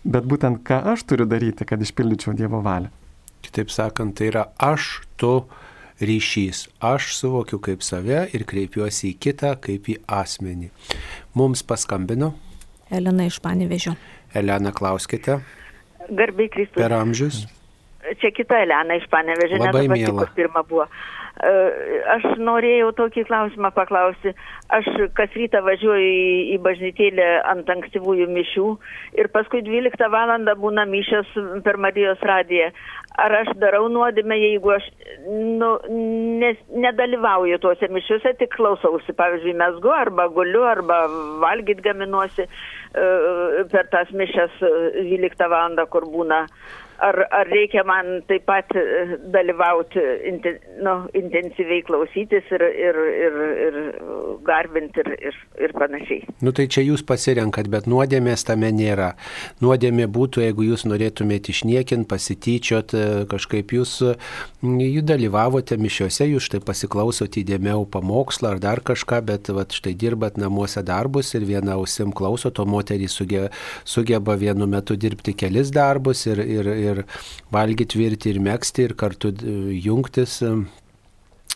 bet 0.08 0.26
būtent 0.26 0.64
ką 0.66 0.82
aš 0.96 1.06
turiu 1.06 1.28
daryti, 1.30 1.68
kad 1.68 1.84
išpildyčiau 1.84 2.34
Dievo 2.38 2.64
valią. 2.66 2.90
Kitaip 3.42 3.72
sakant, 3.74 4.16
tai 4.18 4.30
yra 4.32 4.46
aš, 4.62 5.02
tu 5.18 5.34
ryšys. 6.02 6.66
Aš 6.82 7.14
suvokiu 7.18 7.62
kaip 7.62 7.86
save 7.86 8.26
ir 8.34 8.46
kreipiuosi 8.50 9.12
į 9.12 9.18
kitą 9.22 9.56
kaip 9.62 9.90
į 9.92 9.98
asmenį. 10.10 10.72
Mums 11.38 11.64
paskambino. 11.68 12.34
Elena 12.92 13.28
iš 13.30 13.40
Panevežio. 13.44 13.96
Elena, 14.36 14.74
klauskite. 14.76 15.40
Garbiai 16.10 16.50
Kristus. 16.52 16.78
Per 16.80 16.94
amžius. 16.96 17.44
Čia 18.20 18.32
kita 18.36 18.64
Elena 18.66 18.98
iš 19.00 19.08
Panevežio. 19.12 19.62
Labai 19.62 19.86
mėla. 19.92 20.28
Pirma 20.36 20.66
buvo. 20.68 20.88
Aš 21.42 22.26
norėjau 22.38 22.92
tokį 22.94 23.24
klausimą 23.26 23.72
paklausti. 23.74 24.34
Aš 24.70 24.86
kas 25.18 25.34
rytą 25.34 25.64
važiuoju 25.66 26.10
į, 26.10 26.34
į 26.54 26.58
bažnytėlę 26.62 27.28
ant 27.50 27.70
ankstyvųjų 27.74 28.28
mišių 28.30 28.66
ir 29.18 29.30
paskui 29.34 29.64
12 29.66 30.10
val. 30.14 30.36
būna 30.62 30.86
mišęs 30.86 31.34
per 31.66 31.78
Marijos 31.82 32.22
radiją. 32.22 32.70
Ar 33.20 33.34
aš 33.42 33.50
darau 33.60 33.90
nuodėmę, 33.92 34.38
jeigu 34.38 34.72
aš 34.72 34.86
nu, 35.28 35.72
nes, 36.40 36.62
nedalyvauju 36.72 37.58
tuose 37.60 37.90
mišiuose, 37.92 38.36
tik 38.40 38.54
klausausi, 38.56 39.12
pavyzdžiui, 39.18 39.58
mesgu 39.58 39.92
arba 39.92 40.30
guliu 40.32 40.64
arba 40.64 41.02
valgyt 41.42 41.82
gaminuosi 41.84 42.46
uh, 42.46 43.66
per 43.74 43.90
tas 43.92 44.14
mišes 44.14 44.62
12 44.62 45.50
val. 45.50 45.76
kur 45.92 46.06
būna 46.06 46.46
ar, 47.02 47.18
ar 47.34 47.50
reikia 47.50 47.84
man 47.88 48.22
taip 48.30 48.46
pat 48.50 48.72
e, 48.78 48.84
dalyvauti, 49.34 50.02
inten, 50.30 50.60
nu, 50.86 50.96
intensyviai 51.18 51.82
klausytis 51.88 52.50
ir, 52.54 52.64
ir, 52.88 53.00
ir, 53.26 53.40
ir 53.68 53.80
garbinti 54.48 55.02
ir, 55.04 55.12
ir, 55.32 55.40
ir 55.66 55.74
panašiai. 55.78 56.36
Nu 56.46 56.54
tai 56.56 56.68
čia 56.72 56.84
jūs 56.86 57.04
pasirenkat, 57.08 57.70
bet 57.74 57.90
nuodėmės 57.92 58.46
tame 58.48 58.72
nėra. 58.76 59.12
Nuodėmė 59.64 60.08
būtų, 60.14 60.46
jeigu 60.46 60.68
jūs 60.70 60.86
norėtumėte 60.90 61.54
išniekinti, 61.56 62.10
pasityčiot, 62.12 62.96
e, 62.96 63.08
kažkaip 63.32 63.74
jūs, 63.78 63.98
jūs 64.62 65.08
dalyvavote 65.08 65.78
mišiuose, 65.82 66.30
jūs 66.30 66.50
štai 66.52 66.62
pasiklausote 66.66 67.42
įdėmiau 67.42 67.88
pamokslą 67.92 68.56
ar 68.56 68.64
dar 68.64 68.84
kažką, 68.86 69.22
bet 69.32 69.52
vat, 69.56 69.74
štai 69.78 69.96
dirbat 69.98 70.38
namuose 70.42 70.84
darbus 70.86 71.34
ir 71.38 71.48
vieną 71.50 71.80
ausim 71.80 72.14
klausot, 72.16 72.62
o 72.62 72.68
moterys 72.70 73.18
sugeba, 73.18 73.50
sugeba 73.88 74.38
vienu 74.40 74.68
metu 74.70 74.98
dirbti 75.00 75.34
kelis 75.38 75.72
darbus 75.74 76.26
ir, 76.30 76.42
ir, 76.46 76.68
ir 76.78 76.91
ir 76.94 77.04
valgyti, 77.54 78.00
virti 78.02 78.32
ir 78.34 78.42
mėgsti 78.44 78.88
ir 78.90 78.96
kartu 79.00 79.34
jungtis 79.86 80.40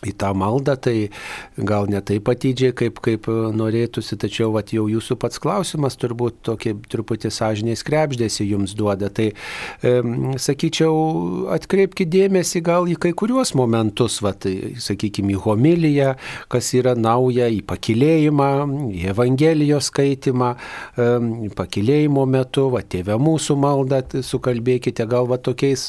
į 0.04 0.12
tą 0.20 0.32
maldą, 0.36 0.74
tai 0.76 1.08
gal 1.56 1.88
ne 1.88 2.02
taip 2.04 2.28
atidžiai, 2.28 2.74
kaip, 2.76 3.00
kaip 3.04 3.28
norėtųsi, 3.56 4.18
tačiau 4.20 4.50
vat, 4.52 4.74
jau 4.74 4.84
jūsų 4.90 5.16
pats 5.22 5.40
klausimas 5.40 5.96
turbūt 5.96 6.42
tokį 6.46 6.74
truputį 6.92 7.30
sąžiniai 7.32 7.78
skrebždėsi 7.80 8.44
jums 8.44 8.74
duoda. 8.76 9.08
Tai 9.08 9.30
e, 9.32 9.94
sakyčiau, 10.42 11.46
atkreipkite 11.56 12.10
dėmesį 12.12 12.62
gal 12.66 12.90
į 12.92 12.98
kai 13.00 13.14
kuriuos 13.16 13.54
momentus, 13.56 14.20
vat, 14.24 14.44
sakykime, 14.84 15.32
į 15.32 15.40
homiliją, 15.46 16.12
kas 16.52 16.72
yra 16.76 16.92
nauja, 16.98 17.48
į 17.48 17.62
pakilėjimą, 17.68 18.50
į 18.92 19.08
Evangelijos 19.14 19.88
skaitimą, 19.88 20.52
e, 20.52 21.08
pakilėjimo 21.56 22.26
metu, 22.28 22.68
va, 22.74 22.84
tėvė 22.84 23.16
mūsų 23.22 23.56
maldą, 23.64 24.02
sukalbėkite 24.26 25.08
gal 25.08 25.30
va 25.30 25.40
tokiais, 25.40 25.88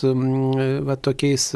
va, 0.87 0.95
tokiais 0.95 1.49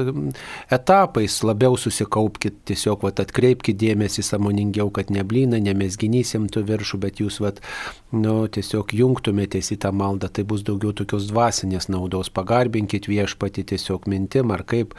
etapais 0.72 1.40
labiau 1.48 1.80
susikaupti 1.80 2.41
dirbkite, 2.42 2.66
tiesiog 2.66 3.04
vat, 3.04 3.20
atkreipkite 3.20 3.78
dėmesį 3.78 4.24
samoningiau, 4.24 4.92
kad 4.92 5.12
neblyna, 5.12 5.60
nemesginys 5.60 6.36
imtų 6.36 6.64
viršų, 6.66 7.00
bet 7.00 7.20
jūs 7.20 7.40
vat, 7.42 7.62
nu, 8.12 8.36
tiesiog 8.52 8.92
jungtumėtės 8.96 9.72
į 9.76 9.78
tą 9.86 9.92
maldą, 9.96 10.30
tai 10.32 10.44
bus 10.48 10.66
daugiau 10.68 10.92
tokios 10.96 11.30
dvasinės 11.32 11.88
naudos, 11.92 12.32
pagarbinkit 12.34 13.08
viešpati 13.08 13.64
tiesiog 13.72 14.08
mintim 14.12 14.52
ar 14.52 14.66
kaip. 14.68 14.96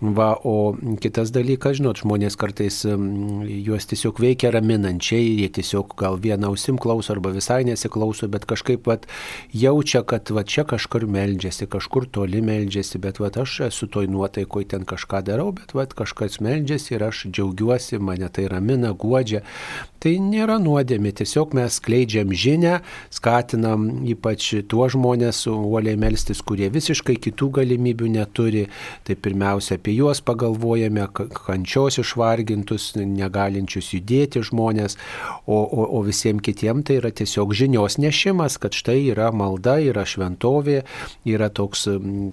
Va, 0.00 0.30
o 0.48 0.72
kitas 1.00 1.28
dalykas, 1.32 1.76
žinot, 1.76 2.00
žmonės 2.00 2.36
kartais 2.40 2.78
juos 2.86 3.88
tiesiog 3.90 4.20
veikia 4.22 4.48
raminančiai, 4.54 5.42
jie 5.42 5.50
tiesiog 5.60 5.92
gal 6.00 6.16
vieną 6.20 6.54
ausim 6.54 6.78
klauso 6.80 7.12
arba 7.12 7.32
visai 7.34 7.62
nesiklauso, 7.68 8.28
bet 8.32 8.46
kažkaip 8.48 8.88
vat, 8.88 9.04
jaučia, 9.52 10.00
kad 10.08 10.32
va, 10.32 10.44
čia 10.44 10.64
kažkur 10.68 11.04
meldžiasi, 11.04 11.68
kažkur 11.68 12.08
toli 12.08 12.40
meldžiasi, 12.44 13.00
bet 13.00 13.20
va, 13.20 13.28
aš 13.42 13.58
esu 13.68 13.90
toj 13.92 14.08
nuotaikoje 14.08 14.70
ten 14.72 14.88
kažką 14.88 15.20
darau, 15.28 15.50
bet 15.56 15.76
va, 15.76 15.84
kažkas 15.84 16.40
meldžiasi 16.44 16.96
ir 16.96 17.04
aš 17.10 17.26
džiaugiuosi, 17.28 18.00
mane 18.00 18.32
tai 18.32 18.48
ramina, 18.48 18.94
godžia. 18.96 19.44
Tai 20.00 20.14
nėra 20.24 20.56
nuodėmė, 20.56 21.12
tiesiog 21.12 21.52
mes 21.58 21.76
skleidžiam 21.76 22.32
žinę, 22.50 22.80
skatinam 23.14 23.88
ypač 24.08 24.50
tuos 24.68 24.94
žmonės 24.94 25.44
uoliai 25.50 25.98
melstis, 26.00 26.42
kurie 26.42 26.70
visiškai 26.72 27.16
kitų 27.22 27.50
galimybių 27.60 28.10
neturi. 28.16 28.66
Tai 29.06 29.16
pirmiausia 29.16 29.78
apie 29.78 29.94
juos 29.96 30.22
pagalvojame, 30.24 31.06
kančios 31.14 32.00
išvargintus, 32.02 32.94
negalinčius 32.96 33.92
judėti 33.94 34.42
žmonės, 34.46 34.96
o, 35.46 35.58
o, 35.62 35.86
o 35.98 36.02
visiems 36.06 36.42
kitiems 36.44 36.86
tai 36.88 36.96
yra 37.00 37.10
tiesiog 37.12 37.52
žinios 37.56 37.98
nešimas, 38.00 38.56
kad 38.60 38.74
štai 38.76 39.10
yra 39.12 39.30
malda, 39.36 39.78
yra 39.82 40.06
šventovė, 40.08 40.80
yra 41.28 41.50
toks, 41.52 41.86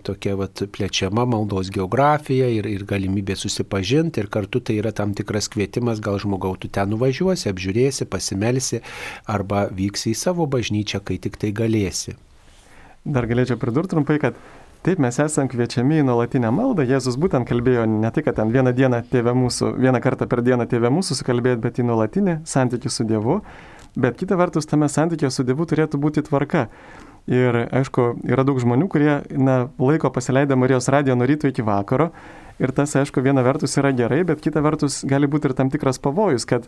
tokia 0.07 0.37
vat, 0.39 0.63
plečiama 0.73 1.25
maldos 1.27 1.71
geografija 1.73 2.47
ir, 2.53 2.69
ir 2.69 2.85
galimybė 2.87 3.35
susipažinti 3.37 4.23
ir 4.23 4.29
kartu 4.31 4.61
tai 4.63 4.77
yra 4.81 4.93
tam 4.95 5.13
tikras 5.17 5.49
kvietimas, 5.51 6.01
gal 6.03 6.19
žmogau 6.21 6.55
tu 6.55 6.71
ten 6.71 6.93
nuvažiuosi, 6.93 7.49
apžiūrėsi, 7.51 8.07
pasimelsi 8.09 8.81
arba 9.27 9.67
vyksi 9.73 10.06
į 10.11 10.15
savo 10.17 10.47
bažnyčią, 10.49 11.01
kai 11.03 11.17
tik 11.21 11.37
tai 11.41 11.53
galėsi. 11.55 12.15
Dar 13.07 13.27
galėčiau 13.29 13.59
pridurti 13.59 13.95
trumpai, 13.95 14.19
kad 14.21 14.39
Taip, 14.85 15.01
mes 15.03 15.17
esame 15.19 15.49
kviečiami 15.51 15.97
į 15.99 16.03
nuolatinę 16.07 16.47
maldą. 16.53 16.85
Jėzus 16.87 17.17
būtent 17.19 17.47
kalbėjo 17.49 17.87
ne 17.89 18.11
tik, 18.13 18.27
kad 18.27 18.37
ten 18.37 18.53
vieną 18.53 18.71
dieną 18.77 19.01
tėvę 19.09 19.33
mūsų, 19.35 19.73
vieną 19.83 19.99
kartą 19.99 20.27
per 20.31 20.39
dieną 20.45 20.67
tėvę 20.69 20.91
mūsų 20.93 21.17
sukalbėti, 21.17 21.59
bet 21.65 21.81
į 21.81 21.87
nuolatinį 21.89 22.37
santykių 22.47 22.91
su 22.93 23.03
Dievu. 23.09 23.41
Bet 23.99 24.15
kita 24.21 24.37
vertus, 24.39 24.69
tame 24.69 24.87
santykio 24.87 25.33
su 25.33 25.43
Dievu 25.43 25.67
turėtų 25.67 25.99
būti 25.99 26.23
tvarka. 26.29 26.67
Ir 27.27 27.57
aišku, 27.65 28.05
yra 28.29 28.45
daug 28.47 28.61
žmonių, 28.63 28.87
kurie 28.87 29.13
na, 29.35 29.57
laiko 29.81 30.13
pasileidę 30.13 30.55
Marijos 30.55 30.87
radiją 30.93 31.17
nuo 31.19 31.27
ryto 31.27 31.51
iki 31.51 31.65
vakaro 31.67 32.13
Ir 32.57 32.73
tas, 32.73 32.95
aišku, 32.97 33.21
viena 33.21 33.43
vertus 33.45 33.77
yra 33.77 33.91
gerai, 33.93 34.23
bet 34.25 34.41
kita 34.41 34.63
vertus 34.65 35.03
gali 35.05 35.29
būti 35.29 35.51
ir 35.51 35.53
tam 35.53 35.69
tikras 35.69 35.99
pavojus, 36.01 36.45
kad, 36.49 36.65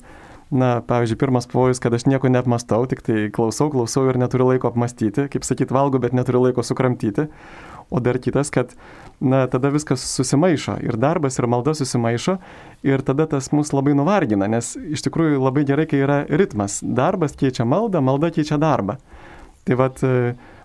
na, 0.51 0.81
pavyzdžiui, 0.81 1.17
pirmas 1.21 1.47
pavojus, 1.47 1.79
kad 1.81 1.93
aš 1.93 2.07
nieko 2.09 2.29
neapmastau, 2.31 2.85
tik 2.89 3.03
tai 3.05 3.27
klausau, 3.33 3.69
klausau 3.73 4.07
ir 4.09 4.17
neturiu 4.17 4.49
laiko 4.49 4.71
apmastyti, 4.71 5.27
kaip 5.29 5.45
sakyt, 5.45 5.73
valgo, 5.73 6.01
bet 6.01 6.15
neturiu 6.17 6.41
laiko 6.47 6.65
sukramtyti. 6.65 7.27
O 7.89 8.01
dar 8.01 8.19
kitas, 8.21 8.51
kad, 8.53 8.73
na, 9.21 9.43
tada 9.49 9.71
viskas 9.73 10.03
susimaišo 10.13 10.77
ir 10.85 10.97
darbas, 11.01 11.39
ir 11.39 11.47
malda 11.49 11.73
susimaišo 11.77 12.37
ir 12.85 13.01
tada 13.05 13.25
tas 13.29 13.49
mus 13.53 13.73
labai 13.73 13.95
nuvargina, 13.97 14.49
nes 14.49 14.75
iš 14.77 15.05
tikrųjų 15.07 15.41
labai 15.41 15.65
gerai, 15.69 15.87
kai 15.89 16.03
yra 16.05 16.19
ritmas. 16.29 16.79
Darbas 16.83 17.33
keičia 17.37 17.65
maldą, 17.65 18.01
malda 18.05 18.29
keičia 18.33 18.59
darbą. 18.61 18.99
Tai 19.65 19.77
vad, 19.81 20.01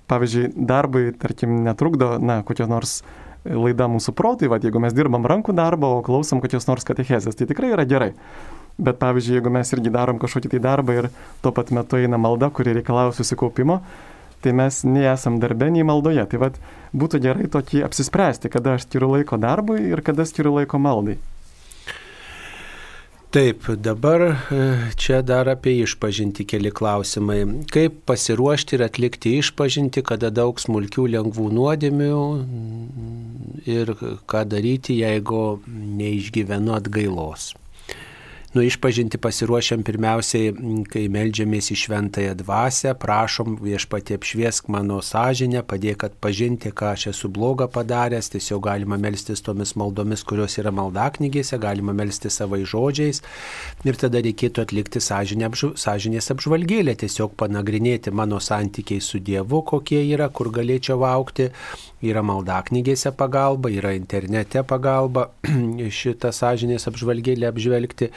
pavyzdžiui, 0.09 0.51
darbui, 0.69 1.07
tarkim, 1.21 1.63
netrukdo, 1.65 2.15
na, 2.21 2.43
kokie 2.45 2.69
nors 2.69 3.03
laida 3.45 3.89
mūsų 3.93 4.13
protai, 4.17 4.49
va, 4.49 4.61
jeigu 4.61 4.81
mes 4.81 4.97
dirbam 4.97 5.25
rankų 5.29 5.57
darbą, 5.57 5.99
o 5.99 6.05
klausom 6.05 6.41
kokios 6.45 6.69
nors 6.69 6.85
katechezės, 6.89 7.37
tai 7.37 7.49
tikrai 7.49 7.73
yra 7.77 7.85
gerai. 7.89 8.13
Bet 8.75 8.99
pavyzdžiui, 8.99 9.37
jeigu 9.39 9.53
mes 9.55 9.71
irgi 9.77 9.93
darom 9.95 10.19
kažkokį 10.23 10.57
tai 10.57 10.61
darbą 10.65 10.97
ir 10.99 11.11
tuo 11.45 11.53
pat 11.55 11.71
metu 11.71 12.01
eina 12.01 12.19
malda, 12.19 12.49
kuri 12.51 12.75
reikalauja 12.75 13.15
susikaupimo, 13.15 13.79
tai 14.43 14.55
mes 14.57 14.81
nesam 14.83 15.39
darbė, 15.43 15.71
nei 15.71 15.87
maldoje. 15.87 16.25
Tai 16.31 16.41
vad 16.43 16.59
būtų 16.95 17.23
gerai 17.23 17.47
tokį 17.55 17.85
apsispręsti, 17.87 18.51
kada 18.51 18.75
aš 18.75 18.89
skiriu 18.89 19.13
laiko 19.15 19.39
darbui 19.39 19.79
ir 19.93 20.03
kada 20.03 20.27
skiriu 20.27 20.57
laiko 20.59 20.83
maldai. 20.83 21.21
Taip, 23.35 23.67
dabar 23.83 24.21
e, 24.23 24.35
čia 24.95 25.17
dar 25.27 25.49
apie 25.51 25.73
išpažinti 25.83 26.45
keli 26.47 26.71
klausimai. 26.71 27.41
Kaip 27.67 27.97
pasiruošti 28.07 28.79
ir 28.79 28.85
atlikti 28.87 29.33
išpažinti, 29.41 30.05
kada 30.07 30.31
daug 30.31 30.63
smulkių 30.63 31.09
lengvų 31.17 31.49
nuodėmių 31.57 32.21
ir 33.75 33.91
ką 34.31 34.45
daryti, 34.47 35.01
jeigu 35.03 35.43
neišgyvenu 35.67 36.79
atgailos. 36.79 37.51
Nu, 38.55 38.63
išpažinti 38.63 39.19
pasiruošiam 39.19 39.81
pirmiausiai, 39.83 40.53
kai 40.87 41.09
melžiamės 41.11 41.73
į 41.75 41.77
šventąją 41.81 42.37
dvasę, 42.39 42.93
prašom 43.03 43.57
viešpatie 43.59 44.15
apšviesk 44.15 44.69
mano 44.71 45.01
sąžinę, 45.03 45.65
padėk 45.67 46.05
atpažinti, 46.07 46.71
ką 46.71 46.93
aš 46.95 47.09
esu 47.11 47.31
blogą 47.35 47.67
padaręs, 47.75 48.29
tiesiog 48.31 48.63
galima 48.69 48.95
melstis 49.03 49.43
tomis 49.43 49.75
maldomis, 49.75 50.23
kurios 50.23 50.55
yra 50.63 50.71
maldaknygėse, 50.71 51.59
galima 51.59 51.97
melstis 51.99 52.39
savai 52.39 52.61
žodžiais. 52.63 53.25
Ir 53.91 53.99
tada 53.99 54.23
reikėtų 54.23 54.63
atlikti 54.63 55.03
sąžinę, 55.03 55.51
sąžinės 55.87 56.31
apžvalgėlę, 56.37 56.95
tiesiog 57.03 57.35
panagrinėti 57.43 58.15
mano 58.15 58.39
santykiai 58.39 59.03
su 59.03 59.19
Dievu, 59.19 59.65
kokie 59.67 59.99
yra, 60.13 60.31
kur 60.31 60.53
galėčiau 60.55 61.03
aukti, 61.11 61.51
yra 62.07 62.23
maldaknygėse 62.23 63.11
pagalba, 63.19 63.75
yra 63.75 63.97
internete 63.99 64.63
pagalba 64.63 65.33
šitą 65.99 66.31
sąžinės 66.31 66.87
apžvalgėlę 66.91 67.51
apžvelgti. 67.51 68.13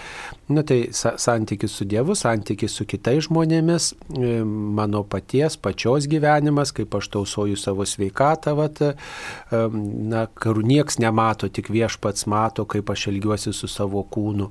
Na 0.48 0.64
tai 0.64 0.88
santykis 0.94 1.74
su 1.76 1.86
Dievu, 1.86 2.16
santykis 2.16 2.78
su 2.80 2.86
kitais 2.88 3.26
žmonėmis, 3.28 3.90
e, 4.16 4.30
mano 4.80 5.02
paties, 5.04 5.58
pačios 5.60 6.08
gyvenimas, 6.08 6.72
kaip 6.76 6.96
aš 6.96 7.10
tausoju 7.18 7.58
savo 7.60 7.84
sveikatą, 7.84 8.54
vat, 8.56 8.82
e, 8.82 8.94
na, 10.14 10.26
kur 10.28 10.62
nieks 10.64 11.02
nemato, 11.04 11.50
tik 11.52 11.68
viešpats 11.74 12.28
mato, 12.32 12.66
kaip 12.66 12.90
aš 12.90 13.10
elgiuosi 13.12 13.54
su 13.54 13.68
savo 13.68 14.06
kūnu. 14.08 14.48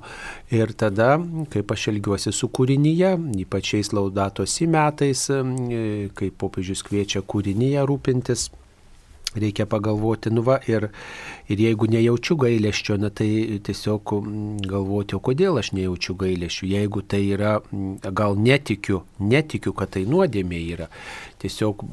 Ir 0.53 0.73
tada, 0.77 1.15
kaip 1.53 1.73
aš 1.73 1.87
elgiuosi 1.93 2.31
su 2.31 2.51
kūrinyje, 2.53 3.15
ypač 3.45 3.73
šiais 3.73 3.93
laudatos 3.97 4.59
į 4.61 4.69
metais, 4.77 5.27
e, 5.33 5.41
kai 6.13 6.29
popiežius 6.29 6.85
kviečia 6.85 7.25
kūrinyje 7.25 7.89
rūpintis 7.89 8.49
reikia 9.35 9.65
pagalvoti, 9.65 10.31
nu 10.33 10.41
va, 10.41 10.59
ir, 10.67 10.89
ir 11.51 11.61
jeigu 11.61 11.87
nejaučiu 11.91 12.37
gailėščio, 12.41 12.97
na 13.01 13.09
tai 13.13 13.59
tiesiog 13.63 14.13
galvoti, 14.67 15.17
o 15.17 15.21
kodėl 15.23 15.59
aš 15.61 15.73
nejaučiu 15.77 16.15
gailėščių, 16.19 16.69
jeigu 16.71 17.03
tai 17.03 17.23
yra, 17.35 17.57
gal 18.07 18.37
netikiu, 18.39 19.03
netikiu, 19.19 19.73
kad 19.77 19.93
tai 19.97 20.05
nuodėmė 20.09 20.61
yra, 20.75 20.89
tiesiog, 21.41 21.83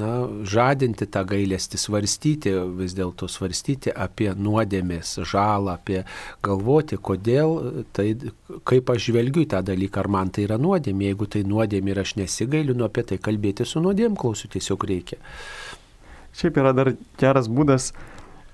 na, 0.00 0.10
žadinti 0.48 1.08
tą 1.08 1.24
gailestį, 1.28 1.80
svarstyti, 1.80 2.54
vis 2.80 2.94
dėlto 2.98 3.28
svarstyti 3.30 3.94
apie 3.94 4.30
nuodėmės 4.36 5.16
žalą, 5.30 5.78
apie 5.78 6.02
galvoti, 6.44 6.98
kodėl, 7.00 7.84
tai, 7.96 8.12
kaip 8.68 8.92
aš 8.92 9.08
žvelgiu 9.10 9.46
tą 9.50 9.62
dalyką, 9.64 10.04
ar 10.04 10.12
man 10.12 10.34
tai 10.34 10.44
yra 10.48 10.60
nuodėmė, 10.60 11.10
jeigu 11.10 11.30
tai 11.30 11.44
nuodėmė 11.48 11.94
ir 11.94 12.04
aš 12.04 12.16
nesigailiu, 12.20 12.76
nu 12.76 12.88
apie 12.88 13.06
tai 13.06 13.20
kalbėti 13.22 13.66
su 13.68 13.82
nuodėm 13.82 14.18
klausiu 14.20 14.50
tiesiog 14.52 14.88
reikia. 14.90 15.20
Šiaip 16.36 16.58
yra 16.62 16.72
dar 16.76 16.92
geras 17.20 17.48
būdas, 17.50 17.90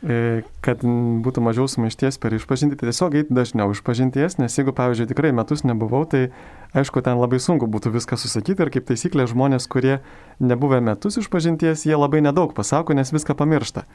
e, 0.01 0.43
kad 0.65 0.83
būtų 0.83 1.45
mažiau 1.45 1.69
sumaišties 1.69 2.19
per 2.23 2.37
išpažinti, 2.37 2.79
tai 2.81 2.91
tiesiog 2.91 3.17
eiti 3.21 3.37
dažniau 3.37 3.73
išpažinties, 3.75 4.39
nes 4.41 4.59
jeigu, 4.59 4.75
pavyzdžiui, 4.77 5.11
tikrai 5.13 5.33
metus 5.37 5.65
nebuvau, 5.69 6.05
tai 6.09 6.29
aišku, 6.77 7.05
ten 7.05 7.21
labai 7.21 7.41
sunku 7.43 7.69
būtų 7.69 7.93
viską 7.97 8.19
susakyti 8.21 8.65
ir 8.65 8.73
kaip 8.75 8.89
taisyklė 8.89 9.29
žmonės, 9.31 9.69
kurie 9.69 9.99
nebuvę 10.41 10.81
metus 10.85 11.21
išpažinties, 11.21 11.87
jie 11.89 11.97
labai 11.97 12.23
nedaug 12.25 12.57
pasako, 12.57 12.97
nes 12.97 13.13
viską 13.13 13.37
pamiršta. 13.37 13.87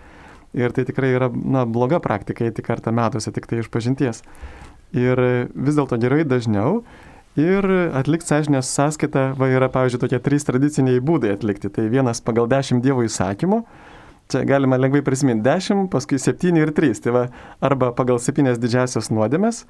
Ir 0.58 0.74
tai 0.76 0.84
tikrai 0.84 1.14
yra 1.16 1.30
na, 1.32 1.64
bloga 1.64 2.02
praktika 2.04 2.44
eiti 2.44 2.64
kartą 2.66 2.92
metuose 2.92 3.32
tik 3.32 3.48
tai 3.48 3.62
išpažinties. 3.64 4.26
Ir 4.92 5.22
vis 5.56 5.78
dėlto 5.78 5.96
gerai 6.02 6.26
dažniau 6.28 6.82
Ir 7.40 7.64
atlikti 7.96 8.28
sąžinės 8.28 8.68
sąskaitą 8.76 9.30
va, 9.40 9.48
yra, 9.48 9.70
pavyzdžiui, 9.72 10.02
tokie 10.04 10.18
trys 10.20 10.44
tradiciniai 10.44 11.00
būdai 11.00 11.32
atlikti. 11.38 11.70
Tai 11.72 11.86
vienas 11.88 12.20
pagal 12.20 12.50
dešimt 12.52 12.84
Dievo 12.84 13.06
įsakymų. 13.08 13.62
Čia 14.32 14.42
galima 14.48 14.76
lengvai 14.80 15.00
prisiminti 15.04 15.46
10, 15.48 15.88
paskui 15.94 16.20
7 16.20 16.60
ir 16.60 16.74
3. 16.76 17.00
Tai 17.06 17.14
va, 17.16 17.24
arba 17.64 17.94
pagal 17.96 18.20
7 18.20 18.52
didžiasias 18.60 19.08
nuodėmės, 19.16 19.64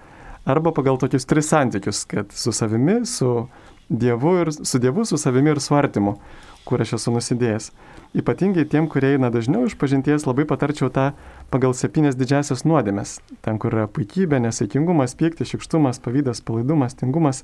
arba 0.49 0.73
pagal 0.73 0.97
tokius 1.01 1.29
tris 1.29 1.51
santykius, 1.53 2.01
kad 2.09 2.33
su 2.33 2.53
savimi, 2.53 3.03
su 3.05 3.45
Dievu 3.91 4.39
ir 4.41 4.51
su 4.57 4.81
Dievu, 4.81 5.05
su 5.05 5.21
savimi 5.21 5.53
ir 5.53 5.61
su 5.61 5.77
artimu, 5.77 6.15
kur 6.65 6.81
aš 6.81 6.95
esu 6.97 7.13
nusidėjęs. 7.13 7.69
Ypatingai 8.17 8.65
tiem, 8.65 8.89
kurie 8.89 9.13
eina 9.15 9.29
dažniau 9.29 9.67
iš 9.69 9.77
pažinties, 9.77 10.25
labai 10.25 10.47
patarčiau 10.49 10.89
tą 10.89 11.11
pagal 11.51 11.75
septynias 11.75 12.15
didžiasias 12.17 12.63
nuodėmes. 12.67 13.19
Ten, 13.45 13.59
kur 13.61 13.75
yra 13.75 13.87
puikybė, 13.91 14.39
nesaikingumas, 14.43 15.15
pyktis, 15.19 15.51
šikštumas, 15.51 15.99
pavydas, 16.03 16.41
palaidumas, 16.47 16.95
tingumas. 16.99 17.43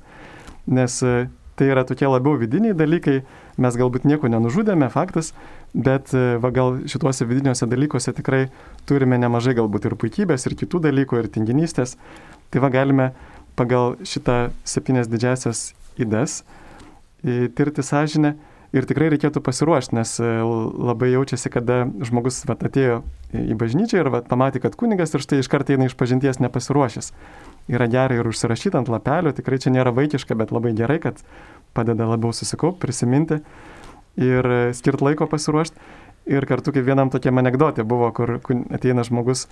Nes 0.68 0.98
e, 1.04 1.28
tai 1.58 1.68
yra 1.72 1.84
tokie 1.88 2.08
labiau 2.08 2.38
vidiniai 2.40 2.76
dalykai, 2.76 3.20
mes 3.60 3.78
galbūt 3.80 4.06
nieko 4.08 4.30
nenužudėme, 4.32 4.88
faktas, 4.94 5.32
bet 5.74 6.14
e, 6.16 6.38
va, 6.40 6.52
gal 6.54 6.80
šituose 6.88 7.28
vidiniuose 7.28 7.68
dalykuose 7.68 8.14
tikrai 8.16 8.46
turime 8.88 9.20
nemažai 9.20 9.56
galbūt 9.58 9.90
ir 9.90 9.98
puikybės, 10.00 10.48
ir 10.48 10.56
kitų 10.58 10.82
dalykų, 10.88 11.20
ir 11.22 11.32
tinginystės. 11.34 11.98
Tai 12.48 12.64
va 12.64 12.72
galime 12.72 13.10
pagal 13.58 13.98
šitą 14.06 14.48
septynias 14.64 15.10
didžiasias 15.10 15.72
įdes 16.00 16.42
tirti 17.58 17.82
sąžinę 17.82 18.36
Ir 18.76 18.84
tikrai 18.84 19.06
reikėtų 19.08 19.40
pasiruošti, 19.40 19.96
nes 19.96 20.10
e, 20.20 20.30
labai 20.44 21.08
jaučiasi, 21.14 21.48
kada 21.52 21.86
žmogus 22.04 22.42
vat, 22.48 22.60
atėjo 22.68 22.98
į 23.32 23.56
bažnyčią 23.56 24.02
ir 24.02 24.10
vat, 24.12 24.26
pamatė, 24.28 24.60
kad 24.60 24.76
kunigas 24.76 25.14
ir 25.16 25.24
štai 25.24 25.38
iš 25.40 25.48
karto 25.48 25.72
eina 25.72 25.86
iš 25.88 25.96
pažinties 25.96 26.40
nepasiruošęs. 26.44 27.08
Yra 27.72 27.86
gerai 27.88 28.18
ir 28.20 28.28
užsirašyti 28.28 28.76
ant 28.76 28.90
lapelio, 28.92 29.32
tikrai 29.32 29.56
čia 29.62 29.72
nėra 29.72 29.94
vaikiška, 29.96 30.36
bet 30.36 30.52
labai 30.52 30.74
gerai, 30.76 30.98
kad 31.00 31.22
padeda 31.76 32.10
labiau 32.10 32.34
susikaupti, 32.36 32.82
prisiminti 32.84 33.40
ir 34.20 34.52
e, 34.52 34.60
skirti 34.76 35.08
laiko 35.08 35.30
pasiruošti. 35.32 35.88
Ir 36.28 36.44
kartu 36.44 36.74
kaip 36.76 36.84
vienam 36.84 37.08
tokiam 37.08 37.40
anegdotė 37.40 37.88
buvo, 37.88 38.10
kur 38.12 38.36
ateina 38.36 39.00
žmogus 39.00 39.46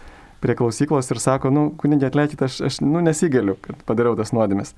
prie 0.45 0.53
klausyklos 0.59 1.09
ir 1.09 1.21
sako, 1.25 1.49
nu, 1.49 1.71
kunigė 1.81 2.11
atleikit, 2.11 2.43
aš, 2.45 2.61
aš 2.69 2.81
nu, 2.85 3.01
nesigaliu, 3.01 3.57
kad 3.65 3.81
padariau 3.89 4.13
tas 4.19 4.35
nuodėmės. 4.37 4.75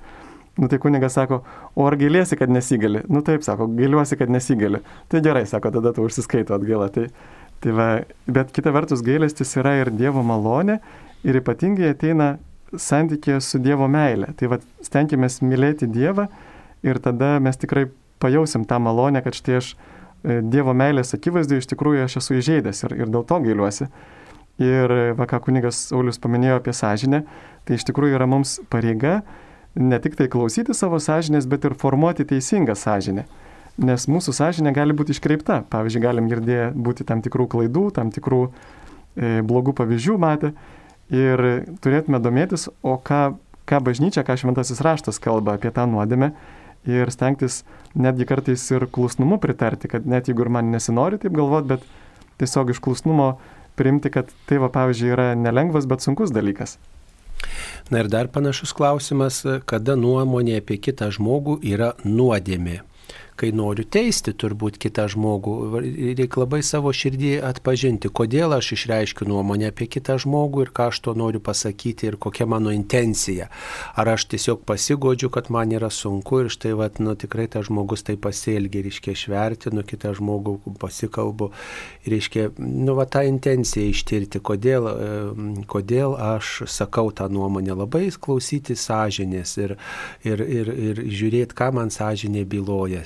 Nu 0.59 0.67
tai 0.67 0.81
kunigas 0.83 1.15
sako, 1.15 1.45
o 1.79 1.85
ar 1.87 1.95
gailėsi, 1.99 2.35
kad 2.39 2.51
nesigali? 2.51 3.05
Nu 3.07 3.23
taip, 3.23 3.45
sako, 3.47 3.69
gailiuosi, 3.79 4.17
kad 4.19 4.31
nesigali. 4.33 4.81
Tai 5.07 5.21
gerai, 5.23 5.45
sako, 5.47 5.71
tada 5.77 5.93
tu 5.95 6.03
užsiskaito 6.03 6.57
atgailą. 6.57 6.89
Tai, 6.95 7.05
tai 7.63 7.75
va, 7.77 7.87
bet 8.27 8.51
kita 8.57 8.73
vertus 8.75 9.05
gailestis 9.07 9.55
yra 9.61 9.77
ir 9.79 9.93
Dievo 9.95 10.25
malonė 10.27 10.81
ir 11.23 11.39
ypatingai 11.39 11.93
ateina 11.95 12.33
santykė 12.75 13.39
su 13.45 13.63
Dievo 13.63 13.87
meilė. 13.91 14.33
Tai 14.35 14.51
va, 14.57 14.61
stenkime 14.83 15.31
mylėti 15.47 15.87
Dievą 15.95 16.27
ir 16.83 16.99
tada 17.07 17.37
mes 17.43 17.59
tikrai 17.61 17.87
pajausim 18.19 18.67
tą 18.67 18.83
malonę, 18.83 19.23
kad 19.23 19.39
štai 19.39 19.59
aš 19.63 19.73
e, 19.75 20.41
Dievo 20.43 20.75
meilės 20.75 21.15
akivaizdu 21.15 21.63
iš 21.63 21.71
tikrųjų 21.71 22.09
aš 22.09 22.19
esu 22.19 22.39
įžeidęs 22.43 22.83
ir, 22.83 22.99
ir 23.05 23.15
dėl 23.15 23.23
to 23.31 23.39
gailiuosi. 23.47 23.93
Ir 24.59 24.91
va, 25.15 25.27
ką 25.31 25.39
kunigas 25.47 25.87
Saulis 25.93 26.19
paminėjo 26.19 26.59
apie 26.59 26.75
sąžinę, 26.75 27.23
tai 27.63 27.79
iš 27.79 27.87
tikrųjų 27.87 28.19
yra 28.19 28.27
mums 28.27 28.59
pareiga 28.73 29.21
ne 29.79 29.99
tik 30.03 30.17
tai 30.19 30.27
klausyti 30.31 30.75
savo 30.75 30.99
sąžinės, 31.03 31.47
bet 31.51 31.65
ir 31.69 31.77
formuoti 31.79 32.27
teisingą 32.27 32.75
sąžinę. 32.79 33.25
Nes 33.79 34.09
mūsų 34.11 34.35
sąžinė 34.35 34.73
gali 34.75 34.95
būti 34.97 35.15
iškreipta. 35.15 35.61
Pavyzdžiui, 35.71 36.03
galim 36.03 36.31
girdėti 36.31 36.73
būti 36.75 37.07
tam 37.07 37.23
tikrų 37.23 37.47
klaidų, 37.53 37.85
tam 37.95 38.11
tikrų 38.15 38.41
e, 38.49 39.39
blogų 39.47 39.77
pavyzdžių 39.79 40.17
matę. 40.19 40.53
Ir 41.15 41.45
turėtume 41.85 42.19
domėtis, 42.21 42.67
o 42.83 42.97
ką, 42.99 43.39
ką 43.71 43.81
bažnyčia, 43.87 44.27
ką 44.27 44.37
šventasis 44.43 44.83
raštas 44.85 45.23
kalba 45.23 45.55
apie 45.57 45.71
tą 45.75 45.87
nuodėmę. 45.89 46.33
Ir 46.89 47.11
stengtis 47.15 47.63
netgi 47.95 48.27
kartais 48.27 48.67
ir 48.75 48.89
klusnumu 48.91 49.39
pritarti, 49.43 49.91
kad 49.91 50.07
net 50.11 50.29
jeigu 50.29 50.47
ir 50.47 50.53
man 50.59 50.73
nesinori 50.75 51.21
taip 51.23 51.39
galvoti, 51.39 51.77
bet 51.77 51.87
tiesiog 52.43 52.75
iš 52.75 52.83
klusnumo 52.83 53.37
priimti, 53.79 54.11
kad 54.11 54.31
tai, 54.51 54.59
va, 54.59 54.73
pavyzdžiui, 54.75 55.11
yra 55.15 55.33
nelengvas, 55.39 55.87
bet 55.91 56.03
sunkus 56.03 56.35
dalykas. 56.35 56.79
Na 57.91 58.03
ir 58.03 58.11
dar 58.13 58.29
panašus 58.33 58.75
klausimas, 58.77 59.41
kada 59.69 59.97
nuomonė 59.97 60.59
apie 60.63 60.81
kitą 60.83 61.11
žmogų 61.15 61.61
yra 61.75 61.95
nuodėmė 62.05 62.83
kai 63.39 63.51
noriu 63.55 63.87
teisti 63.87 64.35
turbūt 64.35 64.79
kitą 64.83 65.07
žmogų, 65.13 65.55
reikia 66.19 66.43
labai 66.43 66.61
savo 66.67 66.91
širdį 66.95 67.37
atpažinti, 67.47 68.11
kodėl 68.11 68.57
aš 68.57 68.73
išreiškiu 68.77 69.29
nuomonę 69.31 69.71
apie 69.71 69.87
kitą 69.91 70.19
žmogų 70.23 70.67
ir 70.67 70.73
ką 70.75 70.89
aš 70.93 71.01
to 71.07 71.15
noriu 71.19 71.41
pasakyti 71.45 72.09
ir 72.11 72.19
kokia 72.21 72.49
mano 72.51 72.73
intencija. 72.75 73.49
Ar 73.99 74.11
aš 74.15 74.27
tiesiog 74.35 74.65
pasigodžiu, 74.69 75.31
kad 75.35 75.53
man 75.55 75.73
yra 75.75 75.91
sunku 75.95 76.43
ir 76.43 76.53
štai, 76.53 76.75
vat, 76.79 76.99
nu, 77.03 77.15
tikrai 77.19 77.47
tas 77.53 77.69
žmogus 77.69 78.05
tai 78.07 78.19
pasielgia, 78.21 78.83
reiškia, 78.87 79.15
švertinu 79.23 79.85
kitą 79.87 80.15
žmogų, 80.19 80.59
pasikalbu, 80.83 81.51
reiškia, 82.09 82.49
nu, 82.59 82.97
va, 82.99 83.07
tą 83.07 83.23
intenciją 83.29 83.93
ištirti, 83.93 84.43
kodėl, 84.43 84.91
kodėl 85.71 86.17
aš 86.35 86.65
sakau 86.71 87.13
tą 87.15 87.29
nuomonę, 87.33 87.77
labai 87.79 88.09
klausyti 88.19 88.75
sąžinės 88.79 89.57
ir, 89.63 89.77
ir, 90.27 90.43
ir, 90.43 90.73
ir 90.91 91.03
žiūrėti, 91.07 91.57
ką 91.59 91.71
man 91.77 91.93
sąžinė 91.95 92.45
byloja 92.49 93.05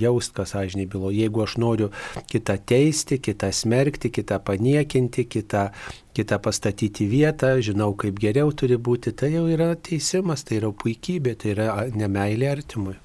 jaust, 0.00 0.34
kas 0.36 0.54
sąžinė 0.54 0.86
bylo. 0.92 1.10
Jeigu 1.14 1.42
aš 1.44 1.56
noriu 1.62 1.90
kitą 2.30 2.58
teisti, 2.68 3.20
kitą 3.22 3.50
smerkti, 3.52 4.10
kitą 4.14 4.40
paniekinti, 4.44 5.26
kitą, 5.30 5.68
kitą 6.16 6.38
pastatyti 6.44 7.08
vietą, 7.10 7.56
žinau, 7.64 7.92
kaip 7.98 8.20
geriau 8.22 8.52
turi 8.52 8.78
būti, 8.78 9.12
tai 9.12 9.34
jau 9.36 9.46
yra 9.50 9.74
teisimas, 9.76 10.46
tai 10.46 10.62
yra 10.62 10.72
puikybė, 10.72 11.36
tai 11.38 11.54
yra 11.56 11.68
nemailė 11.94 12.50
artimui. 12.56 12.98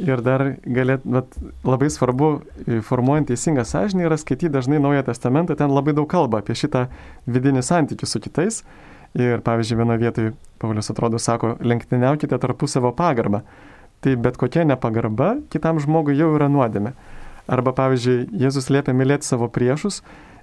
Ir 0.00 0.22
dar 0.24 0.44
galėt, 0.64 1.02
bet 1.04 1.34
labai 1.66 1.90
svarbu, 1.92 2.28
e, 2.64 2.78
formuojant 2.86 3.28
teisingą 3.28 3.66
sąžinį, 3.68 4.06
yra 4.06 4.16
skaityti 4.20 4.52
dažnai 4.52 4.78
Naują 4.80 5.02
Testamentą, 5.04 5.56
ten 5.58 5.72
labai 5.74 5.92
daug 5.96 6.08
kalba 6.08 6.40
apie 6.40 6.54
šitą 6.56 6.86
vidinį 7.26 7.64
santykių 7.66 8.08
su 8.08 8.20
kitais. 8.22 8.62
Ir 9.18 9.42
pavyzdžiui, 9.42 9.76
vienoje 9.80 10.00
vietoje 10.04 10.32
Paulius 10.62 10.92
atrodo 10.92 11.18
sako, 11.18 11.56
lenktyniaukite 11.60 12.38
tarpusavo 12.38 12.92
pagarbą. 12.94 13.42
Tai 14.00 14.16
bet 14.16 14.40
kokia 14.40 14.64
nepagarba 14.64 15.34
kitam 15.52 15.80
žmogui 15.82 16.16
jau 16.16 16.32
yra 16.36 16.48
nuodėmė. 16.48 16.94
Arba 17.50 17.74
pavyzdžiui, 17.76 18.30
Jėzus 18.40 18.70
liepia 18.72 18.94
mylėti 18.96 19.26
savo 19.26 19.48
priešus 19.52 20.00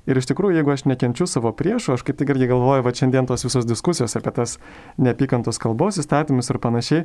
Ir 0.07 0.15
iš 0.21 0.29
tikrųjų, 0.29 0.55
jeigu 0.55 0.71
aš 0.71 0.85
nekenčiu 0.87 1.25
savo 1.27 1.49
priešų, 1.51 1.97
aš 1.97 2.03
kaip 2.07 2.15
tik 2.15 2.29
irgi 2.31 2.47
galvoju, 2.47 2.83
va 2.85 2.91
šiandien 2.95 3.25
tos 3.27 3.43
visos 3.43 3.65
diskusijos 3.67 4.15
apie 4.15 4.31
tas 4.37 4.53
neapykantos 5.03 5.59
kalbos 5.59 5.97
įstatymus 5.99 6.47
ir 6.47 6.59
panašiai, 6.63 7.01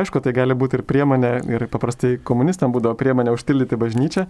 aišku, 0.00 0.22
tai 0.24 0.32
gali 0.32 0.56
būti 0.56 0.78
ir 0.78 0.82
priemonė, 0.88 1.32
ir 1.44 1.66
paprastai 1.68 2.14
komunistam 2.24 2.72
būdavo 2.72 2.96
priemonė 2.96 3.34
užtildyti 3.36 3.76
bažnyčią 3.82 4.24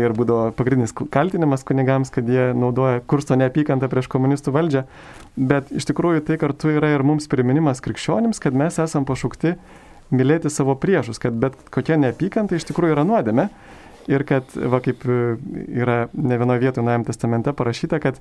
ir 0.00 0.16
būdavo 0.16 0.54
pagrindinis 0.56 0.96
kaltinimas 0.96 1.66
kunigams, 1.68 2.08
kad 2.14 2.30
jie 2.32 2.54
naudoja 2.56 3.02
kursto 3.04 3.36
neapykantą 3.36 3.92
prieš 3.92 4.08
komunistų 4.16 4.54
valdžią, 4.56 4.86
bet 5.36 5.68
iš 5.68 5.90
tikrųjų 5.92 6.24
tai 6.24 6.40
kartu 6.40 6.72
yra 6.72 6.94
ir 6.94 7.04
mums 7.04 7.28
priminimas 7.28 7.84
krikščionims, 7.84 8.40
kad 8.40 8.56
mes 8.56 8.80
esam 8.80 9.04
pašaukti 9.04 9.58
mylėti 10.14 10.50
savo 10.52 10.76
priešus, 10.80 11.20
kad 11.22 11.36
bet 11.36 11.56
kokia 11.74 11.98
neapykanta 12.00 12.56
iš 12.56 12.68
tikrųjų 12.70 12.96
yra 12.96 13.04
nuodėme 13.08 13.48
ir 14.08 14.24
kad, 14.28 14.54
va 14.56 14.80
kaip 14.84 15.04
e, 15.04 15.36
yra 15.80 15.98
ne 16.16 16.38
vienoje 16.40 16.64
vietoje 16.64 16.86
Naujam 16.86 17.04
testamente 17.08 17.52
parašyta, 17.52 18.00
kad 18.00 18.20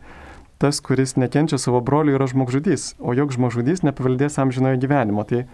tas, 0.61 0.81
kuris 0.83 1.15
nekenčia 1.15 1.59
savo 1.61 1.79
brolių, 1.85 2.17
yra 2.17 2.27
žmogžudys, 2.29 2.95
o 2.99 3.13
jog 3.15 3.31
žmogžudys 3.35 3.85
nepaveldės 3.85 4.39
amžinojo 4.41 4.81
gyvenimo. 4.81 5.23
Tai 5.29 5.45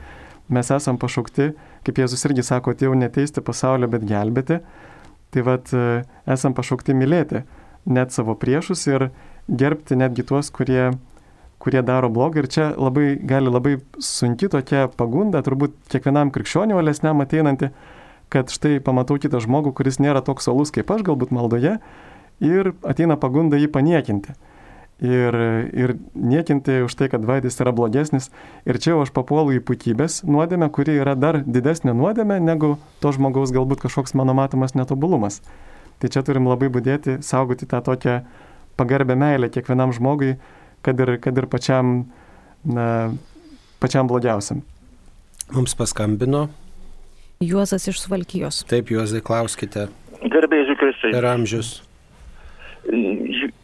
mes 0.53 0.71
esam 0.73 0.97
pašaukti, 0.99 1.51
kaip 1.85 2.01
Jėzus 2.01 2.25
irgi 2.27 2.45
sako, 2.45 2.73
atėjau 2.73 2.95
neteisti 2.97 3.43
pasaulio, 3.45 3.89
bet 3.91 4.07
gelbėti. 4.09 4.61
Tai 5.33 5.45
vad 5.45 5.69
e, 5.75 6.01
esam 6.33 6.55
pašaukti 6.57 6.95
mylėti 6.97 7.43
net 7.85 8.15
savo 8.15 8.35
priešus 8.39 8.87
ir 8.87 9.09
gerbti 9.49 9.97
netgi 9.99 10.25
tuos, 10.27 10.49
kurie, 10.55 10.93
kurie 11.63 11.81
daro 11.85 12.11
blogą. 12.11 12.43
Ir 12.43 12.49
čia 12.51 12.69
labai, 12.75 13.15
gali 13.23 13.51
labai 13.51 13.77
sunki 14.03 14.49
tokia 14.51 14.89
pagunda, 14.91 15.43
turbūt 15.45 15.75
kiekvienam 15.93 16.33
krikščioniu 16.35 16.77
valesniam 16.79 17.23
ateinanti, 17.23 17.71
kad 18.33 18.51
štai 18.51 18.79
pamatau 18.83 19.19
kitą 19.21 19.39
žmogų, 19.43 19.71
kuris 19.77 20.01
nėra 20.03 20.23
toks 20.25 20.49
solus 20.49 20.73
kaip 20.75 20.91
aš, 20.91 21.05
galbūt 21.07 21.31
maldoje, 21.35 21.77
ir 22.43 22.73
ateina 22.83 23.17
pagunda 23.19 23.59
jį 23.61 23.69
paniekinti. 23.71 24.35
Ir, 25.03 25.35
ir 25.75 25.95
niekinti 26.15 26.83
už 26.85 26.93
tai, 26.95 27.09
kad 27.11 27.25
vaidis 27.27 27.57
yra 27.59 27.73
blogesnis. 27.75 28.29
Ir 28.63 28.77
čia 28.79 28.93
jau 28.93 29.01
aš 29.03 29.11
papuolu 29.11 29.55
į 29.57 29.63
puikybės 29.65 30.21
nuodėmę, 30.23 30.69
kuri 30.71 30.95
yra 31.01 31.15
dar 31.19 31.41
didesnė 31.43 31.95
nuodėmė 31.97 32.37
negu 32.39 32.77
to 33.03 33.11
žmogaus 33.11 33.51
galbūt 33.51 33.83
kažkoks 33.83 34.15
mano 34.15 34.35
matomas 34.37 34.77
netobulumas. 34.77 35.41
Tai 35.99 36.11
čia 36.13 36.23
turim 36.23 36.47
labai 36.47 36.69
būdėti, 36.71 37.17
saugoti 37.25 37.67
tą 37.67 37.81
tokią 37.83 38.21
pagarbę 38.79 39.17
meilę 39.19 39.49
kiekvienam 39.51 39.91
žmogui, 39.95 40.37
kad 40.83 40.99
ir, 40.99 41.15
kad 41.23 41.37
ir 41.39 41.47
pačiam, 41.51 41.95
na, 42.63 42.87
pačiam 43.83 44.09
blogiausiam. 44.09 44.61
Mums 45.53 45.75
paskambino 45.77 46.47
Juozas 47.43 47.87
iš 47.87 47.99
Svalkijos. 48.01 48.63
Taip, 48.69 48.91
Juozai, 48.93 49.21
klauskite. 49.25 49.87
Garbėjai 50.23 50.67
Zikristai. 50.71 51.11
Per 51.15 51.27
amžius. 51.27 51.73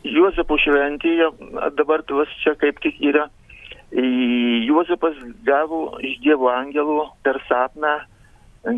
Juozapo 0.03 0.57
šventėje 0.59 1.29
dabar 1.77 2.03
tuos 2.07 2.31
čia 2.43 2.55
kaip 2.59 2.79
tik 2.83 2.99
yra. 3.11 3.27
Juozapas 3.91 5.17
gavo 5.47 5.99
iš 6.05 6.19
Dievo 6.23 6.49
angelo 6.51 7.09
per 7.25 7.39
sapną 7.47 7.97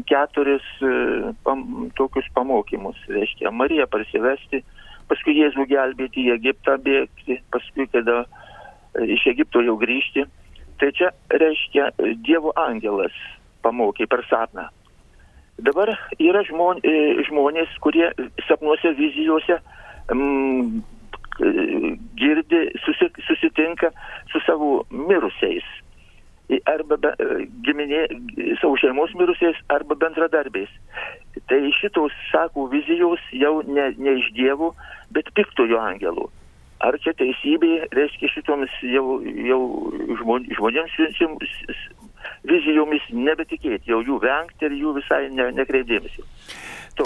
keturis 0.09 0.65
pam, 1.45 1.89
tokius 1.97 2.27
pamokymus. 2.35 2.99
Reiškia, 3.09 3.51
Mariją 3.51 3.87
parsivesti, 3.91 4.61
paskui 5.11 5.35
Jėzų 5.35 5.67
gelbėti 5.67 6.25
į 6.25 6.35
Egiptą 6.37 6.77
bėgti, 6.85 7.41
paskui 7.51 7.87
kada 7.91 8.23
iš 9.03 9.27
Egipto 9.31 9.63
jau 9.63 9.75
grįžti. 9.81 10.25
Tai 10.79 10.89
čia 10.97 11.11
reiškia 11.29 11.91
Dievo 12.25 12.55
angelas 12.57 13.15
pamokė 13.61 14.07
per 14.09 14.23
sapną. 14.29 14.69
Dabar 15.61 15.91
yra 16.17 16.41
žmon, 16.47 16.79
e, 16.81 17.21
žmonės, 17.27 17.75
kurie 17.83 18.07
sapnuose, 18.47 18.95
vizijose 18.97 19.59
mm, 20.09 20.79
girdi, 22.17 22.61
susitinka 23.27 23.91
su 24.31 24.41
savo 24.47 24.85
mirusiais. 24.89 25.67
Arba 26.67 26.97
be, 26.99 27.11
giminė, 27.65 28.03
savo 28.59 28.75
šeimos 28.81 29.13
mirusiais, 29.19 29.59
arba 29.71 29.95
bendradarbiais. 29.99 30.71
Tai 31.47 31.59
šitos, 31.77 32.15
sako, 32.31 32.67
vizijos 32.73 33.23
jau 33.31 33.61
ne, 33.67 33.91
ne 33.97 34.17
iš 34.19 34.31
dievų, 34.35 34.73
bet 35.15 35.31
piktojo 35.37 35.79
angelų. 35.79 36.27
Ar 36.81 36.97
čia 37.03 37.13
teisybė, 37.13 37.87
reiškia 37.93 38.31
šitoms 38.33 38.79
jau, 38.89 39.19
jau 39.21 39.61
žmon, 40.21 40.47
žmonėms 40.57 40.95
vizijomis 42.49 43.05
nebetikėti, 43.13 43.91
jau 43.91 44.01
jų 44.05 44.17
vengti 44.23 44.67
ir 44.67 44.77
jų 44.79 44.95
visai 44.97 45.27
ne, 45.33 45.51
nekreipdėmėsi. 45.59 46.25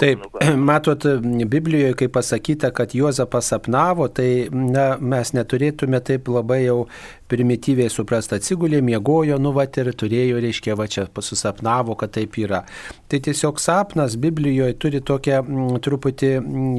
Taip, 0.00 0.24
matot, 0.70 1.04
Biblijoje, 1.46 1.94
kai 2.00 2.08
pasakyta, 2.12 2.72
kad 2.74 2.94
Juozapas 2.96 3.52
sapnavo, 3.52 4.08
tai 4.12 4.48
na, 4.50 4.94
mes 5.00 5.32
neturėtume 5.36 6.00
taip 6.04 6.30
labai 6.32 6.64
jau 6.64 6.86
primityviai 7.30 7.90
suprasti, 7.92 8.36
atsigulė, 8.38 8.80
miegojo, 8.84 9.38
nuvat 9.42 9.78
ir 9.80 9.90
turėjo, 9.98 10.40
reiškia, 10.42 10.76
va 10.78 10.86
čia 10.90 11.06
susapnavo, 11.10 11.96
kad 11.98 12.14
taip 12.14 12.36
yra. 12.38 12.62
Tai 13.10 13.20
tiesiog 13.22 13.60
sapnas 13.62 14.16
Biblijoje 14.20 14.76
turi 14.82 15.00
tokią 15.06 15.40
m, 15.42 15.78
truputį 15.82 16.30
m, 16.40 16.76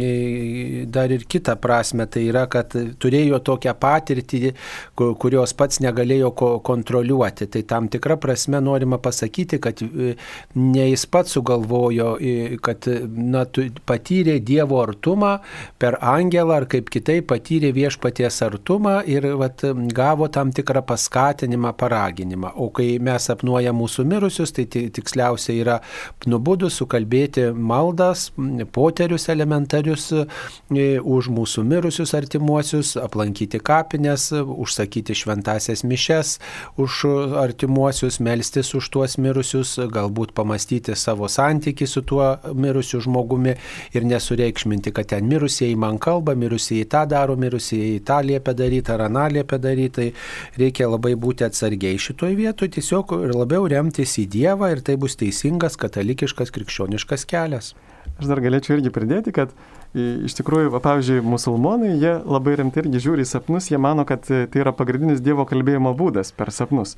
dar 0.91 1.11
ir 1.13 1.25
kitą 1.29 1.57
prasme, 1.61 2.07
tai 2.11 2.25
yra, 2.29 2.45
kad 2.51 2.73
turėjo 2.73 3.39
tokią 3.47 3.73
patirtį, 3.79 4.53
kurios 4.95 5.55
pats 5.57 5.81
negalėjo 5.83 6.31
kontroliuoti. 6.67 7.49
Tai 7.51 7.63
tam 7.67 7.91
tikra 7.91 8.17
prasme 8.21 8.61
norima 8.63 8.99
pasakyti, 9.03 9.59
kad 9.63 9.83
ne 10.55 10.87
jis 10.89 11.05
pats 11.11 11.35
sugalvojo, 11.37 12.15
kad 12.63 12.87
na, 13.15 13.45
patyrė 13.87 14.37
Dievo 14.47 14.79
artumą 14.83 15.37
per 15.79 15.97
angelą 16.01 16.61
ar 16.61 16.67
kaip 16.71 16.91
kitaip 16.93 17.27
patyrė 17.31 17.73
viešpaties 17.75 18.41
artumą 18.45 18.99
ir 19.09 19.27
vat, 19.39 19.63
gavo 19.95 20.27
tam 20.37 20.51
tikrą 20.53 20.83
paskatinimą, 20.85 21.73
paraginimą. 21.73 22.53
O 22.61 22.69
kai 22.73 22.97
mes 23.01 23.25
apnuoja 23.33 23.73
mūsų 23.73 24.05
mirusius, 24.05 24.53
tai 24.53 24.67
tiksliausia 24.69 25.55
yra 25.57 25.77
nubudus, 26.29 26.77
sukalbėti 26.77 27.47
maldas, 27.53 28.27
poterius 28.75 29.27
elementarius 29.33 30.11
e, 30.13 30.25
už 31.01 31.31
mūsų 31.33 31.63
mirusius 31.67 32.13
artimuosius, 32.17 32.93
aplankyti 33.01 33.61
kapines, 33.65 34.29
užsakyti 34.33 35.15
šventasias 35.17 35.83
mišes 35.87 36.37
už 36.77 36.99
artimuosius, 37.41 38.19
melstis 38.21 38.73
už 38.77 38.91
tuos 38.93 39.17
mirusius, 39.21 39.77
galbūt 39.93 40.35
pamastyti 40.37 40.95
savo 40.95 41.29
santyki 41.31 41.87
su 41.89 42.03
tuo 42.05 42.29
mirusiu 42.53 43.01
žmogumi 43.01 43.55
ir 43.97 44.05
nesureikšminti, 44.05 44.93
kad 44.93 45.09
ten 45.15 45.25
mirusieji 45.25 45.75
man 45.75 45.97
kalba, 45.97 46.37
mirusieji 46.37 46.85
tą 46.91 47.07
daro, 47.09 47.35
mirusieji 47.39 48.03
tą 48.05 48.21
liepia 48.29 48.53
daryti 48.53 48.93
ar 48.93 49.07
aną 49.09 49.27
liepia 49.39 49.61
daryti. 49.61 49.95
Tai 49.97 50.11
reikia 50.59 50.89
labai 50.91 51.15
būti 51.19 51.45
atsargiai 51.47 51.99
šitoje 52.01 52.37
vietoje, 52.39 52.75
tiesiog 52.77 53.13
ir 53.21 53.35
labiau 53.35 53.67
remtis 53.69 54.17
į 54.21 54.27
Dievą 54.37 54.71
ir 54.73 54.83
tai 54.85 54.97
bus 54.99 55.17
teisingas 55.19 55.79
katalikiškas 55.79 56.53
krikščioniškas 56.55 57.27
kelias. 57.29 57.73
Aš 58.17 58.29
dar 58.31 58.41
galėčiau 58.41 58.77
irgi 58.77 58.91
pridėti, 58.93 59.33
kad 59.35 59.51
iš 59.97 60.35
tikrųjų, 60.39 60.71
va, 60.73 60.81
pavyzdžiui, 60.83 61.21
musulmonai, 61.25 61.93
jie 62.01 62.15
labai 62.23 62.55
rimtai 62.57 62.85
irgi 62.85 63.03
žiūri 63.03 63.25
į 63.25 63.29
sapnus, 63.29 63.69
jie 63.71 63.79
mano, 63.81 64.07
kad 64.09 64.25
tai 64.27 64.63
yra 64.63 64.73
pagrindinis 64.75 65.21
Dievo 65.23 65.45
kalbėjimo 65.49 65.93
būdas 65.97 66.33
per 66.33 66.53
sapnus. 66.55 66.95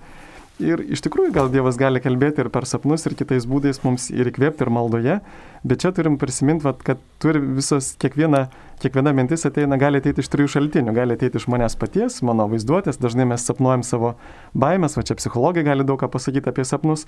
Ir 0.60 0.82
iš 0.92 1.00
tikrųjų 1.06 1.32
gal 1.32 1.48
Dievas 1.52 1.78
gali 1.80 2.02
kalbėti 2.04 2.44
ir 2.44 2.50
per 2.52 2.66
sapnus, 2.68 3.06
ir 3.08 3.14
kitais 3.16 3.46
būdais 3.48 3.80
mums 3.86 4.10
ir 4.12 4.28
įkvėpti, 4.28 4.66
ir 4.66 4.72
maldoje, 4.76 5.16
bet 5.64 5.80
čia 5.80 5.94
turim 5.96 6.18
prisiminti, 6.20 6.66
vat, 6.68 6.82
kad 6.84 7.00
turi 7.24 7.40
visos, 7.40 7.94
kiekviena, 8.02 8.50
kiekviena 8.84 9.14
mintis 9.16 9.48
ateina, 9.48 9.80
gali 9.80 10.02
ateiti 10.04 10.20
iš 10.20 10.32
trijų 10.34 10.52
šaltinių, 10.58 10.92
gali 10.98 11.16
ateiti 11.16 11.40
iš 11.40 11.48
manęs 11.52 11.80
paties, 11.80 12.20
mano 12.28 12.50
vaizduotės, 12.52 13.00
dažnai 13.00 13.30
mes 13.32 13.48
sapnuojam 13.48 13.88
savo 13.88 14.14
baimės, 14.52 15.00
va 15.00 15.06
čia 15.08 15.16
psichologai 15.22 15.64
gali 15.64 15.88
daug 15.88 16.02
ką 16.04 16.12
pasakyti 16.12 16.52
apie 16.52 16.68
sapnus, 16.68 17.08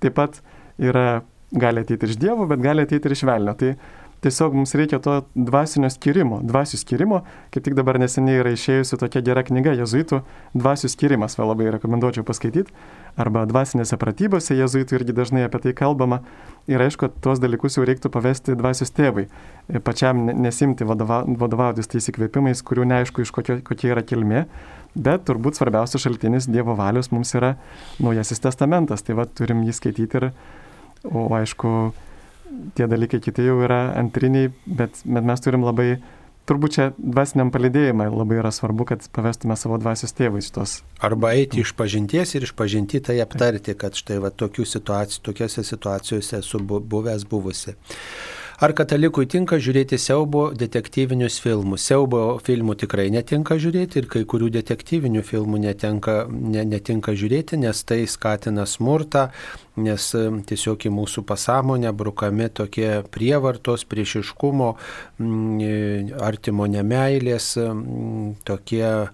taip 0.00 0.16
pat 0.16 0.40
yra, 0.80 1.20
gali 1.52 1.84
ateiti 1.84 2.08
iš 2.08 2.16
Dievo, 2.16 2.48
bet 2.48 2.64
gali 2.64 2.88
ateiti 2.88 3.10
ir 3.10 3.16
iš 3.18 3.26
velnio. 3.28 3.52
Tai 3.60 3.74
tiesiog 4.24 4.54
mums 4.56 4.74
reikia 4.78 4.98
to 5.02 5.16
dvasinio 5.34 5.90
skirimo, 5.92 6.40
dvasių 6.46 6.80
skirimo, 6.80 7.22
kaip 7.54 7.64
tik 7.66 7.76
dabar 7.78 7.98
neseniai 8.00 8.40
yra 8.40 8.52
išėjusi 8.56 8.98
tokia 9.00 9.22
gera 9.26 9.44
knyga 9.46 9.74
Jėzuitų. 9.76 10.22
Dvasių 10.56 10.90
skirimas, 10.92 11.36
vėl 11.38 11.50
labai 11.52 11.68
rekomenduočiau 11.74 12.24
paskaityti, 12.26 12.72
arba 13.20 13.44
dvasinėse 13.48 13.98
pratybose 14.00 14.56
Jėzuitų 14.56 15.00
irgi 15.00 15.16
dažnai 15.16 15.44
apie 15.46 15.60
tai 15.66 15.74
kalbama. 15.76 16.22
Ir 16.70 16.82
aišku, 16.82 17.12
tuos 17.22 17.38
dalykus 17.42 17.78
jau 17.78 17.84
reiktų 17.86 18.10
pavesti 18.10 18.56
dvasios 18.58 18.90
tėvai, 18.96 19.28
pačiam 19.86 20.24
nesimti 20.26 20.86
vadova, 20.88 21.22
vadovautis 21.26 21.86
tais 21.92 22.10
įkvėpimais, 22.10 22.64
kurių 22.66 22.88
neaišku, 22.90 23.22
iš 23.22 23.30
kokio, 23.36 23.60
kokia 23.66 23.92
yra 23.94 24.02
kilmė, 24.02 24.46
bet 24.96 25.26
turbūt 25.28 25.60
svarbiausias 25.60 26.02
šaltinis 26.02 26.48
Dievo 26.50 26.74
valios 26.78 27.12
mums 27.12 27.34
yra 27.38 27.54
Naujasis 28.02 28.42
testamentas, 28.42 29.06
tai 29.06 29.14
va 29.18 29.28
turim 29.28 29.62
jį 29.66 29.76
skaityti 29.78 30.18
ir, 30.18 30.28
o 31.06 31.28
aišku, 31.38 31.76
tie 32.78 32.86
dalykai 32.90 33.20
kiti 33.24 33.46
jau 33.46 33.58
yra 33.64 33.92
antriniai, 33.98 34.52
bet, 34.66 35.02
bet 35.04 35.26
mes 35.26 35.44
turim 35.44 35.66
labai 35.66 35.96
turbūt 36.46 36.76
čia 36.76 36.86
dvasiniam 36.96 37.50
palidėjimai 37.54 38.06
labai 38.12 38.40
yra 38.40 38.52
svarbu, 38.54 38.86
kad 38.92 39.04
pavestume 39.14 39.56
savo 39.58 39.78
dvasios 39.82 40.14
tėvais 40.16 40.48
šitos. 40.48 40.78
Arba 41.04 41.34
eiti 41.36 41.62
iš 41.64 41.74
pažinties 41.78 42.36
ir 42.36 42.46
iš 42.46 42.54
pažinti 42.56 43.02
tai 43.02 43.18
aptarti, 43.24 43.74
kad 43.78 43.98
štai 43.98 44.20
va 44.22 44.30
situacijų, 44.30 45.22
tokiose 45.26 45.66
situacijose 45.66 46.40
esu 46.40 46.62
buvęs 46.62 47.26
buvusi. 47.28 47.76
Ar 48.56 48.72
katalikui 48.72 49.26
tinka 49.28 49.58
žiūrėti 49.60 49.98
siaubo 50.00 50.46
detektyvinius 50.56 51.34
filmus? 51.44 51.82
Siaubo 51.84 52.38
filmų 52.40 52.78
tikrai 52.80 53.10
netinka 53.12 53.58
žiūrėti 53.60 54.00
ir 54.00 54.06
kai 54.08 54.22
kurių 54.24 54.48
detektyvinių 54.54 55.20
filmų 55.28 55.60
netinka, 55.66 56.14
ne, 56.30 56.64
netinka 56.64 57.12
žiūrėti, 57.12 57.58
nes 57.60 57.84
tai 57.84 58.06
skatina 58.08 58.64
smurtą, 58.64 59.26
nes 59.80 60.08
e, 60.16 60.24
tiesiog 60.48 60.86
į 60.88 60.92
mūsų 60.94 61.22
pasąmonę 61.28 61.92
brukami 61.96 62.48
tokie 62.54 63.02
prievartos, 63.12 63.84
priešiškumo, 63.88 64.70
e, 64.72 65.72
artimo 66.24 66.66
nemailės, 66.70 67.52
tokie 68.46 68.86
e, 68.86 69.08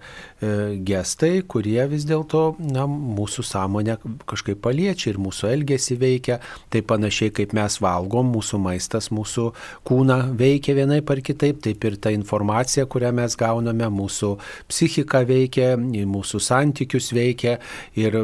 gestai, 0.87 1.43
kurie 1.47 1.81
vis 1.91 2.07
dėlto 2.07 2.43
mūsų 2.59 3.45
sąmonę 3.47 3.97
kažkaip 4.29 4.61
paliečia 4.63 5.11
ir 5.11 5.19
mūsų 5.21 5.51
elgesį 5.51 5.99
veikia. 6.01 6.39
Tai 6.73 6.83
panašiai 6.87 7.33
kaip 7.35 7.53
mes 7.55 7.77
valgom, 7.83 8.31
mūsų 8.33 8.59
maistas 8.63 9.09
mūsų 9.13 9.49
kūną 9.87 10.19
veikia 10.39 10.77
vienaip 10.77 11.11
ar 11.11 11.23
kitaip, 11.25 11.61
taip 11.63 11.83
ir 11.87 11.99
ta 12.01 12.13
informacija, 12.13 12.87
kurią 12.89 13.13
mes 13.15 13.37
gauname, 13.39 13.89
mūsų 13.93 14.33
psichika 14.71 15.23
veikia, 15.27 15.73
mūsų 15.77 16.41
santykius 16.43 17.11
veikia 17.15 17.57
ir 17.99 18.17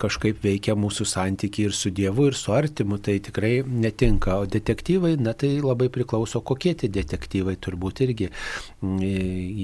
kažkaip 0.00 0.40
veikia 0.42 0.76
mūsų 0.78 1.06
santykiai 1.08 1.68
ir 1.68 1.76
su 1.81 1.81
Dievu 1.90 2.28
ir 2.30 2.36
su 2.38 2.52
artimu, 2.54 2.98
tai 3.02 3.18
tikrai 3.24 3.62
netinka. 3.66 4.38
O 4.42 4.46
detektyvai, 4.46 5.16
na 5.20 5.34
tai 5.34 5.56
labai 5.64 5.88
priklauso, 5.92 6.40
kokie 6.44 6.74
tie 6.78 6.90
detektyvai 6.92 7.56
turbūt 7.56 8.04
irgi 8.06 8.30
mm, 8.30 9.02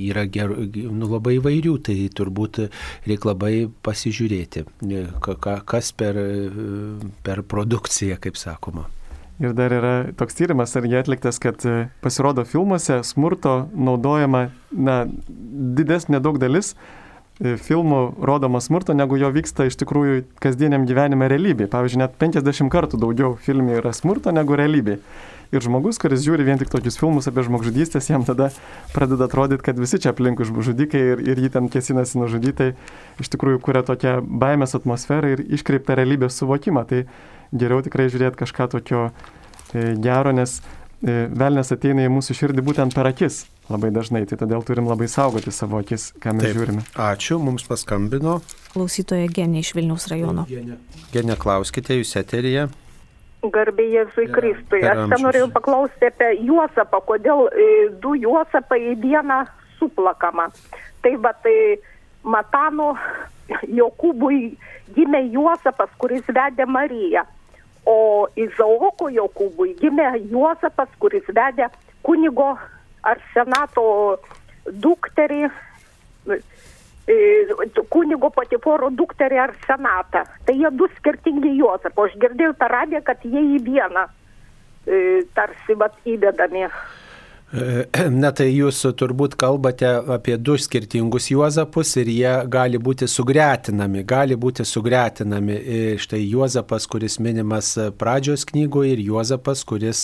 yra 0.09 0.27
ger, 0.27 0.53
nu, 0.74 1.09
labai 1.15 1.39
įvairių, 1.39 1.78
tai 1.86 1.97
turbūt 2.11 2.62
reikia 3.07 3.31
labai 3.31 3.55
pasižiūrėti, 3.86 4.66
kas 5.23 5.93
per, 5.99 6.23
per 7.27 7.43
produkciją, 7.47 8.20
kaip 8.23 8.40
sakoma. 8.40 8.89
Ir 9.39 9.53
dar 9.55 9.70
yra 9.70 9.93
toks 10.19 10.35
tyrimas, 10.35 10.73
ar 10.74 10.86
jie 10.89 10.99
atliktas, 10.99 11.39
kad 11.39 11.62
pasirodo 12.03 12.43
filmuose 12.43 13.05
smurto 13.07 13.69
naudojama, 13.70 14.49
na, 14.74 15.05
didesnė 15.78 16.19
daug 16.24 16.40
dalis 16.43 16.74
E, 16.74 17.07
filmų 17.39 18.01
rodoma 18.27 18.60
smurto, 18.62 18.94
negu 18.98 19.19
jo 19.19 19.31
vyksta 19.31 19.69
iš 19.69 19.78
tikrųjų 19.78 20.23
kasdieniam 20.43 20.86
gyvenime 20.89 21.28
realybėje. 21.31 21.70
Pavyzdžiui, 21.70 22.01
net 22.02 22.16
50 22.19 22.70
kartų 22.73 22.98
daugiau 22.98 23.36
filmų 23.44 23.78
yra 23.78 23.93
smurto 23.94 24.32
negu 24.35 24.59
realybėje. 24.59 24.98
Ir 25.48 25.65
žmogus, 25.65 25.97
kuris 25.97 26.20
žiūri 26.27 26.44
vien 26.44 26.59
tik 26.60 26.69
tokius 26.69 26.98
filmus 27.01 27.31
apie 27.31 27.40
žmogžudystės, 27.47 28.10
jam 28.10 28.27
tada 28.27 28.51
pradeda 28.93 29.31
atrodyti, 29.31 29.65
kad 29.65 29.78
visi 29.81 29.97
čia 30.02 30.10
aplinkui 30.12 30.44
žudikai 30.44 31.01
ir, 31.15 31.23
ir 31.24 31.40
jį 31.40 31.48
ten 31.55 31.70
kėsinasi 31.73 32.20
nužudyti, 32.20 32.74
iš 33.23 33.32
tikrųjų 33.32 33.62
kuria 33.65 33.81
tokią 33.86 34.19
baimės 34.20 34.77
atmosferą 34.77 35.32
ir 35.32 35.44
iškreiptą 35.47 35.97
realybės 35.97 36.36
suvokimą. 36.36 36.85
Tai 36.90 37.05
geriau 37.56 37.81
tikrai 37.86 38.10
žiūrėti 38.12 38.43
kažką 38.43 38.69
tokio 38.74 39.06
e, 39.09 39.94
gero, 39.97 40.36
nes 40.36 40.59
e, 40.60 41.31
velnės 41.32 41.73
ateina 41.73 42.05
į 42.05 42.12
mūsų 42.19 42.36
širdį 42.43 42.66
būtent 42.69 42.98
per 42.98 43.09
akis 43.09 43.47
labai 43.73 43.90
dažnai, 43.95 44.24
tai 44.28 44.39
todėl 44.40 44.65
turim 44.66 44.89
labai 44.89 45.09
saugoti 45.11 45.53
savo 45.55 45.81
akis, 45.82 46.11
ką 46.23 46.35
mes 46.36 46.49
Taip. 46.49 46.57
žiūrime. 46.57 46.85
Ačiū, 47.09 47.39
mums 47.43 47.66
paskambino. 47.69 48.39
Klausytoja 48.73 49.28
Genė 49.32 49.62
iš 49.65 49.74
Vilniaus 49.77 50.09
rajono. 50.12 50.47
Genė, 51.12 51.39
klauskite, 51.40 51.99
jūs 52.01 52.15
eteryje. 52.20 52.69
Garbė 53.43 53.85
Jėzui 53.86 54.27
Kristui. 54.35 54.82
Aš 54.82 55.05
ten 55.12 55.23
norėjau 55.23 55.51
paklausti 55.55 56.09
apie 56.11 56.32
Juosapą, 56.49 56.99
kodėl 57.07 57.47
e, 57.53 57.69
du 58.03 58.16
Juosapai 58.19 58.81
į 58.93 58.97
dieną 59.05 59.45
suplakama. 59.78 60.49
Tai 61.05 61.12
va, 61.23 61.32
tai 61.45 61.78
Matano 62.27 62.97
Jokūbui 63.49 64.40
gimė 64.97 65.23
Juosapas, 65.32 65.93
kuris 66.03 66.27
vedė 66.27 66.66
Mariją. 66.66 67.24
O 67.89 68.27
Izaoko 68.36 69.09
Jokūbui 69.12 69.77
gimė 69.78 70.11
Juosapas, 70.32 70.90
kuris 70.99 71.28
vedė 71.31 71.70
kunigo 72.03 72.57
ar 73.06 73.20
senato 73.34 73.84
dukterį, 74.68 75.48
e, 77.08 77.18
kunigo 77.88 78.30
patiforo 78.34 78.90
dukterį 78.90 79.40
ar 79.42 79.54
senatą. 79.66 80.24
Tai 80.46 80.54
jie 80.54 80.70
du 80.76 80.88
skirtingi 80.98 81.54
Juozapo. 81.58 82.08
Aš 82.08 82.16
girdėjau 82.20 82.54
per 82.58 82.74
radiją, 82.74 83.02
kad 83.06 83.24
jie 83.24 83.44
į 83.56 83.62
vieną 83.64 84.06
e, 84.86 85.24
tarsi 85.34 85.78
vat 85.78 85.96
įdedami. 86.04 86.66
Na 87.48 88.28
tai 88.36 88.50
jūs 88.52 88.82
turbūt 89.00 89.32
kalbate 89.40 89.88
apie 90.12 90.34
du 90.36 90.58
skirtingus 90.60 91.30
Juozapus 91.32 91.94
ir 91.96 92.10
jie 92.12 92.32
gali 92.52 92.76
būti 92.76 93.06
sugretinami, 93.08 94.02
gali 94.04 94.36
būti 94.36 94.66
sugretinami. 94.68 95.56
Štai 95.96 96.20
Juozapas, 96.28 96.84
kuris 96.92 97.16
minimas 97.24 97.70
pradžios 97.96 98.44
knygoje 98.50 98.90
ir 98.92 99.00
Juozapas, 99.06 99.62
kuris 99.64 100.02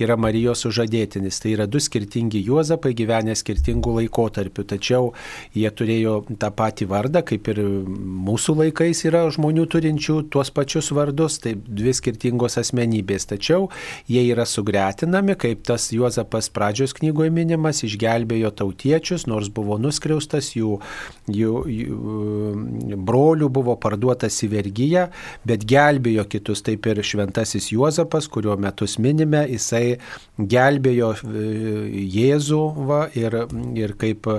yra 0.00 0.16
Marijos 0.16 0.64
sužadėtinis. 0.64 1.42
Tai 1.44 1.52
yra 1.58 1.66
du 1.68 1.76
skirtingi 1.76 2.40
Juozapai 2.46 2.94
gyvenę 2.96 3.36
skirtingų 3.36 3.98
laikotarpių, 3.98 4.64
tačiau 4.72 5.12
jie 5.52 5.68
turėjo 5.68 6.22
tą 6.40 6.48
patį 6.56 6.88
vardą, 6.88 7.20
kaip 7.20 7.52
ir 7.52 7.60
mūsų 7.60 8.56
laikais 8.62 9.04
yra 9.10 9.26
žmonių 9.28 9.68
turinčių 9.76 10.22
tuos 10.32 10.48
pačius 10.56 10.88
vardus, 10.96 11.36
tai 11.44 11.52
dvi 11.52 11.92
skirtingos 12.00 12.56
asmenybės. 12.64 13.28
Tačiau 13.28 13.68
jie 14.08 14.24
yra 14.32 14.48
sugretinami, 14.48 15.36
kaip 15.36 15.68
tas 15.68 15.92
Juozapas 15.92 16.48
pradžios 16.48 16.76
pradžios 16.78 16.94
knygoje 16.94 17.30
minimas, 17.34 17.80
išgelbėjo 17.82 18.52
tautiečius, 18.54 19.24
nors 19.26 19.48
buvo 19.50 19.78
nuskriaustas, 19.82 20.52
jų, 20.54 20.78
jų, 21.26 21.54
jų 21.66 22.98
brolių 23.02 23.48
buvo 23.50 23.74
parduotas 23.74 24.36
į 24.46 24.50
vergyją, 24.52 25.08
bet 25.44 25.66
gelbėjo 25.66 26.24
kitus, 26.30 26.62
taip 26.62 26.86
ir 26.86 27.02
šventasis 27.02 27.72
Juozapas, 27.72 28.28
kurio 28.30 28.54
metus 28.56 28.98
minime, 29.02 29.42
jisai 29.50 29.98
gelbėjo 30.38 31.10
e, 31.18 32.06
Jėzų 32.14 32.62
va, 32.86 33.08
ir, 33.18 33.34
ir 33.74 33.96
kaip 33.98 34.30
e, 34.30 34.38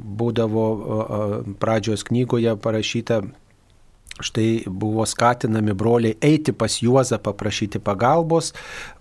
būdavo 0.00 0.66
pradžios 1.60 2.06
knygoje 2.08 2.56
parašyta, 2.56 3.20
Štai 4.20 4.64
buvo 4.66 5.06
skatinami 5.08 5.72
broliai 5.72 6.16
eiti 6.20 6.52
pas 6.52 6.74
Juozapą 6.82 7.32
prašyti 7.32 7.78
pagalbos, 7.80 8.52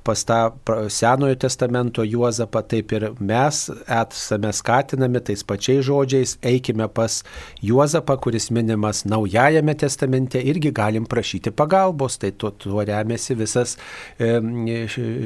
pas 0.04 0.24
tą 0.24 0.54
Senojo 0.88 1.36
testamento 1.36 2.04
Juozapą, 2.04 2.62
taip 2.64 2.94
ir 2.96 3.10
mes 3.20 3.60
esame 3.92 4.54
skatinami 4.56 5.20
tais 5.20 5.44
pačiais 5.44 5.84
žodžiais, 5.86 6.38
eikime 6.42 6.88
pas 6.88 7.22
Juozapą, 7.62 8.16
kuris 8.24 8.48
minimas 8.56 9.04
Naujajame 9.04 9.76
testamente, 9.76 10.40
irgi 10.40 10.72
galim 10.72 11.06
prašyti 11.06 11.52
pagalbos, 11.52 12.16
tai 12.18 12.32
tuo, 12.32 12.54
tuo 12.56 12.80
remiasi 12.88 13.36
visas 13.36 13.76
e, 14.16 14.40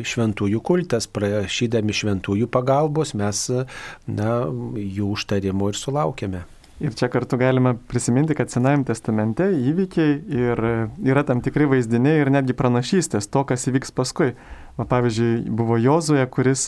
šventųjų 0.02 0.66
kultas, 0.66 1.06
prašydami 1.06 1.94
šventųjų 1.94 2.50
pagalbos 2.50 3.14
mes 3.14 3.46
na, 4.10 4.34
jų 4.82 5.14
užtarimų 5.14 5.72
ir 5.72 5.82
sulaukėme. 5.86 6.46
Ir 6.84 6.92
čia 6.92 7.08
kartu 7.08 7.38
galima 7.40 7.72
prisiminti, 7.88 8.36
kad 8.36 8.52
Senajame 8.52 8.84
testamente 8.84 9.48
įvykiai 9.56 10.16
ir 10.28 10.62
yra 11.08 11.24
tam 11.24 11.40
tikri 11.44 11.70
vaizdiniai 11.72 12.20
ir 12.20 12.32
netgi 12.36 12.56
pranašystės 12.58 13.30
to, 13.32 13.46
kas 13.48 13.64
įvyks 13.72 13.96
paskui. 13.96 14.34
Va, 14.76 14.84
pavyzdžiui, 14.84 15.46
buvo 15.56 15.80
Jozoje, 15.80 16.26
kuris 16.28 16.68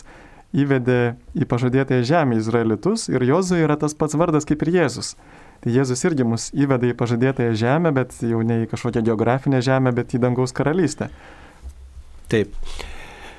įvedė 0.56 1.18
į 1.36 1.44
pažadėtąją 1.50 2.08
žemę 2.08 2.40
izraelitus 2.40 3.10
ir 3.12 3.26
Jozoje 3.28 3.68
yra 3.68 3.76
tas 3.76 3.92
pats 3.92 4.16
vardas 4.16 4.48
kaip 4.48 4.64
ir 4.64 4.72
Jėzus. 4.78 5.12
Tai 5.60 5.74
Jėzus 5.74 6.04
irgi 6.08 6.24
mus 6.24 6.48
įveda 6.56 6.88
į 6.88 6.96
pažadėtąją 6.96 7.56
žemę, 7.60 7.92
bet 7.92 8.16
jau 8.24 8.40
ne 8.40 8.62
į 8.64 8.70
kažkokią 8.72 9.04
geografinę 9.10 9.60
žemę, 9.60 9.92
bet 9.92 10.16
į 10.16 10.22
dangaus 10.24 10.56
karalystę. 10.56 11.10
Taip. 12.32 12.56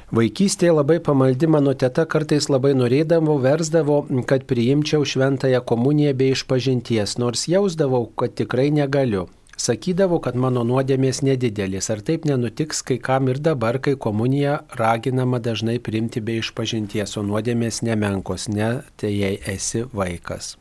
Vaikystėje 0.09 0.71
labai 0.73 0.95
pamaldi 1.05 1.45
mano 1.45 1.75
teta 1.77 2.01
kartais 2.09 2.47
labai 2.49 2.71
norėdavo, 2.73 3.35
versdavo, 3.43 3.99
kad 4.25 4.47
priimčiau 4.49 5.03
šventąją 5.05 5.59
komuniją 5.69 6.15
bei 6.17 6.33
išpažinties, 6.33 7.19
nors 7.21 7.43
jausdavau, 7.45 8.07
kad 8.17 8.33
tikrai 8.39 8.71
negaliu. 8.73 9.27
Sakydavo, 9.59 10.17
kad 10.25 10.39
mano 10.39 10.63
nuodėmės 10.65 11.21
nedidelis. 11.21 11.91
Ar 11.93 12.01
taip 12.01 12.25
nenutiks 12.25 12.81
kai 12.87 12.97
kam 12.97 13.29
ir 13.29 13.37
dabar, 13.37 13.77
kai 13.77 13.93
komunija 14.01 14.63
raginama 14.81 15.37
dažnai 15.37 15.77
priimti 15.77 16.25
bei 16.25 16.41
išpažinties, 16.41 17.13
o 17.19 17.25
nuodėmės 17.29 17.83
nemenkos, 17.85 18.49
ne 18.49 18.79
tai 18.97 19.13
jei 19.13 19.37
esi 19.53 19.85
vaikas. 19.93 20.55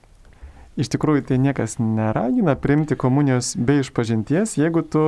Iš 0.79 0.93
tikrųjų, 0.93 1.25
tai 1.27 1.41
niekas 1.43 1.81
neragina 1.81 2.53
priimti 2.55 2.95
komunijos 3.01 3.57
be 3.57 3.81
išpažinties, 3.81 4.59
jeigu 4.61 4.85
tu 4.87 5.07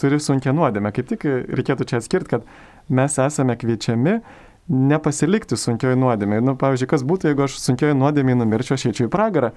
turi 0.00 0.18
sunkę 0.20 0.52
nuodėmę. 0.52 0.90
Kaip 0.92 1.14
tik 1.14 1.22
reikėtų 1.24 1.86
čia 1.88 2.02
atskirti, 2.02 2.34
kad 2.34 2.50
mes 2.88 3.18
esame 3.22 3.56
kviečiami 3.58 4.18
nepasilikti 4.66 5.56
sunkioji 5.58 5.98
nuodėmė. 6.00 6.40
Nu, 6.42 6.56
pavyzdžiui, 6.58 6.88
kas 6.90 7.04
būtų, 7.06 7.30
jeigu 7.30 7.44
aš 7.46 7.60
sunkioji 7.62 7.94
nuodėmė 7.98 8.34
numirčiau, 8.40 8.74
aš 8.74 8.88
eičiau 8.90 9.06
į 9.06 9.12
pragarą. 9.12 9.52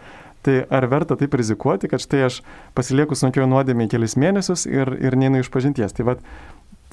Tai 0.46 0.60
ar 0.70 0.86
verta 0.92 1.18
taip 1.20 1.34
rizikuoti, 1.36 1.90
kad 1.92 2.04
štai 2.04 2.22
aš 2.28 2.40
pasilieku 2.78 3.18
sunkioji 3.18 3.50
nuodėmė 3.50 3.90
kelis 3.92 4.16
mėnesius 4.22 4.68
ir, 4.70 4.94
ir 5.02 5.18
neinu 5.20 5.42
iš 5.42 5.50
pažinties. 5.54 5.96
Tai 5.98 6.06
vad, 6.12 6.22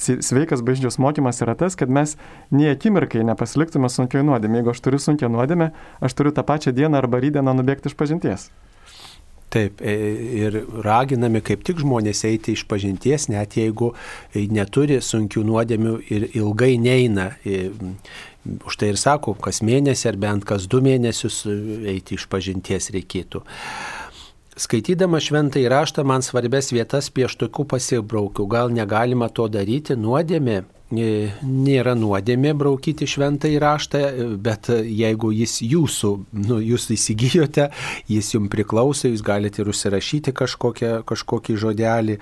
sveikas 0.01 0.65
bažnyčios 0.65 0.99
mokymas 1.03 1.43
yra 1.45 1.55
tas, 1.61 1.77
kad 1.77 1.93
mes 1.93 2.17
nie 2.51 2.71
akimirkai 2.73 3.25
nepasiliktume 3.29 3.93
sunkiai 3.93 4.25
nuodėmė. 4.27 4.63
Jeigu 4.63 4.73
aš 4.73 4.85
turiu 4.85 5.03
sunkia 5.03 5.31
nuodėmė, 5.33 5.71
aš 6.01 6.17
turiu 6.17 6.33
tą 6.37 6.45
pačią 6.47 6.73
dieną 6.77 7.05
arba 7.05 7.21
rydieną 7.21 7.57
nubėgti 7.57 7.93
iš 7.93 8.01
pažinties. 8.01 8.49
Taip, 9.51 9.81
e, 9.81 9.93
ir 10.43 10.56
raginami 10.82 11.40
kaip 11.47 11.62
tik 11.66 11.78
žmonės 11.85 12.24
eiti 12.27 12.56
iš 12.56 12.64
pažinties, 12.66 13.28
net 13.31 13.55
jeigu 13.55 13.93
neturi 14.35 14.98
sunkių 14.98 15.44
nuodėmių 15.47 15.93
ir 16.10 16.27
ilgai 16.35 16.74
neina. 16.82 17.31
E, 17.47 17.70
už 18.66 18.78
tai 18.78 18.90
ir 18.93 18.98
sako, 18.98 19.36
kas 19.39 19.62
mėnesį 19.62 20.10
ar 20.10 20.18
bent 20.23 20.47
kas 20.47 20.66
du 20.70 20.82
mėnesius 20.82 21.44
eiti 21.47 22.18
iš 22.18 22.27
pažinties 22.31 22.90
reikėtų. 22.94 23.43
Skaitydama 24.56 25.20
šventą 25.20 25.60
įraštą 25.60 26.02
man 26.09 26.24
svarbės 26.24 26.73
vietas 26.73 27.10
pieštukų 27.12 27.66
pasibraukiu. 27.68 28.47
Gal 28.48 28.73
negalima 28.73 29.28
to 29.28 29.51
daryti, 29.52 29.98
nuodėmė 30.01 30.62
nėra 30.95 31.97
nuodėmė 31.99 32.53
braukyti 32.55 33.09
šventą 33.11 33.51
įraštą, 33.51 34.01
bet 34.39 34.71
jeigu 34.71 35.33
jis 35.35 35.59
jūsų, 35.67 36.11
nu, 36.47 36.59
jūs 36.63 36.87
įsigijote, 36.95 37.71
jis 38.07 38.35
jums 38.37 38.51
priklauso, 38.53 39.09
jūs 39.11 39.25
galite 39.27 39.63
ir 39.63 39.71
užsirašyti 39.73 40.35
kažkokią, 40.37 41.01
kažkokį 41.09 41.57
žodelį. 41.59 42.19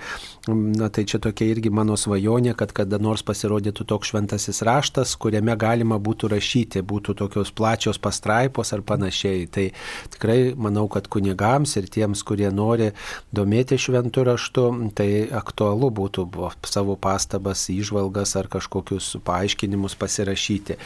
Na 0.49 0.89
tai 0.89 1.05
čia 1.05 1.19
tokia 1.21 1.47
irgi 1.53 1.69
mano 1.69 1.97
svajonė, 1.97 2.55
kad 2.57 2.73
kada 2.73 2.97
nors 3.01 3.21
pasirodytų 3.25 3.85
toks 3.85 4.09
šventasis 4.13 4.63
raštas, 4.65 5.13
kuriame 5.21 5.53
galima 5.57 5.99
būtų 6.01 6.31
rašyti, 6.33 6.81
būtų 6.85 7.15
tokios 7.21 7.53
plačios 7.53 8.01
pastraipos 8.01 8.73
ar 8.73 8.81
panašiai. 8.81 9.45
Tai 9.45 9.67
tikrai 10.13 10.39
manau, 10.57 10.87
kad 10.89 11.09
kunigams 11.11 11.77
ir 11.77 11.89
tiems, 11.93 12.25
kurie 12.25 12.49
nori 12.49 12.91
domėti 13.35 13.77
šventų 13.77 14.25
raštų, 14.31 14.65
tai 14.97 15.09
aktualu 15.29 15.91
būtų 15.93 16.27
savo 16.65 16.97
pastabas, 16.97 17.67
įžvalgas 17.69 18.35
ar 18.39 18.49
kažkokius 18.55 19.11
paaiškinimus 19.27 19.97
pasirašyti. 20.01 20.79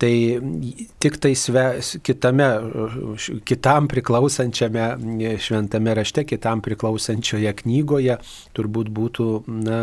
Tai 0.00 0.14
tik 1.02 1.20
tai 1.22 1.34
sve, 1.38 1.66
kitame, 2.06 2.50
kitam 3.48 3.90
priklausančiame 3.92 4.90
šventame 5.42 5.96
rašte, 6.00 6.26
kitam 6.28 6.64
priklausančioje 6.64 7.54
knygoje 7.62 8.20
turbūt 8.56 8.92
būtų, 8.94 9.30
na, 9.66 9.80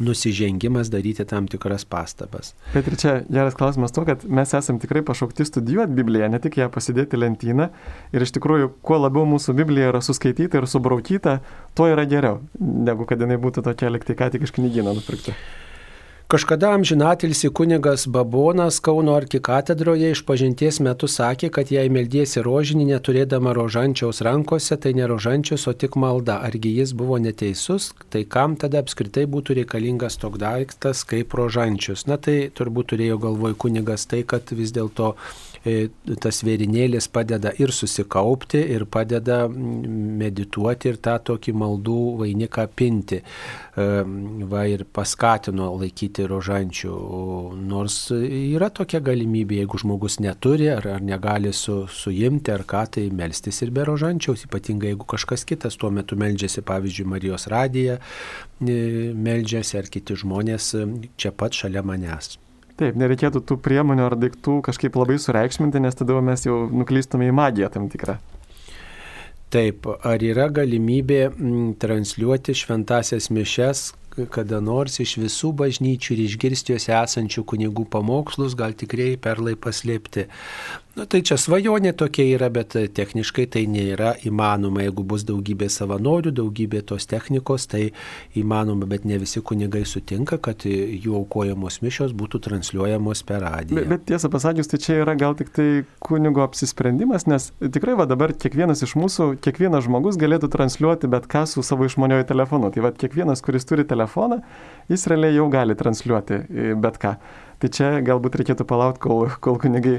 nusižengimas 0.00 0.90
daryti 0.90 1.24
tam 1.24 1.46
tikras 1.48 1.84
pastabas. 1.84 2.54
Bet 2.74 2.86
ir 2.86 2.96
čia 2.96 3.14
geras 3.28 3.56
klausimas 3.58 3.92
to, 3.92 4.04
kad 4.06 4.24
mes 4.24 4.54
esame 4.54 4.78
tikrai 4.82 5.02
pašaukti 5.06 5.44
studijuoti 5.44 5.92
Bibliją, 5.92 6.28
ne 6.30 6.40
tik 6.42 6.58
ją 6.60 6.68
pasidėti 6.72 7.18
lentyną. 7.18 7.68
Ir 8.14 8.24
iš 8.24 8.34
tikrųjų, 8.38 8.72
kuo 8.82 9.00
labiau 9.02 9.26
mūsų 9.28 9.56
Biblija 9.58 9.92
yra 9.92 10.02
suskaityta 10.04 10.60
ir 10.60 10.68
subraukyta, 10.70 11.38
tuo 11.78 11.88
yra 11.90 12.06
geriau, 12.08 12.42
negu 12.60 13.08
kad 13.08 13.22
jinai 13.22 13.40
būtų 13.42 13.64
tokia 13.66 13.92
liktai 13.92 14.18
ką 14.18 14.30
tik 14.34 14.46
iš 14.46 14.54
knygyno 14.58 14.94
nupirkta. 14.96 15.34
Kažkada 16.28 16.70
amžinatilsi 16.74 17.48
kunigas 17.48 18.06
Babonas 18.06 18.80
Kauno 18.80 19.14
arkikatedroje 19.16 20.10
iš 20.12 20.20
pažinties 20.28 20.76
metu 20.84 21.08
sakė, 21.08 21.48
kad 21.48 21.70
jei 21.72 21.88
meldiesi 21.88 22.42
rožinį 22.44 22.84
neturėdama 22.90 23.54
rožančiaus 23.56 24.20
rankose, 24.26 24.76
tai 24.76 24.92
ne 24.98 25.06
rožančius, 25.08 25.64
o 25.70 25.72
tik 25.72 25.96
malda. 25.96 26.36
Argi 26.44 26.74
jis 26.76 26.92
buvo 26.92 27.16
neteisus, 27.16 27.94
tai 28.12 28.26
kam 28.28 28.58
tada 28.60 28.82
apskritai 28.84 29.24
būtų 29.24 29.56
reikalingas 29.62 30.20
toks 30.20 30.42
daiktas 30.44 31.00
kaip 31.08 31.32
rožančius? 31.32 32.04
Na 32.12 32.20
tai 32.20 32.36
turbūt 32.52 32.92
turėjo 32.92 33.16
galvoj 33.24 33.56
kunigas 33.64 34.04
tai, 34.12 34.20
kad 34.20 34.52
vis 34.52 34.76
dėlto 34.76 35.14
tas 36.22 36.42
vėrinėlis 36.46 37.08
padeda 37.12 37.52
ir 37.58 37.72
susikaupti, 37.74 38.60
ir 38.74 38.84
padeda 38.90 39.44
medituoti 39.48 40.92
ir 40.92 41.00
tą 41.02 41.16
tokį 41.32 41.54
maldų 41.58 41.98
vainiką 42.22 42.66
pinti. 42.78 43.20
E, 43.20 43.86
va 44.50 44.64
ir 44.70 44.84
paskatino 44.94 45.70
laikyti 45.78 46.26
rožančių. 46.30 46.94
Nors 47.68 47.98
yra 48.14 48.70
tokia 48.74 49.02
galimybė, 49.04 49.60
jeigu 49.62 49.82
žmogus 49.82 50.18
neturi 50.24 50.70
ar, 50.72 50.86
ar 50.96 51.04
negali 51.04 51.52
su, 51.56 51.80
suimti 51.90 52.54
ar 52.54 52.66
ką, 52.68 52.84
tai 52.96 53.06
melstis 53.14 53.62
ir 53.64 53.74
be 53.74 53.86
rožančiaus, 53.88 54.46
ypatingai 54.48 54.94
jeigu 54.94 55.08
kažkas 55.08 55.46
kitas 55.48 55.78
tuo 55.78 55.92
metu 55.94 56.18
meldžiasi, 56.18 56.64
pavyzdžiui, 56.66 57.08
Marijos 57.14 57.48
radiją, 57.52 57.98
e, 58.62 58.82
meldžiasi 59.14 59.80
ar 59.80 59.90
kiti 59.92 60.18
žmonės 60.18 60.74
čia 61.18 61.34
pat 61.34 61.56
šalia 61.56 61.84
manęs. 61.86 62.38
Taip, 62.78 62.94
nereikėtų 62.94 63.42
tų 63.42 63.58
priemonių 63.62 64.04
ar 64.06 64.14
daiktų 64.18 64.60
kažkaip 64.68 64.96
labai 65.00 65.18
sureikšminti, 65.18 65.80
nes 65.82 65.98
tada 65.98 66.20
mes 66.22 66.46
jau 66.46 66.60
nuklystume 66.70 67.26
į 67.26 67.34
magiją 67.34 67.72
tam 67.74 67.88
tikrą. 67.90 68.18
Taip, 69.50 69.88
ar 70.04 70.22
yra 70.22 70.46
galimybė 70.52 71.22
transliuoti 71.80 72.54
šventasias 72.54 73.30
mišes 73.34 73.88
kada 74.26 74.58
nors 74.64 74.98
iš 75.02 75.16
visų 75.20 75.52
bažnyčių 75.58 76.14
ir 76.14 76.22
išgirsti 76.24 76.74
juose 76.74 76.94
esančių 76.96 77.44
kunigų 77.52 77.84
pamokslus, 77.92 78.56
gal 78.58 78.74
tikrai 78.74 79.12
perlai 79.20 79.54
paslėpti. 79.54 80.26
Na 80.98 81.04
tai 81.06 81.20
čia 81.22 81.36
svajonė 81.38 81.92
tokia 81.94 82.24
yra, 82.34 82.48
bet 82.50 82.74
techniškai 82.74 83.44
tai 83.54 83.60
nėra 83.70 84.16
įmanoma. 84.26 84.82
Jeigu 84.82 85.04
bus 85.06 85.22
daugybė 85.28 85.68
savanorių, 85.70 86.32
daugybė 86.34 86.80
tos 86.90 87.06
technikos, 87.06 87.68
tai 87.70 87.92
įmanoma, 88.38 88.88
bet 88.90 89.06
ne 89.06 89.20
visi 89.22 89.38
kunigai 89.38 89.84
sutinka, 89.86 90.40
kad 90.42 90.66
jų 90.66 91.14
aukojamos 91.20 91.78
mišios 91.86 92.16
būtų 92.18 92.42
transliuojamos 92.48 93.22
per 93.28 93.44
radiją. 93.46 93.78
Bet, 93.78 93.90
bet 93.92 94.06
tiesą 94.10 94.32
pasakius, 94.32 94.72
tai 94.72 94.82
čia 94.82 94.98
yra 95.04 95.14
gal 95.18 95.38
tik 95.38 95.54
tai 95.54 95.68
kunigo 96.02 96.42
apsisprendimas, 96.42 97.28
nes 97.30 97.52
tikrai 97.62 97.94
va 98.00 98.08
dabar 98.10 98.34
kiekvienas 98.34 98.82
iš 98.82 98.96
mūsų, 98.98 99.30
kiekvienas 99.44 99.86
žmogus 99.86 100.18
galėtų 100.18 100.50
transliuoti 100.50 101.10
bet 101.14 101.30
ką 101.30 101.46
su 101.46 101.62
savo 101.62 101.86
išmanioju 101.86 102.26
telefonu. 102.32 102.72
Tai 102.74 102.88
va 102.88 102.96
kiekvienas, 102.96 103.44
kuris 103.46 103.70
turi 103.70 103.86
telefoną, 103.86 104.42
jis 104.90 105.06
realiai 105.12 105.38
jau 105.38 105.46
gali 105.52 105.78
transliuoti 105.78 106.42
e, 106.42 106.72
bet 106.74 106.98
ką. 106.98 107.20
Tai 107.58 107.68
čia 107.74 107.86
galbūt 108.06 108.36
reikėtų 108.38 108.64
palaukti, 108.70 109.00
kol, 109.02 109.32
kol 109.42 109.56
kunigai 109.58 109.96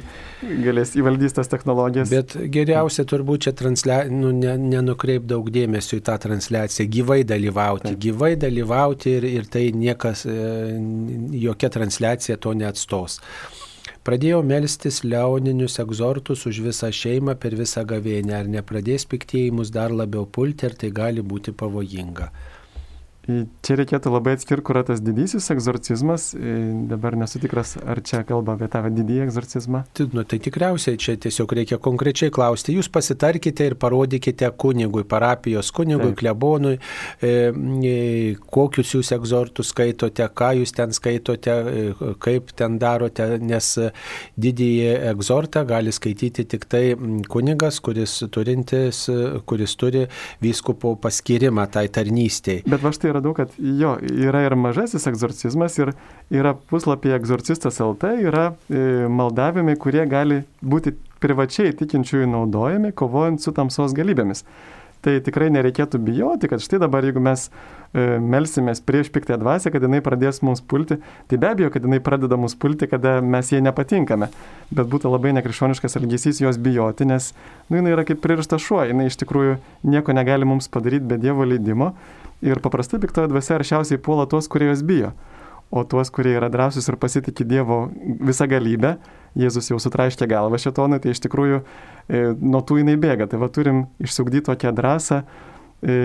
galės 0.63 0.93
įvaldys 0.95 1.35
tas 1.35 1.49
technologijas. 1.51 2.11
Bet 2.11 2.37
geriausia 2.53 3.03
turbūt 3.03 3.47
čia 3.47 3.53
translia... 3.59 4.05
nu, 4.07 4.31
ne, 4.35 4.53
nenukreip 4.61 5.25
daug 5.27 5.49
dėmesio 5.51 5.99
į 5.99 6.05
tą 6.07 6.15
transliaciją, 6.23 6.87
gyvai 6.93 7.19
dalyvauti. 7.27 7.89
Taip. 7.89 7.99
Gyvai 8.05 8.33
dalyvauti 8.39 9.17
ir, 9.17 9.27
ir 9.27 9.49
tai 9.51 9.65
niekas, 9.75 10.23
e, 10.23 10.37
jokia 11.43 11.71
transliacija 11.75 12.39
to 12.39 12.55
neatstos. 12.55 13.19
Pradėjau 14.07 14.39
melstis 14.47 15.01
leoninius 15.03 15.75
egzortus 15.83 16.45
už 16.47 16.61
visą 16.69 16.87
šeimą 16.95 17.35
per 17.43 17.59
visą 17.59 17.83
gavėnę. 17.85 18.37
Ar 18.39 18.47
nepradės 18.47 19.03
piktėjimus 19.11 19.73
dar 19.75 19.91
labiau 19.91 20.23
pulti, 20.23 20.69
ar 20.69 20.79
tai 20.79 20.93
gali 20.95 21.19
būti 21.19 21.51
pavojinga. 21.51 22.31
Čia 23.27 23.75
reikėtų 23.77 24.09
labai 24.09 24.33
atskirti, 24.37 24.63
kur 24.65 24.79
yra 24.79 24.85
tas 24.87 25.01
didysis 25.03 25.51
egzorcizmas. 25.53 26.31
Dabar 26.89 27.17
nesu 27.19 27.41
tikras, 27.41 27.75
ar 27.77 28.01
čia 28.05 28.23
kalba 28.25 28.55
apie 28.55 28.69
tą 28.71 28.81
didįjį 28.89 29.25
egzorcizmą. 29.27 29.83
Nu, 30.15 30.23
tai 30.25 30.39
tikriausiai 30.41 30.97
čia 31.01 31.13
tiesiog 31.21 31.53
reikia 31.59 31.77
konkrečiai 31.83 32.33
klausti. 32.33 32.73
Jūs 32.77 32.89
pasitarkite 32.89 33.67
ir 33.69 33.75
parodykite 33.79 34.49
kunigui, 34.57 35.03
parapijos 35.09 35.69
kunigui, 35.75 36.13
Taip. 36.13 36.19
klebonui, 36.23 36.79
e, 37.21 37.33
e, 37.91 37.93
kokius 38.49 38.95
jūs 38.95 39.13
egzortus 39.13 39.73
skaitote, 39.75 40.25
ką 40.33 40.49
jūs 40.61 40.73
ten 40.79 40.95
skaitote, 40.95 41.53
e, 41.53 42.13
kaip 42.23 42.53
ten 42.57 42.79
darote, 42.81 43.29
nes 43.43 43.69
didįjį 44.39 44.89
egzortą 45.11 45.65
gali 45.69 45.93
skaityti 45.93 46.47
tik 46.49 46.65
tai 46.71 46.83
kunigas, 47.29 47.77
kuris, 47.83 48.17
turintis, 48.33 49.05
kuris 49.45 49.77
turi 49.77 50.07
vyskupo 50.41 50.95
paskirimą 51.03 51.69
tai 51.69 51.87
tarnystėje. 51.93 52.65
Bet 52.69 52.81
va 52.81 52.93
štai 52.95 53.13
yra 53.13 53.18
radau, 53.19 53.35
kad 53.37 53.53
jo, 53.59 53.93
yra 53.99 54.41
ir 54.47 54.55
mažasis 54.59 55.05
egzorcizmas, 55.11 55.77
ir 55.79 55.93
yra 56.33 56.55
puslapyje 56.71 57.19
egzorcistas 57.19 57.79
LT, 57.83 58.15
yra 58.31 58.49
e, 58.49 59.05
maldavimai, 59.11 59.77
kurie 59.79 60.07
gali 60.09 60.41
būti 60.65 60.95
privačiai 61.19 61.75
tikinčiųjų 61.77 62.27
naudojami, 62.31 62.95
kovojant 62.95 63.43
su 63.43 63.53
tamsos 63.55 63.95
galybėmis. 63.97 64.45
Tai 64.99 65.13
tikrai 65.23 65.47
nereikėtų 65.55 65.99
bijoti, 66.03 66.49
kad 66.51 66.59
štai 66.59 66.81
dabar, 66.83 67.05
jeigu 67.07 67.21
mes 67.23 67.45
e, 67.47 68.17
melsimės 68.19 68.81
prieš 68.83 69.07
piktąją 69.15 69.37
dvasę, 69.39 69.71
kad 69.71 69.85
jinai 69.85 70.01
pradės 70.03 70.41
mums 70.43 70.59
pulti, 70.59 70.97
tai 71.31 71.39
be 71.39 71.47
abejo, 71.47 71.69
kad 71.71 71.87
jinai 71.87 72.01
pradeda 72.03 72.35
mus 72.39 72.57
pulti, 72.59 72.89
kada 72.91 73.19
mes 73.23 73.53
jai 73.53 73.61
nepatinkame. 73.63 74.27
Bet 74.75 74.91
būtų 74.91 75.13
labai 75.13 75.31
nekrikščioniškas 75.37 75.95
elgesys 76.01 76.43
jos 76.43 76.59
bijoti, 76.59 77.07
nes 77.07 77.31
nu, 77.69 77.79
jinai 77.79 77.95
yra 77.95 78.03
kaip 78.09 78.19
pririšta 78.25 78.59
šuo, 78.59 78.81
jinai 78.91 79.07
iš 79.07 79.21
tikrųjų 79.23 79.55
nieko 79.87 80.15
negali 80.17 80.47
mums 80.49 80.67
padaryti 80.67 81.07
be 81.07 81.21
Dievo 81.23 81.47
leidimo. 81.47 81.93
Ir 82.45 82.61
paprastai 82.63 83.01
piktoji 83.03 83.31
dvasia 83.31 83.57
aršiausiai 83.59 83.99
puola 84.01 84.27
tuos, 84.29 84.47
kurie 84.51 84.69
jos 84.69 84.83
bijo. 84.85 85.11
O 85.69 85.83
tuos, 85.85 86.09
kurie 86.09 86.31
yra 86.33 86.47
drąsūs 86.49 86.87
ir 86.89 86.97
pasitikė 86.97 87.45
Dievo 87.45 87.83
visą 88.25 88.47
galybę, 88.49 88.95
Jėzus 89.37 89.67
jau 89.69 89.77
sutraiškė 89.77 90.25
galvą 90.31 90.57
šetonui, 90.57 90.97
tai 91.03 91.13
iš 91.13 91.21
tikrųjų 91.27 91.59
e, 91.61 92.21
nuo 92.41 92.63
tų 92.65 92.79
jinai 92.79 92.95
bėga. 92.97 93.27
Tai 93.29 93.37
va 93.43 93.51
turim 93.53 93.83
išsiugdyti 94.01 94.47
tokią 94.47 94.73
drąsą. 94.73 95.19
E, 95.79 95.97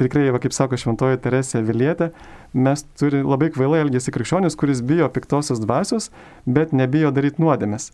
tikrai, 0.00 0.30
va, 0.32 0.40
kaip 0.42 0.56
sako 0.56 0.78
šventoji 0.80 1.20
Teresė 1.22 1.60
Vilietė, 1.66 2.08
mes 2.56 2.86
turime 2.98 3.28
labai 3.28 3.50
kvailai 3.54 3.84
elgesi 3.84 4.14
krikščionis, 4.14 4.56
kuris 4.58 4.80
bijo 4.86 5.10
piktosios 5.12 5.60
dvasios, 5.62 6.08
bet 6.46 6.72
nebijo 6.72 7.12
daryti 7.14 7.44
nuodėmės. 7.44 7.92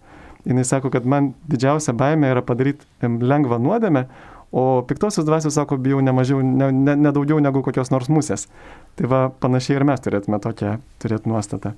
Jis 0.48 0.70
sako, 0.72 0.88
kad 0.94 1.04
man 1.04 1.34
didžiausia 1.50 1.92
baimė 1.92 2.30
yra 2.32 2.44
padaryti 2.46 2.86
lengvą 3.02 3.58
nuodėmę, 3.60 4.06
O 4.50 4.82
piktosios 4.82 5.26
dvasios, 5.26 5.54
sako, 5.54 5.78
bijau 5.78 6.00
ne, 6.02 6.12
mažiau, 6.14 6.40
ne, 6.42 6.72
ne, 6.74 6.96
ne 6.98 7.12
daugiau 7.14 7.38
negu 7.38 7.62
kokios 7.62 7.92
nors 7.94 8.10
musės. 8.10 8.48
Tai 8.98 9.10
va, 9.12 9.20
panašiai 9.30 9.78
ir 9.78 9.86
mes 9.86 10.02
turėtume 10.02 10.40
tokią 10.42 10.78
turėti 11.02 11.30
nuostatą. 11.30 11.76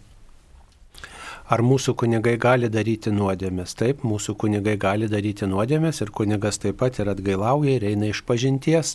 Ar 1.52 1.60
mūsų 1.60 1.92
kunigai 2.00 2.38
gali 2.40 2.70
daryti 2.72 3.12
nuodėmės? 3.12 3.74
Taip, 3.76 4.06
mūsų 4.08 4.38
kunigai 4.40 4.78
gali 4.80 5.08
daryti 5.10 5.44
nuodėmės 5.50 6.00
ir 6.00 6.12
kunigas 6.14 6.62
taip 6.62 6.78
pat 6.80 6.96
ir 7.02 7.10
atgailauja 7.12 7.76
ir 7.76 7.84
eina 7.90 8.08
iš 8.08 8.22
pažinties. 8.24 8.94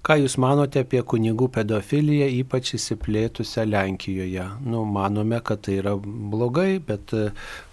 Ką 0.00 0.16
Jūs 0.16 0.38
manote 0.40 0.80
apie 0.80 1.02
kunigų 1.04 1.50
pedofiliją, 1.52 2.24
ypač 2.40 2.70
įsiplėtusią 2.78 3.66
Lenkijoje? 3.68 4.46
Nu, 4.64 4.86
manome, 4.88 5.42
kad 5.44 5.60
tai 5.66 5.74
yra 5.82 5.92
blogai, 6.00 6.78
bet 6.80 7.12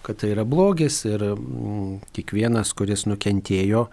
kad 0.04 0.20
tai 0.20 0.34
yra 0.34 0.44
blogis 0.48 1.02
ir 1.08 1.24
mm, 1.24 2.10
kiekvienas, 2.16 2.74
kuris 2.76 3.06
nukentėjo 3.08 3.86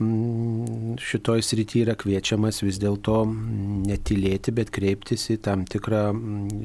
mm, 0.00 0.98
šitoj 1.00 1.44
srity 1.44 1.86
yra 1.86 1.96
kviečiamas 1.96 2.60
vis 2.64 2.80
dėlto 2.82 3.22
mm, 3.24 3.80
netilėti, 3.88 4.52
bet 4.60 4.72
kreiptis 4.74 5.24
į 5.32 5.38
tam 5.48 5.64
tikrą 5.68 6.10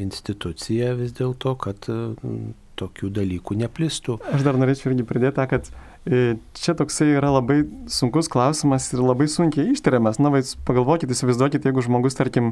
instituciją 0.04 0.92
vis 1.00 1.16
dėlto, 1.16 1.56
kad 1.68 1.88
mm, 1.88 2.52
tokių 2.84 3.16
dalykų 3.16 3.60
neplistų. 3.64 4.20
Aš 4.36 4.44
dar 4.44 4.60
norėčiau 4.60 4.92
irgi 4.92 5.08
pridėti 5.08 5.40
tą, 5.40 5.48
kad 5.56 5.72
E, 5.72 5.93
čia 6.04 6.76
toksai 6.76 7.14
yra 7.16 7.30
labai 7.32 7.64
sunkus 7.92 8.28
klausimas 8.32 8.90
ir 8.92 9.04
labai 9.04 9.30
sunkiai 9.32 9.72
ištiriamas. 9.72 10.20
Na, 10.20 10.34
vais, 10.34 10.56
pagalvokit, 10.68 11.12
įsivaizduokit, 11.14 11.64
jeigu 11.64 11.84
žmogus, 11.86 12.18
tarkim, 12.20 12.52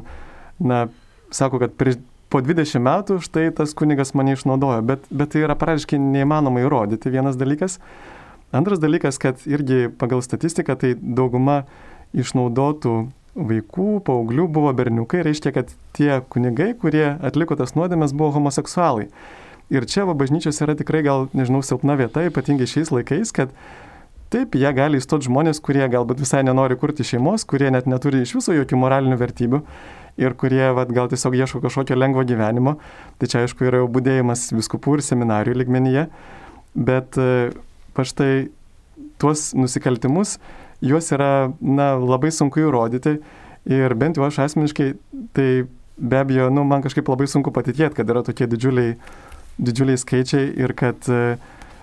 na, 0.62 0.86
sako, 1.34 1.60
kad 1.62 1.76
prieš, 1.76 2.00
po 2.32 2.40
20 2.40 2.80
metų 2.80 3.18
štai 3.24 3.50
tas 3.56 3.74
kunigas 3.76 4.14
mane 4.16 4.32
išnaudojo, 4.36 4.80
bet, 4.88 5.04
bet 5.12 5.34
tai 5.34 5.44
yra 5.44 5.56
praktiškai 5.58 6.00
neįmanoma 6.00 6.64
įrodyti, 6.64 7.12
vienas 7.12 7.36
dalykas. 7.40 7.76
Antras 8.56 8.80
dalykas, 8.80 9.18
kad 9.20 9.40
irgi 9.48 9.90
pagal 10.00 10.24
statistiką 10.24 10.76
tai 10.80 10.94
dauguma 10.96 11.62
išnaudotų 12.16 12.96
vaikų, 13.36 13.88
paauglių 14.04 14.48
buvo 14.52 14.72
berniukai, 14.76 15.22
reiškia, 15.24 15.52
kad 15.56 15.70
tie 15.96 16.20
kunigai, 16.32 16.72
kurie 16.76 17.14
atliko 17.24 17.56
tas 17.56 17.72
nuodėmės, 17.76 18.12
buvo 18.16 18.32
homoseksualai. 18.36 19.08
Ir 19.70 19.86
čia 19.88 20.04
va 20.08 20.16
bažnyčios 20.18 20.58
yra 20.64 20.74
tikrai 20.76 21.04
gal, 21.06 21.28
nežinau, 21.36 21.62
silpna 21.64 21.96
vieta, 22.00 22.24
ypatingai 22.28 22.68
šiais 22.68 22.90
laikais, 22.92 23.32
kad 23.36 23.52
taip, 24.32 24.56
jie 24.56 24.70
gali 24.76 25.00
įstoti 25.00 25.28
žmonės, 25.28 25.60
kurie 25.64 25.84
galbūt 25.92 26.22
visai 26.24 26.42
nenori 26.44 26.76
kurti 26.80 27.06
šeimos, 27.06 27.46
kurie 27.48 27.70
net 27.72 27.88
neturi 27.90 28.24
iš 28.24 28.34
viso 28.38 28.56
jokių 28.56 28.80
moralinių 28.80 29.18
vertybių 29.20 29.62
ir 30.20 30.34
kurie 30.36 30.64
vat, 30.76 30.92
gal 30.92 31.08
tiesiog 31.08 31.36
ieško 31.36 31.62
kažkokio 31.64 31.96
lengvo 31.96 32.24
gyvenimo. 32.28 32.76
Tai 33.20 33.28
čia 33.28 33.44
aišku 33.44 33.64
yra 33.68 33.82
jau 33.82 33.90
būdėjimas 33.92 34.50
viskupų 34.56 34.98
ir 34.98 35.04
seminarijų 35.06 35.56
ligmenyje. 35.62 36.08
Bet 36.72 37.16
pa 37.96 38.04
štai 38.08 38.50
tuos 39.20 39.52
nusikaltimus, 39.56 40.38
juos 40.84 41.12
yra 41.14 41.52
na, 41.60 41.94
labai 42.00 42.32
sunku 42.34 42.64
įrodyti 42.64 43.18
ir 43.70 43.94
bent 43.98 44.18
jau 44.18 44.26
aš 44.26 44.40
asmeniškai, 44.46 44.92
tai 45.36 45.48
be 45.96 46.18
abejo, 46.18 46.48
nu, 46.50 46.64
man 46.66 46.82
kažkaip 46.82 47.08
labai 47.12 47.28
sunku 47.30 47.52
patikėti, 47.54 47.94
kad 48.00 48.10
yra 48.10 48.24
tokie 48.26 48.48
didžiuliai 48.50 48.96
didžiuliai 49.58 50.00
skaičiai 50.00 50.52
ir 50.62 50.74
kad 50.78 51.08
e, 51.12 51.36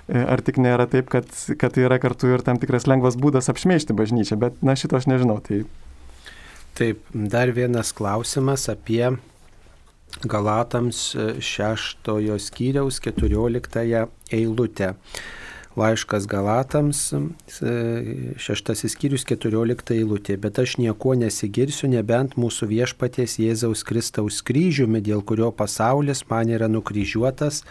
ar 0.10 0.42
tik 0.46 0.58
nėra 0.62 0.88
taip, 0.90 1.10
kad, 1.12 1.30
kad 1.60 1.76
tai 1.76 1.86
yra 1.86 2.00
kartu 2.02 2.32
ir 2.34 2.46
tam 2.46 2.62
tikras 2.62 2.88
lengvas 2.90 3.18
būdas 3.20 3.52
apšmeišti 3.52 3.96
bažnyčią, 3.98 4.40
bet 4.42 4.64
na 4.66 4.78
šito 4.80 4.98
aš 5.00 5.10
nežinau. 5.12 5.40
Tai... 5.46 5.64
Taip, 6.80 7.04
dar 7.14 7.52
vienas 7.54 7.92
klausimas 7.96 8.70
apie 8.72 9.04
Galatams 10.26 11.12
šeštojo 11.44 12.40
skyriaus 12.42 12.98
keturioliktąją 13.04 14.08
eilutę 14.34 14.96
laiškas 15.80 16.28
Galatams, 16.30 17.02
šeštasis 18.40 18.96
skyrius, 18.96 19.26
keturiolikta 19.28 19.96
eilutė. 19.96 20.36
Bet 20.42 20.60
aš 20.62 20.78
nieko 20.82 21.16
nesigirsiu, 21.20 21.90
nebent 21.92 22.36
mūsų 22.40 22.70
viešpaties 22.74 23.40
Jėzaus 23.42 23.86
Kristaus 23.88 24.42
kryžiumi, 24.46 25.02
dėl 25.06 25.24
kurio 25.24 25.54
pasaulis 25.56 26.26
man 26.30 26.52
yra 26.52 26.70
nukryžiuotas 26.72 27.64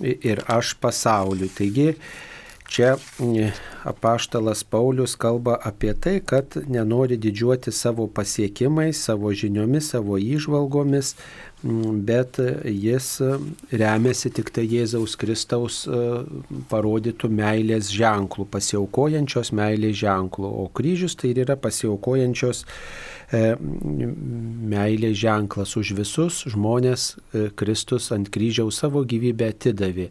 ir 0.00 0.42
aš 0.48 0.74
pasauliu. 0.80 1.48
Taigi, 1.54 1.94
čia 2.68 2.96
apaštalas 3.88 4.64
Paulius 4.64 5.16
kalba 5.16 5.56
apie 5.64 5.94
tai, 5.94 6.18
kad 6.20 6.56
nenori 6.68 7.16
didžiuoti 7.16 7.72
savo 7.72 8.06
pasiekimais, 8.06 9.00
savo 9.08 9.32
žiniomis, 9.32 9.92
savo 9.94 10.18
įžvalgomis, 10.20 11.14
bet 11.62 12.38
jis 12.64 13.08
remiasi 13.74 14.30
tik 14.30 14.52
tai 14.54 14.62
Jėzaus 14.70 15.16
Kristaus 15.18 15.80
e, 15.90 16.02
parodytų 16.70 17.30
meilės 17.34 17.90
ženklų, 17.94 18.46
pasiaukojančios 18.52 19.50
meilės 19.58 19.98
ženklų, 20.04 20.52
o 20.62 20.68
kryžius 20.70 21.18
tai 21.18 21.34
yra 21.34 21.58
pasiaukojančios 21.58 22.62
E, 22.62 23.17
meilės 23.28 25.18
ženklas 25.20 25.74
už 25.76 25.92
visus 25.98 26.40
žmonės 26.48 27.02
e, 27.12 27.48
Kristus 27.60 28.08
ant 28.14 28.30
kryžiaus 28.32 28.78
savo 28.80 29.02
gyvybę 29.04 29.50
atidavė, 29.52 30.06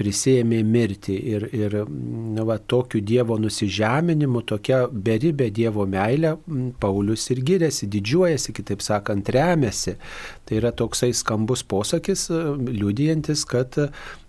prisėmė 0.00 0.62
mirti 0.64 1.18
ir, 1.34 1.44
ir 1.52 1.76
na, 1.84 2.46
va, 2.48 2.56
tokiu 2.56 3.02
Dievo 3.04 3.36
nusižeminimu, 3.42 4.40
tokia 4.48 4.86
beribė 4.88 5.50
Dievo 5.52 5.84
meilė, 5.84 6.38
Paulius 6.80 7.28
ir 7.34 7.42
giriasi, 7.44 7.90
didžiuojasi, 7.92 8.56
kitaip 8.56 8.80
sakant, 8.84 9.28
remiasi. 9.28 9.98
Tai 10.48 10.56
yra 10.62 10.72
toksai 10.72 11.12
skambus 11.16 11.66
posakis, 11.68 12.30
e, 12.32 12.42
liudijantis, 12.72 13.44
kad 13.52 13.76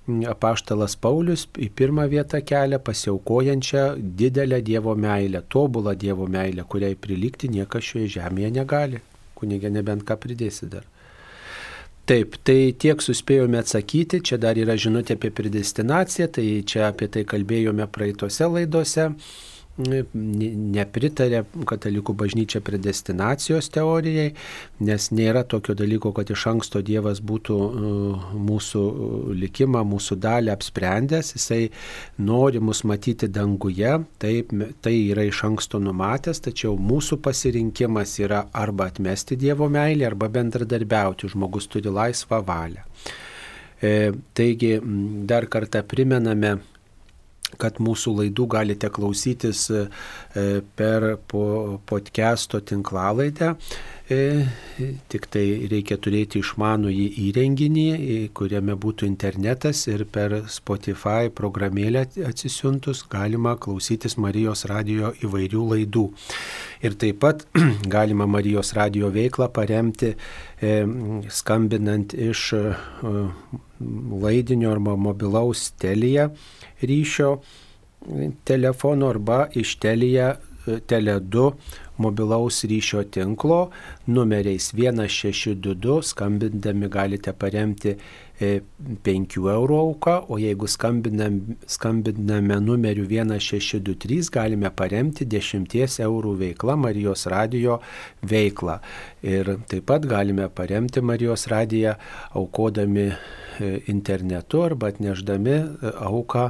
apaštalas 0.08 0.96
Paulius 1.00 1.46
į 1.56 1.70
pirmą 1.78 2.06
vietą 2.12 2.42
kelia 2.44 2.80
pasiaukojančią 2.80 3.84
didelę 4.20 4.62
Dievo 4.62 4.96
meilę, 4.96 5.44
tobulą 5.50 5.96
Dievo 5.96 6.28
meilę, 6.28 6.66
kuriai 6.68 6.96
prilikti 6.96 7.50
niekas 7.50 7.84
šioje 7.92 8.10
žemėje 8.18 8.52
negali. 8.60 9.00
Kunigė 9.40 9.72
nebent 9.72 10.04
ką 10.08 10.18
pridėsi 10.20 10.68
dar. 10.72 10.84
Taip, 12.04 12.36
tai 12.44 12.74
tiek 12.76 13.00
suspėjome 13.00 13.62
atsakyti, 13.62 14.20
čia 14.28 14.36
dar 14.36 14.60
yra 14.60 14.76
žinutė 14.76 15.16
apie 15.16 15.32
predestinaciją, 15.32 16.28
tai 16.36 16.48
čia 16.68 16.90
apie 16.90 17.08
tai 17.08 17.24
kalbėjome 17.24 17.88
praeitose 17.88 18.50
laidose 18.52 19.06
nepritarė 19.78 21.44
katalikų 21.66 22.14
bažnyčia 22.14 22.62
predestinacijos 22.62 23.72
teorijai, 23.74 24.34
nes 24.86 25.08
nėra 25.10 25.42
tokio 25.50 25.74
dalyko, 25.74 26.12
kad 26.14 26.30
iš 26.30 26.46
anksto 26.52 26.84
Dievas 26.86 27.24
būtų 27.26 27.58
uh, 27.58 28.28
mūsų 28.38 28.84
likimą, 29.40 29.82
mūsų 29.90 30.20
dalį 30.22 30.54
apsprendęs, 30.54 31.34
jisai 31.38 31.62
nori 32.22 32.62
mus 32.62 32.84
matyti 32.86 33.28
danguje, 33.34 33.96
taip, 34.22 34.54
tai 34.86 34.94
yra 35.10 35.26
iš 35.26 35.42
anksto 35.50 35.82
numatęs, 35.82 36.44
tačiau 36.46 36.78
mūsų 36.78 37.18
pasirinkimas 37.26 38.20
yra 38.22 38.46
arba 38.54 38.92
atmesti 38.92 39.40
Dievo 39.42 39.70
meilę, 39.74 40.06
arba 40.12 40.30
bendradarbiauti, 40.30 41.32
žmogus 41.34 41.70
turi 41.72 41.90
laisvą 41.90 42.44
valią. 42.46 42.86
E, 43.84 44.14
taigi 44.38 44.78
dar 45.28 45.50
kartą 45.52 45.82
primename, 45.84 46.60
kad 47.62 47.82
mūsų 47.84 48.18
laidų 48.20 48.48
galite 48.56 48.90
klausytis 48.94 49.66
e, 49.72 49.88
per 50.78 51.14
podcast'o 51.28 52.62
tinklalaidę. 52.64 53.54
E, 54.12 54.46
tik 55.08 55.30
tai 55.32 55.44
reikia 55.72 55.96
turėti 55.96 56.42
išmanųjį 56.44 57.06
įrenginį, 57.30 57.86
kuriame 58.36 58.76
būtų 58.76 59.08
internetas 59.08 59.86
ir 59.88 60.04
per 60.12 60.42
Spotify 60.52 61.32
programėlę 61.32 62.04
atsisiuntus 62.28 63.06
galima 63.10 63.56
klausytis 63.56 64.18
Marijos 64.20 64.66
radio 64.68 65.14
įvairių 65.24 65.64
laidų. 65.72 66.04
Ir 66.84 66.98
taip 67.00 67.22
pat 67.24 67.46
galima 67.96 68.28
Marijos 68.28 68.74
radio 68.76 69.08
veiklą 69.14 69.48
paremti 69.56 70.12
skambinant 71.30 72.14
iš 72.14 72.54
laidinio 74.24 74.72
arba 74.72 74.96
mobilaus 74.96 75.72
telija 75.72 76.30
ryšio 76.82 77.38
telefono 78.44 79.10
arba 79.10 79.46
iš 79.54 79.76
telija 79.76 80.36
Tele2 80.66 81.52
mobilaus 81.98 82.64
ryšio 82.64 83.04
tinklo 83.04 83.70
numeriais 84.08 84.74
1622 84.74 86.02
skambindami 86.02 86.88
galite 86.88 87.34
paremti 87.34 87.96
5 88.40 89.38
e, 89.38 89.52
eurų 89.54 89.78
auką, 89.78 90.16
o 90.30 90.40
jeigu 90.42 90.68
skambiname, 90.68 91.58
skambiname 91.70 92.58
numeriu 92.64 93.06
1623 93.06 94.32
galime 94.34 94.72
paremti 94.74 95.28
10 95.30 96.00
eurų 96.08 96.34
veiklą 96.42 96.78
Marijos 96.78 97.28
radijo 97.32 97.80
veiklą. 98.22 98.80
Ir 99.24 99.58
taip 99.70 99.86
pat 99.92 100.08
galime 100.10 100.50
paremti 100.50 101.02
Marijos 101.02 101.46
radiją 101.48 101.94
aukodami 102.34 103.12
e, 103.12 103.16
internetu 103.94 104.64
arba 104.66 104.90
atneždami 104.94 105.60
e, 105.60 105.94
auką 106.10 106.50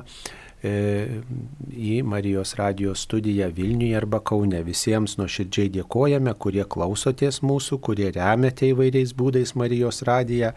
į 0.63 1.95
Marijos 2.07 2.53
radijos 2.55 3.01
studiją 3.03 3.49
Vilniuje 3.51 3.97
arba 3.99 4.21
Kaune. 4.23 4.61
Visiems 4.63 5.17
nuoširdžiai 5.19 5.71
dėkojame, 5.73 6.31
kurie 6.39 6.63
klausotės 6.63 7.41
mūsų, 7.43 7.81
kurie 7.83 8.07
remiate 8.15 8.69
įvairiais 8.71 9.11
būdais 9.19 9.57
Marijos 9.59 9.99
radiją 10.07 10.53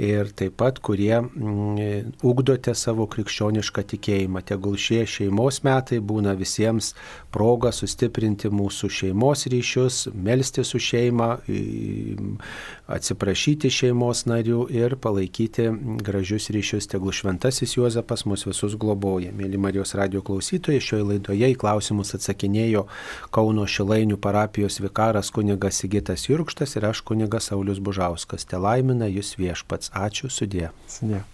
ir 0.00 0.30
taip 0.32 0.56
pat, 0.60 0.78
kurie 0.80 1.12
mm, 1.20 2.14
ugdote 2.24 2.72
savo 2.74 3.04
krikščionišką 3.10 3.84
tikėjimą. 3.92 4.40
Tegul 4.48 4.78
šie 4.80 5.02
šeimos 5.04 5.60
metai 5.66 6.00
būna 6.00 6.32
visiems 6.38 6.94
proga 7.34 7.72
sustiprinti 7.74 8.48
mūsų 8.48 8.88
šeimos 8.96 9.44
ryšius, 9.52 9.98
melsti 10.14 10.64
su 10.64 10.80
šeima, 10.80 11.28
atsiprašyti 12.90 13.70
šeimos 13.70 14.24
narių 14.30 14.62
ir 14.72 14.96
palaikyti 14.96 15.68
gražius 16.00 16.48
ryšius. 16.54 16.88
Tegul 16.90 17.12
šventasis 17.16 17.76
Juozapas 17.76 18.24
mus 18.24 18.46
visus 18.48 18.78
globoja. 18.80 19.34
Mėly 19.36 19.60
Marijos 19.60 19.92
radio 20.00 20.24
klausytojai, 20.24 20.80
šioje 20.80 21.08
laidoje 21.12 21.52
į 21.52 21.58
klausimus 21.60 22.14
atsakinėjo 22.16 22.86
Kauno 23.34 23.68
Šilainių 23.68 24.16
parapijos 24.22 24.80
vikaras 24.80 25.28
kunigas 25.34 25.84
Sigitas 25.84 26.24
Jurkštas 26.30 26.78
ir 26.80 26.88
aš 26.88 27.04
kunigas 27.04 27.52
Saulis 27.52 27.84
Bužauskas. 27.84 28.48
Te 28.48 28.56
laimina 28.56 29.10
jūs 29.10 29.36
viešpats. 29.36 29.89
Ačiū, 29.90 30.30
sudė. 30.30 30.70
Sudė. 30.86 31.24